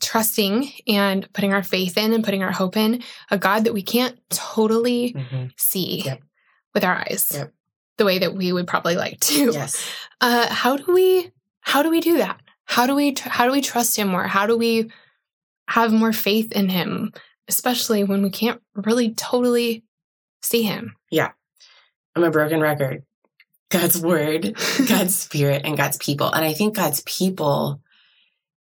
trusting 0.00 0.70
and 0.86 1.30
putting 1.32 1.52
our 1.52 1.62
faith 1.62 1.96
in 1.98 2.12
and 2.12 2.22
putting 2.24 2.42
our 2.42 2.52
hope 2.52 2.76
in 2.76 3.02
a 3.30 3.38
God 3.38 3.64
that 3.64 3.74
we 3.74 3.82
can't 3.82 4.16
totally 4.30 5.12
Mhm. 5.12 5.50
see 5.56 6.02
Yep. 6.04 6.22
with 6.74 6.84
our 6.84 6.94
eyes 6.96 7.32
Yep. 7.34 7.52
the 7.96 8.04
way 8.04 8.18
that 8.20 8.34
we 8.34 8.52
would 8.52 8.68
probably 8.68 8.94
like 8.96 9.18
to. 9.20 9.50
Yes. 9.52 9.76
Uh, 10.20 10.52
how 10.52 10.76
do 10.76 10.92
we 10.92 11.30
how 11.60 11.80
do 11.82 11.90
we 11.90 12.00
do 12.00 12.18
that? 12.18 12.40
How 12.64 12.86
do 12.86 12.94
we 12.96 13.12
tr- 13.12 13.28
how 13.28 13.46
do 13.46 13.52
we 13.52 13.60
trust 13.60 13.96
him 13.96 14.08
more? 14.08 14.24
How 14.26 14.46
do 14.48 14.56
we 14.56 14.90
have 15.68 15.92
more 15.92 16.12
faith 16.12 16.50
in 16.50 16.68
him, 16.68 17.12
especially 17.46 18.02
when 18.02 18.22
we 18.22 18.30
can't 18.30 18.60
really 18.74 19.14
totally 19.14 19.84
see 20.42 20.62
him? 20.62 20.96
Yeah, 21.10 21.30
I'm 22.16 22.24
a 22.24 22.30
broken 22.32 22.60
record. 22.60 23.04
God's 23.70 24.00
word, 24.00 24.56
God's 24.88 25.16
spirit, 25.18 25.62
and 25.64 25.76
God's 25.76 25.98
people. 25.98 26.30
And 26.32 26.44
I 26.44 26.52
think 26.52 26.76
God's 26.76 27.02
people 27.02 27.80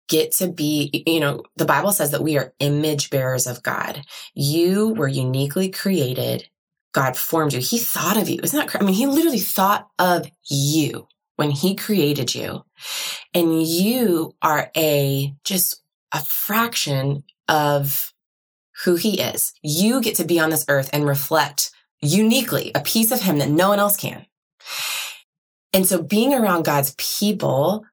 get 0.09 0.33
to 0.33 0.49
be, 0.49 1.05
you 1.07 1.21
know, 1.21 1.43
the 1.57 1.65
Bible 1.65 1.93
says 1.93 2.11
that 2.11 2.23
we 2.23 2.37
are 2.39 2.53
image 2.59 3.11
bearers 3.11 3.47
of 3.47 3.63
God. 3.63 4.05
You 4.35 4.91
were 4.95 5.09
uniquely 5.09 5.71
created. 5.71 6.49
God 6.93 7.17
formed 7.17 7.55
you. 7.55 7.61
He 7.61 7.79
thought 7.79 8.19
of 8.19 8.29
you. 8.29 8.39
Isn't 8.43 8.67
that? 8.67 8.81
I 8.81 8.85
mean, 8.85 8.95
he 8.95 9.07
literally 9.07 9.39
thought 9.39 9.89
of 9.99 10.29
you 10.45 11.09
when 11.37 11.51
he 11.51 11.75
created 11.75 12.35
you. 12.35 12.65
And 13.33 13.63
you 13.63 14.35
are 14.43 14.71
a, 14.77 15.35
just 15.45 15.83
a 16.13 16.23
fraction 16.23 17.25
of 17.49 18.13
who 18.85 18.97
he 18.97 19.21
is. 19.21 19.55
You 19.63 20.01
get 20.01 20.17
to 20.17 20.25
be 20.25 20.39
on 20.39 20.51
this 20.51 20.67
earth 20.69 20.91
and 20.93 21.07
reflect 21.07 21.71
uniquely 22.01 22.73
a 22.75 22.81
piece 22.81 23.13
of 23.13 23.23
him 23.23 23.39
that 23.39 23.49
no 23.49 23.71
one 23.71 23.79
else 23.79 23.97
can. 23.97 24.27
And 25.73 25.87
so 25.87 26.03
being 26.03 26.35
around 26.35 26.65
God's 26.65 26.95
people 26.99 27.85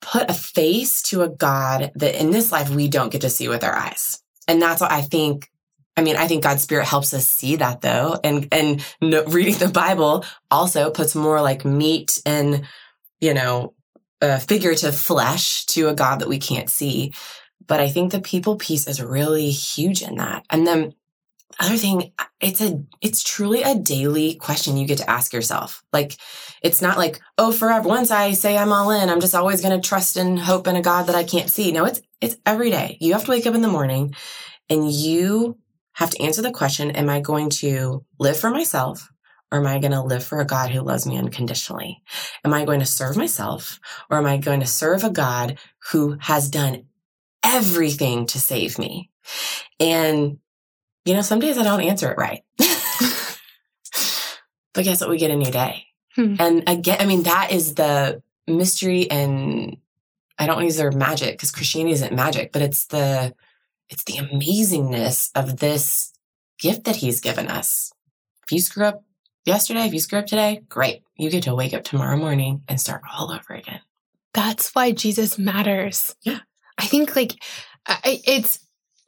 put 0.00 0.30
a 0.30 0.34
face 0.34 1.02
to 1.02 1.22
a 1.22 1.28
God 1.28 1.92
that 1.94 2.20
in 2.20 2.30
this 2.30 2.52
life 2.52 2.70
we 2.70 2.88
don't 2.88 3.10
get 3.10 3.22
to 3.22 3.30
see 3.30 3.48
with 3.48 3.64
our 3.64 3.74
eyes. 3.74 4.22
And 4.46 4.62
that's 4.62 4.80
what 4.80 4.92
I 4.92 5.02
think 5.02 5.50
I 5.96 6.00
mean, 6.00 6.14
I 6.14 6.28
think 6.28 6.44
God's 6.44 6.62
spirit 6.62 6.86
helps 6.86 7.12
us 7.12 7.26
see 7.26 7.56
that 7.56 7.80
though. 7.80 8.20
And, 8.22 8.46
and 8.52 8.86
no, 9.00 9.24
reading 9.24 9.56
the 9.56 9.66
Bible 9.66 10.24
also 10.48 10.92
puts 10.92 11.16
more 11.16 11.42
like 11.42 11.64
meat 11.64 12.22
and, 12.24 12.64
you 13.20 13.34
know, 13.34 13.74
figurative 14.20 14.94
flesh 14.94 15.66
to 15.66 15.88
a 15.88 15.94
God 15.94 16.20
that 16.20 16.28
we 16.28 16.38
can't 16.38 16.70
see. 16.70 17.12
But 17.66 17.80
I 17.80 17.88
think 17.88 18.12
the 18.12 18.20
people 18.20 18.54
piece 18.54 18.86
is 18.86 19.02
really 19.02 19.50
huge 19.50 20.02
in 20.02 20.18
that. 20.18 20.44
And 20.50 20.64
then 20.64 20.94
other 21.58 21.76
thing, 21.76 22.12
it's 22.40 22.60
a, 22.60 22.82
it's 23.00 23.22
truly 23.22 23.62
a 23.62 23.74
daily 23.74 24.34
question 24.34 24.76
you 24.76 24.86
get 24.86 24.98
to 24.98 25.10
ask 25.10 25.32
yourself. 25.32 25.82
Like, 25.92 26.16
it's 26.62 26.82
not 26.82 26.98
like, 26.98 27.20
oh, 27.36 27.52
forever. 27.52 27.88
Once 27.88 28.10
I 28.10 28.32
say 28.32 28.56
I'm 28.56 28.72
all 28.72 28.90
in, 28.90 29.08
I'm 29.08 29.20
just 29.20 29.34
always 29.34 29.60
going 29.60 29.78
to 29.78 29.86
trust 29.86 30.16
and 30.16 30.38
hope 30.38 30.66
in 30.66 30.76
a 30.76 30.82
God 30.82 31.04
that 31.04 31.16
I 31.16 31.24
can't 31.24 31.50
see. 31.50 31.72
No, 31.72 31.84
it's, 31.84 32.00
it's 32.20 32.36
every 32.46 32.70
day. 32.70 32.98
You 33.00 33.12
have 33.14 33.24
to 33.24 33.30
wake 33.30 33.46
up 33.46 33.54
in 33.54 33.62
the 33.62 33.68
morning 33.68 34.14
and 34.68 34.90
you 34.90 35.58
have 35.94 36.10
to 36.10 36.22
answer 36.22 36.42
the 36.42 36.52
question, 36.52 36.92
am 36.92 37.08
I 37.08 37.20
going 37.20 37.50
to 37.50 38.04
live 38.18 38.38
for 38.38 38.50
myself? 38.50 39.08
Or 39.50 39.58
am 39.58 39.66
I 39.66 39.78
going 39.78 39.92
to 39.92 40.02
live 40.02 40.22
for 40.22 40.40
a 40.40 40.46
God 40.46 40.70
who 40.70 40.82
loves 40.82 41.06
me 41.06 41.16
unconditionally? 41.16 42.02
Am 42.44 42.52
I 42.52 42.66
going 42.66 42.80
to 42.80 42.86
serve 42.86 43.16
myself 43.16 43.80
or 44.10 44.18
am 44.18 44.26
I 44.26 44.36
going 44.36 44.60
to 44.60 44.66
serve 44.66 45.04
a 45.04 45.10
God 45.10 45.58
who 45.90 46.18
has 46.20 46.50
done 46.50 46.84
everything 47.42 48.26
to 48.26 48.38
save 48.38 48.78
me? 48.78 49.10
And 49.80 50.38
you 51.08 51.14
know, 51.14 51.22
some 51.22 51.40
days 51.40 51.56
I 51.56 51.62
don't 51.62 51.80
answer 51.80 52.10
it 52.10 52.18
right. 52.18 52.42
but 52.58 52.68
guess 54.84 55.00
what? 55.00 55.08
We 55.08 55.16
get 55.16 55.30
a 55.30 55.36
new 55.36 55.50
day. 55.50 55.86
Hmm. 56.14 56.34
And 56.38 56.68
again, 56.68 56.98
I 57.00 57.06
mean, 57.06 57.22
that 57.22 57.50
is 57.50 57.76
the 57.76 58.22
mystery 58.46 59.10
and 59.10 59.78
I 60.38 60.46
don't 60.46 60.62
use 60.62 60.76
the 60.76 60.84
word 60.84 60.96
magic 60.96 61.32
because 61.32 61.50
Christianity 61.50 61.94
isn't 61.94 62.14
magic, 62.14 62.52
but 62.52 62.60
it's 62.60 62.88
the, 62.88 63.34
it's 63.88 64.04
the 64.04 64.18
amazingness 64.18 65.30
of 65.34 65.56
this 65.56 66.12
gift 66.58 66.84
that 66.84 66.96
he's 66.96 67.22
given 67.22 67.48
us. 67.48 67.90
If 68.44 68.52
you 68.52 68.60
screw 68.60 68.84
up 68.84 69.02
yesterday, 69.46 69.86
if 69.86 69.94
you 69.94 70.00
screw 70.00 70.18
up 70.18 70.26
today, 70.26 70.60
great. 70.68 71.04
You 71.16 71.30
get 71.30 71.44
to 71.44 71.54
wake 71.54 71.72
up 71.72 71.84
tomorrow 71.84 72.18
morning 72.18 72.64
and 72.68 72.78
start 72.78 73.00
all 73.10 73.32
over 73.32 73.54
again. 73.54 73.80
That's 74.34 74.74
why 74.74 74.92
Jesus 74.92 75.38
matters. 75.38 76.14
Yeah. 76.20 76.40
I 76.76 76.84
think 76.84 77.16
like 77.16 77.32
it's 78.04 78.58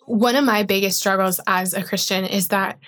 one 0.06 0.36
of 0.36 0.44
my 0.44 0.62
biggest 0.62 0.98
struggles 0.98 1.40
as 1.46 1.74
a 1.74 1.82
Christian 1.82 2.24
is 2.24 2.48
that 2.48 2.78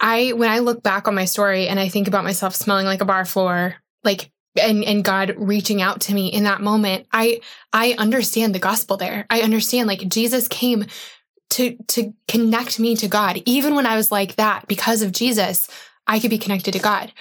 I, 0.00 0.32
when 0.32 0.48
I 0.48 0.60
look 0.60 0.82
back 0.82 1.08
on 1.08 1.14
my 1.14 1.24
story 1.24 1.68
and 1.68 1.80
I 1.80 1.88
think 1.88 2.08
about 2.08 2.24
myself 2.24 2.54
smelling 2.54 2.86
like 2.86 3.00
a 3.00 3.06
bar 3.06 3.24
floor, 3.24 3.76
like, 4.04 4.30
and, 4.60 4.84
and 4.84 5.04
God 5.04 5.34
reaching 5.36 5.82
out 5.82 6.00
to 6.02 6.14
me 6.14 6.28
in 6.28 6.44
that 6.44 6.60
moment, 6.60 7.06
I, 7.12 7.40
I 7.72 7.94
understand 7.98 8.54
the 8.54 8.60
gospel 8.60 8.96
there. 8.96 9.26
I 9.30 9.42
understand 9.42 9.88
like 9.88 10.08
Jesus 10.08 10.48
came 10.48 10.86
to, 11.50 11.76
to 11.88 12.14
connect 12.26 12.78
me 12.78 12.96
to 12.96 13.08
God. 13.08 13.42
Even 13.44 13.74
when 13.74 13.86
I 13.86 13.96
was 13.96 14.10
like 14.12 14.36
that, 14.36 14.66
because 14.68 15.02
of 15.02 15.12
Jesus, 15.12 15.68
I 16.06 16.20
could 16.20 16.30
be 16.30 16.38
connected 16.38 16.72
to 16.72 16.78
God. 16.78 17.12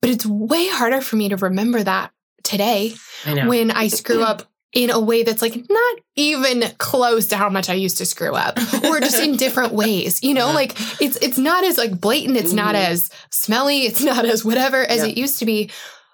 But 0.00 0.10
it's 0.10 0.26
way 0.26 0.68
harder 0.68 1.00
for 1.00 1.16
me 1.16 1.28
to 1.28 1.36
remember 1.36 1.82
that 1.82 2.12
today 2.42 2.94
I 3.26 3.46
when 3.46 3.70
I 3.70 3.88
screw 3.88 4.22
up 4.22 4.49
in 4.72 4.90
a 4.90 5.00
way 5.00 5.22
that's 5.22 5.42
like 5.42 5.56
not 5.68 5.98
even 6.14 6.62
close 6.78 7.28
to 7.28 7.36
how 7.36 7.48
much 7.48 7.68
I 7.68 7.74
used 7.74 7.98
to 7.98 8.06
screw 8.06 8.34
up 8.34 8.56
or 8.84 9.00
just 9.00 9.20
in 9.20 9.36
different 9.36 9.72
ways. 9.72 10.22
You 10.22 10.34
know, 10.34 10.52
like 10.52 10.72
it's 11.00 11.16
it's 11.16 11.38
not 11.38 11.64
as 11.64 11.76
like 11.76 12.00
blatant, 12.00 12.36
it's 12.36 12.48
mm-hmm. 12.48 12.56
not 12.56 12.74
as 12.74 13.10
smelly, 13.30 13.86
it's 13.86 14.02
not 14.02 14.24
as 14.24 14.44
whatever 14.44 14.82
as 14.82 15.02
it 15.02 15.16
used 15.16 15.38
to 15.40 15.46
be. 15.46 15.70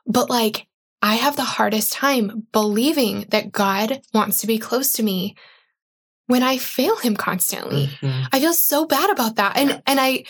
But 0.07 0.31
like 0.31 0.67
I 1.03 1.17
have 1.17 1.37
the 1.37 1.45
hardest 1.45 1.93
time 1.93 2.47
believing 2.53 3.27
that 3.29 3.53
God 3.53 4.01
wants 4.15 4.41
to 4.41 4.47
be 4.47 4.59
close 4.59 4.93
to 4.95 5.03
me 5.03 5.37
when 6.27 6.43
I 6.43 6.59
fail 6.59 6.97
him 6.97 7.17
constantly. 7.17 7.87
Mm-hmm. 7.87 8.25
I 8.33 8.41
feel 8.41 8.55
so 8.55 8.87
bad 8.87 9.11
about 9.11 9.37
that. 9.37 9.57
And 9.57 9.83
and 9.87 10.01
I 10.01 10.25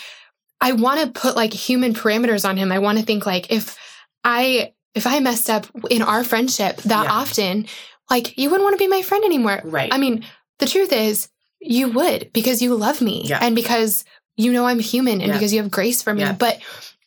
I 0.60 0.72
want 0.72 1.00
to 1.00 1.20
put 1.20 1.36
like 1.36 1.52
human 1.52 1.94
parameters 1.94 2.48
on 2.48 2.56
him. 2.56 2.72
I 2.72 2.80
want 2.80 2.98
to 2.98 3.04
think 3.04 3.24
like 3.24 3.52
if 3.52 3.78
I 4.24 4.72
if 4.94 5.06
I 5.06 5.20
messed 5.20 5.50
up 5.50 5.66
in 5.90 6.02
our 6.02 6.24
friendship 6.24 6.78
that 6.78 7.04
yeah. 7.04 7.12
often, 7.12 7.66
like 8.10 8.36
you 8.38 8.50
wouldn't 8.50 8.64
want 8.64 8.78
to 8.78 8.84
be 8.84 8.88
my 8.88 9.02
friend 9.02 9.24
anymore. 9.24 9.60
Right. 9.64 9.92
I 9.92 9.98
mean, 9.98 10.24
the 10.58 10.66
truth 10.66 10.92
is 10.92 11.28
you 11.60 11.90
would 11.90 12.32
because 12.32 12.62
you 12.62 12.74
love 12.74 13.00
me 13.00 13.24
yeah. 13.24 13.38
and 13.42 13.54
because 13.54 14.04
you 14.36 14.52
know 14.52 14.66
I'm 14.66 14.78
human 14.78 15.20
and 15.20 15.28
yeah. 15.28 15.32
because 15.32 15.52
you 15.52 15.62
have 15.62 15.70
grace 15.70 16.02
for 16.02 16.14
me. 16.14 16.22
Yeah. 16.22 16.32
But 16.32 16.60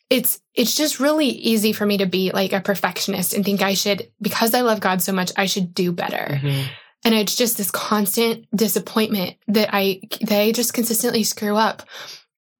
it's 0.08 0.40
it's 0.54 0.74
just 0.74 1.00
really 1.00 1.28
easy 1.28 1.72
for 1.72 1.86
me 1.86 1.98
to 1.98 2.06
be 2.06 2.32
like 2.32 2.52
a 2.52 2.60
perfectionist 2.60 3.32
and 3.32 3.44
think 3.44 3.62
I 3.62 3.74
should 3.74 4.10
because 4.20 4.54
I 4.54 4.62
love 4.62 4.80
God 4.80 5.00
so 5.00 5.12
much, 5.12 5.32
I 5.36 5.46
should 5.46 5.72
do 5.72 5.92
better. 5.92 6.34
Mm-hmm. 6.34 6.72
And 7.02 7.14
it's 7.14 7.36
just 7.36 7.56
this 7.56 7.70
constant 7.70 8.46
disappointment 8.54 9.36
that 9.48 9.70
I 9.72 10.00
that 10.22 10.40
I 10.40 10.52
just 10.52 10.74
consistently 10.74 11.24
screw 11.24 11.56
up. 11.56 11.82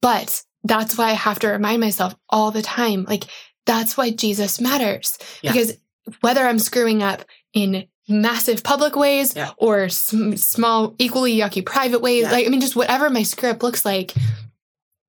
But 0.01 0.43
that's 0.65 0.97
why 0.97 1.11
I 1.11 1.15
have 1.15 1.41
to 1.41 1.49
remind 1.49 1.81
myself 1.81 2.15
all 2.29 2.51
the 2.51 2.63
time, 2.63 3.05
like 3.05 3.25
that's 3.67 3.97
why 3.97 4.11
Jesus 4.11 4.61
matters. 4.61 5.19
Because 5.43 5.77
whether 6.21 6.47
I'm 6.47 6.59
screwing 6.59 7.03
up 7.03 7.25
in 7.53 7.87
massive 8.11 8.63
public 8.63 8.97
ways 8.97 9.35
yeah. 9.35 9.53
or 9.57 9.89
sm- 9.89 10.35
small, 10.35 10.95
equally 10.99 11.37
yucky 11.37 11.65
private 11.65 12.01
ways. 12.01 12.25
Yeah. 12.25 12.33
Like, 12.33 12.47
I 12.47 12.51
mean, 12.51 12.61
just 12.61 12.77
whatever 12.77 13.09
my 13.09 13.23
script 13.23 13.63
looks 13.63 13.85
like, 13.85 14.13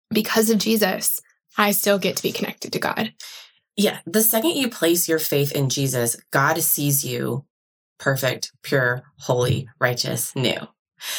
because 0.10 0.50
of 0.50 0.58
Jesus, 0.58 1.20
I 1.58 1.72
still 1.72 1.98
get 1.98 2.18
to 2.18 2.24
be 2.24 2.32
connected 2.32 2.74
to 2.74 2.80
God. 2.80 3.14
Yeah. 3.76 4.00
The 4.06 4.22
second 4.22 4.52
you 4.52 4.70
place 4.70 5.10
your 5.10 5.20
faith 5.20 5.52
in 5.52 5.70
Jesus, 5.70 6.16
God 6.32 6.62
sees 6.62 7.04
you 7.04 7.46
perfect, 8.00 8.52
pure, 8.62 9.04
holy, 9.20 9.70
righteous, 9.80 10.36
new. 10.36 10.60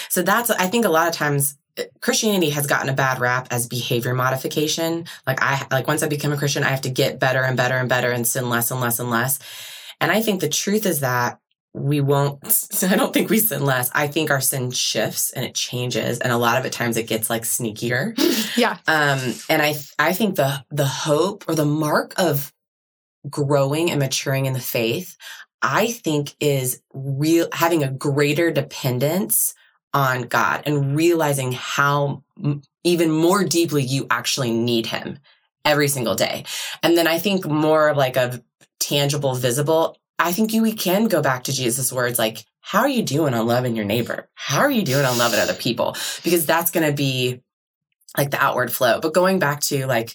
So 0.08 0.22
that's, 0.22 0.50
I 0.50 0.68
think 0.68 0.84
a 0.84 0.90
lot 0.90 1.08
of 1.08 1.14
times 1.14 1.56
uh, 1.78 1.84
Christianity 2.00 2.50
has 2.50 2.66
gotten 2.66 2.88
a 2.88 2.94
bad 2.94 3.18
rap 3.20 3.48
as 3.50 3.66
behavior 3.66 4.14
modification. 4.14 5.06
Like 5.26 5.42
I, 5.42 5.66
like 5.70 5.86
once 5.86 6.02
I 6.02 6.08
become 6.08 6.32
a 6.32 6.36
Christian, 6.36 6.64
I 6.64 6.68
have 6.68 6.82
to 6.82 6.90
get 6.90 7.18
better 7.18 7.42
and 7.42 7.56
better 7.56 7.76
and 7.76 7.88
better 7.88 8.10
and 8.10 8.26
sin 8.26 8.48
less 8.48 8.70
and 8.70 8.80
less 8.80 9.00
and 9.00 9.10
less. 9.10 9.38
And 10.00 10.10
I 10.10 10.20
think 10.20 10.40
the 10.40 10.48
truth 10.48 10.86
is 10.86 11.00
that 11.00 11.38
we 11.74 12.00
won't 12.00 12.46
so 12.52 12.86
i 12.86 12.96
don't 12.96 13.12
think 13.14 13.30
we 13.30 13.38
sin 13.38 13.64
less. 13.64 13.90
I 13.94 14.06
think 14.08 14.30
our 14.30 14.40
sin 14.40 14.70
shifts 14.70 15.30
and 15.30 15.44
it 15.44 15.54
changes 15.54 16.18
and 16.18 16.32
a 16.32 16.36
lot 16.36 16.58
of 16.58 16.66
it 16.66 16.72
times 16.72 16.96
it 16.96 17.06
gets 17.08 17.30
like 17.30 17.42
sneakier. 17.42 18.14
Yeah. 18.56 18.76
Um 18.86 19.34
and 19.48 19.62
i 19.62 19.74
i 19.98 20.12
think 20.12 20.36
the 20.36 20.62
the 20.70 20.86
hope 20.86 21.44
or 21.48 21.54
the 21.54 21.64
mark 21.64 22.12
of 22.18 22.52
growing 23.30 23.90
and 23.90 23.98
maturing 23.98 24.44
in 24.46 24.52
the 24.52 24.60
faith 24.60 25.16
i 25.62 25.86
think 25.90 26.34
is 26.40 26.82
real 26.92 27.48
having 27.52 27.82
a 27.82 27.90
greater 27.90 28.50
dependence 28.50 29.54
on 29.94 30.22
god 30.22 30.62
and 30.66 30.94
realizing 30.96 31.52
how 31.52 32.22
m- 32.42 32.62
even 32.84 33.10
more 33.10 33.44
deeply 33.44 33.82
you 33.82 34.06
actually 34.10 34.50
need 34.52 34.86
him 34.86 35.18
every 35.64 35.86
single 35.88 36.14
day. 36.16 36.44
And 36.82 36.98
then 36.98 37.06
i 37.06 37.18
think 37.18 37.46
more 37.46 37.94
like 37.94 38.16
a 38.16 38.42
tangible 38.80 39.34
visible 39.34 39.96
I 40.18 40.32
think 40.32 40.52
you, 40.52 40.62
we 40.62 40.72
can 40.72 41.08
go 41.08 41.20
back 41.22 41.44
to 41.44 41.52
Jesus' 41.52 41.92
words 41.92 42.18
like, 42.18 42.44
how 42.60 42.80
are 42.80 42.88
you 42.88 43.02
doing 43.02 43.34
on 43.34 43.46
loving 43.46 43.74
your 43.74 43.84
neighbor? 43.84 44.28
How 44.34 44.60
are 44.60 44.70
you 44.70 44.82
doing 44.82 45.04
on 45.04 45.18
loving 45.18 45.40
other 45.40 45.54
people? 45.54 45.96
Because 46.22 46.46
that's 46.46 46.70
going 46.70 46.86
to 46.88 46.94
be 46.94 47.42
like 48.16 48.30
the 48.30 48.42
outward 48.42 48.72
flow. 48.72 49.00
But 49.00 49.14
going 49.14 49.38
back 49.38 49.60
to 49.62 49.86
like, 49.86 50.14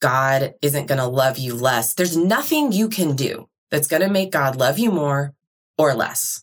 God 0.00 0.54
isn't 0.60 0.86
going 0.86 0.98
to 0.98 1.06
love 1.06 1.38
you 1.38 1.54
less. 1.54 1.94
There's 1.94 2.16
nothing 2.16 2.72
you 2.72 2.88
can 2.88 3.16
do 3.16 3.48
that's 3.70 3.86
going 3.86 4.02
to 4.02 4.10
make 4.10 4.32
God 4.32 4.56
love 4.56 4.78
you 4.78 4.90
more 4.90 5.34
or 5.78 5.94
less. 5.94 6.42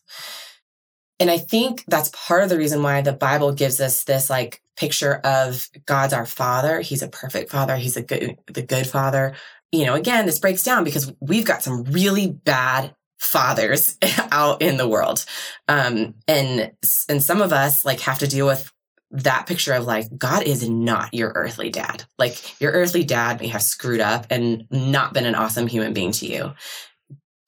And 1.20 1.30
I 1.30 1.38
think 1.38 1.84
that's 1.86 2.10
part 2.12 2.42
of 2.42 2.48
the 2.48 2.58
reason 2.58 2.82
why 2.82 3.00
the 3.02 3.12
Bible 3.12 3.52
gives 3.52 3.80
us 3.80 4.04
this 4.04 4.28
like 4.28 4.60
picture 4.76 5.20
of 5.22 5.68
God's 5.86 6.12
our 6.12 6.26
father. 6.26 6.80
He's 6.80 7.02
a 7.02 7.08
perfect 7.08 7.50
father. 7.50 7.76
He's 7.76 7.96
a 7.96 8.02
good, 8.02 8.36
the 8.46 8.62
good 8.62 8.86
father. 8.86 9.34
You 9.72 9.86
know, 9.86 9.94
again, 9.94 10.26
this 10.26 10.38
breaks 10.38 10.62
down 10.62 10.84
because 10.84 11.12
we've 11.20 11.46
got 11.46 11.62
some 11.62 11.84
really 11.84 12.28
bad 12.28 12.94
fathers 13.18 13.96
out 14.32 14.62
in 14.62 14.76
the 14.76 14.88
world. 14.88 15.24
Um, 15.68 16.14
and, 16.28 16.72
and 17.08 17.22
some 17.22 17.40
of 17.40 17.52
us 17.52 17.84
like 17.84 18.00
have 18.00 18.18
to 18.18 18.28
deal 18.28 18.46
with 18.46 18.70
that 19.12 19.46
picture 19.46 19.74
of 19.74 19.86
like, 19.86 20.06
God 20.16 20.42
is 20.42 20.68
not 20.68 21.12
your 21.14 21.32
earthly 21.34 21.70
dad. 21.70 22.04
Like 22.18 22.60
your 22.60 22.72
earthly 22.72 23.04
dad 23.04 23.40
may 23.40 23.48
have 23.48 23.62
screwed 23.62 24.00
up 24.00 24.26
and 24.30 24.66
not 24.70 25.12
been 25.12 25.26
an 25.26 25.34
awesome 25.34 25.66
human 25.66 25.92
being 25.92 26.12
to 26.12 26.26
you. 26.26 26.52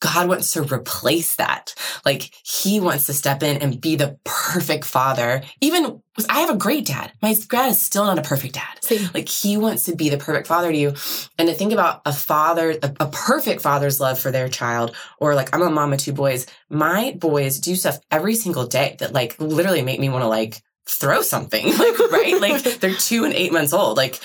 God 0.04 0.28
wants 0.28 0.50
to 0.52 0.62
replace 0.62 1.36
that. 1.36 1.74
Like 2.04 2.30
he 2.44 2.78
wants 2.78 3.06
to 3.06 3.14
step 3.14 3.42
in 3.42 3.62
and 3.62 3.80
be 3.80 3.96
the 3.96 4.18
perfect 4.24 4.84
father. 4.84 5.42
Even 5.62 6.02
I 6.28 6.40
have 6.40 6.50
a 6.50 6.58
great 6.58 6.84
dad. 6.84 7.10
My 7.22 7.34
dad 7.48 7.70
is 7.70 7.80
still 7.80 8.04
not 8.04 8.18
a 8.18 8.22
perfect 8.22 8.52
dad. 8.54 9.10
Like 9.14 9.30
he 9.30 9.56
wants 9.56 9.84
to 9.84 9.96
be 9.96 10.10
the 10.10 10.18
perfect 10.18 10.46
father 10.46 10.70
to 10.70 10.76
you. 10.76 10.92
And 11.38 11.48
to 11.48 11.54
think 11.54 11.72
about 11.72 12.02
a 12.04 12.12
father, 12.12 12.72
a, 12.82 12.92
a 13.00 13.06
perfect 13.06 13.62
father's 13.62 13.98
love 13.98 14.18
for 14.18 14.30
their 14.30 14.50
child, 14.50 14.94
or 15.18 15.34
like 15.34 15.56
I'm 15.56 15.62
a 15.62 15.70
mom 15.70 15.94
of 15.94 16.00
two 16.00 16.12
boys. 16.12 16.46
My 16.68 17.16
boys 17.18 17.58
do 17.58 17.74
stuff 17.74 17.98
every 18.10 18.34
single 18.34 18.66
day 18.66 18.96
that 18.98 19.14
like 19.14 19.40
literally 19.40 19.80
make 19.80 20.00
me 20.00 20.10
want 20.10 20.22
to 20.22 20.28
like 20.28 20.60
throw 20.86 21.22
something. 21.22 21.64
Like, 21.78 21.98
right? 22.12 22.40
like 22.40 22.62
they're 22.80 22.92
two 22.92 23.24
and 23.24 23.32
eight 23.32 23.54
months 23.54 23.72
old. 23.72 23.96
Like, 23.96 24.20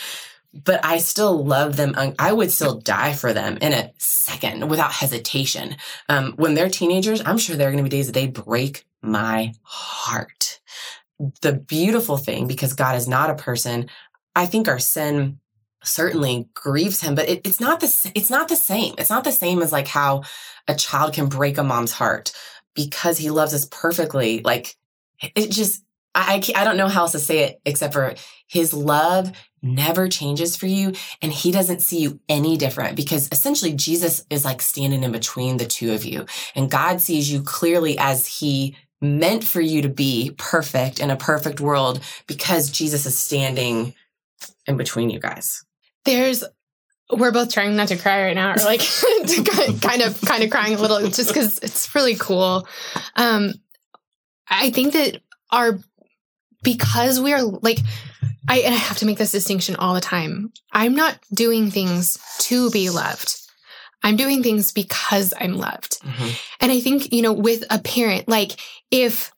but 0.54 0.84
I 0.84 0.98
still 0.98 1.44
love 1.44 1.76
them. 1.76 1.94
I 2.18 2.34
would 2.34 2.52
still 2.52 2.80
die 2.80 3.14
for 3.14 3.34
them 3.34 3.58
in 3.62 3.74
a 3.74 3.92
second 3.98 4.70
without 4.70 4.92
hesitation. 4.92 5.76
Um, 6.08 6.34
when 6.38 6.56
they're 6.56 6.70
teenagers, 6.70 7.22
I'm 7.26 7.38
sure 7.38 7.56
there 7.56 7.68
are 7.68 7.72
going 7.72 7.84
to 7.84 7.90
be 7.90 7.96
days 7.96 8.08
that 8.08 8.14
they 8.14 8.28
break 8.28 8.86
my 9.02 9.54
heart. 9.62 10.60
The 11.42 11.54
beautiful 11.54 12.18
thing, 12.18 12.48
because 12.48 12.74
God 12.74 12.96
is 12.96 13.08
not 13.08 13.30
a 13.30 13.36
person, 13.36 13.90
I 14.36 14.46
think 14.46 14.68
our 14.68 14.80
sin 14.80 15.40
certainly 15.84 16.50
grieves 16.56 17.02
him, 17.02 17.16
but 17.16 17.30
it, 17.30 17.42
it's 17.46 17.60
not 17.60 17.80
the, 17.80 18.12
it's 18.16 18.30
not 18.30 18.50
the 18.50 18.56
same. 18.56 18.96
It's 18.98 19.10
not 19.10 19.24
the 19.24 19.32
same 19.32 19.62
as 19.62 19.72
like 19.72 19.88
how 19.88 20.24
a 20.68 20.76
child 20.76 21.14
can 21.14 21.28
break 21.28 21.58
a 21.58 21.64
mom's 21.64 21.92
heart 21.92 22.32
because 22.74 23.18
he 23.18 23.30
loves 23.30 23.54
us 23.54 23.68
perfectly. 23.70 24.42
Like 24.42 24.76
it 25.36 25.52
just, 25.52 25.84
I, 26.16 26.42
I 26.56 26.64
don't 26.64 26.78
know 26.78 26.88
how 26.88 27.02
else 27.02 27.12
to 27.12 27.20
say 27.20 27.40
it 27.40 27.62
except 27.66 27.94
for 27.94 28.16
his 28.48 28.74
love 28.74 29.32
never 29.62 30.08
changes 30.08 30.56
for 30.56 30.68
you 30.68 30.94
and 31.22 31.32
he 31.32 31.52
doesn't 31.52 31.82
see 31.82 32.00
you 32.00 32.20
any 32.30 32.58
different 32.58 32.96
because 32.96 33.28
essentially 33.32 33.74
Jesus 33.74 34.26
is 34.30 34.46
like 34.46 34.62
standing 34.62 35.04
in 35.04 35.12
between 35.12 35.58
the 35.58 35.66
two 35.66 35.94
of 35.94 36.06
you 36.06 36.26
and 36.56 36.72
God 36.72 37.02
sees 37.02 37.32
you 37.32 37.42
clearly 37.42 37.98
as 37.98 38.28
he 38.28 38.76
meant 39.02 39.44
for 39.44 39.62
you 39.62 39.82
to 39.82 39.90
be 39.90 40.34
perfect 40.38 41.00
in 41.00 41.10
a 41.10 41.16
perfect 41.16 41.62
world 41.62 42.02
because 42.28 42.70
Jesus 42.70 43.06
is 43.06 43.18
standing 43.18 43.94
in 44.68 44.78
between 44.78 45.10
you 45.10 45.20
guys. 45.20 45.64
There's 46.06 46.44
we're 47.12 47.32
both 47.32 47.52
trying 47.52 47.76
not 47.76 47.88
to 47.88 47.98
cry 47.98 48.26
right 48.26 48.36
now 48.36 48.52
or 48.52 48.58
like 48.58 48.82
kind 49.82 50.02
of 50.02 50.22
kind 50.22 50.44
of 50.44 50.50
crying 50.52 50.76
a 50.76 50.80
little 50.80 51.10
just 51.10 51.34
cuz 51.34 51.60
it's 51.60 51.94
really 51.96 52.16
cool. 52.16 52.68
Um 53.16 53.54
I 54.50 54.72
think 54.72 54.94
that 54.94 55.22
our 55.52 55.80
because 56.64 57.20
we 57.20 57.34
are 57.34 57.42
like 57.42 57.80
I, 58.50 58.60
and 58.60 58.74
I 58.74 58.78
have 58.78 58.98
to 58.98 59.06
make 59.06 59.20
this 59.20 59.32
distinction 59.32 59.76
all 59.76 59.94
the 59.94 60.02
time. 60.02 60.52
I'm 60.72 60.96
not 60.96 61.20
doing 61.32 61.70
things 61.70 62.18
to 62.40 62.72
be 62.72 62.90
loved. 62.90 63.40
I'm 64.02 64.16
doing 64.16 64.42
things 64.42 64.72
because 64.72 65.34
I'm 65.40 65.54
loved. 65.54 66.02
Mm-hmm. 66.02 66.30
And 66.62 66.72
I 66.72 66.80
think, 66.80 67.14
you 67.14 67.22
know, 67.22 67.34
with 67.34 67.64
a 67.70 67.80
parent, 67.80 68.28
like 68.28 68.54
if, 68.90 69.32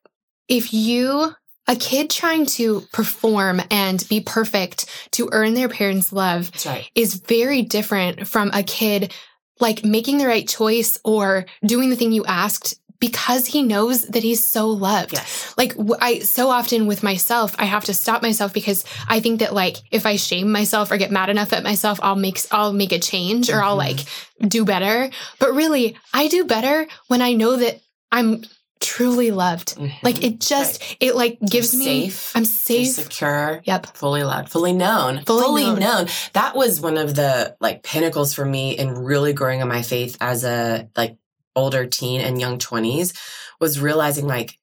if 0.48 0.74
you, 0.74 1.34
a 1.68 1.76
kid 1.76 2.10
trying 2.10 2.46
to 2.46 2.82
perform 2.94 3.62
and 3.70 4.06
be 4.08 4.22
perfect 4.22 4.86
to 5.12 5.30
earn 5.32 5.56
their 5.56 5.70
parents' 5.70 6.14
love 6.14 6.52
right. 6.66 6.90
is 6.96 7.16
very 7.16 7.62
different 7.64 8.28
from 8.28 8.50
a 8.54 8.64
kid 8.64 9.14
like 9.60 9.86
making 9.86 10.18
the 10.18 10.28
right 10.28 10.48
choice 10.48 11.00
or 11.06 11.46
doing 11.64 11.90
the 11.90 11.96
thing 11.96 12.12
you 12.12 12.26
asked 12.26 12.80
because 13.02 13.48
he 13.48 13.64
knows 13.64 14.04
that 14.04 14.24
he's 14.24 14.46
so 14.46 14.68
loved. 14.68 15.14
Yes. 15.14 15.54
Like 15.58 15.76
I 16.00 16.20
so 16.20 16.50
often 16.50 16.88
with 16.88 17.04
myself, 17.04 17.56
I 17.60 17.66
have 17.66 17.84
to 17.86 17.94
stop 17.94 18.22
myself 18.22 18.54
because 18.54 18.86
I 19.10 19.20
think 19.20 19.40
that 19.40 19.54
like 19.54 19.78
if 19.90 20.06
I 20.06 20.16
shame 20.16 20.52
myself 20.52 20.92
or 20.92 20.98
get 20.98 21.12
mad 21.12 21.30
enough 21.30 21.52
at 21.52 21.64
myself, 21.64 22.00
I'll 22.02 22.16
make 22.16 22.40
I'll 22.52 22.72
make 22.72 22.94
a 22.94 23.00
change 23.00 23.50
or 23.50 23.54
mm-hmm. 23.54 23.64
I'll 23.66 23.76
like 23.76 24.00
do 24.40 24.64
better. 24.64 25.10
But 25.40 25.54
really, 25.54 25.98
I 26.14 26.30
do 26.30 26.46
better 26.46 26.88
when 27.08 27.22
I 27.22 27.34
know 27.34 27.58
that 27.58 27.82
I'm 28.12 28.44
truly 28.80 29.32
loved. 29.32 29.78
Mm-hmm. 29.78 30.06
Like 30.06 30.24
it 30.24 30.40
just 30.40 30.82
right. 30.82 30.98
it 31.00 31.16
like 31.16 31.40
gives 31.40 31.74
You're 31.74 31.84
me 31.84 32.10
safe. 32.10 32.36
I'm 32.36 32.46
safe, 32.46 32.88
secure. 32.90 33.62
Yep. 33.64 33.98
Fully 33.98 34.24
loved, 34.24 34.50
fully 34.50 34.74
known. 34.74 35.24
Fully, 35.26 35.44
fully 35.44 35.64
known. 35.66 35.80
known. 35.80 36.08
That 36.34 36.56
was 36.56 36.80
one 36.80 36.98
of 36.98 37.16
the 37.16 37.56
like 37.60 37.82
pinnacles 37.82 38.34
for 38.34 38.46
me 38.46 38.78
in 38.78 38.94
really 38.94 39.34
growing 39.34 39.62
in 39.62 39.68
my 39.68 39.82
faith 39.82 40.18
as 40.22 40.44
a 40.44 40.88
like 40.96 41.18
older 41.56 41.86
teen 41.86 42.22
and 42.22 42.40
young 42.40 42.58
20s 42.58 43.18
was 43.60 43.80
realizing 43.80 44.28
like 44.28 44.58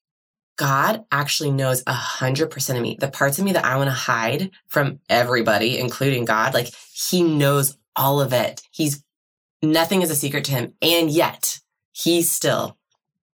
God 0.57 1.05
actually 1.13 1.53
knows 1.53 1.83
a 1.87 1.93
hundred 1.93 2.51
percent 2.51 2.77
of 2.79 2.83
me. 2.83 2.97
The 2.99 3.09
parts 3.09 3.39
of 3.39 3.45
me 3.45 3.53
that 3.53 3.65
I 3.65 3.77
want 3.77 3.89
to 3.89 3.95
hide 3.95 4.51
from 4.67 4.99
everybody, 5.09 5.79
including 5.79 6.25
God, 6.25 6.53
like 6.53 6.71
he 6.93 7.23
knows 7.23 7.79
all 7.95 8.21
of 8.21 8.33
it. 8.33 8.63
He's 8.73 9.03
nothing 9.63 10.03
is 10.03 10.11
a 10.11 10.17
secret 10.17 10.45
to 10.45 10.53
him. 10.53 10.75
And 10.83 11.11
yet 11.11 11.61
he 11.93 12.23
still 12.23 12.77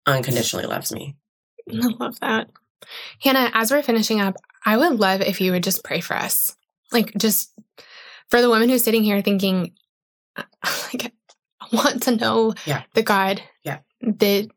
unconditionally 0.07 0.67
loves 0.67 0.93
me. 0.93 1.17
I 1.73 1.89
love 1.99 2.21
that. 2.21 2.51
Hanna, 3.21 3.51
as 3.55 3.71
we're 3.71 3.83
finishing 3.83 4.21
up, 4.21 4.37
I 4.65 4.77
would 4.77 5.01
love 5.01 5.23
if 5.23 5.41
you 5.41 5.53
would 5.53 5.65
just 5.65 5.83
pray 5.83 6.01
for 6.01 6.15
us. 6.15 6.55
Like 6.93 7.13
just 7.17 7.53
for 8.29 8.43
the 8.43 8.51
woman 8.51 8.69
who's 8.69 8.85
sitting 8.85 9.03
here 9.03 9.23
thinking, 9.23 9.73
like, 10.93 11.13
want 11.75 12.05
to 12.05 12.16
know 12.16 12.55
yeah. 12.66 12.83
the 12.95 13.03
God 13.03 13.43
yeah. 13.62 13.79
that 14.01 14.49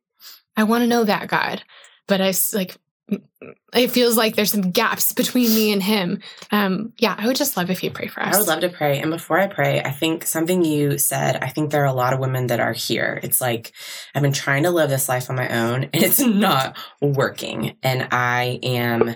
I 0.55 0.63
want 0.63 0.81
to 0.83 0.87
know 0.87 1.03
that 1.03 1.27
God. 1.27 1.63
But 2.07 2.21
I 2.21 2.33
like, 2.53 2.77
it 3.73 3.91
feels 3.91 4.17
like 4.17 4.35
there's 4.35 4.51
some 4.51 4.71
gaps 4.71 5.13
between 5.13 5.49
me 5.49 5.71
and 5.71 5.81
him. 5.83 6.21
Um, 6.51 6.93
yeah, 6.97 7.15
I 7.17 7.27
would 7.27 7.35
just 7.35 7.55
love 7.55 7.69
if 7.69 7.83
you 7.83 7.91
pray 7.91 8.07
for 8.07 8.21
us. 8.21 8.35
I 8.35 8.37
would 8.37 8.47
love 8.47 8.61
to 8.61 8.69
pray. 8.69 8.99
And 8.99 9.11
before 9.11 9.39
I 9.39 9.47
pray, 9.47 9.81
I 9.81 9.91
think 9.91 10.25
something 10.25 10.65
you 10.65 10.97
said, 10.97 11.37
I 11.37 11.49
think 11.49 11.71
there 11.71 11.83
are 11.83 11.85
a 11.85 11.93
lot 11.93 12.13
of 12.13 12.19
women 12.19 12.47
that 12.47 12.59
are 12.59 12.73
here. 12.73 13.19
It's 13.23 13.39
like, 13.39 13.73
I've 14.15 14.23
been 14.23 14.33
trying 14.33 14.63
to 14.63 14.71
live 14.71 14.89
this 14.89 15.07
life 15.07 15.29
on 15.29 15.35
my 15.35 15.47
own 15.49 15.83
and 15.85 16.03
it's 16.03 16.19
not 16.25 16.77
working. 17.01 17.77
And 17.83 18.07
I 18.11 18.59
am, 18.63 19.15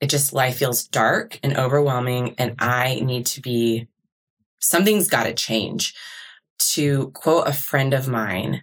it 0.00 0.10
just, 0.10 0.32
life 0.32 0.58
feels 0.58 0.86
dark 0.86 1.40
and 1.42 1.56
overwhelming. 1.56 2.34
And 2.38 2.56
I 2.58 3.00
need 3.02 3.26
to 3.26 3.40
be, 3.40 3.88
something's 4.60 5.08
got 5.08 5.24
to 5.24 5.34
change 5.34 5.94
to 6.70 7.10
quote 7.10 7.48
a 7.48 7.52
friend 7.52 7.94
of 7.94 8.08
mine, 8.08 8.62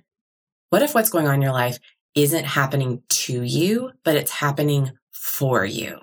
what 0.69 0.81
if 0.81 0.93
what's 0.93 1.09
going 1.09 1.27
on 1.27 1.35
in 1.35 1.41
your 1.41 1.51
life 1.51 1.79
isn't 2.15 2.45
happening 2.45 3.03
to 3.09 3.43
you, 3.43 3.91
but 4.03 4.15
it's 4.15 4.31
happening 4.31 4.91
for 5.11 5.65
you? 5.65 5.99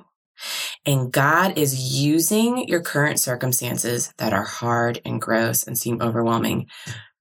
And 0.84 1.12
God 1.12 1.58
is 1.58 2.00
using 2.00 2.68
your 2.68 2.80
current 2.80 3.18
circumstances 3.18 4.12
that 4.18 4.32
are 4.32 4.44
hard 4.44 5.00
and 5.04 5.20
gross 5.20 5.64
and 5.64 5.78
seem 5.78 6.00
overwhelming 6.00 6.66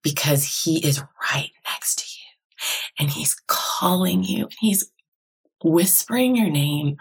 because 0.04 0.64
He 0.64 0.86
is 0.86 1.02
right 1.32 1.52
next 1.68 2.00
to 2.00 2.06
you 2.06 2.68
and 3.00 3.10
He's 3.10 3.36
calling 3.48 4.24
you 4.24 4.44
and 4.44 4.56
He's 4.60 4.92
whispering 5.64 6.36
your 6.36 6.50
name, 6.50 6.98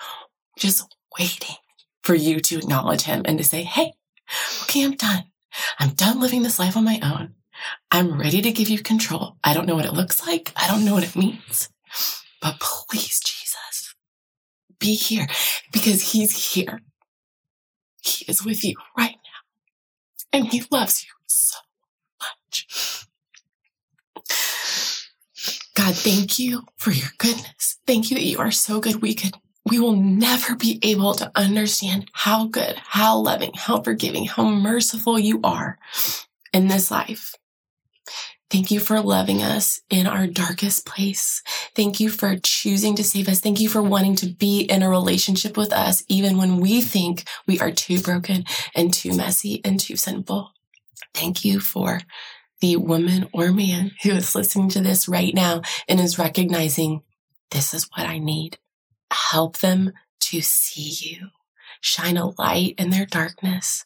just 0.58 0.94
waiting 1.18 1.56
for 2.02 2.14
you 2.14 2.40
to 2.40 2.58
acknowledge 2.58 3.02
Him 3.02 3.22
and 3.24 3.38
to 3.38 3.44
say, 3.44 3.62
Hey, 3.62 3.92
okay, 4.62 4.84
I'm 4.84 4.96
done. 4.96 5.24
I'm 5.78 5.90
done 5.90 6.20
living 6.20 6.42
this 6.42 6.58
life 6.58 6.76
on 6.76 6.84
my 6.84 6.98
own. 7.02 7.34
I'm 7.90 8.18
ready 8.18 8.42
to 8.42 8.52
give 8.52 8.68
you 8.68 8.78
control. 8.80 9.36
I 9.44 9.54
don't 9.54 9.66
know 9.66 9.74
what 9.74 9.86
it 9.86 9.94
looks 9.94 10.26
like. 10.26 10.52
I 10.56 10.66
don't 10.66 10.84
know 10.84 10.94
what 10.94 11.04
it 11.04 11.16
means, 11.16 11.68
but 12.40 12.60
please, 12.60 13.20
Jesus, 13.20 13.94
be 14.78 14.94
here 14.94 15.26
because 15.72 16.12
he's 16.12 16.54
here. 16.54 16.80
He 18.02 18.24
is 18.26 18.44
with 18.44 18.64
you 18.64 18.74
right 18.98 19.16
now 19.16 20.38
and 20.38 20.48
he 20.48 20.62
loves 20.70 21.04
you 21.04 21.10
so 21.26 21.58
much. 22.20 23.06
God, 25.74 25.94
thank 25.94 26.38
you 26.38 26.64
for 26.76 26.90
your 26.90 27.08
goodness. 27.18 27.78
Thank 27.86 28.10
you 28.10 28.16
that 28.16 28.24
you 28.24 28.38
are 28.38 28.50
so 28.50 28.80
good. 28.80 29.02
We 29.02 29.14
could, 29.14 29.34
we 29.68 29.78
will 29.78 29.96
never 29.96 30.54
be 30.54 30.78
able 30.82 31.14
to 31.14 31.30
understand 31.34 32.10
how 32.12 32.46
good, 32.46 32.76
how 32.76 33.18
loving, 33.18 33.52
how 33.54 33.80
forgiving, 33.82 34.26
how 34.26 34.44
merciful 34.44 35.18
you 35.18 35.40
are 35.42 35.78
in 36.52 36.68
this 36.68 36.90
life. 36.90 37.34
Thank 38.50 38.70
you 38.70 38.78
for 38.78 39.00
loving 39.00 39.42
us 39.42 39.80
in 39.90 40.06
our 40.06 40.26
darkest 40.26 40.86
place. 40.86 41.42
Thank 41.74 41.98
you 41.98 42.08
for 42.08 42.36
choosing 42.36 42.94
to 42.96 43.04
save 43.04 43.28
us. 43.28 43.40
Thank 43.40 43.58
you 43.58 43.68
for 43.68 43.82
wanting 43.82 44.14
to 44.16 44.26
be 44.26 44.60
in 44.60 44.82
a 44.82 44.90
relationship 44.90 45.56
with 45.56 45.72
us, 45.72 46.04
even 46.08 46.36
when 46.36 46.58
we 46.58 46.80
think 46.80 47.24
we 47.46 47.58
are 47.58 47.70
too 47.70 48.00
broken 48.00 48.44
and 48.74 48.92
too 48.92 49.16
messy 49.16 49.60
and 49.64 49.80
too 49.80 49.96
sinful. 49.96 50.52
Thank 51.14 51.44
you 51.44 51.58
for 51.58 52.00
the 52.60 52.76
woman 52.76 53.28
or 53.32 53.50
man 53.52 53.92
who 54.02 54.10
is 54.10 54.34
listening 54.34 54.68
to 54.70 54.80
this 54.80 55.08
right 55.08 55.34
now 55.34 55.62
and 55.88 55.98
is 55.98 56.18
recognizing 56.18 57.02
this 57.50 57.74
is 57.74 57.88
what 57.94 58.06
I 58.06 58.18
need. 58.18 58.58
Help 59.10 59.58
them 59.58 59.92
to 60.20 60.40
see 60.40 61.10
you 61.10 61.28
shine 61.84 62.16
a 62.16 62.30
light 62.40 62.74
in 62.78 62.88
their 62.88 63.04
darkness. 63.04 63.84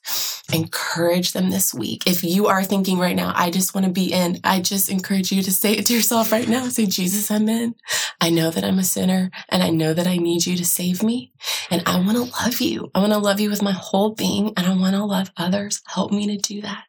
Encourage 0.53 1.33
them 1.33 1.51
this 1.51 1.75
week. 1.75 2.05
If 2.07 2.23
you 2.23 2.47
are 2.47 2.63
thinking 2.63 2.99
right 2.99 3.17
now, 3.17 3.33
I 3.35 3.51
just 3.51 3.75
want 3.75 3.87
to 3.87 3.93
be 3.93 4.13
in, 4.13 4.39
I 4.45 4.61
just 4.61 4.89
encourage 4.89 5.33
you 5.33 5.43
to 5.43 5.51
say 5.51 5.73
it 5.73 5.87
to 5.87 5.95
yourself 5.95 6.31
right 6.31 6.49
now. 6.49 6.69
Say, 6.69 6.87
Jesus, 6.87 7.29
I'm 7.29 7.49
in. 7.49 7.75
I 8.21 8.31
know 8.31 8.51
that 8.51 8.65
I'm 8.65 8.79
a 8.79 8.85
sinner 8.85 9.31
and 9.49 9.65
I 9.65 9.71
know 9.71 9.95
that 9.95 10.07
I 10.07 10.17
need 10.17 10.47
you 10.47 10.57
to 10.57 10.65
save 10.65 11.03
me. 11.03 11.33
And 11.71 11.83
I 11.87 11.97
want 11.97 12.17
to 12.17 12.45
love 12.45 12.61
you. 12.61 12.91
I 12.95 13.01
want 13.01 13.13
to 13.13 13.19
love 13.19 13.41
you 13.41 13.51
with 13.51 13.63
my 13.63 13.73
whole 13.73 14.15
being 14.15 14.53
and 14.57 14.67
I 14.67 14.77
want 14.77 14.95
to 14.95 15.05
love 15.05 15.33
others. 15.37 15.83
Help 15.87 16.13
me 16.13 16.29
to 16.29 16.37
do 16.37 16.63
that. 16.63 16.85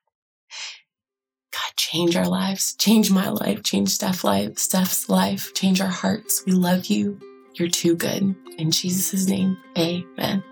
God, 1.52 1.76
change 1.76 2.15
our 2.15 2.27
lives, 2.27 2.76
change 2.76 3.10
my 3.10 3.30
life, 3.30 3.64
change 3.64 3.90
Steph's 3.90 4.23
life, 4.23 4.60
Steph's 4.60 5.10
life, 5.10 5.56
change 5.56 5.81
our 5.81 5.88
hearts. 5.88 6.44
We 6.45 6.52
love 6.52 6.86
you. 6.86 7.19
You're 7.56 7.69
too 7.69 7.95
good. 7.95 8.36
In 8.60 8.69
Jesus' 8.69 9.27
name, 9.27 9.57
amen. 9.76 10.44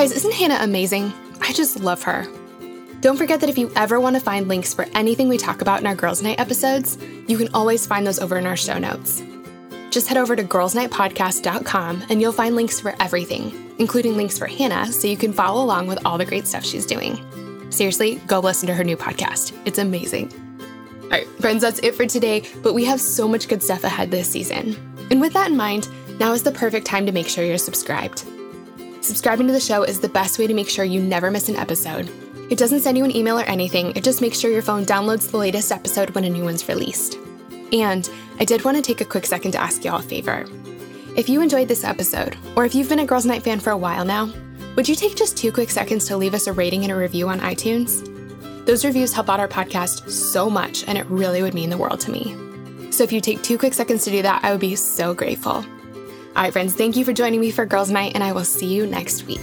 Guys, 0.00 0.12
isn't 0.12 0.32
Hanna 0.32 0.56
amazing? 0.62 1.12
I 1.42 1.52
just 1.52 1.80
love 1.80 2.02
her. 2.04 2.26
Don't 3.02 3.18
forget 3.18 3.38
that 3.40 3.50
if 3.50 3.58
you 3.58 3.70
ever 3.76 4.00
want 4.00 4.16
to 4.16 4.22
find 4.22 4.48
links 4.48 4.72
for 4.72 4.86
anything 4.94 5.28
we 5.28 5.36
talk 5.36 5.60
about 5.60 5.80
in 5.80 5.86
our 5.86 5.94
Girls 5.94 6.22
Night 6.22 6.40
episodes, 6.40 6.96
you 7.28 7.36
can 7.36 7.52
always 7.52 7.86
find 7.86 8.06
those 8.06 8.18
over 8.18 8.38
in 8.38 8.46
our 8.46 8.56
show 8.56 8.78
notes. 8.78 9.22
Just 9.90 10.08
head 10.08 10.16
over 10.16 10.34
to 10.34 10.42
girlsnightpodcast.com 10.42 12.04
and 12.08 12.18
you'll 12.18 12.32
find 12.32 12.56
links 12.56 12.80
for 12.80 12.94
everything, 12.98 13.74
including 13.78 14.16
links 14.16 14.38
for 14.38 14.46
Hanna 14.46 14.90
so 14.90 15.06
you 15.06 15.18
can 15.18 15.34
follow 15.34 15.62
along 15.62 15.86
with 15.86 15.98
all 16.06 16.16
the 16.16 16.24
great 16.24 16.46
stuff 16.46 16.64
she's 16.64 16.86
doing. 16.86 17.20
Seriously, 17.70 18.22
go 18.26 18.40
listen 18.40 18.68
to 18.68 18.74
her 18.74 18.84
new 18.84 18.96
podcast. 18.96 19.52
It's 19.66 19.78
amazing. 19.78 20.32
All 21.02 21.10
right, 21.10 21.26
friends, 21.42 21.60
that's 21.60 21.80
it 21.80 21.94
for 21.94 22.06
today, 22.06 22.44
but 22.62 22.72
we 22.72 22.86
have 22.86 23.02
so 23.02 23.28
much 23.28 23.48
good 23.48 23.62
stuff 23.62 23.84
ahead 23.84 24.10
this 24.10 24.30
season. 24.30 24.76
And 25.10 25.20
with 25.20 25.34
that 25.34 25.50
in 25.50 25.58
mind, 25.58 25.90
now 26.18 26.32
is 26.32 26.42
the 26.42 26.52
perfect 26.52 26.86
time 26.86 27.04
to 27.04 27.12
make 27.12 27.28
sure 27.28 27.44
you're 27.44 27.58
subscribed. 27.58 28.24
Subscribing 29.02 29.46
to 29.46 29.52
the 29.52 29.60
show 29.60 29.82
is 29.82 29.98
the 29.98 30.08
best 30.08 30.38
way 30.38 30.46
to 30.46 30.54
make 30.54 30.68
sure 30.68 30.84
you 30.84 31.02
never 31.02 31.30
miss 31.30 31.48
an 31.48 31.56
episode. 31.56 32.10
It 32.50 32.58
doesn't 32.58 32.80
send 32.80 32.98
you 32.98 33.04
an 33.04 33.16
email 33.16 33.38
or 33.38 33.44
anything, 33.44 33.96
it 33.96 34.04
just 34.04 34.20
makes 34.20 34.38
sure 34.38 34.50
your 34.50 34.60
phone 34.60 34.84
downloads 34.84 35.30
the 35.30 35.38
latest 35.38 35.72
episode 35.72 36.10
when 36.10 36.24
a 36.24 36.30
new 36.30 36.44
one's 36.44 36.68
released. 36.68 37.16
And 37.72 38.08
I 38.38 38.44
did 38.44 38.64
want 38.64 38.76
to 38.76 38.82
take 38.82 39.00
a 39.00 39.06
quick 39.06 39.24
second 39.24 39.52
to 39.52 39.60
ask 39.60 39.84
y'all 39.84 40.00
a 40.00 40.02
favor. 40.02 40.44
If 41.16 41.28
you 41.28 41.40
enjoyed 41.40 41.68
this 41.68 41.84
episode, 41.84 42.36
or 42.56 42.64
if 42.64 42.74
you've 42.74 42.88
been 42.88 42.98
a 42.98 43.06
Girls 43.06 43.24
Night 43.24 43.42
fan 43.42 43.58
for 43.58 43.70
a 43.70 43.76
while 43.76 44.04
now, 44.04 44.32
would 44.76 44.88
you 44.88 44.94
take 44.94 45.16
just 45.16 45.36
two 45.36 45.50
quick 45.50 45.70
seconds 45.70 46.06
to 46.06 46.16
leave 46.16 46.34
us 46.34 46.46
a 46.46 46.52
rating 46.52 46.82
and 46.82 46.92
a 46.92 46.96
review 46.96 47.28
on 47.28 47.40
iTunes? 47.40 48.06
Those 48.66 48.84
reviews 48.84 49.12
help 49.12 49.30
out 49.30 49.40
our 49.40 49.48
podcast 49.48 50.10
so 50.10 50.50
much, 50.50 50.86
and 50.86 50.98
it 50.98 51.06
really 51.06 51.42
would 51.42 51.54
mean 51.54 51.70
the 51.70 51.78
world 51.78 52.00
to 52.00 52.10
me. 52.10 52.36
So 52.92 53.02
if 53.02 53.12
you 53.12 53.20
take 53.20 53.42
two 53.42 53.56
quick 53.56 53.72
seconds 53.72 54.04
to 54.04 54.10
do 54.10 54.22
that, 54.22 54.44
I 54.44 54.52
would 54.52 54.60
be 54.60 54.76
so 54.76 55.14
grateful. 55.14 55.64
All 56.36 56.44
right, 56.44 56.52
friends, 56.52 56.74
thank 56.74 56.96
you 56.96 57.04
for 57.04 57.12
joining 57.12 57.40
me 57.40 57.50
for 57.50 57.66
Girls 57.66 57.90
Night, 57.90 58.12
and 58.14 58.22
I 58.22 58.32
will 58.32 58.44
see 58.44 58.72
you 58.72 58.86
next 58.86 59.26
week. 59.26 59.40